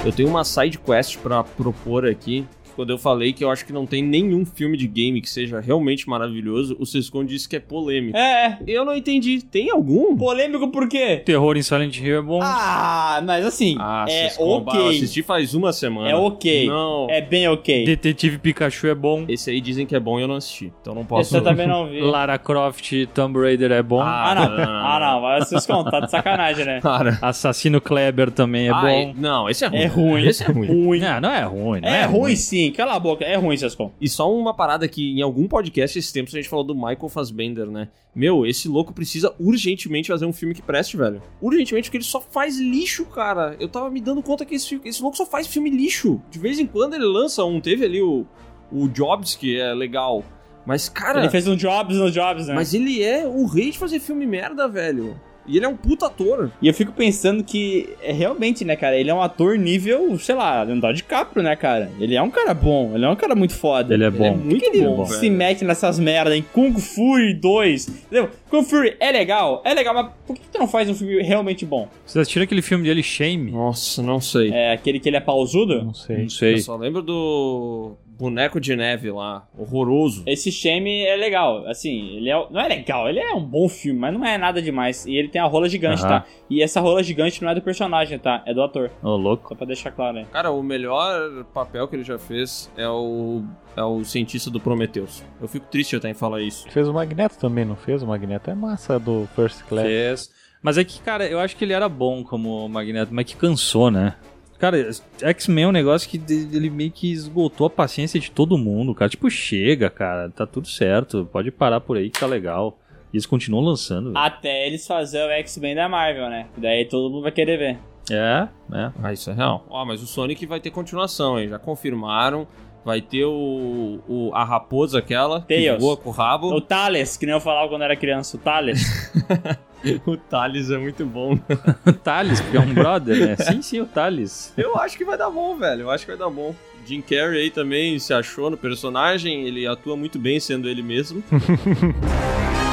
Eu 0.04 0.12
tenho 0.12 0.28
uma 0.28 0.44
side 0.44 0.78
quest 0.78 1.18
pra 1.18 1.42
propor 1.42 2.06
aqui. 2.06 2.46
Quando 2.76 2.90
eu 2.90 2.98
falei 2.98 3.32
que 3.32 3.42
eu 3.42 3.50
acho 3.50 3.64
que 3.66 3.72
não 3.72 3.86
tem 3.86 4.02
nenhum 4.02 4.44
filme 4.44 4.76
de 4.76 4.86
game 4.86 5.20
que 5.20 5.28
seja 5.30 5.60
realmente 5.60 6.08
maravilhoso, 6.08 6.76
o 6.78 6.86
Sescon 6.86 7.24
disse 7.24 7.48
que 7.48 7.56
é 7.56 7.60
polêmico. 7.60 8.16
É, 8.16 8.46
é. 8.46 8.58
Eu 8.66 8.84
não 8.84 8.94
entendi. 8.94 9.42
Tem 9.42 9.70
algum? 9.70 10.16
Polêmico 10.16 10.68
por 10.70 10.88
quê? 10.88 11.22
Terror 11.24 11.56
em 11.56 11.62
Silent 11.62 11.96
Hill 11.98 12.18
é 12.18 12.22
bom. 12.22 12.40
Ah, 12.42 13.20
mas 13.24 13.44
assim, 13.44 13.76
Ah, 13.80 14.04
é 14.08 14.28
Sescon, 14.28 14.60
bah, 14.60 14.74
eu 14.76 14.84
ok. 14.86 14.96
assisti 14.96 15.22
faz 15.22 15.54
uma 15.54 15.72
semana. 15.72 16.10
É 16.10 16.14
ok. 16.14 16.66
Não. 16.68 17.06
É 17.10 17.20
bem 17.20 17.48
ok. 17.48 17.84
Detetive 17.84 18.38
Pikachu 18.38 18.86
é 18.88 18.94
bom. 18.94 19.24
Esse 19.28 19.50
aí 19.50 19.60
dizem 19.60 19.86
que 19.86 19.96
é 19.96 20.00
bom 20.00 20.18
e 20.18 20.22
eu 20.22 20.28
não 20.28 20.36
assisti. 20.36 20.72
Então 20.80 20.94
não 20.94 21.04
posso. 21.04 21.22
Esse 21.30 21.36
eu 21.36 21.42
também 21.42 21.66
não 21.66 21.88
vi. 21.88 22.00
Lara 22.00 22.38
Croft 22.38 22.92
Tomb 23.14 23.38
Raider 23.40 23.72
é 23.72 23.82
bom. 23.82 24.00
Ah, 24.02 24.34
não. 24.34 24.64
Ah, 24.64 25.00
não. 25.00 25.20
Vai 25.22 25.40
contam. 25.66 25.90
Tá 25.90 26.00
de 26.00 26.10
sacanagem, 26.10 26.64
né? 26.64 26.80
Cara. 26.82 27.18
Assassino 27.22 27.80
Kleber 27.80 28.30
também 28.30 28.68
é 28.68 28.70
Ah, 28.70 28.80
bom. 28.80 29.14
Não, 29.16 29.48
esse 29.48 29.64
é 29.64 29.68
ruim. 29.68 29.78
É 29.80 29.86
ruim. 29.86 30.26
Esse 30.26 30.42
é 30.42 30.46
ruim. 30.46 30.66
Ruim. 30.68 31.00
Não, 31.00 31.20
não 31.20 31.30
é 31.30 31.42
ruim. 31.42 31.80
Não 31.80 31.88
É, 31.88 32.04
ruim, 32.04 32.36
sim. 32.36 32.65
Cala 32.72 32.94
a 32.94 32.98
boca. 32.98 33.24
É 33.24 33.36
ruim, 33.36 33.56
Sescon. 33.56 33.92
E 34.00 34.08
só 34.08 34.32
uma 34.32 34.54
parada 34.54 34.86
que 34.88 35.18
em 35.18 35.22
algum 35.22 35.46
podcast 35.46 35.98
esses 35.98 36.12
tempos 36.12 36.34
a 36.34 36.38
gente 36.38 36.48
falou 36.48 36.64
do 36.64 36.74
Michael 36.74 37.08
Fassbender, 37.08 37.66
né? 37.66 37.88
Meu, 38.14 38.46
esse 38.46 38.68
louco 38.68 38.92
precisa 38.92 39.34
urgentemente 39.38 40.08
fazer 40.08 40.26
um 40.26 40.32
filme 40.32 40.54
que 40.54 40.62
preste, 40.62 40.96
velho. 40.96 41.22
Urgentemente, 41.40 41.88
porque 41.88 41.98
ele 41.98 42.04
só 42.04 42.20
faz 42.20 42.58
lixo, 42.58 43.04
cara. 43.06 43.56
Eu 43.60 43.68
tava 43.68 43.90
me 43.90 44.00
dando 44.00 44.22
conta 44.22 44.44
que 44.44 44.54
esse, 44.54 44.80
esse 44.84 45.02
louco 45.02 45.16
só 45.16 45.26
faz 45.26 45.46
filme 45.46 45.70
lixo. 45.70 46.20
De 46.30 46.38
vez 46.38 46.58
em 46.58 46.66
quando 46.66 46.94
ele 46.94 47.04
lança 47.04 47.44
um. 47.44 47.60
Teve 47.60 47.84
ali 47.84 48.00
o, 48.00 48.26
o 48.72 48.88
Jobs, 48.88 49.34
que 49.34 49.58
é 49.58 49.74
legal. 49.74 50.24
Mas, 50.64 50.88
cara. 50.88 51.20
Ele 51.20 51.30
fez 51.30 51.46
um 51.46 51.56
Jobs 51.56 51.96
no 51.96 52.10
Jobs, 52.10 52.48
né? 52.48 52.54
Mas 52.54 52.74
ele 52.74 53.02
é 53.02 53.26
o 53.26 53.46
rei 53.46 53.70
de 53.70 53.78
fazer 53.78 54.00
filme 54.00 54.26
merda, 54.26 54.66
velho. 54.66 55.20
E 55.46 55.56
ele 55.56 55.64
é 55.64 55.68
um 55.68 55.76
puta 55.76 56.06
ator. 56.06 56.50
E 56.60 56.68
eu 56.68 56.74
fico 56.74 56.92
pensando 56.92 57.42
que, 57.44 57.88
é, 58.02 58.12
realmente, 58.12 58.64
né, 58.64 58.76
cara, 58.76 58.96
ele 58.96 59.10
é 59.10 59.14
um 59.14 59.22
ator 59.22 59.56
nível, 59.58 60.18
sei 60.18 60.34
lá, 60.34 60.62
Leonardo 60.62 60.96
DiCaprio, 60.96 61.42
né, 61.42 61.54
cara? 61.56 61.90
Ele 62.00 62.14
é 62.14 62.22
um 62.22 62.30
cara 62.30 62.52
bom, 62.54 62.92
ele 62.94 63.04
é 63.04 63.08
um 63.08 63.16
cara 63.16 63.34
muito 63.34 63.54
foda. 63.54 63.94
Ele 63.94 64.04
é 64.04 64.10
bom. 64.10 64.34
muito 64.36 64.60
Por 64.64 64.70
que 64.70 64.76
ele 64.76 64.86
bom, 64.86 65.04
se 65.06 65.20
velho. 65.20 65.32
mete 65.32 65.64
nessas 65.64 65.98
merdas 65.98 66.34
em 66.34 66.42
Kung 66.42 66.74
Fury 66.78 67.34
2? 67.34 67.88
Entendeu? 67.88 68.30
Kung 68.50 68.62
Fury 68.64 68.96
é 69.00 69.10
legal, 69.12 69.62
é 69.64 69.74
legal, 69.74 69.94
mas 69.94 70.08
por 70.26 70.34
que 70.36 70.42
tu 70.50 70.58
não 70.58 70.68
faz 70.68 70.88
um 70.88 70.94
filme 70.94 71.22
realmente 71.22 71.64
bom? 71.66 71.88
Vocês 72.04 72.22
assistiram 72.22 72.44
aquele 72.44 72.62
filme 72.62 72.84
dele, 72.84 73.02
Shame? 73.02 73.50
Nossa, 73.50 74.02
não 74.02 74.20
sei. 74.20 74.50
É 74.50 74.72
aquele 74.72 74.98
que 75.00 75.08
ele 75.08 75.16
é 75.16 75.20
pausudo? 75.20 75.82
Não 75.84 75.94
sei. 75.94 76.18
Não 76.22 76.28
sei. 76.28 76.54
Eu 76.54 76.58
só 76.58 76.76
lembro 76.76 77.02
do 77.02 77.92
boneco 78.18 78.60
de 78.60 78.74
neve 78.74 79.10
lá. 79.10 79.46
Horroroso. 79.56 80.22
Esse 80.26 80.50
Shame 80.50 81.02
é 81.04 81.16
legal, 81.16 81.66
assim, 81.66 82.16
ele 82.16 82.30
é, 82.30 82.46
não 82.50 82.60
é 82.60 82.68
legal, 82.68 83.08
ele 83.08 83.20
é 83.20 83.32
um 83.34 83.44
bom 83.44 83.68
filme, 83.68 83.98
mas 83.98 84.14
não 84.14 84.24
é 84.24 84.38
nada 84.38 84.60
demais. 84.62 85.06
E 85.06 85.14
ele 85.14 85.28
tem 85.28 85.40
a 85.40 85.44
rola 85.46 85.68
gigante, 85.68 86.02
Aham. 86.02 86.20
tá? 86.20 86.26
E 86.48 86.62
essa 86.62 86.80
rola 86.80 87.02
gigante 87.02 87.42
não 87.42 87.50
é 87.50 87.54
do 87.54 87.62
personagem, 87.62 88.18
tá? 88.18 88.42
É 88.46 88.54
do 88.54 88.62
ator. 88.62 88.90
Ô, 89.02 89.16
louco. 89.16 89.48
Só 89.48 89.54
pra 89.54 89.66
deixar 89.66 89.90
claro 89.90 90.18
aí. 90.18 90.24
Cara, 90.26 90.50
o 90.50 90.62
melhor 90.62 91.44
papel 91.52 91.86
que 91.88 91.96
ele 91.96 92.04
já 92.04 92.18
fez 92.18 92.70
é 92.76 92.88
o, 92.88 93.42
é 93.76 93.82
o 93.82 94.04
cientista 94.04 94.50
do 94.50 94.60
Prometheus. 94.60 95.22
Eu 95.40 95.48
fico 95.48 95.66
triste 95.66 95.96
até 95.96 96.08
em 96.08 96.14
falar 96.14 96.40
isso. 96.42 96.68
Fez 96.70 96.88
o 96.88 96.94
Magneto 96.94 97.38
também, 97.38 97.64
não 97.64 97.76
fez? 97.76 98.02
O 98.02 98.06
Magneto 98.06 98.50
é 98.50 98.54
massa 98.54 98.98
do 98.98 99.28
First 99.34 99.62
Class. 99.64 99.86
Fez. 99.86 100.30
Mas 100.62 100.78
é 100.78 100.84
que, 100.84 101.00
cara, 101.00 101.26
eu 101.26 101.38
acho 101.38 101.56
que 101.56 101.64
ele 101.64 101.72
era 101.72 101.88
bom 101.88 102.24
como 102.24 102.68
Magneto, 102.68 103.12
mas 103.14 103.26
que 103.26 103.36
cansou, 103.36 103.90
né? 103.90 104.14
Cara, 104.58 104.90
X-Men 105.20 105.64
é 105.64 105.68
um 105.68 105.72
negócio 105.72 106.08
que 106.08 106.20
ele 106.30 106.70
meio 106.70 106.90
que 106.90 107.10
esgotou 107.12 107.66
a 107.66 107.70
paciência 107.70 108.18
de 108.18 108.30
todo 108.30 108.56
mundo, 108.56 108.94
cara. 108.94 109.08
Tipo, 109.10 109.30
chega, 109.30 109.90
cara, 109.90 110.30
tá 110.30 110.46
tudo 110.46 110.66
certo, 110.68 111.28
pode 111.32 111.50
parar 111.50 111.80
por 111.80 111.96
aí 111.96 112.10
que 112.10 112.20
tá 112.20 112.26
legal. 112.26 112.78
E 113.12 113.16
eles 113.16 113.26
continuam 113.26 113.64
lançando. 113.64 114.12
velho. 114.12 114.18
Até 114.18 114.66
eles 114.66 114.86
fazerem 114.86 115.28
o 115.28 115.30
X-Men 115.40 115.74
da 115.74 115.88
Marvel, 115.88 116.28
né? 116.28 116.46
Daí 116.56 116.84
todo 116.86 117.10
mundo 117.10 117.22
vai 117.22 117.32
querer 117.32 117.56
ver. 117.56 117.78
É, 118.10 118.48
é. 118.72 118.92
Ah, 119.02 119.12
isso 119.12 119.30
é 119.30 119.32
real. 119.34 119.66
Ó, 119.68 119.84
mas 119.84 120.02
o 120.02 120.06
Sonic 120.06 120.46
vai 120.46 120.60
ter 120.60 120.70
continuação, 120.70 121.38
hein? 121.38 121.48
Já 121.48 121.58
confirmaram. 121.58 122.46
Vai 122.86 123.00
ter 123.00 123.24
o, 123.24 123.98
o 124.06 124.30
a 124.32 124.44
raposa 124.44 125.00
aquela 125.00 125.40
que 125.40 125.48
Tails. 125.48 125.80
voa 125.80 125.96
com 125.96 126.08
o 126.10 126.12
rabo. 126.12 126.54
O 126.54 126.60
Thales, 126.60 127.16
que 127.16 127.26
nem 127.26 127.34
eu 127.34 127.40
falava 127.40 127.68
quando 127.68 127.82
era 127.82 127.96
criança, 127.96 128.36
o 128.36 128.40
Thales. 128.40 129.12
O 130.04 130.16
Thales 130.16 130.68
é 130.70 130.78
muito 130.78 131.04
bom. 131.06 131.38
O 131.86 131.92
Thales, 132.02 132.40
porque 132.40 132.56
é 132.56 132.60
um 132.60 132.74
brother, 132.74 133.20
né? 133.20 133.36
Sim, 133.36 133.62
sim, 133.62 133.80
o 133.80 133.86
Thales. 133.86 134.52
Eu 134.56 134.76
acho 134.78 134.96
que 134.96 135.04
vai 135.04 135.16
dar 135.16 135.30
bom, 135.30 135.56
velho. 135.56 135.82
Eu 135.82 135.90
acho 135.90 136.04
que 136.04 136.10
vai 136.10 136.18
dar 136.18 136.28
bom. 136.30 136.56
Jim 136.84 137.00
Carrey 137.02 137.42
aí 137.42 137.50
também 137.50 137.96
se 138.00 138.12
achou 138.12 138.50
no 138.50 138.56
personagem. 138.56 139.46
Ele 139.46 139.64
atua 139.64 139.96
muito 139.96 140.18
bem 140.18 140.40
sendo 140.40 140.68
ele 140.68 140.82
mesmo. 140.82 141.22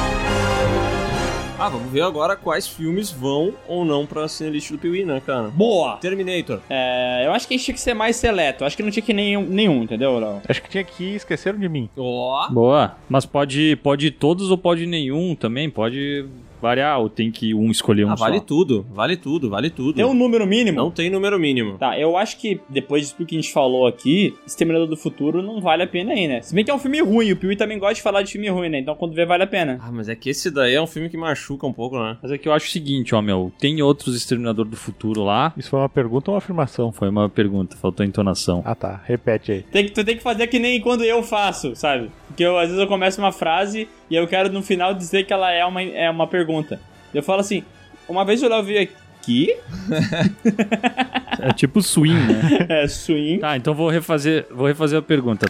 Ah, 1.56 1.68
vamos 1.68 1.90
ver 1.92 2.00
agora 2.00 2.34
quais 2.34 2.66
filmes 2.66 3.12
vão 3.12 3.54
ou 3.68 3.84
não 3.84 4.04
pra 4.04 4.26
cinelist 4.26 4.72
do 4.72 4.78
Piuí, 4.78 5.04
né, 5.04 5.22
cara? 5.24 5.48
Boa! 5.48 5.96
Terminator. 5.98 6.58
É, 6.68 7.22
eu 7.26 7.32
acho 7.32 7.46
que 7.46 7.54
a 7.54 7.56
gente 7.56 7.64
tinha 7.64 7.74
que 7.74 7.80
ser 7.80 7.94
mais 7.94 8.16
seleto. 8.16 8.64
Acho 8.64 8.76
que 8.76 8.82
não 8.82 8.90
tinha 8.90 9.04
que 9.04 9.12
nenhum, 9.12 9.42
nenhum 9.42 9.84
entendeu, 9.84 10.18
Léo? 10.18 10.42
Acho 10.48 10.60
que 10.60 10.68
tinha 10.68 10.82
que 10.82 11.04
ir 11.04 11.14
Esqueceram 11.14 11.58
de 11.58 11.68
Mim. 11.68 11.88
Ó. 11.96 12.48
Boa. 12.50 12.96
Mas 13.08 13.24
pode, 13.24 13.76
pode 13.76 14.08
ir 14.08 14.10
todos 14.10 14.50
ou 14.50 14.58
pode 14.58 14.84
nenhum 14.84 15.36
também? 15.36 15.70
Pode 15.70 16.26
variar 16.64 16.98
ou 16.98 17.08
tem 17.10 17.30
que 17.30 17.52
um 17.54 17.70
escolher 17.70 18.04
um 18.06 18.10
Ah, 18.10 18.14
vale 18.14 18.38
só? 18.38 18.44
tudo, 18.44 18.86
vale 18.92 19.16
tudo, 19.16 19.50
vale 19.50 19.68
tudo. 19.70 19.92
Tem 19.96 20.04
um 20.04 20.14
número 20.14 20.46
mínimo? 20.46 20.78
Não 20.78 20.90
tem 20.90 21.10
número 21.10 21.38
mínimo. 21.38 21.76
Tá, 21.78 21.98
eu 21.98 22.16
acho 22.16 22.38
que 22.38 22.58
depois 22.68 23.06
de 23.08 23.14
tudo 23.14 23.26
que 23.26 23.36
a 23.36 23.40
gente 23.40 23.52
falou 23.52 23.86
aqui, 23.86 24.34
Exterminador 24.46 24.86
do 24.88 24.96
Futuro 24.96 25.42
não 25.42 25.60
vale 25.60 25.82
a 25.82 25.86
pena 25.86 26.12
aí, 26.12 26.26
né? 26.26 26.40
Se 26.40 26.54
bem 26.54 26.64
que 26.64 26.70
é 26.70 26.74
um 26.74 26.78
filme 26.78 27.00
ruim, 27.02 27.30
o 27.32 27.36
Piuí 27.36 27.54
também 27.56 27.78
gosta 27.78 27.94
de 27.94 28.02
falar 28.02 28.22
de 28.22 28.32
filme 28.32 28.48
ruim, 28.48 28.68
né? 28.70 28.78
Então 28.78 28.94
quando 28.94 29.14
vê, 29.14 29.26
vale 29.26 29.42
a 29.42 29.46
pena. 29.46 29.78
Ah, 29.82 29.92
mas 29.92 30.08
é 30.08 30.14
que 30.16 30.30
esse 30.30 30.50
daí 30.50 30.74
é 30.74 30.80
um 30.80 30.86
filme 30.86 31.08
que 31.10 31.16
machuca 31.16 31.66
um 31.66 31.72
pouco, 31.72 31.98
né? 31.98 32.16
Mas 32.22 32.32
é 32.32 32.38
que 32.38 32.48
eu 32.48 32.52
acho 32.52 32.66
o 32.66 32.70
seguinte, 32.70 33.14
ó, 33.14 33.20
meu. 33.20 33.52
Tem 33.58 33.82
outros 33.82 34.16
Exterminador 34.16 34.64
do 34.64 34.76
Futuro 34.76 35.22
lá. 35.22 35.52
Isso 35.56 35.68
foi 35.70 35.78
uma 35.80 35.88
pergunta 35.88 36.30
ou 36.30 36.34
uma 36.34 36.38
afirmação? 36.38 36.90
Foi 36.92 37.08
uma 37.08 37.28
pergunta, 37.28 37.76
faltou 37.76 38.02
a 38.02 38.06
entonação. 38.06 38.62
Ah 38.64 38.74
tá, 38.74 39.02
repete 39.04 39.52
aí. 39.52 39.62
Tem 39.62 39.84
que, 39.84 39.92
tu 39.92 40.04
tem 40.04 40.16
que 40.16 40.22
fazer 40.22 40.46
que 40.46 40.58
nem 40.58 40.80
quando 40.80 41.04
eu 41.04 41.22
faço, 41.22 41.74
sabe? 41.76 42.10
Porque 42.28 42.42
eu, 42.42 42.56
às 42.56 42.66
vezes 42.68 42.80
eu 42.80 42.86
começo 42.88 43.20
uma 43.20 43.30
frase 43.32 43.88
e 44.10 44.14
eu 44.16 44.26
quero 44.26 44.50
no 44.52 44.62
final 44.62 44.92
dizer 44.94 45.24
que 45.24 45.32
ela 45.32 45.50
é 45.52 45.64
uma, 45.64 45.82
é 45.82 46.10
uma 46.10 46.26
pergunta. 46.26 46.53
Eu 47.12 47.22
falo 47.22 47.40
assim, 47.40 47.62
uma 48.08 48.24
vez 48.24 48.42
o 48.42 48.48
Léo 48.48 48.62
veio 48.62 48.82
aqui, 48.82 49.54
É 51.40 51.52
tipo 51.52 51.80
swing, 51.82 52.14
né? 52.14 52.66
é 52.84 52.88
swing, 52.88 53.38
tá, 53.38 53.56
então 53.56 53.74
vou 53.74 53.88
refazer, 53.88 54.46
vou 54.50 54.66
refazer 54.66 54.98
a 54.98 55.02
pergunta. 55.02 55.46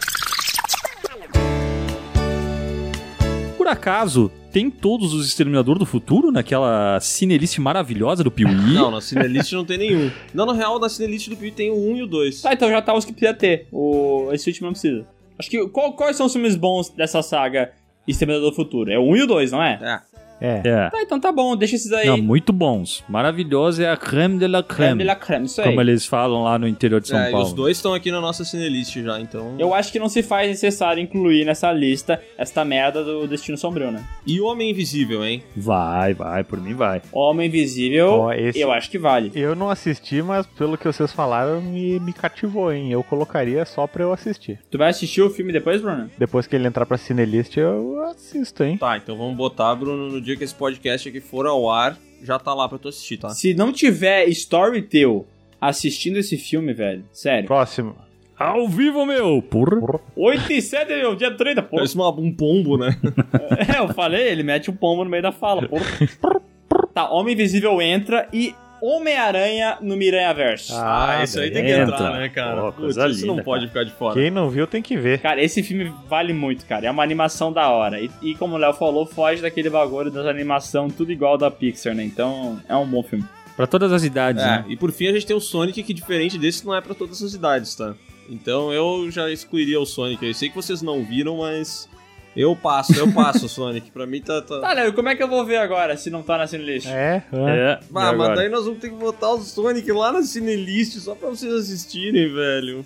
Por 3.57 3.67
acaso, 3.67 4.31
tem 4.51 4.69
todos 4.69 5.13
os 5.13 5.27
Exterminador 5.27 5.79
do 5.79 5.85
Futuro 5.85 6.31
naquela 6.31 6.99
cinelice 6.99 7.59
maravilhosa 7.59 8.23
do 8.23 8.29
Piuí? 8.29 8.53
Não, 8.73 8.91
na 8.91 9.01
Cinelist 9.01 9.51
não 9.53 9.65
tem 9.65 9.77
nenhum. 9.77 10.11
Não, 10.33 10.45
na 10.45 10.53
real, 10.53 10.79
na 10.79 10.87
Cinelist 10.87 11.29
do 11.29 11.35
Piuí 11.35 11.51
tem 11.51 11.71
o 11.71 11.91
1 11.91 11.97
e 11.97 12.03
o 12.03 12.07
2. 12.07 12.41
Tá, 12.43 12.53
então 12.53 12.69
já 12.69 12.81
tá 12.81 12.93
os 12.93 13.03
que 13.03 13.11
precisa 13.11 13.33
ter. 13.33 13.67
O... 13.71 14.29
Esse 14.31 14.49
último 14.49 14.67
não 14.67 14.73
precisa. 14.73 15.05
Acho 15.39 15.49
que. 15.49 15.67
qual- 15.69 15.93
quais 15.93 16.15
são 16.15 16.27
os 16.27 16.31
filmes 16.33 16.55
bons 16.55 16.89
dessa 16.89 17.21
saga 17.23 17.71
Exterminador 18.07 18.51
do 18.51 18.55
Futuro? 18.55 18.91
É 18.91 18.99
o 18.99 19.03
1 19.03 19.15
e 19.17 19.21
o 19.23 19.27
2, 19.27 19.51
não 19.51 19.63
é? 19.63 19.79
É. 19.81 20.14
É. 20.41 20.61
É. 20.65 20.89
Tá, 20.89 21.01
então 21.01 21.19
tá 21.19 21.31
bom, 21.31 21.55
deixa 21.55 21.75
esses 21.75 21.91
aí. 21.91 22.07
Não, 22.07 22.17
muito 22.17 22.51
bons. 22.51 23.03
Maravilhoso 23.07 23.81
é 23.81 23.89
a 23.89 23.97
creme 23.97 24.37
de 24.37 24.47
la 24.47 24.61
Creme 24.61 24.75
creme. 24.87 24.97
de 24.99 25.03
la 25.05 25.15
creme, 25.15 25.45
isso 25.45 25.61
aí. 25.61 25.67
Como 25.69 25.81
eles 25.81 26.05
falam 26.05 26.43
lá 26.43 26.59
no 26.59 26.67
interior 26.67 26.99
de 27.01 27.07
São 27.07 27.19
é, 27.19 27.29
e 27.29 27.31
Paulo. 27.31 27.45
os 27.47 27.53
dois 27.53 27.77
estão 27.77 27.93
aqui 27.93 28.11
na 28.11 28.19
nossa 28.21 28.43
Cinelist 28.43 28.95
já, 29.01 29.19
então. 29.19 29.55
Eu 29.57 29.73
acho 29.73 29.91
que 29.91 29.99
não 29.99 30.09
se 30.09 30.21
faz 30.21 30.47
necessário 30.49 31.01
incluir 31.01 31.45
nessa 31.45 31.71
lista 31.71 32.21
esta 32.37 32.63
merda 32.65 33.03
do 33.03 33.27
Destino 33.27 33.57
Sombrio, 33.57 33.91
né? 33.91 34.03
E 34.25 34.39
o 34.41 34.45
Homem 34.45 34.71
Invisível, 34.71 35.23
hein? 35.23 35.41
Vai, 35.55 36.13
vai, 36.13 36.43
por 36.43 36.59
mim 36.59 36.73
vai. 36.73 37.01
Homem 37.11 37.47
Invisível, 37.47 38.09
Ó, 38.09 38.33
esse- 38.33 38.59
eu 38.59 38.71
acho 38.71 38.89
que 38.89 38.97
vale. 38.99 39.31
Eu 39.35 39.55
não 39.55 39.69
assisti, 39.69 40.21
mas 40.21 40.45
pelo 40.45 40.77
que 40.77 40.85
vocês 40.85 41.11
falaram, 41.11 41.61
me, 41.61 41.99
me 41.99 42.11
cativou, 42.13 42.71
hein? 42.73 42.91
Eu 42.91 43.03
colocaria 43.03 43.63
só 43.65 43.87
pra 43.87 44.03
eu 44.03 44.11
assistir. 44.13 44.59
Tu 44.69 44.77
vai 44.77 44.89
assistir 44.89 45.21
o 45.21 45.29
filme 45.29 45.51
depois, 45.53 45.81
Bruno? 45.81 46.09
Depois 46.17 46.45
que 46.47 46.55
ele 46.55 46.67
entrar 46.67 46.85
pra 46.85 46.97
Cinelist, 46.97 47.55
eu 47.57 48.01
assisto, 48.09 48.63
hein? 48.63 48.77
Tá, 48.77 48.97
então 48.97 49.17
vamos 49.17 49.35
botar, 49.35 49.73
Bruno, 49.75 50.09
no 50.09 50.21
dia 50.21 50.34
que 50.37 50.43
esse 50.43 50.55
podcast 50.55 51.07
aqui 51.09 51.19
for 51.19 51.45
ao 51.45 51.69
ar, 51.69 51.97
já 52.23 52.37
tá 52.39 52.53
lá 52.53 52.67
pra 52.67 52.77
tu 52.77 52.87
assistir, 52.87 53.17
tá? 53.17 53.29
Se 53.29 53.53
não 53.53 53.71
tiver 53.71 54.27
Storytel 54.29 55.27
assistindo 55.59 56.17
esse 56.17 56.37
filme, 56.37 56.73
velho, 56.73 57.03
sério. 57.11 57.47
Próximo. 57.47 57.95
Ao 58.37 58.67
vivo, 58.67 59.05
meu! 59.05 59.41
Porra. 59.41 59.99
8 60.15 60.51
e 60.53 60.61
7, 60.61 60.87
meu, 60.89 61.15
dia 61.15 61.31
30, 61.35 61.61
pô. 61.63 61.77
Parece 61.77 61.95
uma- 61.95 62.09
um 62.11 62.31
pombo, 62.33 62.77
né? 62.77 62.89
É, 63.73 63.79
eu 63.79 63.87
falei, 63.93 64.27
ele 64.27 64.43
mete 64.43 64.69
um 64.69 64.75
pombo 64.75 65.03
no 65.05 65.09
meio 65.09 65.23
da 65.23 65.31
fala, 65.31 65.67
pô. 65.67 65.77
Tá, 66.93 67.09
Homem 67.11 67.33
Invisível 67.33 67.81
entra 67.81 68.27
e 68.31 68.53
Homem-Aranha 68.85 69.77
no 69.81 69.95
Miranha 69.97 70.33
Verso. 70.33 70.73
Ah, 70.75 71.19
esse 71.23 71.39
aí 71.39 71.51
tem 71.51 71.63
que 71.65 71.71
entra. 71.71 71.95
entrar, 71.95 72.13
né, 72.19 72.29
cara? 72.29 72.61
Pô, 72.61 72.71
Putz, 72.73 72.95
coisa 72.95 73.07
isso 73.09 73.25
não 73.25 73.33
linda, 73.35 73.43
pode 73.43 73.67
ficar 73.67 73.83
de 73.83 73.91
fora. 73.91 74.13
Quem 74.13 74.29
não 74.31 74.49
viu 74.49 74.67
tem 74.67 74.81
que 74.81 74.95
ver. 74.97 75.19
Cara, 75.19 75.41
esse 75.43 75.61
filme 75.63 75.93
vale 76.07 76.33
muito, 76.33 76.65
cara. 76.65 76.85
É 76.87 76.91
uma 76.91 77.03
animação 77.03 77.51
da 77.51 77.69
hora. 77.69 77.99
E, 78.01 78.09
e 78.21 78.35
como 78.35 78.55
o 78.55 78.57
Léo 78.57 78.73
falou, 78.73 79.05
foge 79.05 79.41
daquele 79.41 79.69
bagulho 79.69 80.11
das 80.11 80.25
animação 80.25 80.89
tudo 80.89 81.11
igual 81.11 81.37
da 81.37 81.49
Pixar, 81.49 81.95
né? 81.95 82.03
Então, 82.03 82.59
é 82.67 82.75
um 82.75 82.85
bom 82.85 83.01
filme. 83.03 83.25
Pra 83.55 83.65
todas 83.65 83.91
as 83.93 84.03
idades, 84.03 84.43
É, 84.43 84.45
né? 84.47 84.65
e 84.67 84.75
por 84.75 84.91
fim 84.91 85.07
a 85.07 85.13
gente 85.13 85.25
tem 85.25 85.35
o 85.35 85.39
Sonic, 85.39 85.81
que 85.81 85.93
diferente 85.93 86.37
desse 86.37 86.65
não 86.65 86.75
é 86.75 86.81
pra 86.81 86.93
todas 86.93 87.23
as 87.23 87.33
idades, 87.33 87.73
tá? 87.73 87.93
Então 88.29 88.73
eu 88.73 89.09
já 89.09 89.29
excluiria 89.31 89.79
o 89.79 89.85
Sonic. 89.85 90.25
Eu 90.25 90.33
sei 90.33 90.49
que 90.49 90.55
vocês 90.55 90.81
não 90.81 91.03
viram, 91.05 91.37
mas 91.37 91.87
eu 92.35 92.55
passo, 92.55 92.93
eu 92.97 93.11
passo 93.13 93.45
o 93.45 93.49
Sonic. 93.49 93.91
Pra 93.91 94.05
mim 94.05 94.21
tá. 94.21 94.41
tá... 94.41 94.59
Tá, 94.59 94.73
Léo, 94.73 94.89
e 94.89 94.91
como 94.93 95.09
é 95.09 95.15
que 95.15 95.23
eu 95.23 95.27
vou 95.27 95.45
ver 95.45 95.57
agora 95.57 95.95
se 95.97 96.09
não 96.09 96.21
tá 96.23 96.37
na 96.37 96.47
Cinelist? 96.47 96.87
É, 96.87 97.23
é. 97.31 97.59
É. 97.71 97.79
Ah, 97.95 98.13
mas 98.13 98.35
daí 98.35 98.49
nós 98.49 98.65
vamos 98.65 98.79
ter 98.79 98.89
que 98.89 98.95
botar 98.95 99.31
o 99.31 99.41
Sonic 99.41 99.91
lá 99.91 100.11
na 100.11 100.21
Cinelist 100.23 100.99
só 100.99 101.15
pra 101.15 101.29
vocês 101.29 101.53
assistirem, 101.53 102.33
velho. 102.33 102.85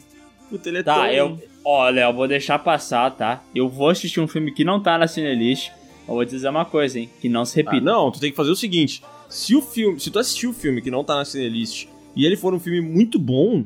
Puta, 0.50 0.70
ele 0.70 0.80
é 0.80 0.84
Tá, 0.84 0.96
tão... 0.96 1.06
eu. 1.08 1.38
Ó, 1.64 1.88
Léo, 1.90 2.14
vou 2.14 2.28
deixar 2.28 2.58
passar, 2.60 3.12
tá? 3.12 3.44
Eu 3.54 3.68
vou 3.70 3.90
assistir 3.90 4.20
um 4.20 4.28
filme 4.28 4.52
que 4.52 4.64
não 4.64 4.82
tá 4.82 4.98
na 4.98 5.08
Cinelist. 5.08 5.72
Eu 6.08 6.16
vou 6.16 6.26
te 6.26 6.32
dizer 6.32 6.50
uma 6.50 6.66
coisa, 6.66 6.98
hein? 7.00 7.10
Que 7.22 7.30
não 7.30 7.46
se 7.46 7.60
Ah, 7.60 7.64
repita. 7.64 7.86
não, 7.86 8.10
tu 8.10 8.20
tem 8.20 8.32
que 8.32 8.38
fazer 8.38 8.50
o 8.50 8.56
seguinte: 8.56 9.04
se 9.28 9.56
o 9.56 9.62
filme, 9.62 10.00
se 10.00 10.10
tu 10.10 10.18
assistir 10.18 10.48
o 10.48 10.54
filme 10.54 10.82
que 10.82 10.90
não 10.90 11.04
tá 11.04 11.16
na 11.16 11.26
Cinelist 11.26 11.88
e 12.16 12.26
ele 12.26 12.36
for 12.36 12.52
um 12.54 12.60
filme 12.60 12.82
muito 12.82 13.20
bom, 13.20 13.64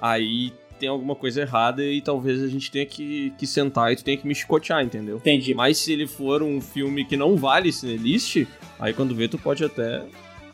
aí 0.00 0.50
tem 0.84 0.88
alguma 0.88 1.14
coisa 1.14 1.40
errada 1.40 1.82
e 1.82 2.02
talvez 2.02 2.42
a 2.42 2.46
gente 2.46 2.70
tenha 2.70 2.84
que, 2.84 3.32
que 3.38 3.46
sentar 3.46 3.90
e 3.90 3.96
tu 3.96 4.04
tenha 4.04 4.18
que 4.18 4.26
me 4.26 4.34
chicotear, 4.34 4.84
entendeu? 4.84 5.16
Entendi. 5.16 5.54
Mas 5.54 5.78
se 5.78 5.92
ele 5.92 6.06
for 6.06 6.42
um 6.42 6.60
filme 6.60 7.06
que 7.06 7.16
não 7.16 7.36
vale 7.36 7.72
Cinelist, 7.72 8.46
aí 8.78 8.92
quando 8.92 9.14
vê 9.14 9.26
tu 9.26 9.38
pode 9.38 9.64
até 9.64 10.02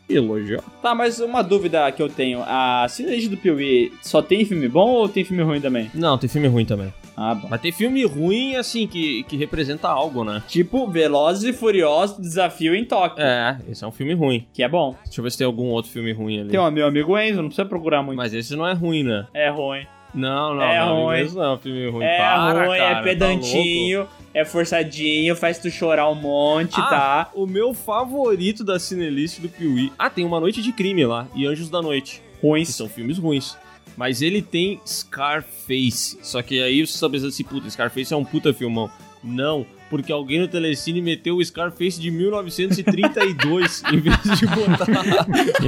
elogiar. 0.09 0.63
Tá, 0.81 0.95
mas 0.95 1.19
uma 1.19 1.41
dúvida 1.41 1.91
que 1.91 2.01
eu 2.01 2.07
tenho: 2.07 2.41
a 2.45 2.87
Cinelist 2.89 3.29
do 3.29 3.35
Piuí 3.35 3.91
só 4.01 4.21
tem 4.21 4.45
filme 4.45 4.69
bom 4.69 4.89
ou 4.89 5.09
tem 5.09 5.25
filme 5.25 5.43
ruim 5.43 5.59
também? 5.59 5.91
Não, 5.93 6.17
tem 6.17 6.29
filme 6.29 6.47
ruim 6.47 6.65
também. 6.65 6.93
Ah, 7.15 7.35
bom. 7.35 7.47
Mas 7.49 7.59
tem 7.59 7.73
filme 7.73 8.05
ruim, 8.05 8.55
assim, 8.55 8.87
que, 8.87 9.23
que 9.23 9.35
representa 9.35 9.89
algo, 9.89 10.23
né? 10.23 10.41
Tipo, 10.47 10.87
Velozes 10.87 11.43
e 11.43 11.53
Furiosos 11.53 12.17
Desafio 12.17 12.73
em 12.73 12.85
Tóquio. 12.85 13.21
É, 13.21 13.59
esse 13.69 13.83
é 13.83 13.87
um 13.87 13.91
filme 13.91 14.13
ruim. 14.13 14.47
Que 14.53 14.63
é 14.63 14.69
bom. 14.69 14.95
Deixa 15.03 15.19
eu 15.19 15.23
ver 15.23 15.31
se 15.31 15.37
tem 15.37 15.45
algum 15.45 15.65
outro 15.65 15.91
filme 15.91 16.13
ruim 16.13 16.39
ali. 16.39 16.49
Tem 16.49 16.59
o 16.59 16.71
meu 16.71 16.87
amigo 16.87 17.17
Enzo, 17.17 17.41
não 17.41 17.49
precisa 17.49 17.67
procurar 17.67 18.01
muito. 18.01 18.17
Mas 18.17 18.33
esse 18.33 18.55
não 18.55 18.65
é 18.65 18.73
ruim, 18.73 19.03
né? 19.03 19.27
É 19.33 19.49
ruim. 19.49 19.85
Não, 20.13 20.53
não, 20.55 20.63
É 20.63 20.79
não. 20.79 21.03
ruim. 21.05 21.19
Esse 21.21 21.35
não 21.35 21.53
é 21.53 21.57
filme 21.57 21.89
ruim. 21.89 22.03
É 22.03 22.17
Para, 22.17 22.65
ruim, 22.67 22.77
cara, 22.77 22.91
é 22.91 22.95
tá 22.95 23.01
pedantinho, 23.01 24.07
é 24.33 24.43
forçadinho, 24.45 25.35
faz 25.35 25.57
tu 25.59 25.69
chorar 25.69 26.09
um 26.09 26.15
monte, 26.15 26.79
Ah, 26.79 26.83
tá? 26.89 27.29
O 27.33 27.45
meu 27.45 27.73
favorito 27.73 28.63
da 28.63 28.77
Cinelist 28.79 29.39
do 29.39 29.47
Piuí. 29.49 29.91
Ah, 29.97 30.09
tem 30.09 30.25
Uma 30.25 30.39
Noite 30.39 30.61
de 30.61 30.71
Crime 30.73 31.05
lá 31.05 31.27
e 31.35 31.45
Anjos 31.47 31.69
da 31.69 31.81
Noite. 31.81 32.21
Que 32.39 32.47
Ruins. 32.47 32.69
são 32.69 32.89
filmes 32.89 33.17
ruins. 33.17 33.55
Mas 33.95 34.21
ele 34.21 34.41
tem 34.41 34.79
Scarface. 34.85 36.17
Só 36.21 36.41
que 36.41 36.61
aí 36.61 36.85
você 36.85 36.97
sabe 36.97 37.17
assim, 37.25 37.43
puta, 37.43 37.69
Scarface 37.69 38.13
é 38.13 38.17
um 38.17 38.25
puta 38.25 38.53
filmão. 38.53 38.89
Não, 39.23 39.65
porque 39.91 40.09
alguém 40.09 40.39
no 40.39 40.47
Telecine 40.47 41.01
meteu 41.01 41.35
o 41.35 41.43
Scarface 41.43 41.99
de 41.99 42.09
1932 42.09 43.83
em 43.91 43.99
vez 43.99 44.39
de 44.39 44.47
botar. 44.47 45.27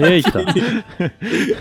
Eita. 0.10 0.46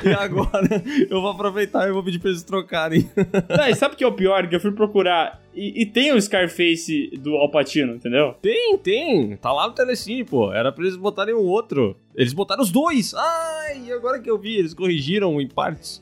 e 0.09 0.15
agora 0.15 0.81
eu 1.11 1.21
vou 1.21 1.31
aproveitar 1.31 1.89
e 1.89 1.93
vou 1.93 2.05
pedir 2.05 2.21
pra 2.21 2.31
eles 2.31 2.45
trocarem. 2.45 3.11
Não, 3.51 3.67
e 3.67 3.75
sabe 3.75 3.97
o 3.97 3.99
que 3.99 4.05
é 4.05 4.07
o 4.07 4.13
pior? 4.13 4.49
Que 4.49 4.55
eu 4.55 4.61
fui 4.61 4.71
procurar 4.71 5.43
e, 5.53 5.83
e 5.83 5.87
tem 5.87 6.13
o 6.13 6.23
Scarface 6.23 7.11
do 7.19 7.35
Alpatino, 7.35 7.97
entendeu? 7.97 8.37
Tem, 8.41 8.79
tem. 8.79 9.37
Tá 9.39 9.53
lá 9.53 9.67
no 9.67 9.75
Telecine, 9.75 10.23
pô. 10.23 10.53
Era 10.53 10.71
pra 10.71 10.85
eles 10.85 10.97
botarem 10.97 11.35
um 11.35 11.45
outro. 11.45 11.97
Eles 12.15 12.33
botaram 12.33 12.63
os 12.63 12.71
dois. 12.71 13.13
Ai, 13.13 13.91
agora 13.91 14.21
que 14.21 14.31
eu 14.31 14.39
vi, 14.39 14.57
eles 14.57 14.73
corrigiram 14.73 15.41
em 15.41 15.49
partes. 15.49 16.01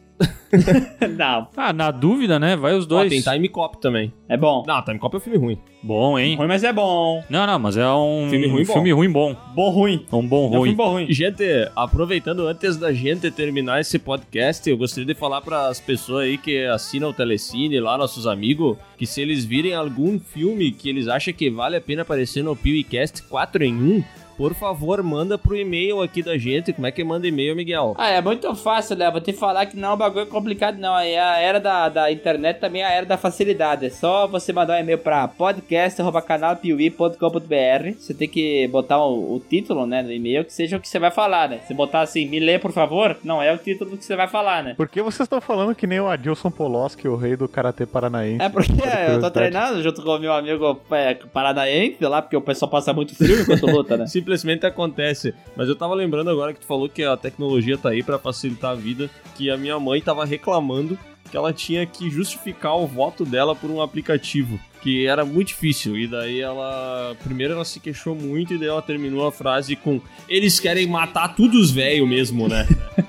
Não, 1.16 1.48
Ah, 1.56 1.72
na 1.72 1.90
dúvida, 1.90 2.38
né? 2.38 2.56
Vai 2.56 2.74
os 2.74 2.86
dois. 2.86 3.08
tem 3.08 3.20
Time 3.22 3.48
Cop 3.48 3.80
também. 3.80 4.12
é 4.28 4.36
bom. 4.36 4.64
Não, 4.66 4.82
Time 4.82 4.98
Cop 4.98 5.14
é 5.14 5.16
um 5.18 5.20
filme 5.20 5.38
ruim. 5.38 5.58
Bom, 5.82 6.18
hein? 6.18 6.36
Ruim, 6.36 6.46
mas 6.48 6.62
é 6.64 6.72
bom. 6.72 7.22
Não, 7.30 7.46
não, 7.46 7.58
mas 7.58 7.76
é 7.76 7.88
um 7.88 8.26
Filme 8.28 8.46
ruim 8.48 8.64
bom. 8.66 8.72
filme 8.72 8.92
ruim 8.92 9.10
bom. 9.10 9.36
Bom 9.54 9.70
ruim. 9.70 10.04
Um 10.12 10.26
bom 10.26 10.44
É 10.46 10.48
um 10.48 10.50
ruim. 10.50 10.62
filme 10.70 10.74
bom 10.74 10.90
ruim. 10.92 11.06
Gente, 11.12 11.42
aproveitando 11.74 12.46
antes 12.46 12.76
da 12.76 12.92
gente 12.92 13.30
terminar 13.30 13.80
esse 13.80 13.98
podcast, 13.98 14.68
eu 14.68 14.76
gostaria 14.76 15.06
de 15.06 15.14
falar 15.18 15.40
para 15.40 15.68
as 15.68 15.80
pessoas 15.80 16.24
aí 16.24 16.36
que 16.36 16.64
assinam 16.66 17.10
o 17.10 17.12
Telecine, 17.14 17.80
lá 17.80 17.96
nossos 17.96 18.26
amigos, 18.26 18.76
que 18.98 19.06
se 19.06 19.22
eles 19.22 19.44
virem 19.44 19.74
algum 19.74 20.18
filme 20.18 20.70
que 20.72 20.88
eles 20.88 21.08
acham 21.08 21.32
que 21.32 21.48
vale 21.48 21.76
a 21.76 21.80
pena 21.80 22.02
aparecer 22.02 22.42
no 22.44 22.54
PewCast 22.54 23.22
4 23.22 23.64
em 23.64 23.74
1, 23.74 24.04
por 24.40 24.54
favor, 24.54 25.02
manda 25.02 25.36
pro 25.36 25.54
e-mail 25.54 26.00
aqui 26.00 26.22
da 26.22 26.38
gente. 26.38 26.72
Como 26.72 26.86
é 26.86 26.90
que 26.90 27.04
manda 27.04 27.28
e-mail, 27.28 27.54
Miguel? 27.54 27.94
Ah, 27.98 28.08
é 28.08 28.22
muito 28.22 28.54
fácil, 28.54 28.96
Léo. 28.96 29.12
Vou 29.12 29.20
te 29.20 29.34
falar 29.34 29.66
que 29.66 29.76
não 29.76 29.90
é 29.90 29.92
um 29.92 29.98
bagulho 29.98 30.26
complicado, 30.28 30.78
não. 30.78 30.98
É 30.98 31.20
a 31.20 31.36
era 31.36 31.60
da, 31.60 31.90
da 31.90 32.10
internet 32.10 32.58
também 32.58 32.80
é 32.80 32.86
a 32.86 32.90
era 32.90 33.04
da 33.04 33.18
facilidade. 33.18 33.84
É 33.84 33.90
só 33.90 34.26
você 34.26 34.50
mandar 34.50 34.78
um 34.78 34.80
e-mail 34.80 34.96
pra 34.96 35.28
podcast.canalpiuí.com.br. 35.28 37.92
Você 37.98 38.14
tem 38.14 38.26
que 38.26 38.66
botar 38.68 39.04
o, 39.04 39.34
o 39.34 39.40
título, 39.40 39.84
né, 39.84 40.00
no 40.00 40.10
e-mail, 40.10 40.42
que 40.42 40.54
seja 40.54 40.78
o 40.78 40.80
que 40.80 40.88
você 40.88 40.98
vai 40.98 41.10
falar, 41.10 41.50
né? 41.50 41.60
Se 41.68 41.74
botar 41.74 42.00
assim, 42.00 42.26
me 42.26 42.40
lê, 42.40 42.58
por 42.58 42.72
favor, 42.72 43.18
não 43.22 43.42
é 43.42 43.52
o 43.52 43.58
título 43.58 43.98
que 43.98 44.04
você 44.06 44.16
vai 44.16 44.26
falar, 44.26 44.64
né? 44.64 44.72
Por 44.74 44.88
que 44.88 45.02
vocês 45.02 45.26
estão 45.26 45.42
falando 45.42 45.74
que 45.74 45.86
nem 45.86 46.00
o 46.00 46.08
Adilson 46.08 46.50
Poloski, 46.50 47.06
o 47.06 47.14
rei 47.14 47.36
do 47.36 47.46
Karatê 47.46 47.84
Paranaense? 47.84 48.42
É 48.42 48.48
porque 48.48 48.72
eu 49.06 49.20
tô 49.20 49.30
treinando 49.30 49.82
junto 49.82 50.02
com 50.02 50.16
o 50.16 50.18
meu 50.18 50.32
amigo 50.32 50.80
é, 50.92 51.14
paranaense 51.30 52.02
lá, 52.06 52.22
porque 52.22 52.38
o 52.38 52.40
pessoal 52.40 52.70
passa 52.70 52.94
muito 52.94 53.14
frio 53.14 53.42
enquanto 53.42 53.66
luta, 53.66 53.98
né? 53.98 54.06
Simplesmente 54.08 54.29
simplesmente 54.30 54.66
acontece. 54.66 55.34
Mas 55.56 55.68
eu 55.68 55.74
tava 55.74 55.94
lembrando 55.94 56.30
agora 56.30 56.52
que 56.52 56.60
tu 56.60 56.66
falou 56.66 56.88
que 56.88 57.02
a 57.02 57.16
tecnologia 57.16 57.76
tá 57.76 57.90
aí 57.90 58.02
pra 58.02 58.18
facilitar 58.18 58.72
a 58.72 58.74
vida, 58.74 59.10
que 59.36 59.50
a 59.50 59.56
minha 59.56 59.78
mãe 59.78 60.00
tava 60.00 60.24
reclamando 60.24 60.98
que 61.30 61.36
ela 61.36 61.52
tinha 61.52 61.86
que 61.86 62.10
justificar 62.10 62.76
o 62.76 62.88
voto 62.88 63.24
dela 63.24 63.54
por 63.54 63.70
um 63.70 63.80
aplicativo, 63.80 64.58
que 64.82 65.06
era 65.06 65.24
muito 65.24 65.48
difícil. 65.48 65.96
E 65.96 66.08
daí 66.08 66.40
ela. 66.40 67.14
Primeiro 67.22 67.54
ela 67.54 67.64
se 67.64 67.78
queixou 67.78 68.16
muito 68.16 68.54
e 68.54 68.58
daí 68.58 68.68
ela 68.68 68.82
terminou 68.82 69.26
a 69.26 69.32
frase 69.32 69.76
com: 69.76 70.00
Eles 70.28 70.58
querem 70.58 70.86
matar 70.86 71.34
todos 71.36 71.60
os 71.60 71.70
velhos 71.70 72.08
mesmo, 72.08 72.48
né? 72.48 72.66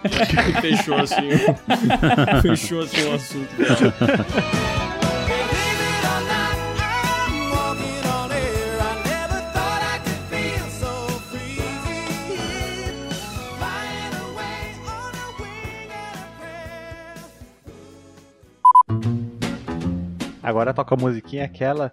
fechou 0.61 0.97
assim. 0.97 1.29
fechou 2.43 2.81
assim 2.81 3.03
o 3.05 3.13
assunto 3.13 3.57
dela. 3.57 4.90
Agora 20.51 20.73
toca 20.73 20.93
a 20.93 20.97
musiquinha 20.97 21.45
aquela. 21.45 21.91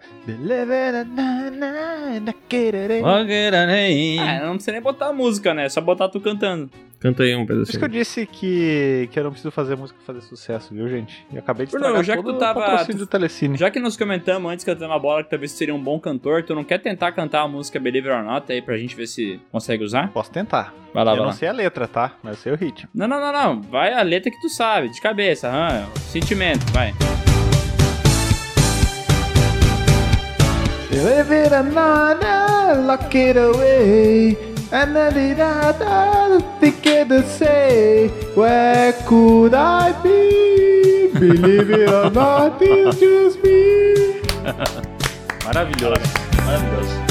Ah, 4.21 4.41
não 4.47 4.55
precisa 4.55 4.73
nem 4.73 4.81
botar 4.81 5.07
a 5.09 5.13
música, 5.13 5.55
né? 5.55 5.67
É 5.67 5.69
só 5.69 5.81
botar 5.81 6.09
tu 6.09 6.21
cantando. 6.21 6.71
Canta 7.01 7.23
aí 7.23 7.37
um 7.37 7.47
Por 7.47 7.55
isso 7.63 7.71
que 7.71 7.77
eu 7.77 7.81
pedacinho. 7.83 8.05
disse 8.05 8.27
que, 8.27 9.09
que 9.13 9.21
eu 9.21 9.23
não 9.23 9.31
preciso 9.31 9.53
fazer 9.53 9.77
música 9.77 9.97
pra 10.05 10.15
fazer 10.15 10.27
sucesso, 10.27 10.75
viu, 10.75 10.89
gente? 10.89 11.25
Eu 11.33 11.39
acabei 11.39 11.65
de 11.65 11.71
Bruno, 11.71 12.03
já 12.03 12.17
que 12.17 12.23
todo 12.25 12.35
tu 12.35 12.39
tava- 12.41 12.59
o 12.59 12.63
patrocínio 12.65 12.99
do 12.99 13.07
Telecine. 13.07 13.57
Já 13.57 13.71
que 13.71 13.79
nós 13.79 13.97
comentamos 13.97 14.51
antes 14.53 14.65
cantando 14.65 14.93
a 14.93 14.99
bola 14.99 15.23
que 15.23 15.31
talvez 15.31 15.53
tu 15.53 15.59
seria 15.59 15.73
um 15.75 15.81
bom 15.81 16.01
cantor, 16.01 16.43
tu 16.43 16.57
não 16.57 16.65
quer 16.65 16.79
tentar 16.79 17.13
cantar 17.13 17.43
a 17.43 17.49
música 17.49 17.79
Believe 17.79 18.09
It 18.11 18.19
or 18.19 18.25
Not 18.29 18.51
aí 18.53 18.61
pra 18.61 18.77
gente 18.77 18.97
ver 18.97 19.07
se 19.07 19.41
consegue 19.53 19.85
usar? 19.85 20.11
Posso 20.11 20.33
tentar. 20.33 20.75
Vai 20.93 21.05
lá, 21.05 21.13
eu 21.13 21.17
vai 21.19 21.23
não 21.23 21.27
lá. 21.27 21.33
sei 21.35 21.49
a 21.49 21.53
letra, 21.53 21.87
tá? 21.87 22.15
Mas 22.21 22.39
eu 22.39 22.43
sei 22.43 22.53
o 22.53 22.57
ritmo. 22.57 22.89
Não, 22.93 23.07
não, 23.07 23.21
não, 23.21 23.33
não. 23.33 23.63
Vai 23.63 23.93
a 23.93 24.03
letra 24.03 24.29
que 24.33 24.41
tu 24.41 24.49
sabe, 24.49 24.89
de 24.89 25.01
cabeça, 25.01 25.49
aham. 25.49 25.87
Sentimento, 26.11 26.65
vai. 26.73 26.93
Believe 30.91 31.31
it 31.31 31.53
or 31.53 31.65
not, 31.65 32.21
lock 32.87 33.15
it 33.15 33.37
away. 33.37 34.37
And 34.73 34.97
then 34.97 35.17
it 35.17 35.39
I 35.39 36.41
think 36.61 36.85
it 36.87 37.27
say, 37.27 38.09
Where 38.35 38.95
could 39.07 39.53
I 39.55 39.93
be? 40.03 41.11
Believe 41.13 41.71
it 41.71 41.91
or 41.91 42.11
not, 42.11 42.59
it's 42.63 42.99
just 42.99 43.43
me. 43.43 44.21
Maravilhoso. 45.45 46.09
Maravilhoso. 46.47 47.08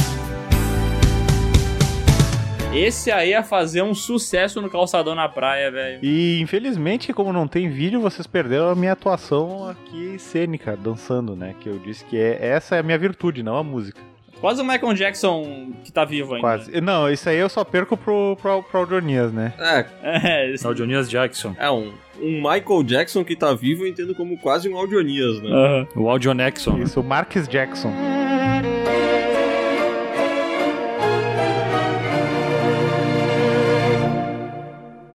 Esse 2.74 3.11
aí 3.11 3.30
ia 3.32 3.41
fazer 3.43 3.82
um 3.82 3.93
sucesso 3.95 4.61
no 4.61 4.70
calçadão 4.70 5.15
na 5.15 5.28
praia, 5.28 5.72
velho. 5.72 5.99
E 6.03 6.39
infelizmente, 6.41 7.11
como 7.11 7.34
não 7.34 7.47
tem 7.47 7.70
vídeo, 7.70 7.99
vocês 7.99 8.28
perderam 8.28 8.70
a 8.70 8.76
minha 8.76 8.91
atuação 8.91 9.68
aqui 9.68 10.20
cênica, 10.20 10.78
dançando, 10.78 11.36
né? 11.36 11.55
Que 11.59 11.70
eu 11.70 11.80
disse 11.80 12.05
que 12.05 12.18
é, 12.18 12.38
essa 12.39 12.76
é 12.76 12.80
a 12.80 12.84
minha 12.84 12.97
virtude, 12.97 13.41
não 13.41 13.55
a 13.57 13.63
música. 13.63 13.99
Quase 14.39 14.61
o 14.61 14.65
Michael 14.65 14.93
Jackson 14.93 15.72
que 15.84 15.91
tá 15.91 16.05
vivo 16.05 16.36
ainda. 16.36 16.41
Quase. 16.41 16.80
Não, 16.80 17.09
isso 17.09 17.28
aí 17.28 17.38
eu 17.38 17.49
só 17.49 17.63
perco 17.63 17.97
pro, 17.97 18.38
pro, 18.39 18.61
pro 18.61 18.80
Audionias, 18.82 19.34
né? 19.34 19.53
É, 19.57 19.86
É, 20.03 20.53
esse- 20.53 20.63
É 20.65 20.70
o 20.70 20.76
Jonias 20.76 21.09
Jackson. 21.09 21.55
é 21.57 21.72
um, 21.72 21.91
um 22.22 22.36
Michael 22.38 22.84
Jackson 22.84 23.24
que 23.24 23.36
tá 23.36 23.51
vivo 23.55 23.86
eu 23.86 23.88
entendo 23.89 24.13
como 24.13 24.38
quase 24.38 24.70
um 24.70 24.78
Audionias, 24.78 25.41
né? 25.41 25.49
Aham. 25.49 25.88
O 25.95 26.07
Audionexon. 26.09 26.78
Isso, 26.78 26.99
o 26.99 27.03
Marques 27.03 27.47
Jackson. 27.47 27.91